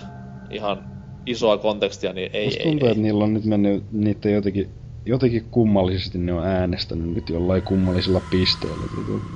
ihan 0.50 0.84
isoa 1.26 1.58
kontekstia, 1.58 2.14
niin 2.14 2.30
ei, 2.34 2.46
musta 2.46 2.64
ei, 2.64 2.70
tuntuu, 2.70 2.88
ei. 2.88 2.92
että 2.92 3.02
niillä 3.02 3.24
on 3.24 3.34
nyt 3.34 3.46
mennyt 3.46 3.84
niitä 3.92 4.30
jotenkin, 4.30 4.70
jotenkin 5.06 5.46
kummallisesti 5.52 6.18
ne 6.18 6.34
on 6.34 6.46
äänestänyt 6.46 7.14
nyt 7.14 7.30
jollain 7.30 7.62
kummallisilla 7.62 8.22
pisteillä. 8.32 8.84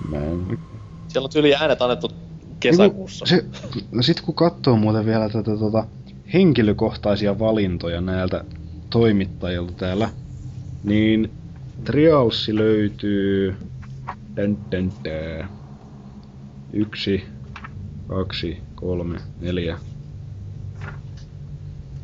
Mä 0.09 0.17
en... 0.17 0.59
Siellä 1.07 1.30
on 1.35 1.39
yli 1.39 1.55
äänet 1.55 1.81
annettu 1.81 2.11
kesäkuussa. 2.60 3.26
Niinku 3.30 3.57
Se, 3.57 3.88
no 3.91 4.02
sit 4.02 4.22
kun 4.22 4.36
katsoo 4.36 4.76
muuten 4.76 5.06
vielä 5.06 5.30
tätä 5.30 5.57
tota, 5.57 5.88
henkilökohtaisia 6.34 7.40
valintoja 7.40 8.02
näiltä 8.02 8.44
toimittajilta 8.90 9.73
täällä, 9.73 10.10
niin 10.84 11.31
Trialsi 11.84 12.56
löytyy 12.56 13.56
dän, 14.36 14.57
dän, 14.72 14.91
dän. 15.03 15.49
yksi, 16.73 17.23
kaksi, 18.07 18.57
kolme, 18.76 19.18
neljä. 19.41 19.77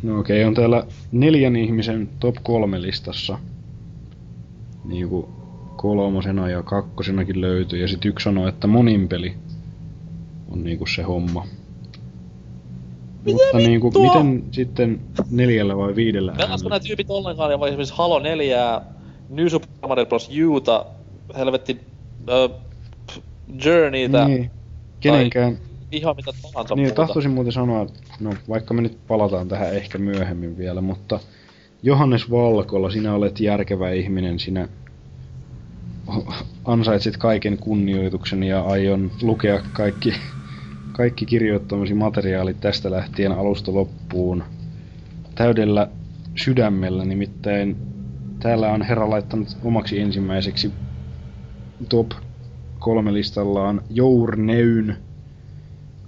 No 0.04 0.20
okei, 0.20 0.44
on 0.44 0.54
täällä 0.54 0.86
neljän 1.12 1.56
ihmisen 1.56 2.10
top 2.20 2.36
kolme 2.44 2.82
listassa. 2.82 3.40
Niinku 4.86 5.30
kolmosena 5.76 6.50
ja 6.50 6.64
kakkosenakin 6.64 7.42
löytyy. 7.42 7.80
Ja 7.80 7.88
sit 7.88 8.06
yksi 8.06 8.24
sanoo, 8.24 8.48
että 8.48 8.68
monin 8.68 9.08
peli 9.08 9.36
on 10.52 10.64
niinku 10.64 10.86
se 10.86 11.02
homma. 11.04 11.48
Mutta 13.26 13.58
niinku, 13.58 13.88
vittua? 13.88 14.24
miten 14.24 14.44
sitten 14.52 15.00
neljällä 15.32 15.78
vai 15.78 15.96
viidellä 15.96 16.32
Pelasko 16.32 16.52
äänellä? 16.54 16.70
nämä 16.70 16.80
tyypit 16.80 17.10
ollenkaan, 17.10 17.52
ja 17.52 17.60
vai 17.60 17.70
esimerkiksi 17.70 17.94
Halo 17.98 18.20
4, 18.20 18.82
New 19.30 19.48
Super 19.48 19.70
Mario 19.88 20.06
Bros. 20.06 20.30
Uta, 20.50 20.86
helvetti 21.38 21.80
uh, 22.52 22.56
Journeytä, 23.66 24.26
Niin. 24.28 24.52
Kenenkään. 25.00 25.58
ihan 25.92 26.16
mitä 26.16 26.32
tahansa 26.42 26.76
Niin, 26.76 26.84
muuta. 26.88 26.96
tahtoisin 26.96 27.32
muuten 27.32 27.54
sanoa, 27.54 27.88
no 28.20 28.34
vaikka 28.50 28.74
me 28.74 28.82
nyt 28.82 28.98
palataan 29.08 29.48
tähän 29.48 29.74
ehkä 29.76 29.98
myöhemmin 29.98 30.58
vielä, 30.58 30.82
mutta 30.82 31.20
Johannes 31.84 32.32
Valkola, 32.32 32.90
sinä 32.92 33.14
olet 33.14 33.40
järkevä 33.40 33.92
ihminen, 33.92 34.40
sinä 34.40 34.68
ansaitsit 36.66 37.18
kaiken 37.18 37.58
kunnioituksen 37.58 38.44
ja 38.44 38.62
aion 38.62 39.12
lukea 39.22 39.62
kaikki, 39.74 40.14
kaikki 40.92 41.26
kirjoittamasi 41.26 41.94
materiaalit 41.94 42.60
tästä 42.60 42.92
lähtien 42.92 43.32
alusta 43.32 43.74
loppuun 43.74 44.44
täydellä 45.36 45.90
sydämellä, 46.36 47.06
nimittäin 47.06 47.78
täällä 48.40 48.72
on 48.72 48.82
herra 48.82 49.10
laittanut 49.10 49.58
omaksi 49.64 50.00
ensimmäiseksi 50.00 50.72
top 51.90 52.12
kolme 52.80 53.14
listallaan 53.14 53.82
Journeyn. 53.90 54.98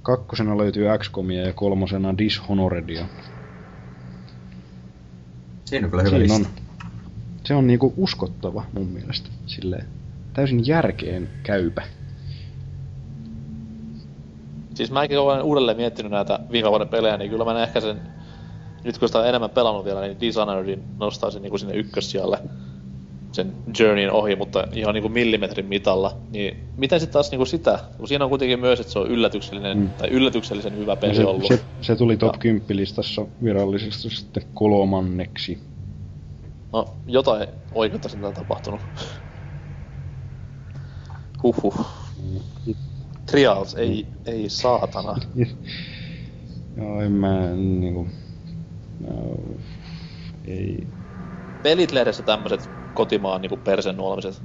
Kakkosena 0.01 0.57
löytyy 0.57 0.85
XCOMia 0.97 1.41
ja 1.41 1.53
kolmosena 1.53 2.17
Dishonoredia. 2.17 3.05
Siinä 5.65 5.87
on 5.87 5.91
kyllä 5.91 6.03
hyvä 6.03 6.17
Siinä 6.17 6.35
on. 6.35 6.66
Se 7.47 7.53
on 7.55 7.67
niinku 7.67 7.93
uskottava 7.97 8.63
mun 8.73 8.87
mielestä. 8.87 9.29
Silleen 9.45 9.85
täysin 10.33 10.67
järkeen 10.67 11.29
käypä. 11.43 11.81
Siis 14.73 14.91
mäkin 14.91 15.19
olen 15.19 15.41
uudelleen 15.43 15.77
miettinyt 15.77 16.11
näitä 16.11 16.39
viime 16.51 16.69
vuoden 16.69 16.87
pelejä, 16.87 17.17
niin 17.17 17.29
kyllä 17.31 17.45
mä 17.45 17.63
ehkä 17.63 17.81
sen, 17.81 18.01
nyt 18.83 18.97
kun 18.97 19.09
sitä 19.09 19.19
on 19.19 19.27
enemmän 19.27 19.49
pelannut 19.49 19.85
vielä, 19.85 20.01
niin 20.01 20.19
Dishonoredin 20.19 20.83
nostaisin 20.99 21.41
niinku 21.41 21.57
sinne 21.57 21.75
ykkössijalle 21.75 22.37
sen 23.31 23.53
Journeyin 23.79 24.11
ohi, 24.11 24.35
mutta 24.35 24.67
ihan 24.73 24.93
niinku 24.93 25.09
millimetrin 25.09 25.65
mitalla. 25.65 26.17
Niin 26.31 26.57
miten 26.77 26.99
sitten 26.99 27.13
taas 27.13 27.31
niinku 27.31 27.45
sitä, 27.45 27.79
kun 27.97 28.07
siinä 28.07 28.25
on 28.25 28.29
kuitenkin 28.29 28.59
myös, 28.59 28.79
että 28.79 28.93
se 28.93 28.99
on 28.99 29.07
yllätyksellinen, 29.07 29.77
Mm. 29.77 29.89
tai 29.89 30.09
yllätyksellisen 30.09 30.77
hyvä 30.77 30.95
peli 30.95 31.15
se, 31.15 31.25
ollut. 31.25 31.47
se, 31.47 31.59
se 31.81 31.95
tuli 31.95 32.17
top 32.17 32.33
Ja- 32.33 32.39
10 32.39 32.77
listassa 32.77 33.25
virallisesti 33.43 34.09
sitten 34.09 34.43
kolmanneksi. 34.53 35.59
No, 36.77 36.85
jotain 37.07 37.47
oikeutta 37.73 38.09
sinne 38.09 38.27
on 38.27 38.33
tapahtunut. 38.33 38.81
Huhhuh. 41.43 41.85
Trials, 43.25 43.75
ei, 43.75 44.07
ei 44.25 44.49
saatana. 44.49 45.15
Joo, 46.77 47.01
en 47.01 47.11
mä 47.11 47.39
niinku... 47.55 48.07
No, 48.99 49.13
ei... 50.45 50.87
Pelit-lehdessä 51.63 52.23
tämmöiset 52.23 52.69
kotimaan 52.93 53.41
niinku 53.41 53.57
persen 53.57 53.97
nuolemiset. 53.97 54.41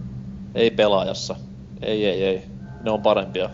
Ei 0.54 0.70
pelaajassa. 0.70 1.36
Ei, 1.82 2.06
ei, 2.06 2.24
ei. 2.24 2.42
Ne 2.82 2.90
on 2.90 3.02
parempia. 3.02 3.50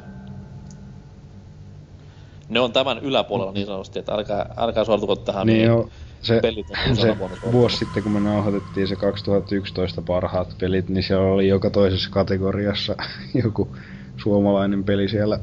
Ne 2.49 2.61
on 2.61 2.73
tämän 2.73 2.99
yläpuolella 2.99 3.53
niin 3.53 3.67
sanotusti, 3.67 3.99
että 3.99 4.13
älkää, 4.13 4.55
älkää 4.57 4.85
sortuko 4.85 5.17
tähän. 5.17 5.47
Niin 5.47 5.57
mihin 5.57 5.67
joo, 5.67 5.89
se, 6.23 6.40
pelit 6.43 6.66
se 6.95 7.16
vuosi 7.53 7.77
sitten 7.77 8.03
kun 8.03 8.12
me 8.12 8.20
nauhoitettiin 8.20 8.89
se 8.89 8.97
2011 8.97 10.03
parhaat 10.03 10.55
pelit, 10.61 10.89
niin 10.89 11.03
siellä 11.03 11.27
oli 11.32 11.49
joka 11.49 11.70
toisessa 11.70 12.11
kategoriassa 12.11 12.97
joku 13.45 13.77
suomalainen 14.16 14.85
peli 14.85 15.09
siellä 15.09 15.40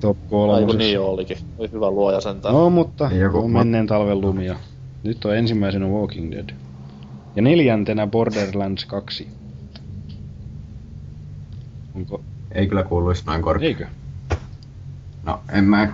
top 0.00 0.16
Ai 0.18 0.22
kun 0.28 0.28
kolmosessa. 0.28 0.78
niin 0.78 0.94
jo 0.94 1.06
olikin. 1.06 1.36
Oi 1.58 1.68
hyvä 1.72 1.90
luoja 1.90 2.20
sentään. 2.20 2.54
No, 2.54 2.70
mutta 2.70 3.10
joku- 3.12 3.38
on 3.38 3.50
menneen 3.50 3.86
talven 3.86 4.20
lumia. 4.20 4.56
Nyt 5.02 5.24
on 5.24 5.36
ensimmäisenä 5.36 5.86
Walking 5.86 6.30
Dead. 6.30 6.48
Ja 7.36 7.42
neljäntenä 7.42 8.06
Borderlands 8.06 8.84
2. 8.84 9.28
Onko? 11.94 12.24
Ei 12.54 12.66
kyllä 12.66 12.84
kuuluisi 12.84 13.22
noin 13.26 13.42
korkealle. 13.42 13.68
Eikö? 13.68 13.86
No, 15.24 15.40
en 15.52 15.64
mä, 15.64 15.92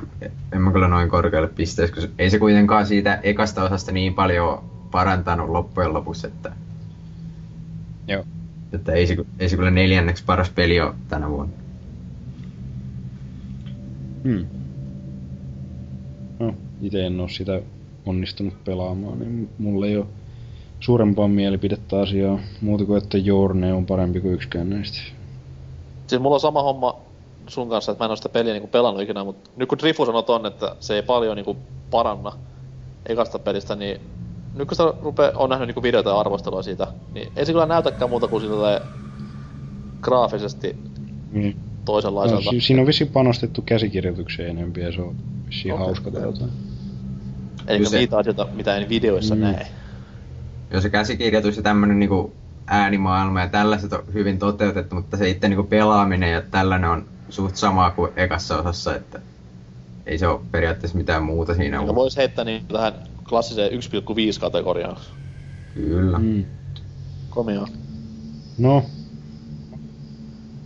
en 0.53 0.61
mä 0.61 0.73
kyllä 0.73 0.89
noin 0.89 1.09
korkealle 1.09 1.49
pisteessä, 1.49 1.95
koska 1.95 2.13
ei 2.19 2.31
se 2.31 2.39
kuitenkaan 2.39 2.87
siitä 2.87 3.21
ekasta 3.23 3.65
osasta 3.65 3.93
niin 3.93 4.15
paljon 4.15 4.65
parantanut 4.91 5.49
loppujen 5.49 5.95
lopuksi, 5.95 6.27
että, 6.27 6.53
Joo. 8.07 8.25
että 8.73 8.93
ei, 8.93 9.07
se, 9.07 9.17
ei 9.39 9.49
se 9.49 9.57
kyllä 9.57 9.71
neljänneksi 9.71 10.25
paras 10.25 10.51
peli 10.51 10.81
ole 10.81 10.95
tänä 11.09 11.31
vuonna. 11.31 11.53
Hmm. 14.25 14.47
No, 16.39 16.55
itse 16.83 17.07
en 17.07 17.21
oo 17.21 17.29
sitä 17.29 17.61
onnistunut 18.07 18.65
pelaamaan, 18.65 19.19
niin 19.19 19.49
mulla 19.59 19.87
ei 19.87 19.97
oo 19.97 20.09
suurempaa 20.81 21.29
mielipidettä 21.29 22.01
asiaa. 22.01 22.39
Muuta 22.61 22.85
kuin, 22.85 23.03
että 23.03 23.19
Journe 23.19 23.73
on 23.73 23.87
parempi 23.87 24.21
kuin 24.21 24.35
yksikään 24.35 24.71
näistä. 24.71 24.99
Siis 26.07 26.23
mulla 26.23 26.37
on 26.37 26.41
sama 26.41 26.63
homma 26.63 27.08
sun 27.49 27.69
kanssa, 27.69 27.93
että 27.93 28.05
mä 28.05 28.07
en 28.07 28.11
oo 28.11 28.17
sitä 28.17 28.29
peliä 28.29 28.53
niinku 28.53 28.69
pelannut 28.69 29.03
ikinä, 29.03 29.25
mutta 29.25 29.51
nyt 29.57 29.69
kun 29.69 29.79
Drifu 29.79 30.07
sanoi 30.07 30.23
ton, 30.23 30.47
että 30.47 30.77
se 30.81 30.95
ei 30.95 31.03
paljon 31.03 31.37
niinku 31.37 31.57
paranna 31.91 32.33
ekasta 33.07 33.39
pelistä, 33.39 33.75
niin 33.77 34.01
nyt 34.55 34.69
kun 34.69 34.75
sitä 34.77 34.93
rupee, 35.03 35.33
on 35.35 35.51
nähnyt 35.51 35.67
niinku 35.69 35.83
videoita 35.83 36.11
ja 36.11 36.21
arvostelua 36.21 36.63
siitä, 36.63 36.87
niin 37.15 37.33
ei 37.37 37.47
se 37.47 37.53
kyllä 37.53 37.67
näytäkään 37.67 38.11
muuta 38.11 38.29
kuin 38.29 38.41
sille 38.43 38.83
graafisesti 40.01 40.77
Niin. 41.33 41.57
No, 41.57 41.93
toisenlaiselta. 41.93 42.51
si- 42.51 42.61
siinä 42.61 42.81
on 42.83 42.87
vissiin 42.87 43.11
panostettu 43.11 43.63
käsikirjoitukseen 43.63 44.51
enempi 44.51 44.81
ja 44.81 44.93
se 44.93 45.01
on 45.01 45.17
vissiin 45.49 45.75
Okei. 45.75 45.87
hauska 45.87 46.11
tai 46.11 46.23
jotain. 46.23 46.51
Eli 47.67 47.87
se- 47.87 47.99
niitä 47.99 48.17
asioita, 48.19 48.47
mitä 48.55 48.77
en 48.77 48.89
videoissa 48.89 49.35
Mm. 49.35 49.41
mm. 49.41 49.45
näe. 49.47 49.67
Jos 50.71 50.83
se 50.83 50.91
käsikirjoitus 50.91 51.57
ja 51.57 51.63
tämmönen 51.63 51.99
niinku 51.99 52.33
äänimaailma 52.67 53.41
ja 53.41 53.49
tällaiset 53.49 53.93
on 53.93 54.03
hyvin 54.15 54.39
toteutettu, 54.39 54.95
mutta 54.95 55.17
se 55.17 55.29
itse 55.31 55.49
niinku 55.49 55.63
pelaaminen 55.63 56.33
ja 56.33 56.43
tällainen 56.51 56.91
on 56.91 57.05
suht 57.31 57.57
samaa 57.57 57.91
kuin 57.91 58.13
ekassa 58.17 58.57
osassa, 58.59 58.95
että 58.97 59.21
ei 60.07 60.19
se 60.19 60.27
ole 60.27 60.41
periaatteessa 60.51 60.99
mitään 60.99 61.23
muuta 61.23 61.55
siinä 61.55 61.77
No 61.77 61.83
ollut. 61.83 61.95
vois 61.97 62.17
heittää 62.17 62.45
niin 62.45 62.67
tähän 62.67 62.93
klassiseen 63.29 63.71
1,5 63.73 64.41
kategoriaan. 64.41 64.97
Kyllä. 65.75 66.19
Mm. 66.19 66.45
Komia. 67.31 67.67
No, 68.59 68.85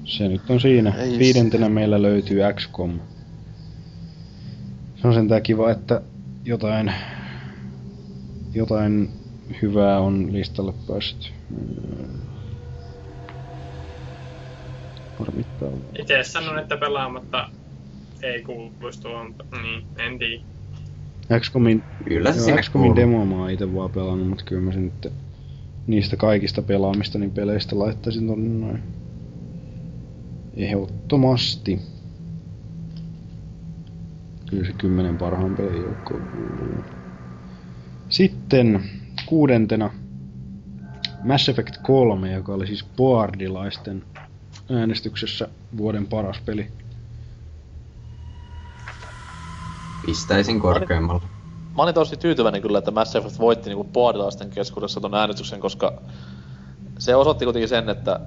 se 0.05 0.29
nyt 0.29 0.51
on 0.51 0.61
siinä. 0.61 0.91
Ei 0.91 1.19
Viidentenä 1.19 1.69
meillä 1.69 2.03
löytyy 2.03 2.41
XCOM. 2.55 3.01
Se 4.97 5.09
on 5.09 5.15
sentään 5.15 5.43
kiva, 5.43 5.71
että 5.71 6.03
jotain, 6.45 6.93
jotain 8.55 9.11
hyvää 9.63 10.01
on 10.01 10.33
listalle 10.33 10.73
päässyt. 10.89 11.33
Harmittaa. 15.25 15.69
Itse 15.99 16.23
sanon, 16.23 16.59
että 16.59 16.77
pelaamatta 16.77 17.49
ei 18.23 18.43
kuuluisi 18.43 19.01
tuohon, 19.03 19.35
niin, 19.63 19.87
en 19.99 20.19
tiedä. 20.19 20.43
XCOMin, 21.41 21.83
Kyllä 22.05 22.33
se 22.33 22.39
joo, 22.39 22.45
sinne 22.45 22.63
XCOMin 22.63 22.95
kuuluu. 22.95 22.97
demo 22.97 23.27
mä 23.27 23.37
oon 23.43 23.51
ite 23.51 23.75
vaan 23.75 23.91
pelannut, 23.91 24.29
mutta 24.29 24.45
kyllä 24.45 24.63
mä 24.63 24.73
sen 24.73 24.85
nyt 24.85 25.13
niistä 25.87 26.17
kaikista 26.17 26.63
pelaamista 26.63 27.19
niin 27.19 27.31
peleistä 27.31 27.79
laittaisin 27.79 28.27
tonne 28.27 28.67
noin. 28.67 28.83
Ehdottomasti. 30.57 31.81
Kyllä 34.51 34.65
se 34.67 34.73
kymmenen 34.73 35.19
parhaan 35.19 35.55
pelin 35.57 35.83
joukkoon 35.83 36.23
kuuluu. 36.23 36.85
Sitten 38.09 38.83
kuudentena 39.27 39.91
Mass 41.25 41.49
Effect 41.49 41.77
3, 41.83 42.33
joka 42.33 42.55
oli 42.55 42.67
siis 42.67 42.87
boardilaisten 42.97 44.03
äänestyksessä 44.75 45.49
vuoden 45.77 46.07
paras 46.07 46.41
peli. 46.47 46.71
Pistäisin 50.07 50.61
korkeammalla. 50.61 51.23
Mä 51.77 51.83
olin 51.83 51.95
tosi 51.95 52.17
tyytyväinen 52.17 52.63
kyllä, 52.63 52.79
että 52.79 52.91
Mass 52.91 53.17
Effect 53.17 53.39
voitti 53.39 53.69
niinku 53.71 53.85
boardilaisten 53.85 54.51
keskuudessa 54.51 55.01
ton 55.01 55.15
äänestyksen, 55.15 55.61
koska 55.61 56.03
se 56.99 57.17
osoitti 57.17 57.45
kuitenkin 57.45 57.69
sen, 57.69 57.89
että 57.89 58.21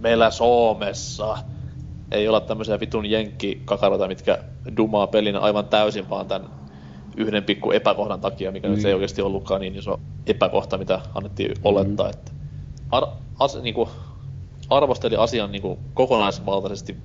meillä 0.00 0.30
Suomessa 0.30 1.38
ei 2.10 2.28
olla 2.28 2.40
tämmöisiä 2.40 2.80
vitun 2.80 3.06
jenkkikakaroita, 3.06 4.08
mitkä 4.08 4.38
dumaa 4.76 5.06
pelin 5.06 5.36
aivan 5.36 5.66
täysin 5.66 6.10
vaan 6.10 6.26
tän 6.26 6.48
yhden 7.16 7.44
pikku 7.44 7.70
epäkohdan 7.70 8.20
takia, 8.20 8.52
mikä 8.52 8.68
Niin. 8.68 8.76
nyt 8.76 8.86
ei 8.86 8.94
oikeasti 8.94 9.22
ollutkaan 9.22 9.60
niin 9.60 9.76
iso 9.76 10.00
epäkohta, 10.26 10.78
mitä 10.78 11.00
annettiin 11.14 11.54
olettaa. 11.64 12.06
Mm. 12.06 12.10
Että 12.10 12.32
ar- 12.90 13.06
as- 13.38 13.62
niinku, 13.62 13.88
arvosteli 14.70 15.16
asian 15.16 15.52
niinku 15.52 15.78
kokonaisvaltaisesti, 15.94 16.96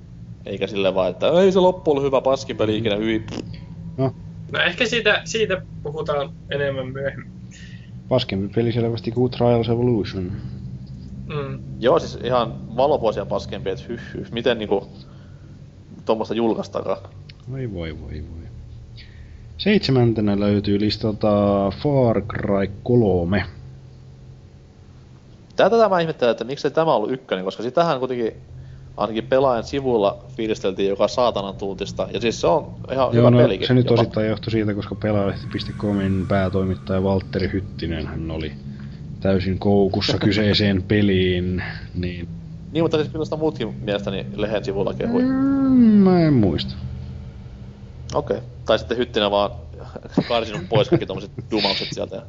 eikä 0.46 0.66
sille 0.66 0.94
vaan, 0.94 1.10
että 1.10 1.28
ei 1.42 1.52
se 1.52 1.60
loppu 1.60 1.90
ollut 1.90 2.04
hyvä 2.04 2.20
paskin 2.20 2.56
peli 2.56 2.76
ikinä, 2.76 2.96
hyi. 2.96 3.24
No, 3.96 4.14
No 4.52 4.58
ehkä 4.58 4.86
siitä, 4.86 5.22
siitä 5.24 5.62
puhutaan 5.82 6.30
enemmän 6.50 6.86
myöhemmin. 6.86 7.32
paskempi 8.08 8.48
peli 8.54 8.72
selvästi 8.72 9.10
kuin 9.10 9.30
Trials 9.30 9.68
Evolution. 9.68 10.32
Mm. 11.26 11.58
Joo, 11.80 11.98
siis 11.98 12.18
ihan 12.24 12.76
valovuosia 12.76 13.26
paskempi, 13.26 13.70
että 13.70 13.84
hyh, 13.88 14.00
hyh. 14.14 14.30
Miten 14.32 14.58
niinku 14.58 14.86
tuommoista 16.04 16.34
julkaistakaan? 16.34 16.98
Voi 17.50 17.72
voi 17.72 18.00
voi 18.00 18.10
voi. 18.10 18.46
Seitsemäntenä 19.58 20.40
löytyy 20.40 20.80
listalta 20.80 21.28
Far 21.82 22.22
Cry 22.22 22.70
3. 22.82 23.44
Tätä 25.56 25.88
mä 25.88 26.00
ihmettelen, 26.00 26.30
että 26.30 26.44
miksei 26.44 26.70
tämä 26.70 26.94
ollut 26.94 27.10
ykkönen, 27.12 27.44
koska 27.44 27.62
sitähän 27.62 27.98
kuitenkin 27.98 28.32
ainakin 28.96 29.24
pelaajan 29.26 29.64
sivuilla 29.64 30.18
fiilisteltiin 30.36 30.88
joka 30.88 31.08
saatanan 31.08 31.54
tuutista. 31.56 32.08
Ja 32.12 32.20
siis 32.20 32.40
se 32.40 32.46
on 32.46 32.74
ihan 32.92 33.04
Joo, 33.04 33.12
hyvä 33.12 33.30
no, 33.30 33.38
pelikin. 33.38 33.66
se 33.68 33.74
nyt 33.74 33.86
jopa. 33.90 34.00
osittain 34.00 34.28
johtui 34.28 34.50
siitä, 34.50 34.74
koska 34.74 34.94
pelaalehti.comin 34.94 36.26
päätoimittaja 36.28 37.02
Valtteri 37.02 37.50
Hyttinen 37.52 38.06
hän 38.06 38.30
oli 38.30 38.52
täysin 39.20 39.58
koukussa 39.58 40.18
kyseiseen 40.18 40.82
peliin, 40.88 41.62
niin 41.94 42.28
Niin, 42.72 42.84
mutta 42.84 42.96
siis 42.96 43.08
kyllä 43.08 43.24
sitä 43.24 43.36
muutkin 43.36 43.74
mielestäni 43.82 44.26
lehen 44.36 44.64
sivulla 44.64 44.94
kehui. 44.94 45.22
mm, 45.22 45.28
mä 45.78 46.20
en 46.20 46.34
muista. 46.34 46.74
Okei. 48.14 48.36
Okay. 48.36 48.48
Tai 48.66 48.78
sitten 48.78 48.98
Hyttinen 48.98 49.30
vaan 49.30 49.50
karsinut 50.28 50.68
pois 50.68 50.88
kaikki 50.88 51.06
tommoset 51.06 51.30
dumaukset 51.50 51.88
sieltä 51.90 52.16
ja 52.16 52.22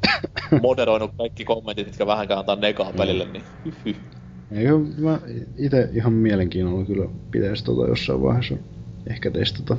moderoinut 0.62 1.12
kaikki 1.18 1.46
kommentit, 1.46 1.88
mitkä 1.88 2.08
vähänkään 2.08 2.40
antaa 2.40 2.56
negaa 2.56 2.94
pelille, 2.98 3.26
niin 3.26 3.44
hyh, 3.66 3.76
hyh. 3.86 3.96
Eikö 4.52 4.80
mä 4.98 5.20
ite 5.58 5.90
ihan 5.94 6.14
mielenkiinnolla 6.14 6.86
kyllä 6.86 7.10
pitäisi 7.32 7.64
tota 7.64 7.88
jossain 7.88 8.22
vaiheessa 8.22 8.56
ehkä 9.08 9.32
testata. 9.32 9.78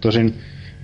Tosin 0.00 0.34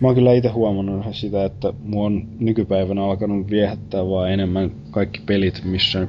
mä 0.01 0.09
oon 0.09 0.15
kyllä 0.15 0.33
itse 0.33 0.49
huomannut 0.49 1.15
sitä, 1.15 1.45
että 1.45 1.73
mua 1.83 2.07
on 2.07 2.29
nykypäivänä 2.39 3.05
alkanut 3.05 3.51
viehättää 3.51 4.07
vaan 4.07 4.31
enemmän 4.33 4.71
kaikki 4.91 5.21
pelit, 5.27 5.65
missä 5.65 6.09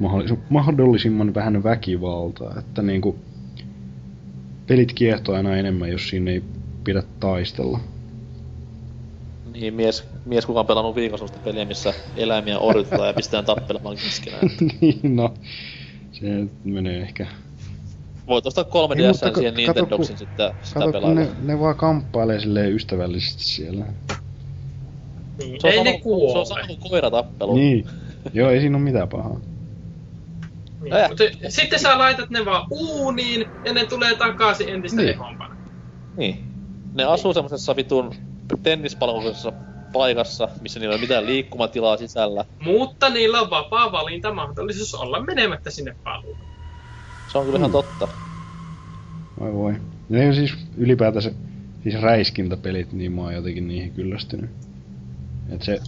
mahdollis- 0.00 0.38
mahdollisimman 0.50 1.34
vähän 1.34 1.62
väkivaltaa. 1.62 2.58
Että 2.58 2.82
niinku 2.82 3.16
pelit 4.66 4.92
kiehtoo 4.92 5.34
aina 5.34 5.56
enemmän, 5.56 5.90
jos 5.90 6.08
siinä 6.08 6.30
ei 6.30 6.42
pidä 6.84 7.02
taistella. 7.20 7.80
Niin, 9.52 9.74
mies, 9.74 10.04
mies 10.24 10.46
kuka 10.46 10.60
on 10.60 10.66
pelannut 10.66 10.96
viikon 10.96 11.18
sellaista 11.18 11.44
peliä, 11.44 11.64
missä 11.64 11.94
eläimiä 12.16 12.58
orjutetaan 12.58 13.06
ja 13.08 13.14
pistetään 13.14 13.44
tappelemaan 13.44 13.96
keskenään. 13.96 14.42
niin, 14.80 15.16
no. 15.16 15.34
Se 16.12 16.26
menee 16.64 17.00
ehkä 17.02 17.26
Voit 18.26 18.46
ostaa 18.46 18.64
Ei, 18.64 18.70
3 18.70 18.94
mutta 18.94 19.08
ds 19.12 19.18
siihen 19.20 19.32
kato, 19.34 19.56
Nintendoksin 19.56 20.16
kun- 20.16 20.18
sitten 20.18 20.50
sitä 20.62 20.80
Kato, 20.80 20.92
pelailla. 20.92 21.20
ne, 21.20 21.28
ne 21.42 21.60
vaan 21.60 21.76
kamppailee 21.76 22.40
silleen 22.40 22.72
ystävällisesti 22.72 23.44
siellä. 23.44 23.84
Niin. 25.38 25.60
Se 25.60 25.66
on 25.66 25.72
Ei 25.72 25.78
sama, 25.78 25.90
ne 25.90 25.98
kuole. 26.00 26.32
Se 26.32 26.38
on 26.38 26.46
sama 26.46 26.66
kuin 26.66 26.90
koiratappelu. 26.90 27.54
Niin. 27.54 27.86
Joo, 28.34 28.50
ei 28.50 28.60
siinä 28.60 28.76
ole 28.76 28.84
mitään 28.84 29.08
pahaa. 29.08 29.40
Niin. 30.82 30.92
Äh. 30.94 31.08
Mutta 31.08 31.24
sitten 31.48 31.78
sä 31.78 31.98
laitat 31.98 32.30
ne 32.30 32.44
vaan 32.44 32.66
uuniin 32.70 33.46
ja 33.64 33.72
ne 33.72 33.84
tulee 33.86 34.14
takaisin 34.14 34.68
entistä 34.68 35.02
Niin. 35.02 35.18
niin. 35.18 35.50
Niin. 36.16 36.44
Ne 36.94 37.04
asuu 37.04 37.34
semmosessa 37.34 37.76
vitun 37.76 38.14
tennispalveluisessa 38.62 39.52
paikassa, 39.92 40.48
missä 40.60 40.80
niillä 40.80 40.92
ei 40.92 40.96
ole 40.96 41.00
mitään 41.00 41.26
liikkumatilaa 41.26 41.96
sisällä. 41.96 42.44
Mutta 42.64 43.08
niillä 43.10 43.40
on 43.40 43.50
vapaa 43.50 43.92
valintamahdollisuus 43.92 44.94
olla 44.94 45.20
menemättä 45.22 45.70
sinne 45.70 45.96
paluun. 46.04 46.38
Se 47.26 47.38
on 47.38 47.44
kyllä 47.46 47.58
Hmm. 47.58 47.62
ihan 47.62 47.72
totta. 47.72 48.08
Vai 49.40 49.52
voi. 49.52 49.74
Ne 50.08 50.26
on 50.28 50.34
siis 50.34 50.52
ylipäätänsä 50.76 51.32
siis 51.82 52.00
räiskintäpelit, 52.02 52.92
niin 52.92 53.12
mä 53.12 53.20
oon 53.22 53.34
jotenkin 53.34 53.68
niihin 53.68 53.92
kyllästynyt. 53.92 54.50
Et 55.50 55.62
se, 55.62 55.78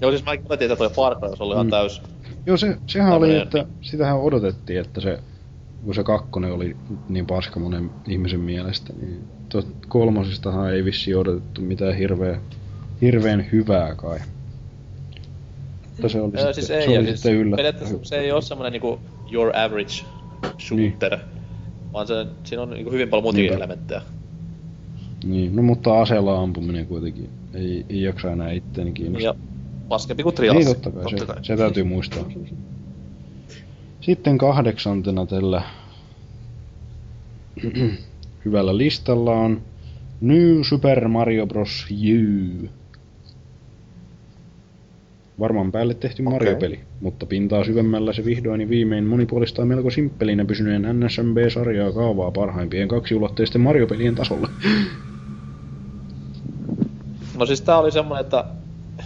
Joo, 0.00 0.10
siis 0.10 0.24
mäkin 0.24 0.46
otin, 0.48 0.64
että 0.66 0.76
toi 0.76 0.90
Far 0.90 1.14
Cry 1.18 1.28
olisi 1.28 1.42
ollut 1.42 1.54
ihan 1.54 1.66
Mm. 1.66 1.70
täys. 1.70 2.02
joo 2.46 2.56
se, 2.56 2.76
sehän 2.86 3.12
oli, 3.12 3.26
Tämmönen- 3.26 3.42
että 3.42 3.66
sitähän 3.82 4.20
odotettiin, 4.20 4.80
että 4.80 5.00
se, 5.00 5.18
kun 5.84 5.94
se 5.94 6.04
kakkonen 6.04 6.52
oli 6.52 6.76
niin 7.08 7.26
paska 7.26 7.60
monen 7.60 7.90
ihmisen 8.08 8.40
mielestä, 8.40 8.92
niin 9.00 9.24
tuosta 9.48 9.70
kolmosestahan 9.88 10.74
ei 10.74 10.84
vissi 10.84 11.14
odotettu 11.14 11.60
mitään 11.60 11.96
hirveä, 11.96 12.40
hirveän 13.00 13.46
hyvää 13.52 13.94
kai. 13.94 14.18
Mutta 15.88 16.08
se 16.08 16.20
oli 16.20 16.30
sitten, 16.30 16.54
siis 16.54 16.66
se 16.66 16.76
ei, 16.78 16.88
oli 16.88 16.94
ja 16.94 17.02
siis 17.02 17.22
sitten 17.22 17.50
periaatteessa 17.50 17.94
hyvä. 17.94 18.04
se 18.04 18.16
ei 18.16 18.32
ole 18.32 18.42
semmonen 18.42 18.72
niinku 18.72 18.98
your 19.32 19.56
average 19.56 20.04
shooter. 20.58 21.18
Vaan 21.92 22.06
se, 22.06 22.26
siinä 22.44 22.62
on 22.62 22.70
niinku 22.70 22.90
hyvin 22.90 23.08
paljon 23.08 23.22
muutakin 23.22 23.42
Niinpä. 23.42 23.56
elementtejä. 23.56 24.02
Niin, 25.24 25.56
no 25.56 25.62
mutta 25.62 26.00
aseella 26.00 26.42
ampuminen 26.42 26.86
kuitenkin 26.86 27.30
ei, 27.54 27.86
ei 27.88 28.02
jaksa 28.02 28.32
enää 28.32 28.52
itteeni 28.52 28.92
kiinnostaa. 28.92 29.34
Ja 29.34 29.40
paskempi 29.88 30.22
kuin 30.22 30.34
triassi. 30.34 30.64
Niin 30.64 30.80
totta 30.82 30.90
kai, 30.90 31.18
se, 31.18 31.26
se 31.42 31.56
täytyy 31.56 31.84
muistaa. 31.84 32.24
Sitten 34.04 34.38
kahdeksantena 34.38 35.26
tällä 35.26 35.62
hyvällä 38.44 38.76
listalla 38.76 39.32
on 39.32 39.62
New 40.20 40.62
Super 40.62 41.08
Mario 41.08 41.46
Bros. 41.46 41.86
U. 41.90 42.68
Varmaan 45.38 45.72
päälle 45.72 45.94
tehty 45.94 46.22
Mario-peli, 46.22 46.80
mutta 47.00 47.26
pintaa 47.26 47.64
syvemmällä 47.64 48.12
se 48.12 48.24
vihdoin 48.24 48.60
ja 48.60 48.68
viimein 48.68 49.04
monipuolistaa 49.04 49.64
melko 49.64 49.90
simppelinä 49.90 50.44
pysyneen 50.44 51.00
NSMB-sarjaa 51.00 51.92
kaavaa 51.92 52.30
parhaimpien 52.30 52.88
kaksiulotteisten 52.88 53.60
Mario-pelien 53.60 54.14
tasolle. 54.14 54.48
No 57.38 57.46
siis 57.46 57.60
tää 57.60 57.78
oli 57.78 57.92
semmonen, 57.92 58.24
että 58.24 58.44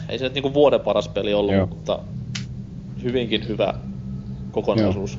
ei 0.09 0.19
se 0.19 0.25
nyt 0.25 0.35
niinku 0.35 0.55
vuoden 0.55 0.81
paras 0.81 1.09
peli 1.09 1.35
ollut, 1.35 1.55
Joo. 1.55 1.67
mutta 1.67 1.99
hyvinkin 3.03 3.49
hyvä 3.49 3.75
kokonaisuus. 4.51 5.19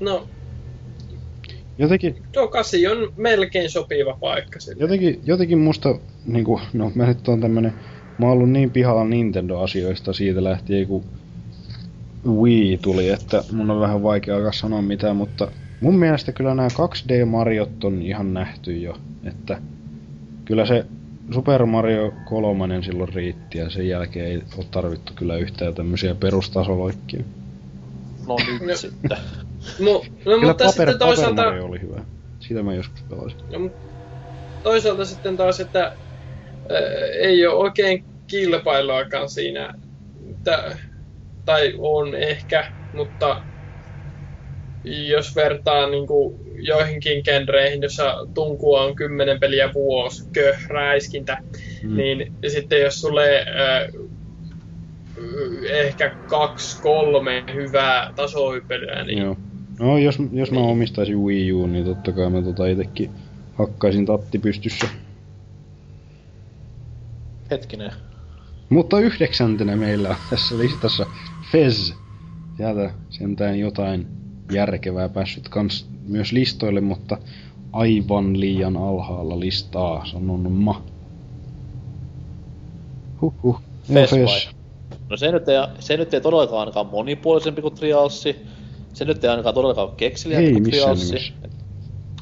No, 0.00 0.28
Jotenkin 1.78 2.22
tuo 2.32 2.48
kasi 2.48 2.86
on 2.86 3.12
melkein 3.16 3.70
sopiva 3.70 4.16
paikka 4.20 4.60
sille. 4.60 4.82
Jotenkin, 4.82 5.20
jotenkin 5.24 5.58
musta, 5.58 5.98
niinku, 6.26 6.60
no 6.72 6.92
mä 6.94 7.06
nyt 7.06 7.28
on 7.28 7.40
tämmönen, 7.40 7.72
mä 8.18 8.26
oon 8.26 8.32
ollut 8.32 8.50
niin 8.50 8.70
pihalla 8.70 9.04
Nintendo-asioista 9.04 10.12
siitä 10.12 10.44
lähtien, 10.44 10.86
kun 10.86 11.04
Wii 12.26 12.78
tuli, 12.82 13.08
että 13.08 13.44
mun 13.52 13.70
on 13.70 13.80
vähän 13.80 14.02
vaikea 14.02 14.36
alkaa 14.36 14.52
sanoa 14.52 14.82
mitään, 14.82 15.16
mutta 15.16 15.48
mun 15.80 15.98
mielestä 15.98 16.32
kyllä 16.32 16.54
nämä 16.54 16.68
2D-mariot 16.68 17.84
on 17.84 18.02
ihan 18.02 18.34
nähty 18.34 18.76
jo, 18.76 18.96
että 19.24 19.62
kyllä 20.44 20.66
se 20.66 20.86
Super 21.34 21.66
Mario 21.66 22.12
3 22.24 22.82
silloin 22.82 23.14
riitti 23.14 23.58
ja 23.58 23.70
sen 23.70 23.88
jälkeen 23.88 24.26
ei 24.26 24.42
ole 24.56 24.66
tarvittu 24.70 25.12
kyllä 25.16 25.36
yhtään 25.36 25.74
tämmöisiä 25.74 26.14
perustasoloikkia. 26.14 27.24
No 28.28 28.36
nyt 28.60 28.68
No. 28.68 28.76
sitten. 28.76 29.18
Mu, 29.80 29.92
no 29.92 30.00
Kyllä 30.24 30.46
mutta 30.46 30.64
Paper, 30.64 30.68
sitten 30.68 30.86
Paper 30.86 30.98
toisaalta... 30.98 31.44
Mario 31.44 31.64
oli 31.64 31.80
hyvä. 31.80 32.04
Sitä 32.40 32.62
mä 32.62 32.74
joskus 32.74 33.02
pelasin. 33.02 33.38
No, 33.50 33.70
toisaalta 34.62 35.04
sitten 35.04 35.36
taas, 35.36 35.60
että 35.60 35.80
ää, 35.80 35.96
ei 37.18 37.46
ole 37.46 37.56
oikein 37.56 38.04
kilpailuakaan 38.26 39.28
siinä, 39.28 39.74
että, 40.30 40.76
tai 41.44 41.74
on 41.78 42.14
ehkä, 42.14 42.72
mutta 42.92 43.42
jos 44.84 45.36
vertaa 45.36 45.90
niin 45.90 46.06
kuin 46.06 46.40
joihinkin 46.58 47.22
genreihin, 47.24 47.82
jossa 47.82 48.14
tunkua 48.34 48.82
on 48.82 48.96
kymmenen 48.96 49.40
peliä 49.40 49.70
vuosi, 49.74 50.24
räiskintä, 50.68 51.38
Mm. 51.82 51.96
niin 51.96 52.32
sitten 52.48 52.80
jos 52.80 53.00
tulee 53.00 53.46
ää, 53.54 53.86
ehkä 55.70 56.10
kaksi, 56.28 56.82
kolme 56.82 57.44
hyvää 57.54 58.12
tasohyppelyä, 58.16 59.04
niin 59.04 59.18
Joo. 59.18 59.36
No 59.78 59.98
jos, 59.98 60.18
jos 60.32 60.50
mä 60.50 60.60
Niin. 60.60 60.70
omistaisin 60.70 61.18
Wii 61.18 61.52
U, 61.52 61.66
niin 61.66 61.84
totta 61.84 62.12
kai 62.12 62.30
mä 62.30 62.42
tota 62.42 62.66
itekin 62.66 63.10
hakkaisin 63.58 64.06
tatti 64.06 64.38
pystyssä. 64.38 64.86
Hetkinen. 67.50 67.92
Mutta 68.68 69.00
yhdeksäntenä 69.00 69.76
meillä 69.76 70.08
on 70.08 70.16
tässä 70.30 70.58
listassa 70.58 71.06
Fez. 71.52 71.92
Sieltä 72.56 72.90
sentään 73.10 73.58
jotain 73.58 74.06
järkevää 74.52 75.08
päässyt 75.08 75.48
kans 75.48 75.88
myös 76.08 76.32
listoille, 76.32 76.80
mutta 76.80 77.18
aivan 77.72 78.40
liian 78.40 78.76
alhaalla 78.76 79.40
listaa, 79.40 80.06
sanon 80.06 80.52
ma. 80.52 80.82
Huhhuh. 83.20 83.60
Fez 83.92 84.12
vai? 84.12 84.55
No 85.10 85.16
se 85.16 85.32
nyt, 85.32 85.48
ei, 85.48 85.56
se 85.78 85.96
nyt 85.96 86.14
ei 86.14 86.20
todellakaan 86.20 86.60
ainakaan 86.60 86.86
monipuolisempi 86.86 87.62
kuin 87.62 87.74
Trialsi. 87.74 88.36
Se 88.92 89.04
nyt 89.04 89.24
ei 89.24 89.30
ainakaan 89.30 89.54
todellakaan 89.54 89.96
kekseliämpi 89.96 90.52
kuin 90.52 90.64
Trialsi. 90.64 91.06
nimessä. 91.06 91.32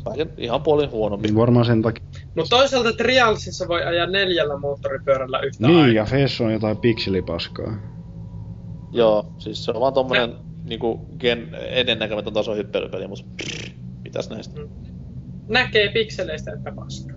Kaiken 0.05 0.31
ihan 0.37 0.63
puolin 0.63 0.91
huonompi. 0.91 1.29
Niin 1.29 1.37
varmaan 1.37 1.67
sen 1.67 1.83
takia. 1.83 2.05
Mutta 2.37 2.57
toisaalta 2.57 2.93
Trialsissa 2.93 3.69
voi 3.69 3.85
ajaa 3.85 4.07
neljällä 4.07 4.59
moottoripyörällä 4.59 5.39
yhtä 5.41 5.67
Niin, 5.67 5.79
aikaa. 5.79 5.95
ja 5.95 6.05
Fez 6.05 6.41
on 6.41 6.53
jotain 6.53 6.77
pikselipaskaa. 6.77 7.77
Joo, 8.93 9.27
siis 9.39 9.65
se 9.65 9.71
on 9.71 9.81
vaan 9.81 9.93
tommonen 9.93 10.35
niinku 10.65 11.07
gen, 11.19 11.49
ennennäkemätön 11.69 12.33
tasohyppelypeli, 12.33 13.07
mut 13.09 13.27
pff, 13.43 13.71
mitäs 14.03 14.31
näistä? 14.31 14.61
Näkee 15.49 15.89
pikseleistä, 15.93 16.53
että 16.53 16.73
paskaa. 16.73 17.17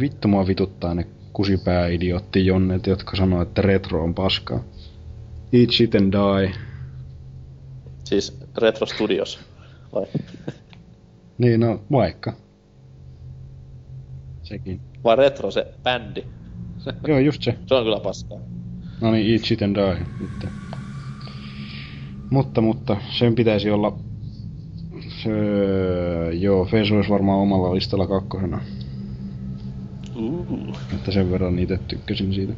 Vittu 0.00 0.28
mua 0.28 0.46
vituttaa 0.46 0.94
ne 0.94 1.06
kusipää-idiootti 1.34 2.46
jonnet, 2.46 2.86
jotka 2.86 3.16
sanoo, 3.16 3.42
että 3.42 3.62
retro 3.62 4.04
on 4.04 4.14
paskaa. 4.14 4.64
Eat 5.52 5.70
shit 5.70 5.94
and 5.94 6.12
die. 6.12 6.52
Siis 8.04 8.38
Retro 8.58 8.86
Studios. 8.86 9.38
Vai, 9.94 10.06
Niin, 11.38 11.60
no 11.60 11.80
vaikka. 11.92 12.32
Sekin. 14.42 14.80
vai 15.04 15.16
Retro 15.16 15.50
se 15.50 15.66
bändi? 15.82 16.24
Joo, 17.08 17.18
just 17.18 17.42
se. 17.42 17.58
Se 17.66 17.74
on 17.74 17.84
kyllä 17.84 18.00
paskaa. 18.00 18.38
No 19.00 19.10
niin, 19.10 19.32
eat 19.32 19.44
shit 19.44 19.62
and 19.62 19.76
die. 19.76 20.06
Nyt. 20.20 20.50
Mutta, 22.30 22.60
mutta 22.60 22.96
sen 23.18 23.34
pitäisi 23.34 23.70
olla... 23.70 23.98
Se, 25.22 25.30
joo, 26.32 26.64
Face 26.64 26.94
olisi 26.94 27.10
varmaan 27.10 27.38
omalla 27.38 27.74
listalla 27.74 28.06
kakkosena. 28.06 28.60
Uh. 30.16 30.76
Että 30.94 31.12
sen 31.12 31.30
verran 31.30 31.58
itse 31.58 31.78
tykkäsin 31.88 32.34
siitä. 32.34 32.52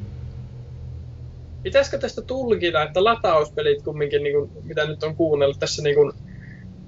Pitäisikö 1.63 1.99
tästä 1.99 2.23
tulkita, 2.23 2.83
että 2.83 3.05
latauspelit 3.05 3.83
kumminkin, 3.83 4.23
niin 4.23 4.37
kuin, 4.37 4.51
mitä 4.65 4.87
nyt 4.87 5.03
on 5.03 5.17
kuunnellut 5.17 5.59
tässä 5.59 5.83
niin 5.83 5.95
kuin, 5.95 6.13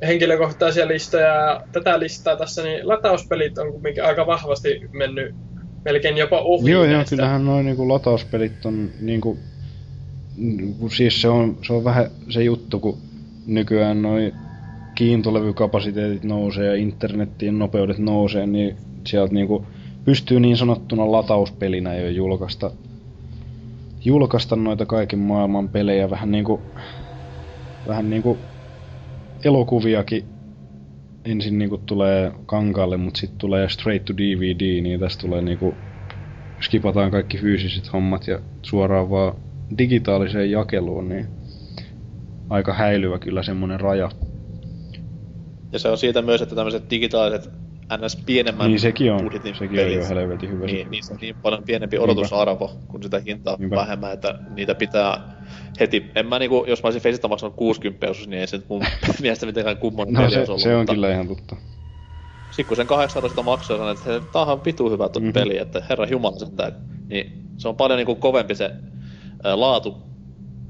henkilökohtaisia 0.07 0.89
listoja 0.89 1.27
ja 1.27 1.61
tätä 1.73 1.99
listaa 1.99 2.37
tässä, 2.37 2.63
niin 2.63 2.89
latauspelit 2.89 3.59
on 3.59 3.73
kumminkin 3.73 4.05
aika 4.05 4.27
vahvasti 4.27 4.81
mennyt 4.93 5.35
melkein 5.85 6.17
jopa 6.17 6.41
ohi 6.41 6.71
Joo, 6.71 6.85
joo, 6.85 7.05
kyllähän 7.09 7.45
noin 7.45 7.67
niinku 7.67 7.89
latauspelit 7.89 8.67
on 8.67 8.91
niinku... 9.01 9.39
mm, 10.37 10.75
Siis 10.97 11.23
se 11.23 11.29
on, 11.29 11.59
se 11.67 11.73
on 11.73 11.85
vähän 11.85 12.11
se 12.31 12.43
juttu, 12.43 12.81
kun 12.81 12.99
nykyään 13.47 14.03
noin 14.03 14.33
kiintolevykapasiteetit 14.95 16.25
nousee 16.25 16.67
ja 16.67 16.75
internettien 16.75 17.59
nopeudet 17.59 17.99
nousee, 17.99 18.47
niin 18.47 18.77
sieltä 19.07 19.35
niinku 19.35 19.67
pystyy 20.09 20.41
niin 20.41 20.57
sanottuna 20.57 21.13
latauspelinä 21.13 21.95
jo 21.95 22.09
julkaista, 22.09 22.71
julkaista 24.05 24.57
noita 24.57 24.87
kaiken 24.87 25.19
maailman 25.19 25.69
pelejä 25.69 26.11
vähän 26.11 26.31
niinku, 26.31 26.61
vähän 27.89 28.11
niinku 28.11 28.39
elokuviakin 29.45 30.25
ensin 31.25 31.59
niinku 31.59 31.79
tulee 31.79 32.33
kankaalle, 32.47 32.97
mutta 32.97 33.21
sitten 33.21 33.39
tulee 33.39 33.69
straight 33.69 34.05
to 34.05 34.17
DVD, 34.17 34.83
niin 34.83 35.01
tästä 35.01 35.21
tulee 35.21 35.43
niinku 35.43 35.75
skipataan 36.61 37.11
kaikki 37.11 37.39
fyysiset 37.39 37.93
hommat 37.93 38.27
ja 38.27 38.39
suoraan 38.63 39.11
vaan 39.11 39.35
digitaaliseen 39.79 40.51
jakeluun, 40.51 41.09
niin 41.09 41.27
aika 42.51 42.75
häilyvä 42.75 43.19
kyllä 43.19 43.43
semmonen 43.43 43.81
raja. 43.81 44.11
Ja 45.73 45.79
se 45.79 45.89
on 45.89 45.99
siitä 45.99 46.23
myös, 46.23 46.43
että 46.43 46.55
tämmöiset 46.55 46.91
digitaaliset 46.91 47.68
ns. 47.97 48.17
pienemmän 48.27 48.69
Niin 48.71 48.81
sekin 48.81 49.13
on, 49.13 49.21
budjetin 49.23 49.55
sekin 49.55 49.79
on 49.81 49.85
pelit, 49.85 49.99
jo 50.01 50.09
helvetin 50.09 50.51
hyvä. 50.51 50.67
niin, 50.67 50.91
niissä 50.91 51.15
on 51.15 51.19
niin 51.21 51.37
paljon 51.43 51.65
pienempi 51.65 51.99
odotusarvo, 51.99 52.77
kun 52.89 53.03
sitä 53.03 53.21
hintaa 53.27 53.57
Niinpä. 53.59 53.77
vähemmän, 53.77 54.13
että 54.13 54.39
niitä 54.55 54.75
pitää 54.75 55.21
heti, 55.81 56.11
en 56.15 56.27
mä 56.27 56.39
niinku, 56.39 56.65
jos 56.69 56.83
mä 56.83 56.87
olisin 56.87 57.03
Faceita 57.03 57.29
maksanut 57.29 57.57
60 57.57 58.07
joskus, 58.07 58.29
niin 58.29 58.41
ei 58.41 58.47
se 58.47 58.57
nyt 58.57 58.69
mun 58.69 58.83
mielestä 59.23 59.47
mitenkään 59.47 59.77
kummonen 59.77 60.15
No 60.15 60.21
peli 60.21 60.31
se, 60.31 60.41
ollut, 60.41 60.61
se 60.61 60.75
on 60.75 60.81
mutta 60.81 60.95
kyllä 60.95 61.13
ihan 61.13 61.29
totta. 61.29 61.57
sit 62.51 62.67
kun 62.67 62.77
sen 62.77 62.87
8 62.87 63.21
eurosta 63.21 63.43
maksoi, 63.43 63.77
sanoin, 63.79 63.97
että 63.97 64.21
tää 64.33 64.43
on 64.43 64.65
vitu 64.65 64.91
hyvä 64.91 65.09
tuo 65.09 65.23
Mhm. 65.23 65.33
peli, 65.33 65.59
että 65.59 65.83
herra 65.91 66.07
jumala 66.07 66.39
sentään, 66.39 66.73
niin 67.09 67.33
se 67.57 67.69
on 67.69 67.77
paljon 67.77 67.97
niinku 67.97 68.15
kovempi 68.15 68.55
se 68.55 68.71
ää, 69.45 69.61
laatu, 69.61 69.97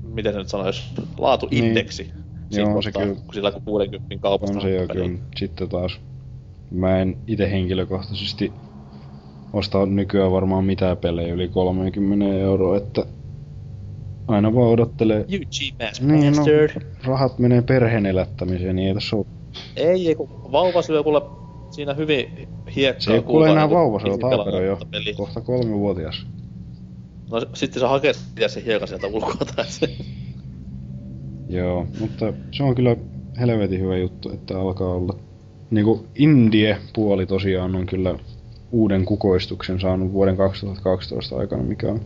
miten 0.02 0.32
se 0.32 0.38
nyt 0.38 0.48
sanois, 0.48 0.84
laatuindeksi. 1.18 2.02
Niin. 2.02 2.60
Joo, 2.60 2.82
se 2.82 2.92
kohtaa, 2.92 3.02
kyllä- 3.02 3.20
kun 3.24 3.34
sillä 3.34 3.50
kun 3.52 3.62
60 3.64 4.18
kaupasta 4.22 4.56
On 4.56 4.62
se 4.62 4.74
jo 4.74 4.86
peli. 4.86 5.08
kyllä. 5.08 5.18
Sitten 5.36 5.68
taas 5.68 6.00
mä 6.70 6.98
en 6.98 7.16
itse 7.26 7.50
henkilökohtaisesti 7.50 8.52
osta 9.52 9.86
nykyään 9.86 10.32
varmaan 10.32 10.64
mitään 10.64 10.96
pelejä 10.96 11.34
yli 11.34 11.48
30 11.48 12.38
euroa, 12.38 12.76
että 12.76 13.06
aina 14.28 14.54
vaan 14.54 14.68
odottelee. 14.68 15.24
You 15.28 15.44
cheap 15.50 15.90
ass 15.90 16.00
Niin, 16.00 16.32
no, 16.36 16.44
rahat 17.04 17.38
menee 17.38 17.62
perheen 17.62 18.06
elättämiseen, 18.06 18.76
niin 18.76 18.88
ei 18.88 18.94
tässä 18.94 19.16
ole. 19.16 19.26
Ei, 19.76 20.08
ei, 20.08 20.14
kun 20.14 20.52
vauva 20.52 20.82
syö 20.82 21.02
kuule 21.02 21.22
siinä 21.70 21.94
hyvin 21.94 22.48
hiekkaa. 22.76 23.00
Se 23.00 23.14
ei 23.14 23.22
kuule 23.22 23.50
enää 23.50 23.70
vauva, 23.70 24.00
se 24.00 24.08
on 24.08 24.18
taapero 24.18 24.60
jo. 24.60 24.78
peliä. 24.90 25.14
Kohta 25.14 25.40
kolmivuotias. 25.40 26.26
No 27.30 27.40
sitten 27.54 27.80
se 27.80 27.86
hakee 27.86 28.12
sitä 28.12 28.48
se 28.48 28.64
hieka 28.64 28.86
sieltä 28.86 29.06
ulkoa 29.06 29.46
tai 29.56 29.66
se. 29.66 29.88
Joo, 31.48 31.86
mutta 32.00 32.32
se 32.52 32.62
on 32.62 32.74
kyllä 32.74 32.96
helvetin 33.40 33.80
hyvä 33.80 33.96
juttu, 33.96 34.30
että 34.30 34.60
alkaa 34.60 34.88
olla... 34.88 35.27
Niinku 35.70 36.06
Indie-puoli 36.14 37.26
tosiaan 37.26 37.74
on 37.76 37.86
kyllä 37.86 38.14
uuden 38.72 39.04
kukoistuksen 39.04 39.80
saanut 39.80 40.12
vuoden 40.12 40.36
2012 40.36 41.36
aikana, 41.36 41.62
mikä 41.62 41.88
on 41.88 42.00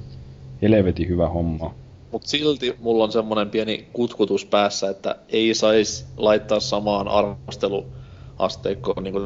helvetin 0.62 1.08
hyvä 1.08 1.28
homma. 1.28 1.74
Mut 2.12 2.22
silti 2.26 2.76
mulla 2.80 3.04
on 3.04 3.12
semmonen 3.12 3.50
pieni 3.50 3.86
kutkutus 3.92 4.44
päässä, 4.44 4.90
että 4.90 5.16
ei 5.28 5.54
sais 5.54 6.06
laittaa 6.16 6.60
samaan 6.60 7.08
arvosteluasteikkoon 7.08 9.04
niinku 9.04 9.20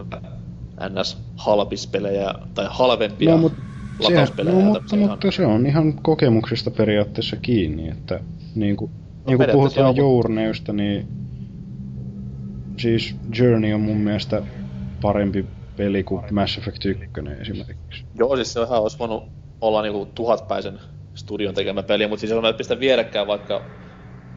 ns. 1.01 1.19
halpispelejä 1.37 2.35
tai 2.55 2.67
halvempia 2.71 3.31
No, 3.31 3.37
mut 3.39 3.53
se, 4.01 4.09
latauspelejä. 4.13 4.57
no, 4.57 4.61
mutta, 4.65 4.97
ihan- 4.97 5.11
mutta 5.11 5.31
se 5.33 5.47
on 5.47 5.67
ihan 5.67 5.95
kokemuksesta 6.03 6.71
periaatteessa 6.71 7.37
kiinni, 7.37 7.89
että 7.89 8.21
niinku, 8.55 8.55
niin 8.57 8.73
kuin 9.27 9.39
periaatteessa 9.39 9.53
puhutaan 9.53 9.97
joo, 9.97 10.09
mut- 10.09 10.25
Journeysta, 10.25 10.73
niin 10.73 11.07
siis 12.77 13.17
Journey 13.39 13.73
on 13.73 13.81
mun 13.81 13.97
mielestä 13.97 14.43
parempi 15.03 15.47
peli 15.77 16.03
kuin 16.03 16.35
Mass 16.35 16.59
Effect 16.59 16.85
1 16.85 17.05
esimerkiksi. 17.41 18.05
Joo, 18.19 18.37
siis 18.37 18.53
se 18.53 18.63
ihan 18.63 18.83
olisi 18.83 18.99
voinut 18.99 19.25
olla 19.61 19.83
niinku 19.83 20.07
tuhatpäisen 20.07 20.81
studion 21.15 21.55
tekemä 21.55 21.83
peli, 21.83 22.07
mutta 22.07 22.21
siis 22.21 22.33
jos 22.33 22.43
näitä 22.43 22.57
pistä 22.57 22.81
vierekkäin 22.81 23.27
vaikka 23.27 23.63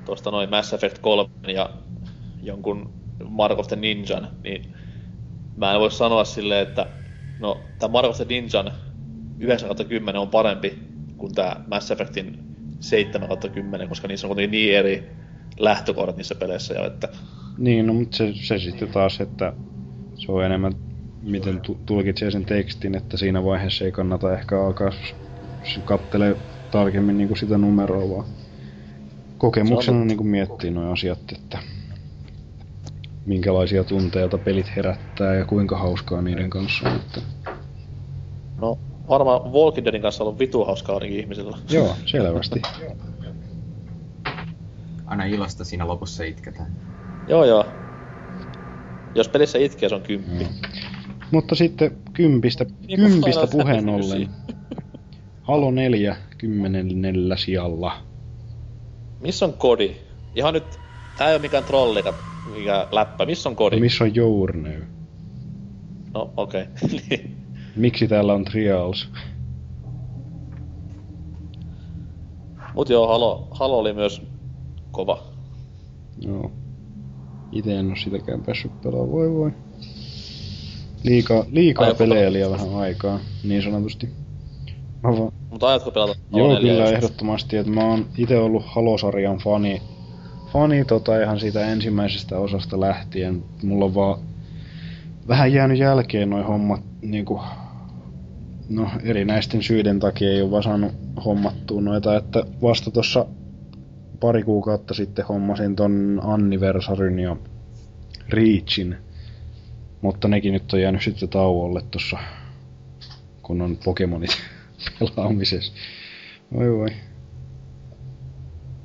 tuosta 0.06 0.32
noin 0.32 0.50
Mass 0.50 0.74
Effect 0.74 1.00
3 1.00 1.30
ja 1.48 1.70
jonkun 2.44 2.94
Mark 3.30 3.60
of 3.60 3.68
the 3.68 3.76
Ninjan, 3.76 4.28
niin 4.44 4.74
mä 5.58 5.74
en 5.74 5.80
voi 5.80 5.92
sanoa 5.92 6.24
silleen, 6.24 6.68
että 6.68 6.86
no 7.40 7.62
tämä 7.80 7.92
Mark 7.92 8.10
of 8.10 8.16
the 8.16 8.26
Ninjan 8.26 8.72
9-10 10.14 10.18
on 10.18 10.28
parempi 10.28 10.80
kuin 11.18 11.36
tämä 11.36 11.56
Mass 11.68 11.92
Effectin 11.92 12.40
7-10, 13.86 13.88
koska 13.88 14.08
niissä 14.08 14.28
on 14.28 14.30
kuitenkin 14.30 14.52
niin 14.52 14.78
eri 14.78 15.10
lähtökohdat 15.60 16.18
niissä 16.18 16.36
peleissä 16.36 16.74
jo, 16.74 16.86
että 16.86 17.08
Niin, 17.60 17.88
no 17.88 17.94
mutta 17.94 18.18
se, 18.18 18.34
se 18.44 18.60
sitten 18.60 18.90
taas, 18.90 19.22
että 19.22 19.54
se 20.16 20.32
on 20.32 20.46
enemmän 20.46 20.74
miten 21.22 21.62
tu- 21.62 21.80
tulkitsee 21.86 22.32
sen 22.32 22.46
tekstin, 22.46 22.96
että 22.96 23.18
siinä 23.18 23.44
vaiheessa 23.44 23.86
ei 23.86 23.92
kannata 23.92 24.34
ehkä 24.34 24.66
alkaa 24.66 24.92
s- 24.92 25.16
s- 25.64 25.80
kattele 25.86 26.36
tarkemmin 26.72 27.18
niin 27.18 27.28
kuin 27.28 27.38
sitä 27.38 27.58
numeroa, 27.58 28.10
vaan 28.18 28.26
kokemuksena 29.38 30.06
niin 30.06 30.18
kuin 30.18 30.28
miettii 30.28 30.72
nuo 30.72 30.92
asiat, 30.92 31.20
että 31.32 31.60
minkälaisia 33.26 33.84
tunteita 33.84 34.38
pelit 34.38 34.76
herättää 34.76 35.36
ja 35.36 35.46
kuinka 35.46 35.78
hauskaa 35.78 36.22
niiden 36.22 36.50
kanssa 36.50 36.90
on. 36.90 36.96
Että... 36.96 37.22
no 38.62 38.80
varmaan 39.10 39.52
Walking 39.54 39.86
Deadin 39.86 40.02
kanssa 40.02 40.24
on 40.24 40.28
ollut 40.28 40.40
vitu 40.40 40.66
hauskaa 40.66 40.96
ainakin 40.96 41.20
ihmisillä. 41.20 41.58
Joo, 41.70 41.96
selvästi. 42.06 42.62
Aina 45.06 45.26
ilosta 45.26 45.64
siinä 45.64 45.88
lopussa 45.88 46.24
itketään. 46.24 46.89
Joo 47.30 47.46
joo. 47.46 47.66
Jos 49.16 49.30
pelissä 49.30 49.60
itkee, 49.60 49.90
se 49.90 49.96
on 49.96 50.02
kymppi. 50.02 50.44
Joo. 50.44 50.52
Mutta 51.32 51.56
sitten 51.56 51.98
kympistä, 52.14 52.66
Niin 52.88 53.00
kympistä 53.00 53.48
puheen 53.48 53.90
ollen. 53.90 54.30
Halo 55.42 55.72
4 55.72 56.16
kymmenennellä 56.38 57.38
sijalla. 57.38 57.98
Missä 59.20 59.46
on 59.46 59.54
kodi? 59.54 59.96
Ihan 60.36 60.54
nyt, 60.54 60.64
tää 61.18 61.28
ei 61.28 61.34
oo 61.34 61.40
mikään 61.40 61.64
trolli, 61.64 62.04
mikä 62.56 62.88
läppä. 62.92 63.26
Missä 63.26 63.50
on 63.50 63.56
kodi? 63.56 63.76
Ja 63.76 63.82
missä 63.82 64.04
on 64.04 64.16
Journey? 64.16 64.84
no 66.14 66.34
okei. 66.38 66.66
Okay. 66.84 67.18
Miksi 67.76 68.08
täällä 68.08 68.34
on 68.34 68.46
Trials? 68.46 69.10
Mut 72.74 72.90
joo, 72.90 73.08
Halo, 73.08 73.48
Halo 73.52 73.80
oli 73.80 73.94
myös 73.94 74.22
kova. 74.92 75.24
Joo. 76.22 76.52
Ite 77.52 77.80
en 77.80 77.90
oo 77.90 77.96
sitäkään 77.96 78.42
päässyt 78.42 78.82
pelaamaan, 78.82 79.12
voi 79.12 79.34
voi. 79.34 79.52
Liikaa, 81.04 81.46
liikaa 81.52 81.86
Aiotko 81.86 82.04
pelejä 82.04 82.34
liian 82.34 82.52
vähän 82.52 82.76
aikaa, 82.76 83.20
niin 83.44 83.64
sanotusti. 83.64 84.10
Mä 85.04 85.18
vaan, 85.18 85.32
Mutta 85.50 85.68
ajatko 85.68 85.92
pelata 85.92 86.20
joo, 86.34 86.54
4 86.54 86.72
kyllä 86.74 86.90
ehdottomasti, 86.90 87.58
että 87.58 87.72
mä 87.72 87.86
oon 87.86 88.06
ite 88.18 88.38
ollut 88.38 88.64
Halo-sarjan 88.66 89.38
fani, 89.38 89.82
fani 90.54 90.86
tota 90.86 91.22
ihan 91.22 91.40
siitä 91.40 91.66
ensimmäisestä 91.66 92.40
osasta 92.40 92.80
lähtien. 92.80 93.44
Mulla 93.64 93.86
on 93.86 93.96
vaan 93.96 94.20
vähän 95.28 95.54
jäänyt 95.54 95.80
jälkeen 95.80 96.30
noi 96.30 96.44
hommat, 96.44 96.82
niinku, 97.02 97.42
no 98.70 98.90
erinäisten 99.04 99.64
syiden 99.64 100.00
takia 100.00 100.32
ei 100.32 100.42
oo 100.42 100.52
vaan 100.52 100.64
saanut 100.64 100.92
hommattua 101.26 101.82
noita, 101.82 102.18
että 102.18 102.44
vasta 102.62 102.92
tossa 102.92 103.26
pari 104.20 104.44
kuukautta 104.44 104.94
sitten 104.94 105.26
hommasin 105.26 105.76
ton 105.76 106.22
Anniversaryn 106.24 107.20
ja 107.20 107.36
Reachin. 108.30 108.98
Mutta 110.02 110.28
nekin 110.28 110.54
nyt 110.54 110.74
on 110.74 110.82
jäänyt 110.82 111.02
sitten 111.04 111.30
tauolle 111.30 111.82
tossa, 111.92 112.18
kun 113.42 113.62
on 113.62 113.78
Pokemonit 113.86 114.32
pelaamisessa. 115.00 115.74
Oi 116.56 116.72
voi. 116.72 116.90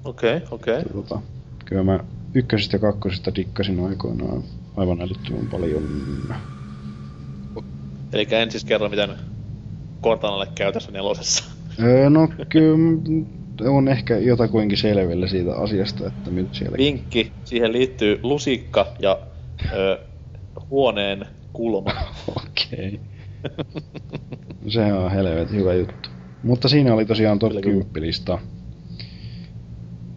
Okei, 0.04 0.36
okay, 0.36 0.48
okei. 0.50 0.78
Okay. 0.78 0.92
Tota, 0.92 1.20
kyllä 1.64 1.82
mä 1.82 2.00
ykkösestä 2.34 2.74
ja 2.74 2.80
kakkosesta 2.80 3.34
dikkasin 3.34 3.86
aikoinaan 3.86 4.42
aivan 4.76 5.00
älyttömän 5.00 5.46
paljon. 5.46 5.82
Eli 8.12 8.26
en 8.30 8.50
siis 8.50 8.64
kerro 8.64 8.88
miten 8.88 9.10
Cortanalle 10.02 10.48
käy 10.54 10.72
tässä 10.72 10.92
nelosessa. 10.92 11.44
Öö, 11.82 12.10
no 12.10 12.28
kyllä 12.48 12.76
on 13.60 13.88
ehkä 13.88 14.18
jotakuinkin 14.18 14.78
selvillä 14.78 15.26
siitä 15.26 15.56
asiasta, 15.56 16.06
että 16.06 16.30
mitä 16.30 16.48
siellä... 16.52 16.76
Vinkki, 16.78 17.32
siihen 17.44 17.72
liittyy 17.72 18.20
lusikka 18.22 18.86
ja 18.98 19.18
ö, 19.72 19.98
huoneen 20.70 21.26
kulma. 21.52 21.90
Okei. 22.36 23.00
Se 24.68 24.92
on 24.92 25.10
helvet 25.10 25.52
hyvä 25.52 25.74
juttu. 25.74 26.08
Mutta 26.42 26.68
siinä 26.68 26.94
oli 26.94 27.06
tosiaan 27.06 27.38
top 27.38 27.48
Kyllä, 27.48 27.60
kyllä. 27.60 27.84
10 27.84 28.02
lista. 28.02 28.38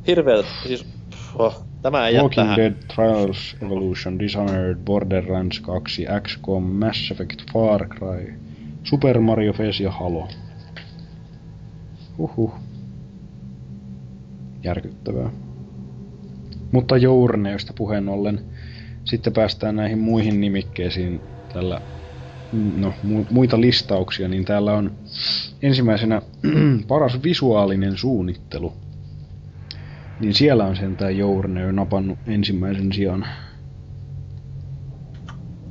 Hirveet, 0.08 0.46
siis... 0.68 0.86
Oh, 1.36 1.66
tämä 1.82 2.08
ei 2.08 2.14
jää 2.14 2.24
Walking 2.24 2.44
tähän. 2.44 2.58
Dead, 2.58 2.74
Trials, 2.96 3.56
Evolution, 3.62 4.20
Dishonored, 4.20 4.78
Borderlands 4.86 5.60
2, 5.60 6.06
XCOM, 6.22 6.64
Mass 6.64 7.12
Effect, 7.12 7.42
Far 7.54 7.88
Cry, 7.88 8.34
Super 8.84 9.20
Mario 9.20 9.54
Fes 9.54 9.80
ja 9.80 9.92
Halo. 9.92 10.28
Huhhuh. 12.18 12.67
Järkyttävää. 14.68 15.30
Mutta 16.72 16.98
Journeista 16.98 17.74
puheen 17.78 18.10
ollen, 18.10 18.40
sitten 19.04 19.34
päästään 19.34 19.76
näihin 19.76 20.00
muihin 20.00 20.42
nimikkeisiin 20.42 21.22
tällä, 21.54 21.82
no 22.52 22.94
mu- 23.04 23.28
muita 23.30 23.62
listauksia, 23.62 24.28
niin 24.28 24.46
täällä 24.46 24.74
on 24.74 24.92
ensimmäisenä 25.62 26.22
paras 26.88 27.24
visuaalinen 27.24 27.98
suunnittelu. 27.98 28.74
Niin 30.20 30.34
siellä 30.34 30.66
on 30.66 30.76
sentään 30.76 31.18
Journey 31.18 31.72
napannut 31.72 32.20
ensimmäisen 32.28 32.94
sijan. 32.94 33.26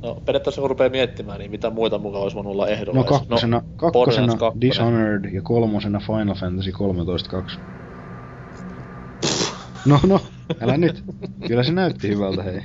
No, 0.03 0.21
periaatteessa 0.25 0.61
kun 0.61 0.69
rupeaa 0.69 0.89
miettimään, 0.89 1.39
niin 1.39 1.51
mitä 1.51 1.69
muita 1.69 1.99
mukaan 1.99 2.23
olisi 2.23 2.35
voinut 2.35 2.53
olla 2.53 2.67
ehdolla. 2.67 2.99
No 2.99 3.03
kakkosena, 3.03 3.61
kakkosena 3.75 3.91
Borderlands 3.91 4.35
kakkonen. 4.35 4.61
Dishonored 4.61 5.33
ja 5.33 5.41
kolmosena 5.41 5.99
Final 5.99 6.35
Fantasy 6.35 6.71
13.2. 6.71 7.59
No 9.87 9.99
no, 10.07 10.21
älä 10.61 10.77
nyt. 10.77 11.03
Kyllä 11.47 11.63
se 11.63 11.71
näytti 11.71 12.07
hyvältä, 12.07 12.43
hei. 12.43 12.61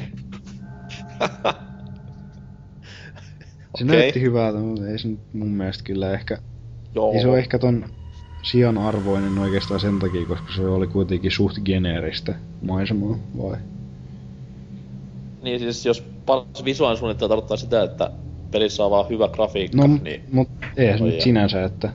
Se 3.78 3.84
Okei. 3.84 3.96
näytti 3.96 4.20
hyvältä, 4.20 4.58
mutta 4.58 4.86
ei 4.86 4.98
se 4.98 5.08
nyt 5.08 5.20
mun 5.32 5.48
mielestä 5.48 5.84
kyllä 5.84 6.12
ehkä... 6.12 6.38
Joo. 6.94 7.12
Ei 7.12 7.20
se 7.20 7.28
ole 7.28 7.38
ehkä 7.38 7.58
ton 7.58 7.84
sijan 8.42 8.78
arvoinen 8.78 9.38
oikeastaan 9.38 9.80
sen 9.80 9.98
takia, 9.98 10.26
koska 10.26 10.52
se 10.56 10.66
oli 10.66 10.86
kuitenkin 10.86 11.30
suht 11.30 11.58
geneeristä 11.64 12.34
maisemaa, 12.62 13.18
vai? 13.38 13.56
Niin 15.42 15.60
siis 15.60 15.86
jos 15.86 16.00
paras 16.26 16.64
visuaalinen 16.64 16.98
suunnittelu 16.98 17.28
tarkoittaa 17.28 17.56
sitä, 17.56 17.82
että 17.82 18.10
pelissä 18.50 18.84
on 18.84 18.90
vaan 18.90 19.08
hyvä 19.08 19.28
grafiikka, 19.28 19.76
No, 19.76 19.98
niin 20.02 20.24
mut 20.32 20.48
eihän 20.76 20.98
se 20.98 21.04
nyt 21.04 21.20
sinänsä, 21.20 21.64
että 21.64 21.92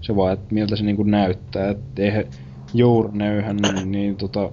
se 0.00 0.16
vaan, 0.16 0.32
että 0.32 0.54
miltä 0.54 0.76
se 0.76 0.84
niinku 0.84 1.02
näyttää. 1.02 1.70
Että 1.70 2.02
eihän 2.02 2.24
Journeyhän, 2.74 3.56
niin, 3.56 3.92
niin 3.92 4.16
tota, 4.16 4.52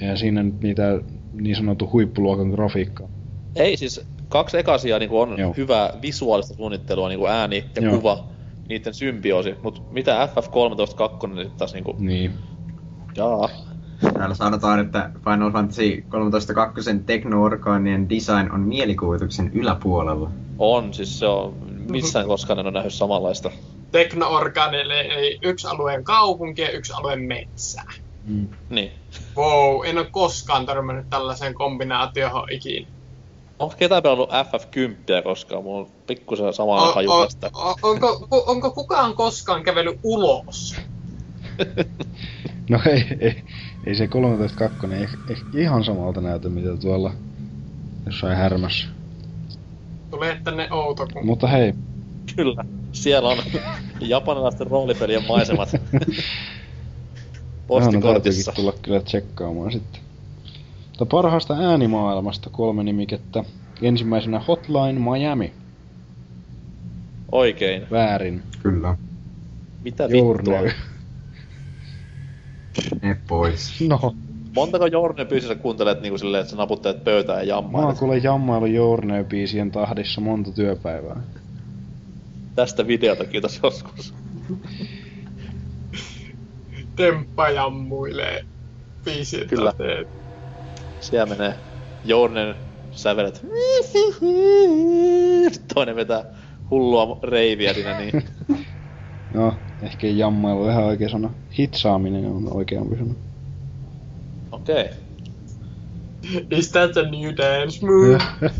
eihän 0.00 0.18
siinä 0.18 0.42
nyt 0.42 0.60
mitään 0.62 1.04
niin 1.32 1.56
sanottu 1.56 1.90
huippuluokan 1.92 2.48
grafiikkaa. 2.50 3.08
Ei 3.56 3.76
siis, 3.76 4.00
kaksi 4.28 4.58
eka 4.58 4.74
asiaa 4.74 4.98
niin 4.98 5.10
on 5.10 5.38
Joo. 5.38 5.54
hyvää 5.56 5.92
visuaalista 6.02 6.54
suunnittelua, 6.54 7.08
niin 7.08 7.18
kuin 7.18 7.30
ääni 7.30 7.64
ja 7.76 7.82
Joo. 7.82 7.96
kuva, 7.96 8.24
niiden 8.68 8.94
symbioosi, 8.94 9.54
mutta 9.62 9.80
mitä 9.90 10.28
FF13 10.32 10.94
2 10.96 11.26
niin 11.26 11.50
taas 11.50 11.72
niinku, 11.74 11.94
Niin. 11.98 12.32
jaa, 13.16 13.48
Täällä 14.14 14.34
sanotaan, 14.34 14.80
että 14.80 15.10
Final 15.24 15.50
Fantasy 15.52 16.04
13.2 16.96 17.02
teknoorgaanien 17.06 18.08
design 18.08 18.52
on 18.52 18.60
mielikuvituksen 18.60 19.50
yläpuolella. 19.54 20.30
on, 20.58 20.94
siis 20.94 21.18
se 21.18 21.26
on, 21.26 21.54
missään 21.90 22.26
koskaan 22.26 22.58
en 22.58 22.66
ole 22.66 22.72
nähnyt 22.72 22.94
samanlaista. 22.94 23.50
Teknoorgaanille 23.92 25.00
ei 25.00 25.38
yksi 25.42 25.66
alueen 25.66 26.04
kaupunki 26.04 26.62
ja 26.62 26.70
yksi 26.70 26.92
alueen 26.92 27.20
metsä. 27.22 27.82
Mm. 28.24 28.48
Niin. 28.70 28.92
Wow, 29.36 29.86
en 29.86 29.98
ole 29.98 30.06
koskaan 30.10 30.66
törmännyt 30.66 31.10
tällaiseen 31.10 31.54
kombinaatioon 31.54 32.52
ikinä. 32.52 32.86
Onko 33.58 33.74
ketään 33.78 34.02
pelannut 34.02 34.30
FF10 34.30 35.22
koskaan? 35.22 35.62
Mulla 35.62 35.78
on 35.78 35.90
pikkusen 36.06 36.54
sama 36.54 36.82
O, 36.82 36.92
haju 36.92 37.10
o, 37.12 37.24
tästä. 37.24 37.50
o, 37.54 37.78
onko, 37.82 38.28
onko 38.30 38.70
kukaan 38.70 39.14
koskaan 39.14 39.62
kävellyt 39.62 40.00
ulos? 40.02 40.76
No 42.68 42.80
ei, 42.86 43.04
ei, 43.20 43.42
ei 43.86 43.94
se 43.94 44.06
13.2 44.86 44.92
ei, 44.92 45.06
ei 45.54 45.62
ihan 45.62 45.84
samalta 45.84 46.20
näytä, 46.20 46.48
mitä 46.48 46.76
tuolla 46.76 47.12
jossain 48.06 48.36
härmässä. 48.36 48.88
Tulee 50.10 50.40
tänne 50.44 50.68
outo, 50.72 51.06
kun... 51.12 51.26
Mutta 51.26 51.46
hei, 51.46 51.74
Kyllä. 52.36 52.64
Siellä 52.92 53.28
on 53.28 53.38
japanilaisten 54.00 54.66
roolipelien 54.66 55.26
maisemat 55.28 55.68
postikortissa. 57.68 58.52
tulla 58.52 58.72
kyllä 58.82 59.00
tsekkaamaan 59.00 59.72
sitten. 59.72 60.00
Mutta 60.88 61.06
parhaasta 61.06 61.54
äänimaailmasta 61.54 62.50
kolme 62.50 62.82
nimikettä. 62.84 63.44
Ensimmäisenä 63.82 64.40
Hotline 64.48 65.00
Miami. 65.10 65.52
Oikein. 67.32 67.82
Väärin. 67.90 68.42
Kyllä. 68.62 68.96
Mitä 69.84 70.04
vittua? 70.04 70.54
Journey. 70.54 70.70
Ne 73.02 73.16
pois. 73.28 73.80
No, 73.88 74.14
Montako 74.54 74.86
Journey 74.86 75.26
biisiä 75.26 75.48
sä 75.48 75.54
kuuntelet 75.54 76.00
niinku 76.00 76.18
silleen, 76.18 76.40
että 76.40 76.50
sä 76.50 76.56
naputtelet 76.56 77.04
pöytään 77.04 77.48
ja 77.48 77.54
mä 77.54 77.58
oon 77.58 77.64
jammailet? 77.64 77.98
kuule 77.98 78.18
jammailu 78.18 78.66
Journey-biisien 78.66 79.70
tahdissa 79.72 80.20
monta 80.20 80.52
työpäivää. 80.52 81.20
Tästä 82.54 82.86
videota 82.86 83.24
kiitos 83.24 83.60
joskus. 83.62 84.14
Temppa 86.98 87.50
jammuilee 87.50 88.42
biisit. 89.04 89.48
Kyllä. 89.48 89.72
teet. 89.78 90.08
Siellä 91.00 91.36
menee 91.36 91.54
Journen 92.04 92.54
sävelet. 92.90 93.42
Toinen 95.74 95.96
vetää 95.96 96.24
hullua 96.70 97.20
reiviä 97.22 97.74
siinä, 97.74 97.98
niin 97.98 98.12
No, 99.34 99.54
ehkä 99.82 100.06
ei 100.06 100.18
jammailu 100.18 100.68
ihan 100.68 100.84
oikea 100.84 101.08
sana. 101.08 101.30
Hitsaaminen 101.58 102.24
on 102.26 102.52
oikeampi 102.56 102.96
sana. 102.96 103.14
okei. 104.52 104.84
Okay. 104.84 104.98
Is 106.50 106.70
that 106.70 106.96
a 106.96 107.02
new 107.02 107.36
dance 107.36 107.86
move? 107.86 108.18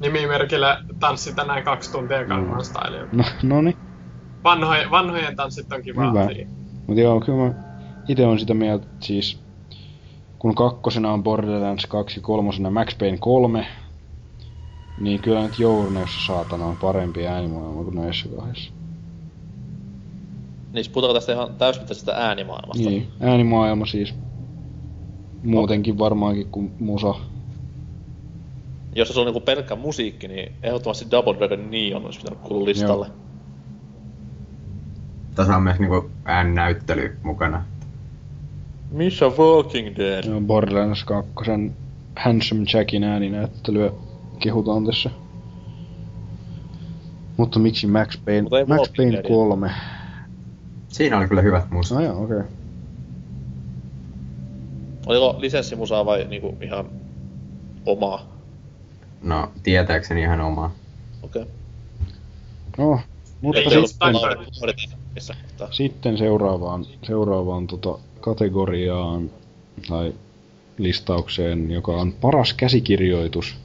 Nimimerkillä 0.00 0.84
tanssi 0.98 1.34
tänään 1.34 1.64
kaksi 1.64 1.90
tuntia 1.90 2.24
Gangnam 2.24 2.64
Style. 2.64 3.08
no, 3.12 3.24
noni. 3.42 3.87
Vanhojen, 4.44 4.90
vanhojen 4.90 5.36
tanssit 5.36 5.72
on 5.72 5.82
kiva 5.82 6.08
Hyvä. 6.08 6.28
Mutta 6.86 7.00
joo, 7.00 7.20
kyllä 7.20 7.38
mä 7.38 7.54
itse 8.08 8.26
on 8.26 8.38
sitä 8.38 8.54
mieltä, 8.54 8.86
että 8.86 9.06
siis 9.06 9.38
kun 10.38 10.54
kakkosena 10.54 11.12
on 11.12 11.22
Borderlands 11.22 11.86
2 11.86 12.18
ja 12.18 12.22
kolmosena 12.22 12.70
Max 12.70 12.98
Payne 12.98 13.18
3, 13.18 13.66
niin 15.00 15.22
kyllä 15.22 15.42
nyt 15.42 15.58
Journeissa 15.58 16.26
saatana 16.26 16.66
on 16.66 16.76
parempi 16.76 17.26
äänimaailma 17.26 17.84
kuin 17.84 17.96
näissä 17.96 18.28
kahdessa. 18.36 18.70
Niin 20.72 20.84
siis 20.84 20.88
puhutaanko 20.88 21.14
tästä 21.14 21.32
ihan 21.32 21.54
täysmittaisesta 21.54 22.12
äänimaailmasta? 22.12 22.90
Niin, 22.90 23.08
äänimaailma 23.20 23.86
siis 23.86 24.14
muutenkin 25.44 25.98
varmaankin 25.98 26.46
kuin 26.50 26.72
musa. 26.80 27.14
Jos 28.94 29.08
se 29.08 29.20
on 29.20 29.26
niinku 29.26 29.40
pelkkä 29.40 29.76
musiikki, 29.76 30.28
niin 30.28 30.52
ehdottomasti 30.62 31.10
Double 31.10 31.38
Dragon 31.38 31.70
Neon 31.70 32.04
olisi 32.04 32.20
pitänyt 32.20 32.38
kuulua 32.42 32.66
listalle. 32.66 33.06
Joo. 33.06 33.27
Tässä 35.38 35.56
on 35.56 35.62
myös 35.62 35.78
niinku 35.78 36.10
äännäyttely 36.24 37.18
mukana. 37.22 37.64
Missä 38.90 39.26
Walking 39.26 39.96
Dead? 39.96 40.24
Joo, 40.24 40.40
Borderlands 40.40 41.04
2 41.04 41.32
Handsome 42.16 42.64
Jackin 42.72 43.04
ääninäyttelyä 43.04 43.90
kehutaan 44.38 44.86
tässä. 44.86 45.10
Mutta 47.36 47.58
miksi 47.58 47.86
Max 47.86 48.18
Payne? 48.24 48.42
Max 48.42 48.68
Walking 48.68 48.96
Payne 48.96 49.12
Deadia. 49.12 49.28
3. 49.28 49.70
Siinä 50.88 51.18
oli 51.18 51.28
kyllä 51.28 51.42
hyvät 51.42 51.70
musat. 51.70 51.98
No 51.98 52.04
joo, 52.04 52.24
okei. 52.24 52.36
Okay. 52.36 52.50
Oliko 55.06 55.36
lisenssimusaa 55.38 56.06
vai 56.06 56.24
niinku 56.24 56.56
ihan 56.60 56.86
omaa? 57.86 58.26
No, 59.22 59.52
tietääkseni 59.62 60.22
ihan 60.22 60.40
omaa. 60.40 60.70
Okei. 61.22 61.42
Okay. 61.42 61.54
No, 62.78 63.00
mutta 63.40 63.60
Ei 63.60 63.66
Ei 63.66 63.76
ollut 63.76 63.90
sitten, 63.90 64.98
Missä 65.18 65.34
kohtaa. 65.42 65.72
sitten 65.72 66.18
seuraavaan, 66.18 66.86
seuraavaan 67.02 67.66
tota, 67.66 67.98
kategoriaan 68.20 69.30
tai 69.88 70.14
listaukseen, 70.78 71.70
joka 71.70 71.92
on 71.92 72.12
paras 72.12 72.54
käsikirjoitus, 72.54 73.56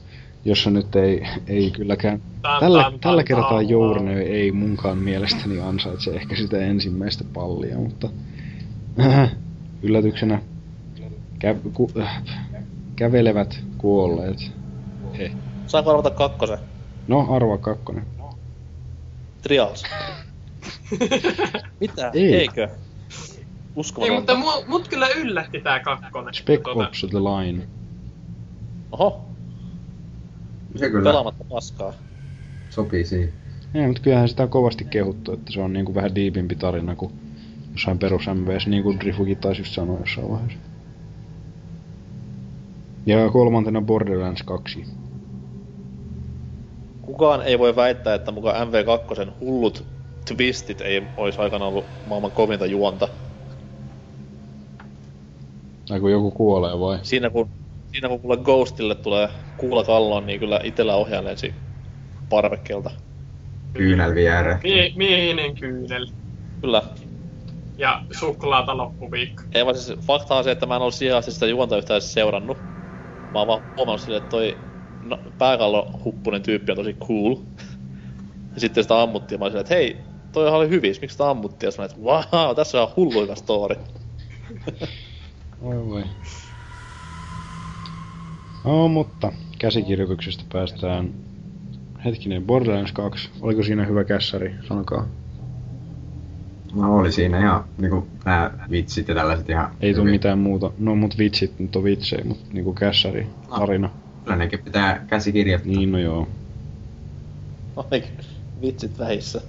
jossa 0.44 0.70
nyt 0.70 0.96
ei, 0.96 1.26
ei 1.46 1.70
kylläkään 1.70 2.22
Tan, 2.42 2.60
Tällä, 2.60 2.82
tan, 2.82 3.00
tällä 3.00 3.24
kertaa 3.24 3.50
tan, 3.50 3.68
Journey 3.68 4.20
ei 4.20 4.52
munkaan 4.52 4.98
mielestäni 4.98 5.60
ansaitse 5.60 6.10
ehkä 6.10 6.36
sitä 6.36 6.58
ensimmäistä 6.58 7.24
pallia, 7.34 7.78
mutta 7.78 8.08
yllätyksenä 9.82 10.42
kä, 11.38 11.54
ku, 11.72 11.90
äh, 12.00 12.22
kävelevät 12.96 13.60
kuolleet. 13.78 14.52
He. 15.18 15.32
Saanko 15.66 15.90
arvata 15.90 16.10
kakkosen? 16.10 16.58
No, 17.08 17.26
arva 17.30 17.58
kakkonen. 17.58 18.06
Trials. 19.42 19.84
Mitä? 21.80 22.10
Ei. 22.14 22.34
Eikö? 22.34 22.68
Uskomatonta. 23.76 24.32
Ei, 24.32 24.38
mutta 24.38 24.58
mu, 24.58 24.64
mut 24.70 24.88
kyllä 24.88 25.08
yllätti 25.08 25.60
tää 25.60 25.80
kakkonen. 25.80 26.34
Spec 26.34 26.62
Tota, 26.62 26.86
Ops 26.86 27.06
The 27.10 27.18
Line. 27.18 27.68
Oho, 28.92 29.24
Se 30.76 30.90
kyllä 30.90 31.10
pelaamatta 31.10 31.44
paskaa. 31.44 31.92
sopii 32.70 33.04
siihen. 33.04 33.32
Ei, 33.74 33.86
mutta 33.86 34.02
kyllähän 34.02 34.28
sitä 34.28 34.42
on 34.42 34.48
kovasti 34.48 34.84
kehuttu, 34.84 35.32
että 35.32 35.52
se 35.52 35.60
on 35.60 35.72
niinku 35.72 35.94
vähän 35.94 36.14
diipimpi 36.14 36.56
tarina 36.56 36.94
kuin 36.96 37.12
jossain 37.72 37.98
perus 37.98 38.26
MVS, 38.34 38.66
niin 38.66 38.82
kuin 38.82 39.00
Drifukin 39.00 39.36
taisi 39.36 39.60
just 39.60 39.74
sanoa 39.74 39.98
jossain 40.00 40.30
vaiheessa. 40.30 40.58
Ja 43.06 43.30
kolmantena 43.30 43.80
Borderlands 43.80 44.42
2. 44.42 44.84
Kukaan 47.02 47.42
ei 47.42 47.58
voi 47.58 47.76
väittää, 47.76 48.14
että 48.14 48.32
mukaan 48.32 48.68
MV2 48.68 49.30
hullut 49.40 49.84
twistit 50.24 50.80
ei 50.80 51.02
olisi 51.16 51.38
aikana 51.38 51.66
ollut 51.66 51.84
maailman 52.06 52.30
kovinta 52.30 52.66
juonta. 52.66 53.08
Tai 55.88 56.00
kun 56.00 56.12
joku 56.12 56.30
kuolee 56.30 56.80
vai? 56.80 56.98
Siinä 57.02 57.30
kun, 57.30 57.48
siinä 57.92 58.08
kun 58.08 58.20
kuule 58.20 58.36
Ghostille 58.36 58.94
tulee 58.94 59.28
kuula 59.56 59.84
kalloon, 59.84 60.26
niin 60.26 60.40
kyllä 60.40 60.60
itellä 60.64 60.96
ohjaan 60.96 61.26
ensin 61.26 61.54
parvekkeelta. 62.28 62.90
Kyynel 63.72 64.14
viereen. 64.14 64.60
mie, 64.62 64.92
miehinen 64.96 65.54
kyynel. 65.54 66.06
Kyllä. 66.60 66.82
Ja 67.78 68.02
suklaata 68.10 68.76
loppuviikko. 68.76 69.42
Ei 69.54 69.64
vaan 69.64 69.76
siis 69.76 69.98
fakta 70.06 70.34
on 70.34 70.44
se, 70.44 70.50
että 70.50 70.66
mä 70.66 70.76
en 70.76 70.82
ollut 70.82 70.94
siihen 70.94 71.16
asti 71.16 71.32
sitä 71.32 71.46
juonta 71.46 71.78
yhtään 71.78 72.00
seurannut. 72.00 72.58
Mä 73.32 73.38
oon 73.38 73.46
vaan 73.46 73.62
huomannut 73.76 74.00
silleen, 74.00 74.22
että 74.22 74.30
toi 74.30 74.58
no, 75.04 75.18
pääkallo 75.38 76.00
huppunen 76.04 76.42
tyyppi 76.42 76.72
on 76.72 76.76
tosi 76.76 76.94
cool. 76.94 77.36
Ja 78.54 78.60
sitten 78.60 78.84
sitä 78.84 79.02
ammuttiin 79.02 79.36
ja 79.36 79.38
mä 79.38 79.44
olin 79.44 79.52
silleen, 79.52 79.60
että 79.60 79.74
hei, 79.74 80.13
toi 80.34 80.48
oli 80.48 80.68
hyvis, 80.68 81.00
miksi 81.00 81.14
sitä 81.14 81.30
ammuttiin? 81.30 81.68
Ja 81.68 81.82
olin, 81.82 81.90
että 81.90 82.02
wow, 82.36 82.54
tässä 82.56 82.82
on 82.82 82.88
hullu 82.96 83.22
hyvä 83.22 83.34
story. 83.34 83.76
Oi 85.62 85.86
voi. 85.86 86.02
No, 88.64 88.88
mutta 88.88 89.32
käsikirjoituksesta 89.58 90.44
päästään 90.52 91.10
hetkinen, 92.04 92.42
Borderlands 92.44 92.92
2. 92.92 93.30
Oliko 93.40 93.62
siinä 93.62 93.84
hyvä 93.86 94.04
kässäri? 94.04 94.54
Sanokaa. 94.68 95.06
No 96.74 96.96
oli 96.96 97.12
siinä 97.12 97.38
ihan 97.38 97.64
niinku 97.78 98.06
nää 98.24 98.66
vitsit 98.70 99.08
ja 99.08 99.14
tällaiset 99.14 99.50
ihan 99.50 99.70
Ei 99.80 99.94
tule 99.94 100.02
hyvin. 100.02 100.14
mitään 100.14 100.38
muuta. 100.38 100.70
No 100.78 100.94
mut 100.94 101.18
vitsit 101.18 101.58
nyt 101.58 101.76
on 101.76 101.84
vitsejä, 101.84 102.24
mut 102.24 102.52
niinku 102.52 102.72
kässäri, 102.72 103.26
Ah. 103.50 103.58
tarina. 103.58 103.90
Kyllä 104.24 104.36
nekin 104.36 104.58
pitää 104.64 105.04
käsikirjoittaa. 105.06 105.72
Niin 105.72 105.92
no 105.92 105.98
joo. 105.98 106.28
Oliko 107.76 108.06
vitsit 108.62 108.98
vähissä? 108.98 109.40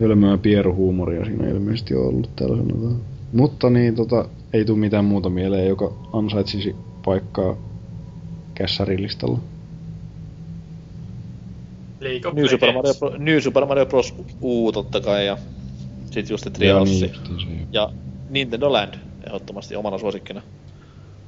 Hölmöä 0.00 0.38
pieruhuumoria 0.38 1.24
siinä 1.24 1.48
ilmeisesti 1.48 1.94
on 1.94 2.06
ollut, 2.06 2.36
täällä 2.36 2.56
sanotaan. 2.56 2.96
Mutta 3.32 3.70
niin, 3.70 3.96
tota, 3.96 4.28
ei 4.52 4.64
tule 4.64 4.78
mitään 4.78 5.04
muuta 5.04 5.30
mieleen, 5.30 5.68
joka 5.68 5.92
ansaitsisi 6.12 6.76
paikkaa 7.04 7.56
kässärilistalla. 8.54 9.38
League 12.00 12.28
of 12.30 12.34
New 12.34 12.46
Super, 12.46 12.72
Mario, 12.72 12.92
New 13.18 13.38
Super 13.38 13.66
Mario 13.66 13.86
Bros. 13.86 14.14
U 14.42 14.72
totta 14.72 15.00
kai 15.00 15.26
ja 15.26 15.38
sit 16.10 16.30
just 16.30 16.46
Triossi. 16.52 16.94
niin 16.94 17.14
justiinsa, 17.14 17.46
joo. 17.46 17.66
Ja 17.72 17.92
Nintendo 18.30 18.72
Land 18.72 18.94
ehdottomasti 19.26 19.76
omana 19.76 19.98
suosikkina. 19.98 20.42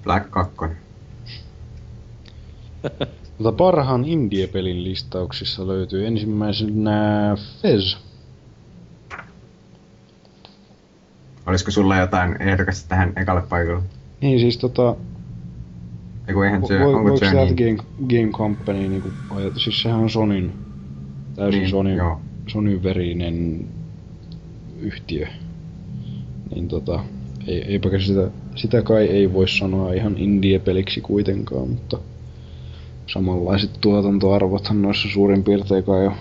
Black 0.04 0.30
2. 0.30 0.54
Tota 3.38 3.52
parhaan 3.52 4.04
indie-pelin 4.04 4.84
listauksissa 4.84 5.66
löytyy 5.66 6.06
ensimmäisenä 6.06 7.36
Fez. 7.62 7.96
Olisiko 11.46 11.70
sulla 11.70 11.96
jotain 11.96 12.42
ehdokasta 12.42 12.88
tähän 12.88 13.12
ekalle 13.16 13.42
paikalle? 13.42 13.82
Niin 14.20 14.40
siis 14.40 14.58
tota, 14.58 14.96
Eiku 16.28 16.42
eihän 16.42 16.66
se, 16.66 16.80
vo, 16.80 16.86
onko 16.86 17.02
voiko 17.02 17.18
täältä 17.18 17.36
Journey? 17.36 17.76
Game, 17.76 17.88
Game 18.08 18.32
Company 18.32 18.88
niinku 18.88 19.08
ajatella, 19.30 19.58
siis 19.58 19.82
sehän 19.82 20.00
on 20.00 20.10
Sonyn, 20.10 20.52
täysin 21.36 21.60
Niin, 21.60 21.70
Sony, 21.70 21.94
joo. 21.94 22.20
Sonyn 22.46 22.82
verinen 22.82 23.66
yhtiö. 24.80 25.26
Niin 26.54 26.68
tota, 26.68 27.04
ei, 27.46 27.62
eipä 27.62 27.88
sitä, 27.98 28.30
sitä 28.54 28.82
kai 28.82 29.06
ei 29.06 29.32
voi 29.32 29.48
sanoa 29.48 29.92
ihan 29.92 30.18
indie-peliksi 30.18 31.00
kuitenkaan, 31.00 31.68
mutta 31.68 31.98
samanlaiset 33.06 33.70
tuotantoarvothan 33.80 34.82
noissa 34.82 35.08
suurin 35.12 35.44
piirtein 35.44 35.84
kai 35.84 36.06
on. 36.06 36.14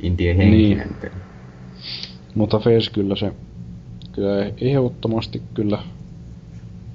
Indie 0.00 0.36
henkinen 0.36 0.96
peli. 1.00 1.12
Mutta 2.34 2.58
Fez 2.58 2.90
kyllä 2.90 3.16
se, 3.16 3.32
kyllä 4.12 4.52
ehdottomasti 4.60 5.42
kyllä, 5.54 5.78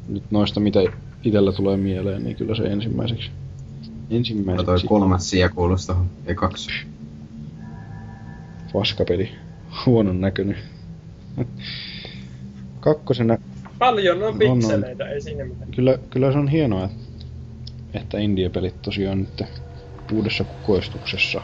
nyt 0.07 0.23
noista 0.31 0.59
mitä 0.59 0.79
itellä 1.23 1.51
tulee 1.51 1.77
mieleen, 1.77 2.23
niin 2.23 2.35
kyllä 2.35 2.55
se 2.55 2.63
ensimmäiseksi. 2.63 3.29
No 3.29 4.07
toi 4.09 4.17
Ensimmäiseksi 4.17 4.87
kolmas 4.87 5.29
sija 5.29 5.49
kuulosi 5.49 5.87
tohon 5.87 6.09
ekaksi. 6.25 6.69
paskapeli. 8.73 9.29
Huonon 9.85 10.21
näköinen. 10.21 10.57
Kakkosena, 12.79 13.37
Paljon 13.79 14.17
on 14.17 14.23
On, 14.23 14.29
on. 14.33 14.39
pikseleitä, 14.39 15.09
ei 15.09 15.21
siinä 15.21 15.45
mitään. 15.45 15.71
kyllä, 15.71 15.97
kyllä 16.09 16.31
se 16.31 16.37
on 16.37 16.47
hienoa, 16.47 16.85
että, 16.85 16.97
että 17.93 18.17
indie-pelit 18.19 18.81
tosiaan 18.81 19.17
nyt 19.19 19.43
uudessa 20.13 20.43
kukoistuksessa. 20.43 21.41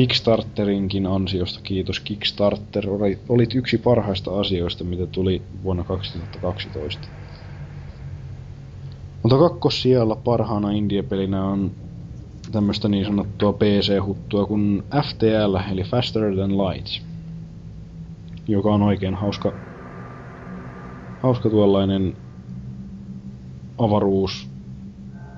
Kickstarterinkin 0.00 1.06
ansiosta, 1.06 1.60
kiitos 1.62 2.00
Kickstarter, 2.00 2.90
oli, 2.90 3.18
olit 3.28 3.54
yksi 3.54 3.78
parhaista 3.78 4.40
asioista, 4.40 4.84
mitä 4.84 5.06
tuli 5.06 5.42
vuonna 5.62 5.84
2012. 5.84 7.08
Mutta 9.22 9.38
kakkossijalla 9.38 10.16
parhaana 10.16 10.70
indie-pelinä 10.70 11.44
on 11.44 11.70
tämmöistä 12.52 12.88
niin 12.88 13.04
sanottua 13.04 13.52
PC-huttua 13.52 14.46
kuin 14.46 14.82
FTL, 15.08 15.72
eli 15.72 15.82
Faster 15.82 16.34
Than 16.34 16.58
Light, 16.58 17.02
joka 18.48 18.74
on 18.74 18.82
oikein 18.82 19.14
hauska, 19.14 19.52
hauska 21.22 21.50
tuollainen 21.50 22.16
avaruus, 23.78 24.48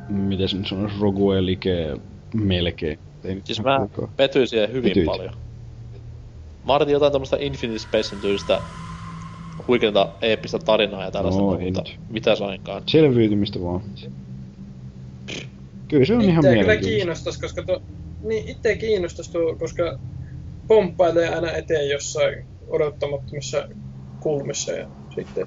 miten 0.09 0.49
se 0.49 0.57
nyt 0.57 0.67
sanoisi, 0.67 1.01
roguelike 1.01 1.97
melkein. 2.35 2.99
Ei 3.25 3.41
Siis 3.45 3.63
mä 3.63 3.79
kuinka- 3.79 4.13
petyin 4.17 4.49
siihen 4.49 4.73
hyvin 4.73 4.91
Petyit. 4.91 5.07
paljon. 5.07 5.35
Mä 6.65 6.75
odotin 6.75 6.93
jotain 6.93 7.13
tämmöstä 7.13 7.37
Infinite 7.41 7.79
Spacein 7.79 8.21
tyylistä 8.21 8.63
huikeinta 9.69 10.15
eeppistä 10.23 10.59
tarinaa 10.59 11.05
ja 11.05 11.11
tällaista, 11.11 11.43
No, 11.43 11.59
mutta 11.61 11.83
mitä 12.09 12.37
sainkaan. 12.37 12.83
Selviytymistä 12.89 13.61
vaan. 13.61 13.81
Kyllä 15.89 16.05
se 16.05 16.15
on 16.15 16.21
ihan 16.23 16.31
Itseä 16.31 16.41
kyllä 16.41 16.55
mielenkiintoista. 16.55 16.97
kiinnostais, 16.97 17.39
koska 17.39 17.63
tuo, 17.67 17.81
niin 18.23 18.49
itse 18.49 18.77
kiinnostais 18.77 19.31
tuo, 19.31 19.57
koska 19.57 19.99
pomppailee 20.67 21.29
aina 21.35 21.53
eteen 21.53 21.89
jossain 21.89 22.47
odottamattomissa 22.67 23.69
kulmissa 24.21 24.73
ja 24.73 24.89
sitten 25.15 25.47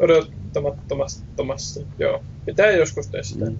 odottamattomasti, 0.00 1.80
joo. 1.98 2.24
Pitää 2.46 2.70
joskus 2.70 3.06
tehdä 3.10 3.22
sitä. 3.22 3.44
Mm. 3.50 3.58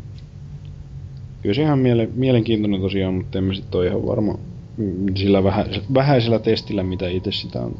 Kyllä 1.46 1.54
se 1.54 1.62
ihan 1.62 1.78
miele- 1.78 2.08
mielenkiintoinen 2.14 2.80
tosiaan, 2.80 3.14
mutta 3.14 3.38
emme 3.38 3.54
sitten 3.54 3.78
ole 3.78 3.86
ihan 3.86 4.06
varma 4.06 4.38
mm, 4.76 5.14
sillä 5.14 5.44
vähä- 5.44 5.66
vähäisellä 5.94 6.38
testillä, 6.38 6.82
mitä 6.82 7.08
itse 7.08 7.32
sitä 7.32 7.60
on 7.60 7.78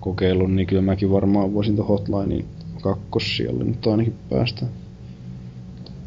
kokeillut, 0.00 0.52
niin 0.52 0.66
kyllä 0.66 0.82
mäkin 0.82 1.10
varmaan 1.10 1.54
voisin 1.54 1.76
tuon 1.76 1.88
Hotlinein 1.88 2.44
kakkossijalle 2.80 3.64
nyt 3.64 3.86
ainakin 3.86 4.14
päästä. 4.30 4.66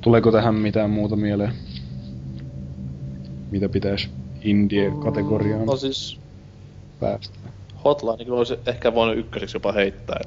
Tuleeko 0.02 0.32
tähän 0.32 0.56
mitään 0.56 0.90
muuta 0.90 1.16
mieleen? 1.16 1.52
Mitä 3.52 3.70
pitäisi 3.70 4.10
Indie-kategoriaan 4.44 5.66
No 5.66 5.78
siis 5.78 6.20
päästä? 7.00 7.40
Hotline 7.86 8.26
kyllä 8.26 8.38
olisi 8.38 8.60
ehkä 8.66 8.94
voinut 8.94 9.18
ykköseksi 9.18 9.56
jopa 9.56 9.72
heittää. 9.72 10.20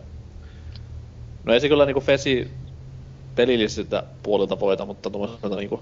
No 1.44 1.52
ei 1.52 1.60
se 1.60 1.68
kyllä 1.68 1.86
niinku 1.86 2.00
Fesi 2.00 2.50
pelillisiltä 3.34 4.02
puolilta 4.22 4.60
voita, 4.60 4.86
mutta 4.86 5.10
tuommoisena 5.10 5.56
niinku 5.56 5.80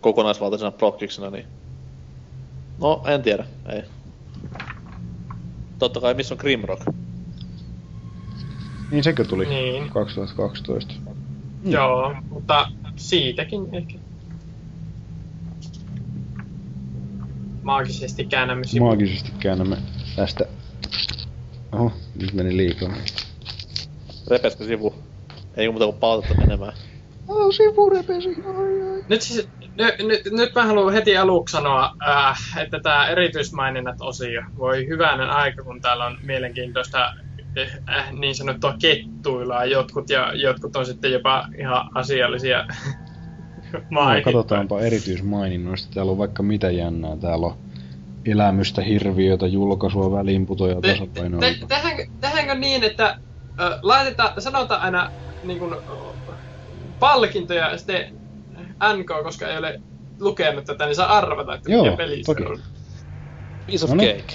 kokonaisvaltaisena 0.00 0.70
prokkiksena, 0.70 1.30
niin... 1.30 1.46
No, 2.80 3.02
en 3.06 3.22
tiedä, 3.22 3.44
ei. 3.68 3.82
Totta 5.78 6.00
kai 6.00 6.14
missä 6.14 6.34
on 6.34 6.38
Grimrock? 6.38 6.82
Niin 8.90 9.04
sekö 9.04 9.24
tuli? 9.24 9.46
Niin. 9.46 9.90
2012. 9.90 10.94
Mm. 11.64 11.72
Joo, 11.72 12.14
mutta 12.30 12.68
siitäkin 12.96 13.68
ehkä. 13.72 13.94
Maagisesti 17.62 18.24
käännämme 18.24 18.64
sivu. 18.64 18.84
Maagisesti 18.84 19.32
käännämme 19.38 19.76
tästä. 20.16 20.44
Oho, 21.72 21.92
nyt 22.20 22.32
meni 22.32 22.56
liikaa. 22.56 22.88
Repeskö 24.30 24.64
sivu? 24.64 24.94
Ei 25.56 25.68
muuta 25.68 25.84
kuin 25.84 25.96
pautetta 25.96 26.34
menemään. 26.34 26.72
Oh, 27.28 27.52
sivu 27.52 27.90
repesi. 27.90 28.28
Ai, 28.28 28.90
ai. 28.90 29.04
Nyt, 29.08 29.22
siis, 29.22 29.48
nyt, 29.78 29.94
nyt, 29.98 30.20
nyt 30.32 30.54
mä 30.54 30.66
haluan 30.66 30.92
heti 30.92 31.16
aluksi 31.16 31.52
sanoa, 31.52 31.94
äh, 32.08 32.38
että 32.62 32.80
tämä 32.80 33.08
erityismaininnat 33.08 33.96
osio 34.00 34.42
voi 34.58 34.86
hyvänen 34.88 35.30
aika, 35.30 35.62
kun 35.62 35.80
täällä 35.80 36.04
on 36.06 36.18
mielenkiintoista 36.22 37.12
eh, 37.56 37.70
äh, 37.88 38.12
niin 38.12 38.34
sanottua 38.34 38.74
kettuilua 38.80 39.64
jotkut 39.64 40.10
ja 40.10 40.32
jotkut 40.34 40.76
on 40.76 40.86
sitten 40.86 41.12
jopa 41.12 41.48
ihan 41.58 41.88
asiallisia 41.94 42.64
No, 43.72 43.80
mainintoja. 43.90 44.24
katsotaanpa 44.34 44.80
erityismaininnoista. 44.80 45.94
Täällä 45.94 46.12
on 46.12 46.18
vaikka 46.18 46.42
mitä 46.42 46.70
jännää. 46.70 47.16
Täällä 47.16 47.46
on 47.46 47.56
elämystä, 48.26 48.82
hirviötä, 48.82 49.46
julkaisua, 49.46 50.12
väliinputoja, 50.12 50.80
Te- 50.80 50.92
tasapainoa. 50.92 51.40
te- 51.40 51.56
Tehdäänkö, 51.68 52.06
tehdäänkö 52.20 52.54
niin, 52.54 52.84
että 52.84 53.18
ö, 53.60 53.78
laitetaan, 53.82 54.42
sanotaan 54.42 54.80
aina 54.80 55.10
niin 55.42 55.58
kuin, 55.58 55.74
palkintoja 56.98 57.70
ja 57.70 57.78
sitten 57.78 58.14
NK, 58.96 59.08
koska 59.22 59.48
ei 59.48 59.58
ole 59.58 59.80
lukenut 60.20 60.64
tätä, 60.64 60.86
niin 60.86 60.94
saa 60.96 61.16
arvata, 61.18 61.54
että 61.54 61.72
Joo, 61.72 61.84
mikä 61.84 61.96
peli 61.96 62.22
toki. 62.26 62.42
se 62.42 62.48
on. 62.48 62.58
Piece 63.66 63.84
of 63.84 63.90
No 63.90 63.96
niin. 63.96 64.16
cake. 64.16 64.34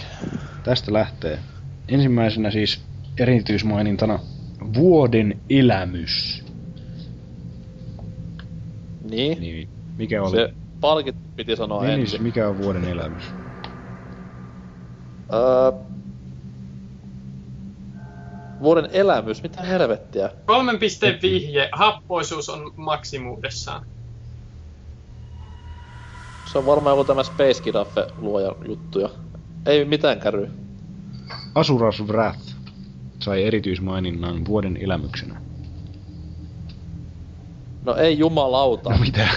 Tästä 0.64 0.94
lähtee. 0.94 1.40
Ensimmäisenä 1.88 2.52
siis 2.52 2.82
erityismainintana 3.20 4.20
vuoden 4.74 5.40
elämys. 5.49 6.44
Niin. 9.10 9.40
Niin, 9.41 9.70
mikä 9.98 10.24
oli? 10.24 10.32
Se 10.36 10.53
palkit 10.82 11.15
piti 11.36 11.56
sanoa 11.56 11.82
niin, 11.82 11.88
niin, 11.88 11.94
ensin. 11.99 12.10
siis 12.10 12.22
mikä 12.22 12.48
on 12.49 12.57
vuoden 12.57 12.86
elämys? 12.86 13.24
Öö, 15.34 15.72
vuoden 18.61 18.90
elämys, 18.94 19.44
mitä 19.44 19.61
helvettiä? 19.61 20.30
Kolmen 20.45 20.80
pisteen 20.80 21.20
vihje, 21.22 21.70
happoisuus 21.72 22.49
on 22.49 22.74
maksimuudessaan. 22.76 23.86
Se 26.54 26.60
on 26.60 26.66
varmaan 26.66 26.98
joku 26.98 27.08
tämä 27.08 27.24
Space 27.24 27.64
Giraffe 27.64 28.08
luoja 28.18 28.56
juttuja. 28.68 29.10
Ei 29.66 29.86
mitään 29.86 30.20
käry. 30.20 30.52
Asuras 31.56 32.04
Wrath 32.08 32.56
sai 33.20 33.44
erityismaininnan 33.44 34.46
vuoden 34.46 34.78
elämyksenä. 34.78 35.42
No 37.86 37.96
ei 37.96 38.18
jumalauta. 38.18 38.90
No 38.90 38.98
mitä? 38.98 39.30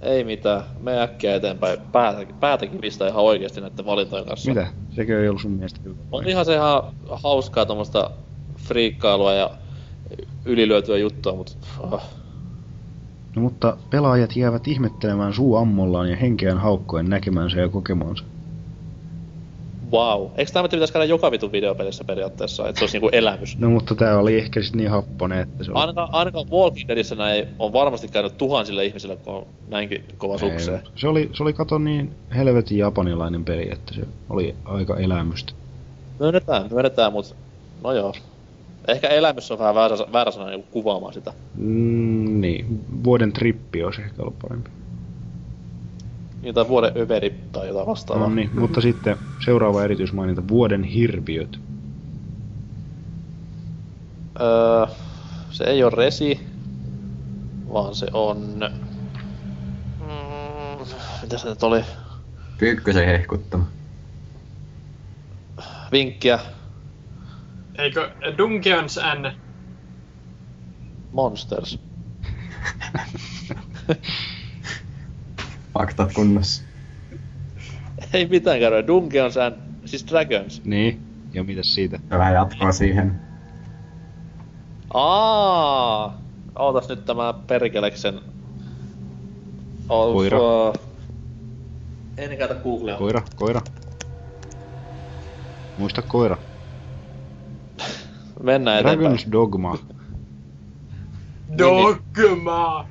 Ei 0.00 0.24
mitään. 0.24 0.62
Me 0.80 1.02
äkkiä 1.02 1.34
eteenpäin. 1.34 1.80
Päätä, 1.92 2.26
päätäkin 2.40 2.78
pistää 2.78 3.08
ihan 3.08 3.24
oikeesti 3.24 3.60
näiden 3.60 3.86
valintojen 3.86 4.26
kanssa. 4.26 4.50
Mitä? 4.50 4.66
Sekö 4.96 5.22
ei 5.22 5.28
ollut 5.28 5.42
sun 5.42 5.50
mielestä 5.50 5.80
hyvä? 5.84 5.96
On 6.12 6.28
ihan 6.28 6.44
se 6.44 6.54
ihan 6.54 6.82
hauskaa 7.10 7.66
tommosta 7.66 8.10
friikkailua 8.56 9.32
ja 9.32 9.50
ylilyötyä 10.44 10.98
juttua, 10.98 11.34
mutta... 11.34 11.52
Ah. 11.92 12.23
No 13.36 13.42
mutta 13.42 13.76
pelaajat 13.90 14.36
jäävät 14.36 14.68
ihmettelemään 14.68 15.34
suu 15.34 15.56
ammollaan 15.56 16.10
ja 16.10 16.16
henkeään 16.16 16.58
haukkoen 16.58 17.10
näkemänsä 17.10 17.60
ja 17.60 17.68
kokemaansa. 17.68 18.24
Wow. 19.92 20.30
Eikö 20.36 20.52
tämä 20.52 20.68
pitäisi 20.68 20.92
käydä 20.92 21.04
joka 21.04 21.30
vitun 21.30 21.52
videopelissä 21.52 22.04
periaatteessa, 22.04 22.68
että 22.68 22.78
se 22.78 22.84
olisi 22.84 22.94
niinku 22.96 23.08
elämys? 23.12 23.58
No 23.58 23.70
mutta 23.70 23.94
tää 23.94 24.18
oli 24.18 24.38
ehkä 24.38 24.62
sit 24.62 24.74
niin 24.74 24.90
happonen, 24.90 25.38
että 25.38 25.64
se 25.64 25.70
on... 25.70 25.76
Ainakaan, 25.76 26.08
ainakaan 26.12 26.50
Walking 26.50 26.88
Deadissä 26.88 27.14
näin 27.14 27.48
on 27.58 27.72
varmasti 27.72 28.08
käynyt 28.08 28.38
tuhansille 28.38 28.84
ihmisille, 28.84 29.16
kun 29.16 29.34
on 29.34 29.46
näinkin 29.68 30.04
kova 30.18 30.38
sukseen. 30.38 30.80
Se 30.96 31.08
oli, 31.08 31.30
se 31.32 31.42
oli 31.42 31.52
kato 31.52 31.78
niin 31.78 32.10
helvetin 32.36 32.78
japanilainen 32.78 33.44
peli, 33.44 33.72
että 33.72 33.94
se 33.94 34.00
oli 34.30 34.54
aika 34.64 34.96
elämystä. 34.96 35.52
Myönnetään, 36.20 36.66
myönnetään, 36.70 37.12
mutta 37.12 37.34
no 37.84 37.92
joo. 37.92 38.14
Ehkä 38.88 39.08
elämys 39.08 39.50
on 39.50 39.58
vähän 39.58 39.74
väärä, 39.74 39.96
väärä 40.12 40.30
sana 40.30 40.46
niin 40.46 40.64
kuvaamaan 40.70 41.14
sitä. 41.14 41.32
Mm, 41.54 42.40
niin, 42.40 42.84
vuoden 43.04 43.32
trippi 43.32 43.84
olisi 43.84 44.02
ehkä 44.02 44.22
ollut 44.22 44.38
parempi. 44.38 44.70
Jotain 46.42 46.68
vuoden 46.68 46.92
överi 46.96 47.34
tai 47.52 47.68
jotain 47.68 47.86
vastaavaa. 47.86 48.28
No 48.28 48.34
niin, 48.34 48.50
mutta 48.54 48.80
sitten 48.80 49.16
seuraava 49.44 49.84
erityismaininta, 49.84 50.48
vuoden 50.48 50.84
hirviöt. 50.84 51.60
Öö, 54.40 54.86
se 55.50 55.64
ei 55.64 55.84
ole 55.84 55.92
resi, 55.96 56.40
vaan 57.72 57.94
se 57.94 58.06
on... 58.12 58.60
Mm, 60.00 60.86
mitä 61.22 61.38
se 61.38 61.48
nyt 61.48 61.62
oli? 61.62 61.84
Pyykkösen 62.58 63.06
hehkuttama. 63.06 63.66
Vinkkiä. 65.92 66.38
Eikö 67.78 68.10
Dungeons 68.38 68.98
and... 68.98 69.32
Monsters. 71.12 71.78
Faktat 75.74 76.12
kunnossa. 76.12 76.62
Ei 78.12 78.26
mitään 78.28 78.60
käydä. 78.60 78.86
Dungeons 78.86 79.36
and... 79.36 79.54
Siis 79.84 80.06
Dragons. 80.06 80.64
Niin, 80.64 81.00
ja 81.32 81.44
mitäs 81.44 81.74
siitä? 81.74 81.98
Vähän 82.10 82.34
jatkoa 82.34 82.72
siihen. 82.72 83.20
Aa, 84.94 86.20
Ootas 86.58 86.88
nyt 86.88 87.04
tämä 87.04 87.34
perkeleksen... 87.46 88.20
Oh, 89.88 90.14
Koira. 90.14 90.38
Uh, 90.38 90.74
en 92.16 92.38
käytä 92.38 92.54
Googlea. 92.54 92.96
Koira, 92.96 93.22
koira. 93.36 93.60
Muista 95.78 96.02
koira. 96.02 96.36
Mennään 98.42 98.80
eteenpäin. 98.80 99.16
Dragon's 99.16 99.32
Dogma. 99.32 99.78
Dogma! 101.58 102.86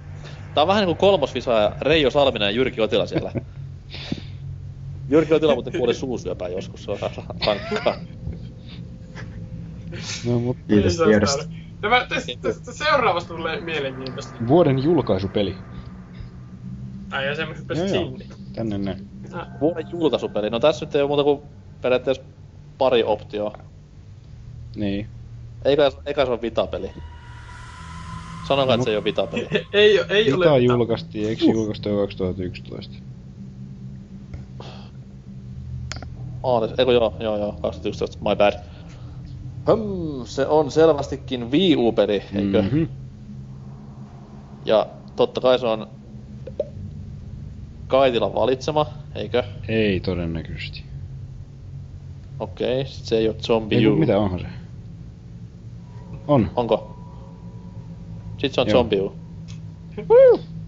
Tää 0.54 0.62
on 0.62 0.68
vähän 0.68 0.82
niinku 0.82 1.00
kolmosvisa 1.00 1.52
ja 1.52 1.76
Reijo 1.82 2.12
Salminen 2.12 2.46
ja 2.46 2.52
Jyrki 2.52 2.82
Otila 2.82 3.06
siellä. 3.06 3.32
Jyrki 5.10 5.34
Otila 5.34 5.54
muuten 5.54 5.78
kuoli 5.78 5.94
suusyöpää 5.94 6.48
joskus, 6.48 6.84
se 6.84 6.92
on 6.92 6.98
rankkaa. 7.46 7.96
No, 10.28 10.40
mut 10.40 10.58
Kiitos 10.68 10.98
tiedosta. 10.98 11.44
Tämä, 11.82 12.06
tästä, 12.10 12.32
tästä 12.42 12.74
seuraavasta 12.74 13.34
tulee 13.34 13.62
mielenkiintoista. 13.62 14.34
vuoden 14.48 14.84
julkaisupeli. 14.84 15.56
Ai 17.12 17.28
ja 17.28 17.36
pääsit 17.68 17.96
joo. 17.96 18.06
sinne. 18.06 18.26
Tänne 18.56 18.78
näin. 18.78 19.08
Ah, 19.34 19.48
Vuoden 19.62 19.86
julkaisupeli. 19.92 20.50
No 20.50 20.60
tässä 20.60 20.86
nyt 20.86 20.96
ei 20.96 21.02
oo 21.02 21.08
muuta 21.08 21.24
kuin 21.24 21.42
periaatteessa 21.82 22.24
pari 22.78 23.04
optioa. 23.04 23.58
Niin. 24.76 25.08
Eikä, 25.66 25.92
eikä 26.06 26.26
se 26.26 26.32
ole 26.32 26.42
vitapeli. 26.42 26.92
Sanokaa, 28.48 28.76
että 28.76 28.84
se 28.86 28.90
ei 28.90 28.98
ole 28.98 29.04
vitapeli. 29.04 29.48
Ei, 29.52 29.66
ei, 29.74 30.00
ei 30.10 30.34
ole... 30.34 30.46
Mitä 30.46 30.58
julkaistiin? 30.58 31.30
Eikö 31.30 31.46
se 31.46 31.52
julkaistu 31.52 31.90
jo 31.90 31.98
2011? 31.98 32.96
Aalis, 36.44 36.72
eikö 36.78 36.92
joo, 36.92 37.16
joo, 37.20 37.38
joo, 37.38 37.52
2011, 37.62 38.18
my 38.30 38.36
bad. 38.36 38.54
Hmm, 39.68 40.26
se 40.26 40.48
on 40.48 40.72
selvästikin 40.72 41.52
Wii 41.52 41.76
U-peli, 41.76 42.24
eikö? 42.36 42.62
Mhm. 42.62 42.84
Ja 44.66 44.88
totta 45.16 45.42
kai 45.42 45.60
se 45.60 45.68
on 45.68 45.88
Kaitilan 47.88 48.36
valitsema, 48.36 48.86
eikö? 49.16 49.44
Ei 49.68 50.00
todennäköisesti. 50.00 50.84
Okei, 52.40 52.86
sit 52.86 53.06
se 53.06 53.18
ei 53.18 53.28
oo 53.28 53.34
Zombie 53.42 53.78
Ei, 53.78 53.88
U. 53.88 53.90
kun 53.90 54.00
mitä 54.00 54.20
onhan 54.20 54.40
se? 54.40 54.63
On. 56.28 56.50
Onko? 56.56 56.96
Sit 58.38 58.54
se 58.54 58.62
on 58.62 58.68
Joo. 58.68 58.78
Zombie 58.78 59.02
U. 59.02 59.14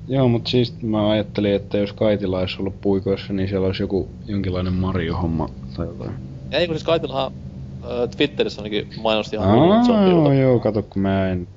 Joo, 0.08 0.28
mutta 0.28 0.50
siis 0.50 0.82
mä 0.82 1.10
ajattelin, 1.10 1.54
että 1.56 1.78
jos 1.78 1.94
Kaitila 1.94 2.40
olisi 2.40 2.56
ollut 2.60 2.82
puikoissa, 2.82 3.34
niin 3.34 3.50
siellä 3.50 3.68
olisi 3.68 3.84
joku 3.84 4.10
jonkinlainen 4.26 4.74
Mario-homma 4.74 5.50
tai 5.78 5.86
jotain. 5.88 6.12
Ja 6.52 6.58
ei 6.60 6.68
kun 6.68 6.76
siis 6.76 6.84
Kaitilahan 6.84 7.32
äh, 7.84 8.10
Twitterissä 8.18 8.62
ainakin 8.62 8.88
mainosti 9.02 9.36
ihan 9.36 9.50
Aa, 9.50 9.82
Uta. 10.22 10.34
joo, 10.34 10.60
kato 10.60 10.84
kun 10.84 11.02
mä 11.02 11.30
en... 11.30 11.48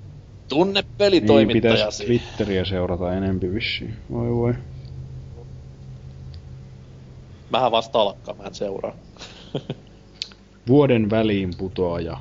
Tunne 0.49 0.81
Niin 0.81 0.91
pelitoimittajasi. 0.99 2.05
pitäisi 2.05 2.07
Twitteriä 2.07 2.65
seurata 2.65 3.13
enempi 3.15 3.55
vissiin. 3.55 3.95
Voi 4.13 4.35
voi. 4.35 4.55
Mähän 7.51 7.73
vasta 7.73 8.01
alkaa, 8.01 8.35
mä 8.35 8.45
en 8.45 8.55
seuraa. 8.55 8.95
Vuoden 10.69 11.11
väliin 11.11 11.51
putoaja. 11.59 12.17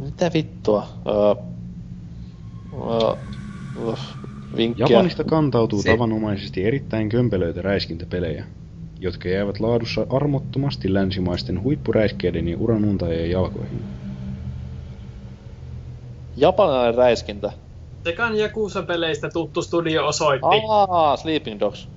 Mitä 0.00 0.30
vittua? 0.34 0.86
Öö, 1.06 1.14
öö, 2.72 3.14
öö, 3.86 3.94
vinkkiä. 4.56 4.86
Japanista 4.88 5.24
kantautuu 5.24 5.82
Se- 5.82 5.90
tavanomaisesti 5.92 6.64
erittäin 6.64 7.08
kömpelöitä 7.08 7.62
räiskintäpelejä, 7.62 8.44
jotka 9.00 9.28
jäävät 9.28 9.60
laadussa 9.60 10.06
armottomasti 10.10 10.94
länsimaisten 10.94 11.62
huippuräiskeiden 11.62 12.48
ja 12.48 12.56
uranuntajien 12.58 13.30
jalkoihin. 13.30 13.82
Japanilainen 16.36 16.94
räiskintä. 16.94 17.52
Sekan 18.04 18.36
Yakuza-peleistä 18.36 19.30
tuttu 19.32 19.62
studio 19.62 20.06
osoitti. 20.06 20.46
Aa, 20.68 21.16
Sleeping 21.16 21.60
Dogs. 21.60 21.88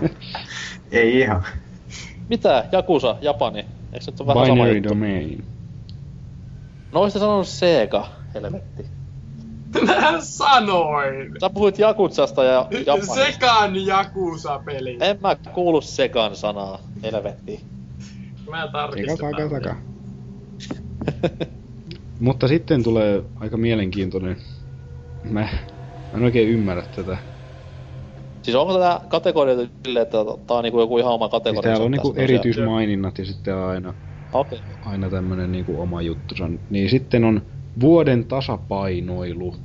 Ei 0.92 1.18
ihan. 1.20 1.44
Mitä? 2.28 2.64
Jakusa, 2.72 3.16
Japani. 3.20 3.58
Eikö 3.92 4.04
se 4.04 4.10
nyt 4.10 4.20
ole 4.20 4.26
vähän 4.26 4.46
sama 4.46 4.64
Binary 4.64 4.76
juttu? 4.76 4.94
No 6.92 7.00
olisit 7.00 7.20
sanonut 7.20 7.48
Sega, 7.48 8.06
helvetti. 8.34 8.86
Mä 9.86 10.20
sanoin! 10.20 11.32
Sä 11.40 11.50
puhuit 11.50 11.78
Jakutsasta 11.78 12.44
ja 12.44 12.68
Japanista. 12.86 13.14
Sekan 13.14 13.76
Yakuza-peli. 13.76 14.98
En 15.00 15.18
mä 15.20 15.36
kuulu 15.54 15.80
Segan 15.80 16.36
sanaa, 16.36 16.78
helvetti. 17.02 17.60
Mä 18.50 18.68
tarkistan. 18.72 19.16
taka, 19.18 19.48
taka. 19.48 19.76
Mutta 22.20 22.48
sitten 22.48 22.82
tulee 22.82 23.22
aika 23.40 23.56
mielenkiintoinen. 23.56 24.36
Mä, 25.24 25.40
mä 25.40 25.48
en 26.14 26.24
oikein 26.24 26.48
ymmärrä 26.48 26.82
tätä. 26.96 27.16
Siis 28.42 28.56
onko 28.56 28.72
tätä 28.72 29.00
kategorioitu 29.08 29.72
silleen, 29.84 30.02
että 30.02 30.18
tää 30.46 30.56
on 30.56 30.62
niinku 30.62 30.80
joku 30.80 30.98
ihan 30.98 31.12
oma 31.12 31.24
Siis 31.24 31.30
kategoria? 31.30 31.62
täällä 31.70 31.84
on 31.84 31.90
niinku 31.90 32.14
erityismaininnat 32.16 33.18
ja 33.18 33.24
sitten 33.24 33.56
aina, 33.56 33.94
Okei. 34.32 34.58
aina 34.80 35.10
tämmönen 35.10 35.52
niinku 35.52 35.80
oma 35.80 36.02
juttunsa. 36.02 36.50
Niin 36.70 36.90
sitten 36.90 37.24
on 37.24 37.42
vuoden 37.80 38.24
tasapainoilu. 38.24 39.56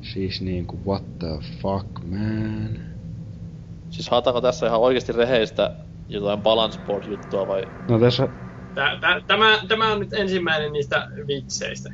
Siis 0.00 0.42
niinku 0.42 0.78
what 0.86 1.18
the 1.18 1.38
fuck 1.62 1.86
man. 2.10 2.78
Siis 3.90 4.08
haetaanko 4.10 4.40
tässä 4.40 4.66
ihan 4.66 4.80
oikeesti 4.80 5.12
reheistä 5.12 5.74
jotain 6.08 6.42
balance 6.42 6.80
board 6.86 7.04
juttua 7.04 7.46
vai? 7.46 7.62
No 7.90 7.98
tässä 7.98 8.28
Tää, 8.74 9.00
tää, 9.00 9.20
tämä, 9.26 9.58
tämä 9.68 9.92
on 9.92 10.00
nyt 10.00 10.12
ensimmäinen 10.12 10.72
niistä 10.72 11.08
vitseistä. 11.26 11.90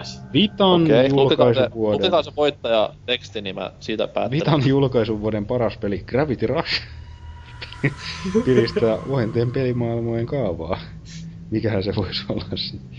NS. 0.00 0.20
Vitan 0.32 0.86
se, 0.86 1.06
julkaisuvuoden, 1.06 1.98
lukekaa 1.98 2.22
se 2.22 2.32
voittaja 2.36 2.90
teksti, 3.06 3.42
niin 3.42 3.54
mä 3.54 3.72
siitä 3.80 4.08
päättelen. 4.08 4.30
Vitan 4.30 4.68
julkaisuvuoden 4.68 5.46
paras 5.46 5.78
peli 5.78 5.98
Gravity 6.06 6.46
Rush. 6.46 6.82
Piristää 8.44 8.98
ohenteen 9.08 9.50
pelimaailmojen 9.50 10.26
kaavaa. 10.26 10.80
Mikähän 11.50 11.82
se 11.82 11.92
voisi 11.96 12.24
olla 12.28 12.44
sitten. 12.54 12.90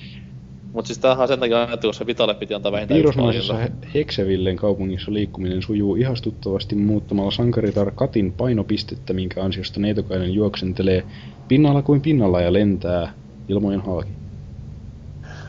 Mut 0.73 0.85
siis 0.85 0.99
tämähän 0.99 1.21
on 1.21 1.27
sen 1.27 1.39
takia 1.39 1.63
annettu, 1.63 1.87
koska 1.87 2.05
Vitalle 2.05 2.33
piti 2.33 2.53
antaa 2.53 2.71
vähintään 2.71 2.99
yksi 2.99 3.11
Piirrosmaisessa 3.11 3.69
Heksevillen 3.93 4.55
kaupungissa 4.55 5.13
liikkuminen 5.13 5.61
sujuu 5.61 5.95
ihastuttavasti 5.95 6.75
muuttamalla 6.75 7.31
sankaritar 7.31 7.91
Katin 7.91 8.33
painopistettä, 8.33 9.13
minkä 9.13 9.43
ansiosta 9.43 9.79
neitokainen 9.79 10.33
juoksentelee 10.33 11.03
pinnalla 11.47 11.81
kuin 11.81 12.01
pinnalla 12.01 12.41
ja 12.41 12.53
lentää 12.53 13.13
ilmojen 13.47 13.81
halki. 13.81 14.09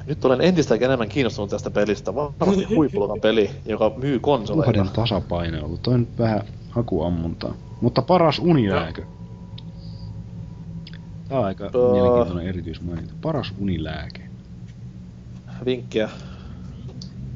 Nyt 0.06 0.24
olen 0.24 0.40
entistä 0.40 0.74
enemmän 0.74 1.08
kiinnostunut 1.08 1.50
tästä 1.50 1.70
pelistä. 1.70 2.14
Varmasti 2.14 2.64
huippuluokan 2.74 3.20
peli, 3.20 3.50
joka 3.66 3.92
myy 3.96 4.18
konsoleita. 4.18 4.72
Vuoden 4.72 4.92
tasapainoilu. 4.92 5.78
Toi 5.82 5.94
on 5.94 6.00
nyt 6.00 6.18
vähän 6.18 6.42
hakuammuntaa. 6.70 7.54
Mutta 7.80 8.02
paras 8.02 8.38
unilääkö. 8.38 9.02
Tää 11.28 11.38
on 11.38 11.44
aika 11.44 11.64
Öö. 11.64 11.92
mielenkiintoinen 11.92 12.46
erityismaininta. 12.46 13.14
Paras 13.22 13.54
unilääke. 13.60 14.20
Vinkkiä. 15.64 16.08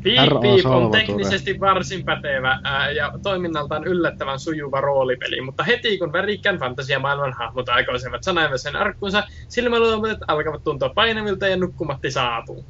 Beep 0.03 0.29
R.A. 0.29 0.41
Beep 0.41 0.67
on 0.67 0.91
teknisesti 0.91 1.61
varsin 1.61 2.05
pätevä 2.05 2.61
ää, 2.65 2.91
ja 2.91 3.13
toiminnaltaan 3.23 3.85
yllättävän 3.85 4.41
sujuva 4.41 4.81
roolipeli, 4.81 5.41
mutta 5.41 5.63
heti 5.63 5.99
kun 5.99 6.13
värikkään 6.13 6.59
fantasiamaailman 6.59 7.33
hahmot 7.33 7.69
aikoisevat 7.69 8.25
sanaimellisen 8.25 8.77
arkkunsa, 8.77 9.23
silmäluomet 9.49 10.19
alkavat 10.29 10.65
tuntua 10.65 10.89
painavilta 10.89 11.49
ja 11.49 11.57
nukkumatti 11.57 12.11
saapuu. 12.11 12.65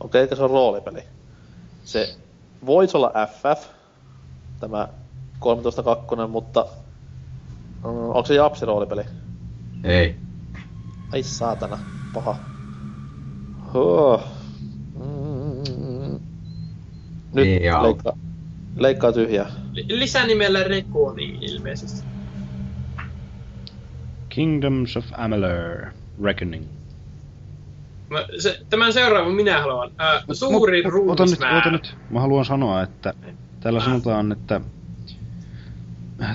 Okei, 0.00 0.24
okay, 0.24 0.36
se 0.36 0.42
on 0.42 0.50
roolipeli. 0.50 1.00
Se 1.84 2.16
voisi 2.66 2.96
olla 2.96 3.12
FF, 3.26 3.68
tämä 4.60 4.88
13.2, 6.24 6.28
mutta 6.28 6.66
mm, 7.84 7.88
onko 7.88 8.24
se 8.24 8.34
Japsi 8.34 8.66
roolipeli? 8.66 9.02
Ei. 9.84 10.25
Ai 11.12 11.22
saatana, 11.22 11.78
paha. 12.12 12.36
Huh. 13.74 14.20
Mm. 14.94 16.20
Nyt 17.34 17.46
Ei 17.46 17.68
au. 17.70 17.82
leikkaa, 17.82 18.12
leikkaa 18.76 19.12
tyhjää. 19.12 19.50
Li- 19.72 19.84
Lisänimellä 19.88 20.64
Reckoning 20.64 21.42
ilmeisesti. 21.42 22.06
Kingdoms 24.28 24.96
of 24.96 25.04
Amalur. 25.12 25.86
Reckoning. 26.22 26.64
Mä- 28.10 28.26
Se, 28.38 28.60
tämän 28.70 28.92
seuraavan 28.92 29.34
minä 29.34 29.60
haluan. 29.60 29.90
Ää, 29.98 30.22
suuri 30.32 30.82
mut- 30.82 30.86
ota 30.86 30.92
nyt, 30.92 30.92
ruumismäärä. 31.16 31.58
ota 31.58 31.70
nyt. 31.70 31.96
Mä 32.10 32.20
haluan 32.20 32.44
sanoa, 32.44 32.82
että 32.82 33.14
täällä 33.60 33.80
sanotaan, 33.80 34.32
että 34.32 34.60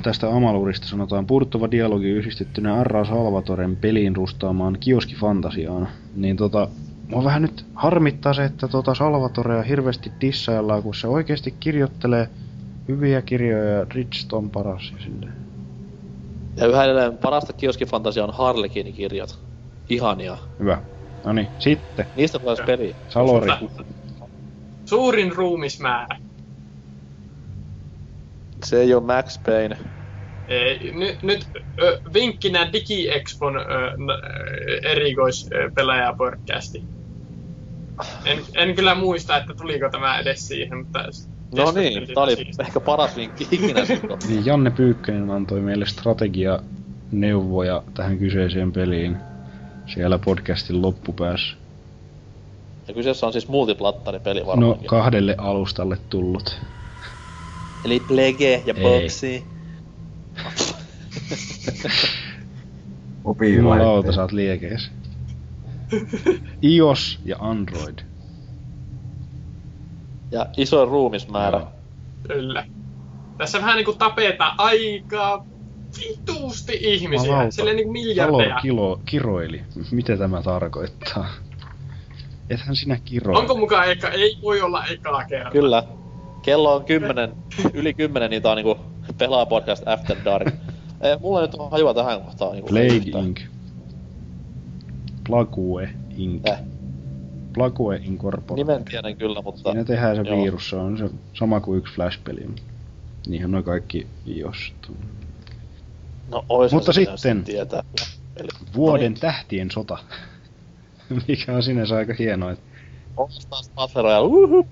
tästä 0.04 0.30
Amalurista 0.30 0.88
sanotaan 0.88 1.28
puuttuva 1.28 1.72
dialogi 1.72 2.10
yhdistettynä 2.10 2.84
R.A. 2.84 3.06
Salvatoren 3.06 3.76
peliin 3.76 4.16
rustaamaan 4.16 4.78
kioskifantasiaan. 4.80 5.88
Niin 6.16 6.38
tota, 6.38 6.68
mua 7.08 7.24
vähän 7.24 7.42
nyt 7.42 7.66
harmittaa 7.76 8.34
se, 8.34 8.44
että 8.44 8.68
tota 8.68 8.96
Salvatorea 8.96 9.62
hirveästi 9.62 10.12
dissaillaan, 10.22 10.84
kun 10.84 10.96
se 10.96 11.08
oikeasti 11.08 11.52
kirjoittelee 11.60 12.30
hyviä 12.88 13.22
kirjoja 13.22 13.70
ja 13.70 13.86
Rich 13.90 14.34
on 14.34 14.50
paras 14.50 14.94
ja 14.96 15.04
silleen. 15.04 15.34
Ja 16.58 16.68
yhä 16.68 16.84
edelleen 16.84 17.18
parasta 17.18 17.54
kioskifantasia 17.54 18.24
on 18.24 18.34
Harlekin 18.34 18.94
kirjat. 18.94 19.40
Ihania. 19.90 20.38
Hyvä. 20.60 20.82
No 21.26 21.34
niin, 21.34 21.48
sitten. 21.60 22.06
Niistä 22.16 22.40
tulee 22.40 22.56
peli. 22.66 22.96
Salori. 23.10 23.52
Suurin 24.86 25.36
ruumismäärä. 25.36 26.18
Se 28.64 28.82
ei 28.82 28.94
ole 28.94 29.04
Max 29.04 29.40
Payne. 29.46 29.78
Ei, 30.48 30.92
nyt, 30.96 31.24
nyt 31.24 31.48
ö, 31.82 32.02
vinkkinä 32.14 32.70
DigiExpon 32.74 33.54
erikoispelaajapodcasti. 34.84 36.84
En, 38.26 38.40
en 38.56 38.76
kyllä 38.76 38.96
muista, 38.96 39.38
että 39.38 39.54
tuliko 39.54 39.90
tämä 39.90 40.20
edes 40.20 40.48
siihen, 40.48 40.78
mutta... 40.78 41.04
No 41.56 41.72
niin, 41.72 42.08
tää 42.14 42.24
oli 42.24 42.36
siitä. 42.36 42.64
ehkä 42.64 42.80
paras 42.80 43.16
vinkki 43.16 43.48
ikinä. 43.52 43.82
Niin 44.28 44.46
Janne 44.46 44.72
Pyykkönen 44.72 45.32
antoi 45.32 45.62
meille 45.62 45.86
strategianeuvoja 45.86 47.84
tähän 47.94 48.18
kyseiseen 48.20 48.72
peliin 48.72 49.18
siellä 49.94 50.20
podcastin 50.20 50.82
loppupäässä. 50.82 51.56
Ja 52.88 52.94
kyseessä 52.94 53.26
on 53.28 53.34
siis 53.34 53.48
multiplattaripeli 53.48 54.40
No, 54.40 54.46
varmaankin. 54.48 54.88
kahdelle 54.88 55.36
alustalle 55.38 55.98
tullut. 56.10 56.62
Eli 57.86 58.00
Plege 58.00 58.64
ja. 58.66 58.74
Boxi. 58.74 59.44
Jumalauta, 63.56 64.12
sä 64.12 64.22
oot 64.22 64.32
liekees. 64.32 64.92
iOS 66.64 67.20
ja 67.26 67.36
Android. 67.40 68.00
Ja 70.32 70.46
iso 70.58 70.86
ruumismäärä. 70.86 71.58
Joo. 71.58 71.72
Kyllä. 72.28 72.66
Tässä 73.38 73.58
vähän 73.58 73.76
niinku 73.76 73.94
tapetaan 73.94 74.56
aika 74.58 75.46
vituusti 76.00 76.78
ihmisiä. 76.82 77.52
Silleen 77.52 77.76
niinku 77.78 77.94
Valor 77.94 78.06
miljardeja. 78.06 78.60
kilo, 78.62 79.02
kiroili. 79.06 79.62
Mitä 79.92 80.18
tämä 80.18 80.42
tarkoittaa? 80.42 81.28
Ethän 82.50 82.76
sinä 82.76 83.00
kiroile. 83.06 83.40
Onko 83.40 83.58
mukaan 83.58 83.92
eka? 83.92 84.10
Ei 84.10 84.38
voi 84.42 84.62
olla 84.62 84.86
ekaa 84.86 85.26
kertaa. 85.26 85.52
Kyllä. 85.52 85.84
Kello 86.42 86.76
on 86.76 86.86
kymmenen, 86.86 87.34
yli 87.74 87.94
kymmenen, 87.94 88.30
niin 88.30 88.42
tää 88.42 88.52
on 88.52 88.58
niinku 88.58 88.78
pelaa 89.18 89.46
podcast 89.46 89.88
After 89.88 90.18
Dark. 90.26 90.48
Ei, 91.02 91.18
mulla 91.20 91.42
nyt 91.42 91.56
on 91.56 91.72
hajua 91.72 91.94
tähän 91.94 92.22
kohtaan. 92.22 92.52
Niinku 92.52 92.70
Plague. 92.70 93.22
Inc. 93.22 93.40
Plague 95.28 95.90
Inc. 96.18 96.48
Eh. 96.48 96.58
Plague 97.54 97.98
Incorporated. 98.04 98.56
Nimen 98.56 98.86
tiedän 98.86 99.16
kyllä, 99.16 99.42
mutta... 99.42 99.72
Siinä 99.72 99.84
tehdään 99.84 100.16
se 100.16 100.22
Joo. 100.22 100.44
virus, 100.44 100.70
se 100.70 100.76
on 100.76 100.98
se 100.98 101.10
sama 101.34 101.60
kuin 101.60 101.78
yksi 101.78 101.94
Flash-peli. 101.94 102.50
Niinhän 103.28 103.52
noin 103.52 103.64
kaikki 103.64 104.08
iOS. 104.28 104.74
No, 106.30 106.46
ois 106.50 106.72
Mutta 106.72 106.94
sitten- 106.94 107.44
Tietää. 107.44 107.84
Eli 108.38 108.50
Vuoden 108.76 109.04
No 109.04 109.10
niin. 109.10 109.20
tähtien 109.20 109.72
sota. 109.72 109.98
Mikä 111.28 111.54
on 111.56 111.64
sinänsä 111.64 111.96
aika 111.96 112.14
hienoa. 112.20 112.52
että 112.52 112.64
Battle 113.76 114.02
Royale? 114.02 114.28
Uhuh, 114.28 114.66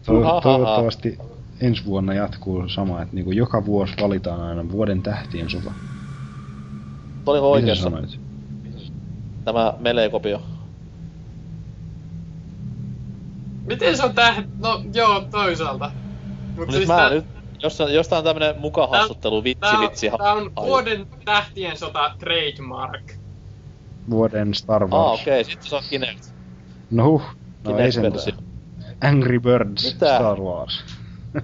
toivottavasti 0.43 1.17
ensi 1.61 1.85
vuonna 1.85 2.13
jatkuu 2.13 2.69
sama, 2.69 3.01
että 3.01 3.15
niinku 3.15 3.31
joka 3.31 3.65
vuosi 3.65 3.93
valitaan 4.01 4.41
aina 4.41 4.71
vuoden 4.71 5.01
tähtien 5.01 5.49
sota. 5.49 5.71
Oliko 7.25 7.51
oikeassa 7.51 7.83
sanoit? 7.83 8.19
tämä 9.45 9.73
Melee-kopio? 9.79 10.41
Miten 13.65 13.97
se 13.97 14.03
on 14.05 14.15
tää? 14.15 14.43
No 14.59 14.81
joo, 14.93 15.21
toisaalta. 15.31 15.91
Mut 16.55 16.67
Nyt 16.67 16.75
siis 16.75 16.87
mä 16.87 16.95
tää, 16.95 17.09
nyt, 17.09 17.25
jos, 17.63 17.79
jos 17.93 18.07
tää 18.07 18.17
on 18.17 18.23
tämmönen 18.23 18.55
mukahassuttelu, 18.59 19.43
vitsi, 19.43 19.59
tää, 19.61 19.71
on, 19.71 19.81
vitsi, 19.81 20.09
tää 20.17 20.33
on 20.33 20.51
vuoden 20.55 21.07
tähtien 21.25 21.77
sota 21.77 22.11
trademark. 22.19 23.13
Vuoden 24.09 24.53
Star 24.53 24.83
Ah, 24.83 24.89
Wars. 24.89 25.21
okei, 25.21 25.41
okay. 25.41 25.51
sitten 25.51 25.69
se 25.69 25.75
on 25.75 25.83
Kinect. 25.89 26.25
No 26.91 27.03
huh, 27.05 27.21
no 27.63 27.77
ei 27.77 27.91
Kinect-versio. 27.91 28.19
sentään. 28.19 28.49
Angry 29.01 29.39
Birds 29.39 29.83
Mitä? 29.93 30.15
Star 30.15 30.39
Wars. 30.39 30.83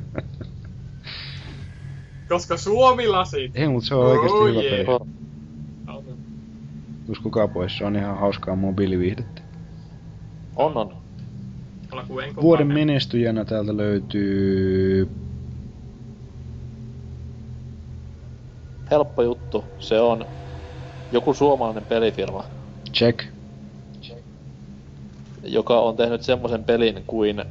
Koska 2.29 2.57
Suomi 2.57 3.07
lasit. 3.07 3.51
ei, 3.55 3.67
mutta 3.67 3.87
se 3.87 3.95
on 3.95 4.05
oikeesti 4.05 4.37
Oh 4.37 4.47
hyvä 4.47 4.61
yeah. 4.61 4.85
peli. 4.85 5.15
Uskokaa 7.09 7.47
pois, 7.47 7.77
se 7.77 7.85
on 7.85 7.95
ihan 7.95 8.17
hauskaa 8.17 8.55
mobiiliviihdettä. 8.55 9.41
On, 10.55 10.77
on. 10.77 10.95
Vuoden 12.41 12.67
menestyjänä 12.67 13.45
täältä 13.45 13.77
löytyy... 13.77 15.09
Helppo 18.91 19.21
juttu. 19.21 19.63
Se 19.79 19.99
on 19.99 20.25
joku 21.11 21.33
suomalainen 21.33 21.85
pelifirma. 21.85 22.43
Check. 22.93 23.23
joka 25.43 25.79
on 25.79 25.97
tehnyt 25.97 26.21
semmoisen 26.21 26.63
pelin 26.63 27.03
kuin... 27.07 27.43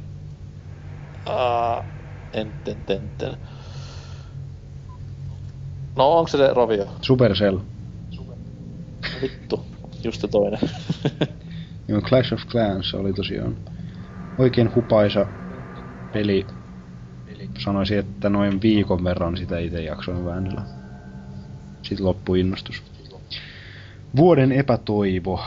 Uh, 1.27 1.85
enten, 2.33 2.77
enten. 2.89 3.37
No 5.95 6.17
onko 6.17 6.27
se 6.27 6.37
se 6.37 6.53
Rovio? 6.53 6.87
Supercell. 7.01 7.57
Vittu, 9.21 9.65
just 10.03 10.21
se 10.21 10.27
toinen. 10.27 10.59
Joo, 11.87 12.01
Clash 12.01 12.33
of 12.33 12.41
Clans 12.47 12.93
oli 12.93 13.13
tosiaan 13.13 13.57
oikein 14.37 14.75
hupaisa 14.75 15.27
peli. 16.13 16.47
Sanoisin, 17.57 17.99
että 17.99 18.29
noin 18.29 18.61
viikon 18.61 19.03
verran 19.03 19.37
sitä 19.37 19.59
itse 19.59 19.83
jaksoin 19.83 20.25
väännellä. 20.25 20.61
Sitten 21.81 22.05
loppui 22.05 22.39
innostus. 22.39 22.83
Vuoden 24.15 24.51
epätoivo. 24.51 25.41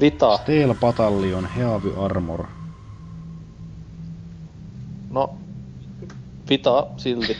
Vita. 0.00 0.36
Steel 0.36 0.74
Battalion 0.74 1.46
Heavy 1.46 2.04
Armor. 2.04 2.55
No, 5.16 5.34
Vita 6.50 6.86
silti. 6.96 7.36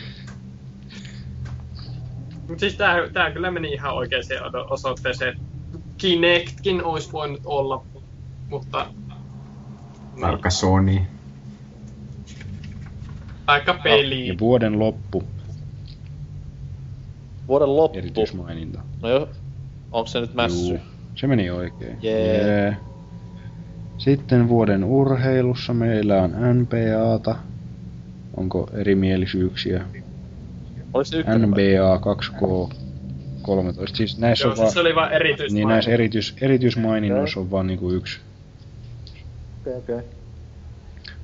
Mut 2.49 2.61
siis 2.61 2.75
tää, 2.75 2.97
tää 3.13 3.31
kyllä 3.31 3.51
meni 3.51 3.69
ihan 3.69 3.95
oikeaan 3.95 4.25
osoitteeseen. 4.71 5.41
Kinectkin 5.99 6.85
olisi 6.85 7.13
voinut 7.13 7.41
olla, 7.45 7.85
mutta... 8.49 8.87
Tarkka 10.21 10.51
Sony. 10.51 11.01
Aika 13.47 13.75
peli. 13.75 14.29
Ja 14.29 14.35
vuoden 14.41 14.79
loppu. 14.79 15.25
Vuoden 17.49 17.77
loppu. 17.77 17.99
Erityismaininta. 17.99 18.81
No 19.03 19.09
jo, 19.09 19.29
onko 19.93 20.07
se 20.07 20.21
nyt 20.21 20.35
mässy? 20.35 20.69
Juu, 20.69 20.79
se 21.15 21.27
meni 21.27 21.51
oikein. 21.51 21.99
Jee. 22.03 22.37
Jee. 22.37 22.77
Sitten 23.99 24.49
vuoden 24.49 24.85
urheilussa 24.85 25.75
meillä 25.75 26.23
on 26.23 26.31
NBAta. 26.31 27.37
Onko 28.37 28.71
erimielisyyksiä? 28.73 29.85
Vai? 30.95 31.05
NBA 31.47 31.97
2K13. 31.97 33.97
Siis 33.97 34.19
näissä 34.19 34.45
Joo, 34.45 34.51
on 34.51 34.57
siis 34.57 34.63
vaan, 34.65 34.73
se 34.73 34.81
oli 34.81 34.95
vaan 34.95 35.13
erityismaininta. 35.13 35.55
niin 35.55 35.69
näissä 35.69 35.91
erityis, 35.91 36.35
erityismaininnoissa 36.41 37.41
on 37.41 37.51
vaan 37.51 37.67
niinku 37.67 37.91
yksi. 37.91 38.21
Okei, 39.61 39.75
okei. 39.77 39.99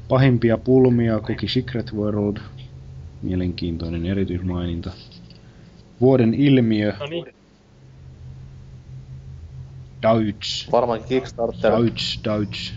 Pahimpia 0.09 0.59
pulmia 0.59 1.21
koki 1.21 1.49
Secret 1.49 1.93
World. 1.95 2.37
Mielenkiintoinen 3.23 4.07
erityismaininta. 4.07 4.91
Vuoden 6.01 6.35
ilmiö 6.35 6.93
No 7.01 7.07
niin. 7.07 7.27
Deutsch. 10.03 10.73
Varmaan 10.73 11.05
Kickstarter. 11.05 11.73
Deutsch, 11.73 12.25
Deutsch, 12.25 12.73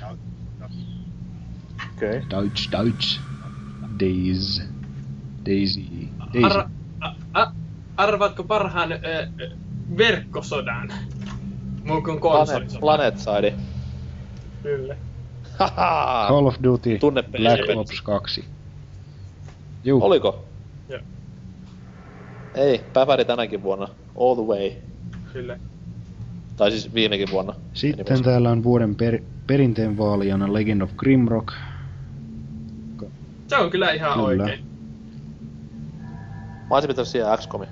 Okei. 1.97 2.21
Deutsch, 2.31 2.71
Deutsch. 2.71 3.19
Days. 3.99 4.61
Daisy. 5.45 5.81
Daisy. 6.33 6.55
Ar- 6.55 6.69
a- 7.01 7.15
a- 7.33 7.51
arvaatko 7.97 8.43
parhaan 8.43 8.91
ö, 8.91 8.97
verkkosodan? 9.97 10.89
Muu 11.83 12.01
kuin 12.01 12.19
Planet, 12.19 12.19
konsolisodan. 12.19 12.79
Planet 12.79 13.19
Side. 13.19 13.53
Kyllä. 14.63 14.95
Call 16.27 16.45
of 16.45 16.55
Duty 16.63 16.97
Tunnepeli. 16.97 17.43
Black 17.43 17.77
Ops 17.79 18.01
2. 18.01 18.45
Juu, 19.83 20.03
Oliko? 20.03 20.45
Joo. 20.89 20.99
Ei, 22.55 22.81
päväri 22.93 23.25
tänäkin 23.25 23.63
vuonna. 23.63 23.87
All 24.19 24.35
the 24.35 24.43
way. 24.43 24.71
Kyllä. 25.33 25.59
Tai 26.57 26.71
siis 26.71 26.93
viimekin 26.93 27.27
vuonna. 27.31 27.53
Sitten 27.73 28.23
täällä 28.23 28.49
on 28.51 28.63
vuoden 28.63 28.95
per, 28.95 29.19
perinteen 29.47 29.97
vaalijana 29.97 30.53
Legend 30.53 30.81
of 30.81 30.91
Grimrock. 30.97 31.53
Se 33.47 33.57
on 33.57 33.69
kyllä 33.71 33.91
ihan 33.91 34.13
Kyllä. 34.13 34.23
oikein. 34.43 34.65
Mä 36.69 36.75
olisin 36.75 36.87
pitänyt 36.87 37.07
siihen 37.07 37.37
XCOMi. 37.37 37.65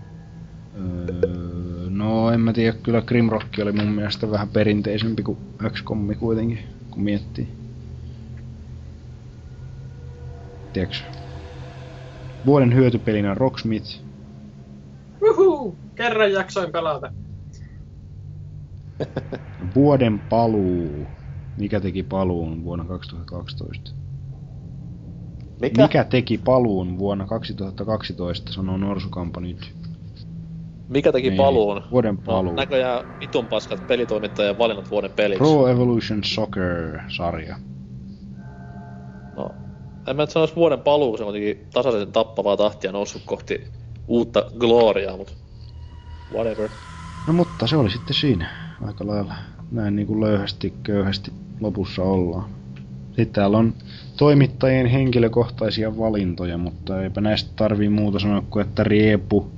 Öö, 0.78 1.90
no 1.90 2.32
en 2.32 2.40
mä 2.40 2.54
tiedä, 2.54 2.78
kyllä 2.84 3.02
Grimrock 3.02 3.60
oli 3.62 3.72
mun 3.72 3.88
mielestä 3.92 4.32
vähän 4.32 4.48
perinteisempi 4.48 5.24
kuin 5.24 5.38
XCOM 5.70 6.16
kuitenkin, 6.16 6.60
kun 6.90 7.04
miettii. 7.04 7.48
Tiedätkö? 10.74 10.98
Vuoden 12.46 12.74
hyötypelinä 12.74 13.34
Rocksmith. 13.34 14.02
Uhu! 15.22 15.76
Kerran 15.96 16.32
jaksoin 16.32 16.72
pelata. 16.72 17.14
Vuoden 19.76 20.20
paluu. 20.20 21.08
Mikä 21.58 21.80
teki 21.80 22.04
paluun 22.04 22.64
vuonna 22.64 22.86
2012? 22.86 23.92
Mikä? 25.64 25.82
Mikä 25.84 26.04
teki 26.04 26.38
paluun 26.38 26.98
vuonna 26.98 27.26
2012, 27.26 28.54
sanoo 28.54 28.78
Norsukampa 28.78 29.40
nyt. 29.42 29.72
Mikä 30.90 31.12
teki 31.12 31.30
Niin, 31.30 31.38
paluun? 31.38 31.82
vuoden 31.92 32.16
No, 32.16 32.22
paluu. 32.26 32.54
näköjään 32.56 33.04
vitun 33.20 33.48
paskat 33.48 33.88
pelitoimittajien 33.88 34.58
valinnat 34.58 34.92
vuoden 34.92 35.12
peliksi. 35.12 35.40
Pro 35.40 35.68
Evolution 35.68 36.24
Soccer-sarja. 36.24 37.56
No, 39.38 39.50
en 40.08 40.16
mä 40.16 40.24
nyt 40.24 40.30
sanois 40.30 40.56
vuoden 40.56 40.80
paluu, 40.80 41.10
kun 41.10 41.18
se 41.18 41.24
on 41.24 41.32
kuitenkin 41.32 41.68
tasaisen 41.74 42.12
tappavaa 42.12 42.58
tahtia 42.58 42.92
noussut 42.92 43.22
kohti 43.26 43.68
uutta 44.08 44.46
gloriaa, 44.60 45.18
mut 45.18 45.38
whatever. 46.34 46.70
No 47.28 47.34
mutta 47.34 47.68
se 47.68 47.76
oli 47.78 47.90
sitten 47.90 48.16
siinä 48.16 48.50
aika 48.88 49.08
lailla. 49.08 49.36
Näin 49.72 49.96
niin 49.96 50.08
kuin 50.08 50.22
löyhästi, 50.22 50.74
köyhästi 50.84 51.32
lopussa 51.60 52.02
ollaan. 52.04 52.50
Sitten 53.08 53.30
täällä 53.34 53.58
on 53.58 53.74
toimittajien 54.18 54.86
henkilökohtaisia 54.86 55.98
valintoja, 55.98 56.58
mutta 56.58 57.04
eipä 57.04 57.22
näistä 57.22 57.52
tarvii 57.56 57.90
muuta 57.90 58.20
sanoa 58.20 58.44
kuin, 58.50 58.68
että 58.68 58.84
Riepu 58.84 59.52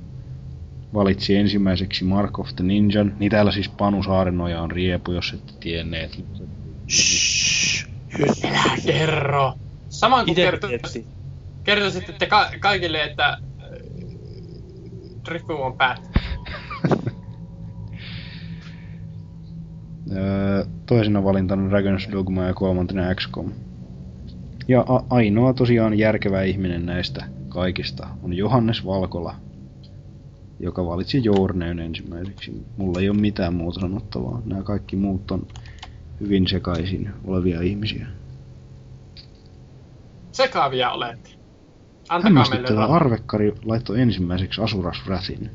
valitsi 0.94 1.36
ensimmäiseksi 1.36 2.04
Mark 2.04 2.38
of 2.38 2.48
the 2.56 2.64
Ninjan. 2.64 3.16
Niin 3.18 3.30
täällä 3.30 3.52
siis 3.52 3.68
Panu 3.68 4.02
Saarenoja 4.02 4.62
on 4.62 4.70
Riepu, 4.70 5.12
jos 5.12 5.32
ette 5.32 5.52
tienneet. 5.60 6.24
Shhh. 6.90 7.86
Kerro! 8.86 9.54
Samoin 9.88 10.24
kuin 10.24 10.32
Ite 10.32 10.42
kerto, 10.42 10.68
kertoisitte 11.64 12.26
ka- 12.26 12.50
kaikille, 12.60 13.02
että 13.02 13.28
äh, 13.28 13.38
on 15.48 15.76
päättynyt. 15.76 16.16
Öö, 20.16 20.64
toisena 20.86 21.24
valintana 21.24 21.70
Dragon's 21.70 22.12
Dogma 22.12 22.44
ja 22.44 22.54
kolmantena 22.54 23.14
XCOM. 23.14 23.52
Ja 24.68 24.84
a- 24.88 25.04
ainoa 25.10 25.52
tosiaan 25.52 25.98
järkevä 25.98 26.42
ihminen 26.42 26.86
näistä 26.86 27.24
kaikista 27.48 28.08
on 28.22 28.32
Johannes 28.32 28.86
Valkola, 28.86 29.34
joka 30.60 30.86
valitsi 30.86 31.24
Journeyn 31.24 31.78
ensimmäiseksi. 31.78 32.66
Mulla 32.76 33.00
ei 33.00 33.10
ole 33.10 33.18
mitään 33.18 33.54
muuta 33.54 33.80
sanottavaa. 33.80 34.42
Nämä 34.44 34.62
kaikki 34.62 34.96
muut 34.96 35.30
on 35.30 35.46
hyvin 36.20 36.46
sekaisin 36.48 37.10
olevia 37.24 37.60
ihmisiä. 37.60 38.06
Sekaavia 40.32 40.90
olette. 40.90 41.30
Antakaa 42.08 42.22
Hämmästyttävä. 42.22 42.84
Arvekkari 42.84 43.54
laittoi 43.64 44.00
ensimmäiseksi 44.00 44.60
Asuras 44.60 44.96
Wrathin. 45.06 45.50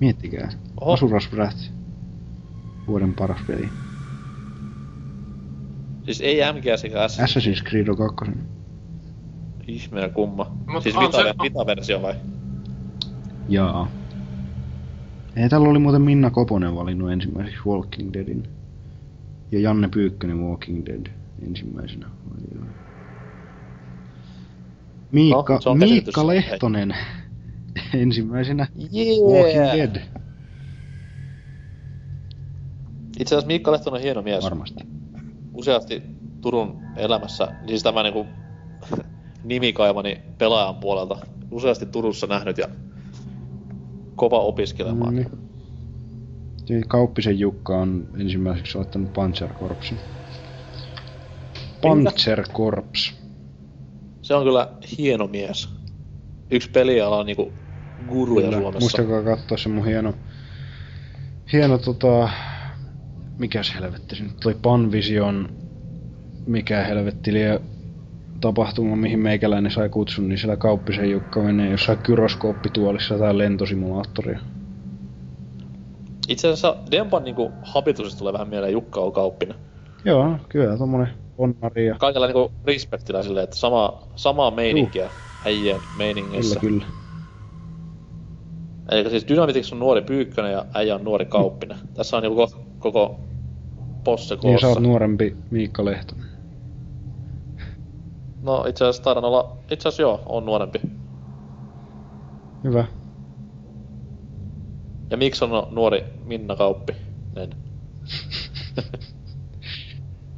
Miettikää. 0.00 0.50
Oho. 0.80 0.92
Asuras 0.92 1.32
Wrath. 1.32 1.70
Vuoden 2.86 3.14
paras 3.14 3.40
peli. 3.46 3.68
Siis 6.08 6.20
ei 6.20 6.52
MGS 6.52 6.84
eikä 6.84 7.08
S. 7.08 7.18
Assassin's 7.18 7.68
Creed 7.68 7.88
on 7.88 7.96
kakkosen. 7.96 8.34
Ihmeen 9.66 10.10
kumma. 10.10 10.56
Mut 10.66 10.82
siis 10.82 10.94
Vita, 10.98 11.22
se- 11.22 11.34
Vita-versio 11.42 12.02
vai? 12.02 12.14
Jaa. 13.48 13.88
Ei, 15.36 15.48
täällä 15.48 15.68
oli 15.68 15.78
muuten 15.78 16.02
Minna 16.02 16.30
Koponen 16.30 16.74
valinnut 16.74 17.10
ensimmäiseksi 17.12 17.60
Walking 17.66 18.12
Deadin. 18.12 18.42
Ja 19.52 19.60
Janne 19.60 19.88
Pyykkönen 19.88 20.40
Walking 20.40 20.86
Dead 20.86 21.06
ensimmäisenä. 21.46 22.06
Miikka, 25.12 25.60
No. 25.66 25.74
Miikka 25.74 26.26
Lehtonen 26.26 26.94
ensimmäisenä 27.94 28.66
Yeah. 28.94 29.18
Walking 29.32 29.72
Dead. 29.72 30.02
Itse 33.20 33.34
asiassa 33.34 33.46
Miikka 33.46 33.72
Lehtonen 33.72 33.96
on 33.96 34.02
hieno 34.02 34.22
mies. 34.22 34.44
Varmasti. 34.44 34.97
Useasti 35.58 36.02
Turun 36.40 36.80
elämässä, 36.96 37.46
niin 37.46 37.68
siis 37.68 37.82
tämä 37.82 38.02
niinku 38.02 38.26
nimikaivani 39.44 40.20
pelaajan 40.38 40.74
puolelta. 40.74 41.18
Useasti 41.50 41.86
Turussa 41.86 42.26
nähnyt 42.26 42.58
ja 42.58 42.68
kova 44.16 44.38
opiskelemaan. 44.38 45.14
Mm, 45.14 45.26
niin. 46.68 46.88
Kauppisen 46.88 47.38
Jukka 47.38 47.78
on 47.78 48.08
ensimmäiseksi 48.20 48.78
ottanut 48.78 49.12
Panzer 49.12 49.48
Corpsin. 49.48 49.98
Panzer 51.82 52.48
Corps. 52.48 53.14
Se 54.22 54.34
on 54.34 54.44
kyllä 54.44 54.68
hieno 54.98 55.26
mies. 55.26 55.68
Yksi 56.50 56.70
peliala 56.70 57.18
on 57.18 57.26
niinku 57.26 57.52
guruja 58.08 58.48
Kyllä. 58.48 58.60
Suomessa. 58.60 58.80
Muistakaa 58.80 59.36
katsoa 59.36 59.58
se 59.58 59.68
mun 59.68 59.86
hieno, 59.86 60.14
hieno 61.52 61.78
tota... 61.78 62.28
Mikäs 63.38 63.74
helvetti 63.74 64.16
se 64.16 64.22
nyt 64.22 64.46
oli? 64.46 64.56
Panvision... 64.62 65.48
Mikä 66.46 66.84
helvetti 66.84 67.32
liian 67.32 67.60
tapahtuma, 68.40 68.96
mihin 68.96 69.18
meikäläinen 69.18 69.70
sai 69.70 69.88
kutsun, 69.88 70.28
niin 70.28 70.38
siellä 70.38 70.56
Kauppisen 70.56 71.10
Jukka 71.10 71.40
menee 71.40 71.70
jossain 71.70 71.98
gyroskooppituolissa 72.04 73.18
tai 73.18 73.38
lentosimulaattoria. 73.38 74.40
Itse 76.28 76.48
asiassa 76.48 76.76
Dempan 76.90 77.24
niinku 77.24 77.52
habitusista 77.62 78.18
tulee 78.18 78.32
vähän 78.32 78.48
mieleen 78.48 78.72
Jukka 78.72 79.00
O. 79.00 79.10
Kauppinen. 79.10 79.56
Joo, 80.04 80.36
kyllä 80.48 80.76
tommonen 80.76 81.08
onnari 81.38 81.86
ja... 81.86 81.96
Kaikella 81.98 82.26
niinku 82.26 82.52
respektillä 82.64 83.22
silleen, 83.22 83.44
että 83.44 83.56
sama, 83.56 84.02
samaa 84.16 84.50
meininkiä 84.50 85.06
uh. 85.06 85.46
äijien 85.46 85.80
meiningeissä. 85.98 86.60
Kyllä, 86.60 86.84
kyllä. 86.84 86.98
Eli 88.90 89.10
siis 89.10 89.28
Dynamitix 89.28 89.72
on 89.72 89.78
nuori 89.78 90.02
Pyykkönen 90.02 90.52
ja 90.52 90.64
äijä 90.74 90.94
on 90.94 91.04
nuori 91.04 91.26
Kauppinen. 91.26 91.78
Tässä 91.94 92.16
on 92.16 92.22
niinku 92.22 92.36
koko, 92.36 92.64
koko 92.78 93.20
posse 94.04 94.36
koossa. 94.36 94.48
Niin 94.48 94.60
sä 94.60 94.68
oot 94.68 94.80
nuorempi 94.80 95.36
Miikka 95.50 95.84
Lehtonen. 95.84 96.28
No 98.42 98.64
itse 98.68 98.84
asiassa 98.84 99.02
taidan 99.02 99.24
olla, 99.24 99.56
itse 99.70 99.88
asiassa 99.88 100.02
joo, 100.02 100.22
on 100.26 100.46
nuorempi. 100.46 100.80
Hyvä. 102.64 102.84
Ja 105.10 105.16
miksi 105.16 105.44
on 105.44 105.66
nuori 105.70 106.04
Minna 106.24 106.56
Kauppi? 106.56 106.92
Niin. 107.36 107.50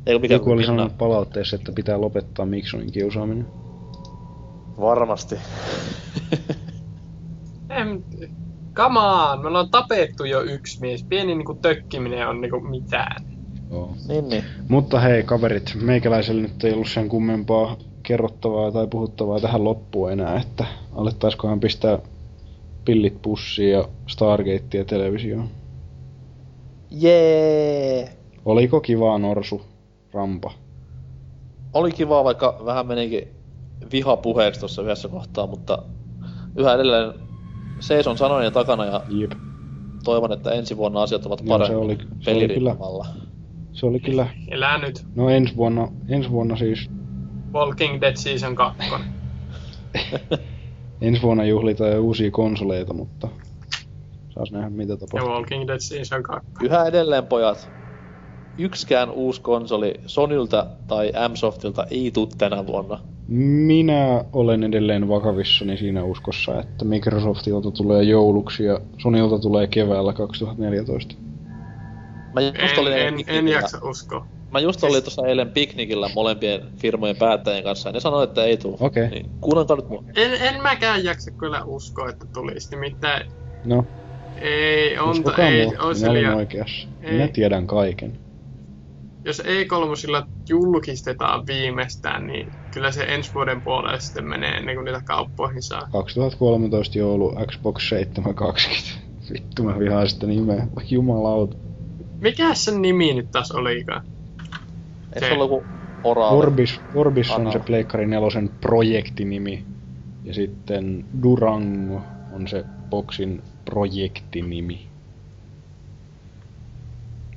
Eikö 0.06 0.18
mikä 0.18 0.34
Joku 0.34 0.50
oli 0.50 0.60
Minna? 0.60 0.66
sanonut 0.66 0.98
palautteessa, 0.98 1.56
että 1.56 1.72
pitää 1.72 2.00
lopettaa 2.00 2.46
Miksonin 2.46 2.92
kiusaaminen. 2.92 3.46
Varmasti. 4.80 5.36
En, 7.70 8.04
come 8.74 9.00
on, 9.00 9.40
me 9.42 9.48
ollaan 9.48 9.70
tapettu 9.70 10.24
jo 10.24 10.40
yksi 10.42 10.80
mies. 10.80 11.04
Pieni 11.04 11.34
niinku 11.34 11.54
tökkiminen 11.54 12.28
on 12.28 12.40
niinku 12.40 12.60
mitään. 12.60 13.29
Joo. 13.70 13.90
niin, 14.08 14.28
niin. 14.28 14.44
Mutta 14.68 15.00
hei 15.00 15.22
kaverit, 15.22 15.72
meikäläisellä 15.82 16.42
nyt 16.42 16.64
ei 16.64 16.72
ollut 16.72 16.88
sen 16.88 17.08
kummempaa 17.08 17.76
kerrottavaa 18.02 18.72
tai 18.72 18.86
puhuttavaa 18.86 19.40
tähän 19.40 19.64
loppuun 19.64 20.12
enää, 20.12 20.36
että 20.40 20.64
alettaiskohan 20.94 21.60
pistää 21.60 21.98
pillit 22.84 23.22
pussiin 23.22 23.72
ja 23.72 23.88
Stargatea 24.06 24.84
televisioon. 24.84 25.48
Jee! 26.90 28.08
Oliko 28.44 28.80
kivaa 28.80 29.18
norsu, 29.18 29.62
rampa? 30.12 30.52
Oli 31.74 31.92
kiva, 31.92 32.24
vaikka 32.24 32.60
vähän 32.64 32.86
menikin 32.86 33.28
vihapuheeksi 33.92 34.60
tuossa 34.60 34.82
yhdessä 34.82 35.08
kohtaa, 35.08 35.46
mutta 35.46 35.82
yhä 36.56 36.74
edelleen 36.74 37.12
seison 37.80 38.18
sanojen 38.18 38.52
takana 38.52 38.84
ja 38.84 39.02
Jep. 39.08 39.32
toivon, 40.04 40.32
että 40.32 40.50
ensi 40.52 40.76
vuonna 40.76 41.02
asiat 41.02 41.26
ovat 41.26 41.40
Joo, 41.40 41.48
paremmin 41.48 41.78
se 41.78 41.84
oli- 41.84 41.98
se 42.20 42.30
oli 42.30 42.40
pelirintamalla. 42.40 43.06
Se 43.72 43.86
oli 43.86 44.00
kyllä, 44.00 44.26
Elää 44.48 44.78
nyt. 44.78 45.06
no 45.14 45.28
ensi 45.28 45.56
vuonna, 45.56 45.88
ensi 46.08 46.30
vuonna 46.30 46.56
siis, 46.56 46.90
Walking 47.52 48.00
Dead 48.00 48.16
Season 48.16 48.54
2. 48.54 48.78
ensi 51.00 51.22
vuonna 51.22 51.44
juhlitaan 51.44 51.92
jo 51.92 52.00
uusia 52.00 52.30
konsoleita, 52.30 52.94
mutta 52.94 53.28
saas 54.30 54.52
nähdä 54.52 54.70
mitä 54.70 54.92
ja 54.92 54.96
tapahtuu. 54.96 55.30
Walking 55.30 55.66
Dead 55.66 55.80
Season 55.80 56.22
2. 56.22 56.48
Yhä 56.62 56.84
edelleen, 56.84 57.26
pojat, 57.26 57.70
yksikään 58.58 59.10
uusi 59.10 59.40
konsoli 59.40 59.94
Sonylta 60.06 60.66
tai 60.86 61.12
M-Softilta 61.28 61.86
ei 61.90 62.10
tuu 62.10 62.26
tänä 62.26 62.66
vuonna. 62.66 62.98
Minä 63.66 64.24
olen 64.32 64.64
edelleen 64.64 65.08
vakavissani 65.08 65.76
siinä 65.76 66.04
uskossa, 66.04 66.60
että 66.60 66.84
Microsoftilta 66.84 67.70
tulee 67.70 68.02
jouluksi 68.02 68.64
ja 68.64 68.80
Sonylta 68.98 69.38
tulee 69.38 69.66
keväällä 69.66 70.12
2014. 70.12 71.14
Mä 72.34 72.40
just 72.40 72.58
En, 72.58 72.78
olin 72.78 72.92
en, 72.92 73.14
en 73.26 73.48
jaksa 73.48 73.78
uskoa. 73.82 74.26
Mä 74.50 74.60
just 74.60 74.84
olin 74.84 75.02
tuossa 75.02 75.26
eilen 75.26 75.50
piknikillä 75.50 76.10
molempien 76.14 76.60
firmojen 76.76 77.16
päättäjien 77.16 77.64
kanssa 77.64 77.88
ja 77.88 77.92
ne 77.92 78.00
sanoi, 78.00 78.24
että 78.24 78.44
ei 78.44 78.56
tuu. 78.56 78.76
Okei. 78.80 79.08
Niin, 79.08 79.30
kuunnelkaa 79.40 79.76
nyt 79.76 79.88
mua. 79.88 80.04
En, 80.16 80.34
en 80.34 80.62
mäkään 80.62 81.04
jaksa 81.04 81.30
kyllä 81.30 81.64
uskoa, 81.64 82.08
että 82.08 82.26
tulisi. 82.34 82.70
Nimittäin 82.70 83.32
No, 83.64 83.84
ei, 84.40 84.98
on, 84.98 85.10
uskokaa 85.10 85.48
ei, 85.48 85.66
mua, 85.66 85.74
on 85.80 85.96
minä 85.96 86.10
olen 86.10 86.22
liian, 86.22 86.34
oikeassa. 86.34 86.88
Ei. 87.02 87.12
Minä 87.12 87.28
tiedän 87.28 87.66
kaiken. 87.66 88.18
jos 89.24 89.42
E3 89.44 90.26
julkistetaan 90.48 91.46
viimeistään, 91.46 92.26
niin 92.26 92.52
kyllä 92.74 92.92
se 92.92 93.02
ensi 93.04 93.34
vuoden 93.34 93.60
puolelle 93.60 94.00
sitten 94.00 94.24
menee 94.28 94.50
ennen 94.50 94.74
kuin 94.74 94.84
niitä 94.84 95.02
kauppoihin 95.04 95.62
saa. 95.62 95.88
2013 95.92 96.98
joulu 96.98 97.34
Xbox 97.46 97.88
720. 97.88 99.10
Vittu 99.32 99.62
mä 99.62 99.78
vihaan 99.78 100.08
sitä 100.08 100.26
nimeä. 100.26 100.66
Jumalauta. 100.90 101.56
Mikä 102.20 102.54
sen 102.54 102.82
nimi 102.82 103.14
nyt 103.14 103.30
taas 103.32 103.50
olikaan? 103.50 104.02
Eikö 105.14 105.26
Se- 105.26 105.28
se 105.28 105.32
ollut 105.32 105.66
Oraali? 106.02 106.38
Orbis, 106.38 106.80
Orbis 106.94 107.30
on 107.30 107.36
Anna. 107.36 107.52
se 107.52 107.58
Pleikkari 107.58 108.06
nelosen 108.06 108.50
projektinimi. 108.60 109.64
Ja 110.24 110.34
sitten 110.34 111.04
Durango 111.22 112.02
on 112.32 112.48
se 112.48 112.64
Boxin 112.90 113.42
projektinimi. 113.64 114.86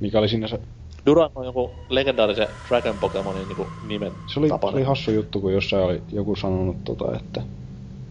Mikä 0.00 0.18
oli 0.18 0.28
siinä 0.28 0.48
se... 0.48 0.58
Duran 1.06 1.30
on 1.34 1.46
joku 1.46 1.70
legendaarisen 1.88 2.48
Dragon 2.68 2.98
Pokemonin 2.98 3.48
niinku 3.48 3.66
nimen 3.88 4.12
Se 4.26 4.40
oli, 4.40 4.48
se 4.48 4.54
oli 4.62 4.82
hassu 4.82 5.10
juttu, 5.10 5.40
kun 5.40 5.52
jossain 5.52 5.84
oli 5.84 6.02
joku 6.12 6.36
sanonut 6.36 6.84
tota, 6.84 7.16
että 7.16 7.42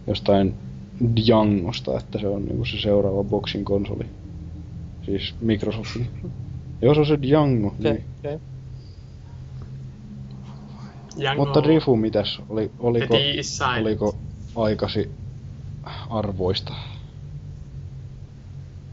jostain 0.06 0.54
Djangosta, 1.16 1.98
että 1.98 2.18
se 2.18 2.28
on 2.28 2.44
niinku 2.44 2.64
se 2.64 2.80
seuraava 2.80 3.24
Boxin 3.24 3.64
konsoli. 3.64 4.04
Siis 5.04 5.34
Microsoftin. 5.40 6.08
Joo, 6.82 6.94
se 6.94 7.00
on 7.00 7.06
se 7.06 7.18
Django. 7.22 7.66
Okei, 7.66 7.92
Niin. 7.92 8.04
okei. 8.18 8.38
Jango. 11.16 11.44
Mutta 11.44 11.62
Drifu, 11.62 11.96
mitäs? 11.96 12.42
Oli, 12.48 12.70
oliko, 12.78 13.14
oliko 13.76 14.16
aikasi 14.56 15.10
arvoista? 16.10 16.72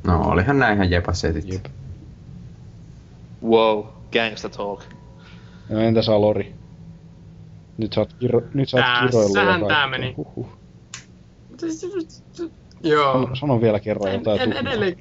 No, 0.03 0.21
olihan 0.21 0.59
näin 0.59 0.75
ihan 0.75 0.91
jepasetit. 0.91 1.47
Jep. 1.53 1.65
Wow, 3.43 3.85
gangsta 4.11 4.49
talk. 4.49 4.81
No 5.69 5.79
entäs 5.79 6.09
Alori? 6.09 6.55
Nyt 7.77 7.93
sä 7.93 8.01
oot, 8.01 8.13
kiro, 8.13 8.41
nyt 8.53 8.69
sä 8.69 8.77
oot 8.77 8.85
Tässähän 8.85 9.09
kiroillut 9.09 9.61
ja 9.61 9.67
tää 9.67 9.87
meni. 9.87 10.13
Huhhuh. 10.17 10.47
Joo. 12.83 13.13
Sano, 13.13 13.35
sano 13.35 13.61
vielä 13.61 13.79
kerran 13.79 14.07
En, 14.13 14.19
jotain 14.19 14.41
en 14.41 14.49
tuhmaa. 14.49 14.71
edelleen... 14.71 14.97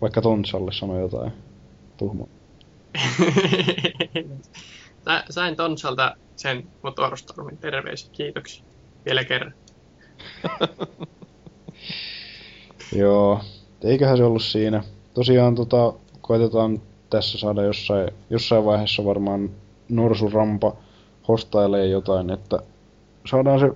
Vaikka 0.00 0.22
Tontsalle 0.22 0.72
sano 0.72 0.98
jotain 0.98 1.32
tuhmaa. 2.02 2.26
Sä- 5.04 5.24
Sain 5.30 5.56
Tonsalta 5.56 6.16
sen 6.36 6.66
Motorstormin 6.82 7.58
terveisiä. 7.58 8.10
Kiitoksia. 8.12 8.64
Vielä 9.04 9.24
kerran. 9.24 9.54
Joo, 12.96 13.40
eiköhän 13.84 14.16
se 14.16 14.24
ollut 14.24 14.42
siinä. 14.42 14.84
Tosiaan 15.14 15.54
tota, 15.54 15.92
koitetaan 16.20 16.82
tässä 17.10 17.38
saada 17.38 17.62
jossain, 17.62 18.10
jossain 18.30 18.64
vaiheessa 18.64 19.04
varmaan 19.04 19.50
Norsurampa 19.88 20.76
hostailee 21.28 21.86
jotain, 21.86 22.30
että 22.30 22.58
saadaan 23.30 23.60
se 23.60 23.70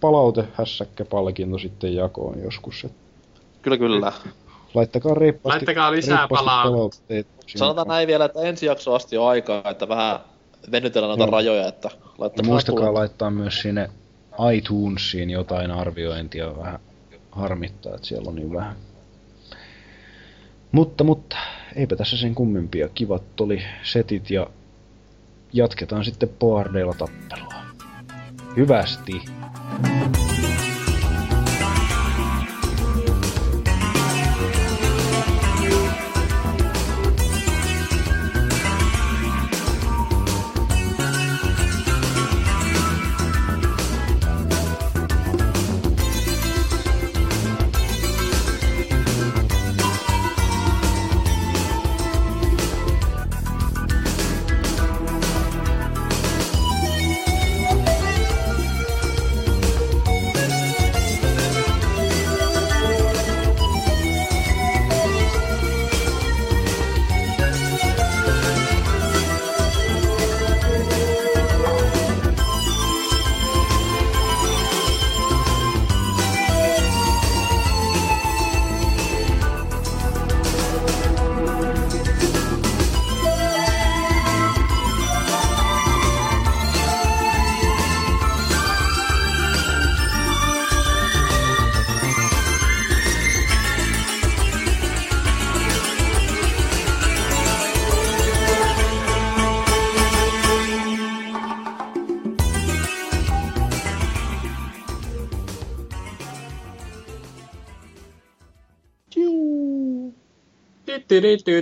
palautehässäkkäpalkinto 0.00 1.58
sitten 1.58 1.94
jakoon 1.94 2.42
joskus. 2.42 2.86
Kyllä, 3.62 3.78
kyllä. 3.78 4.12
Laittakaa 4.74 5.14
reippaasti, 5.14 5.58
Laittakaa 5.58 5.92
lisää 5.92 6.28
sinne. 7.08 7.24
Sanotaan 7.56 7.88
näin 7.88 8.08
vielä, 8.08 8.24
että 8.24 8.40
ensi 8.40 8.66
jakso 8.66 8.94
asti 8.94 9.18
on 9.18 9.28
aikaa, 9.28 9.70
että 9.70 9.88
vähän 9.88 10.20
venytellään 10.70 11.08
noita 11.08 11.24
Joo. 11.24 11.30
rajoja, 11.30 11.68
että 11.68 11.88
Ja 11.92 12.00
laittakaa 12.18 12.50
muistakaa 12.52 12.78
tulee. 12.80 12.92
laittaa 12.92 13.30
myös 13.30 13.60
sinne 13.60 13.90
iTunesiin 14.54 15.30
jotain 15.30 15.70
arviointia 15.70 16.56
vähän 16.56 16.78
harmittaa, 17.30 17.94
että 17.94 18.06
siellä 18.06 18.28
on 18.28 18.34
niin 18.34 18.52
vähän. 18.52 18.76
Mutta, 20.72 21.04
mutta, 21.04 21.36
eipä 21.76 21.96
tässä 21.96 22.16
sen 22.16 22.34
kummempia. 22.34 22.88
Kivat 22.88 23.40
oli 23.40 23.62
setit 23.82 24.30
ja 24.30 24.46
jatketaan 25.52 26.04
sitten 26.04 26.28
boardeilla 26.28 26.94
tappelua. 26.98 27.54
Hyvästi! 28.56 29.22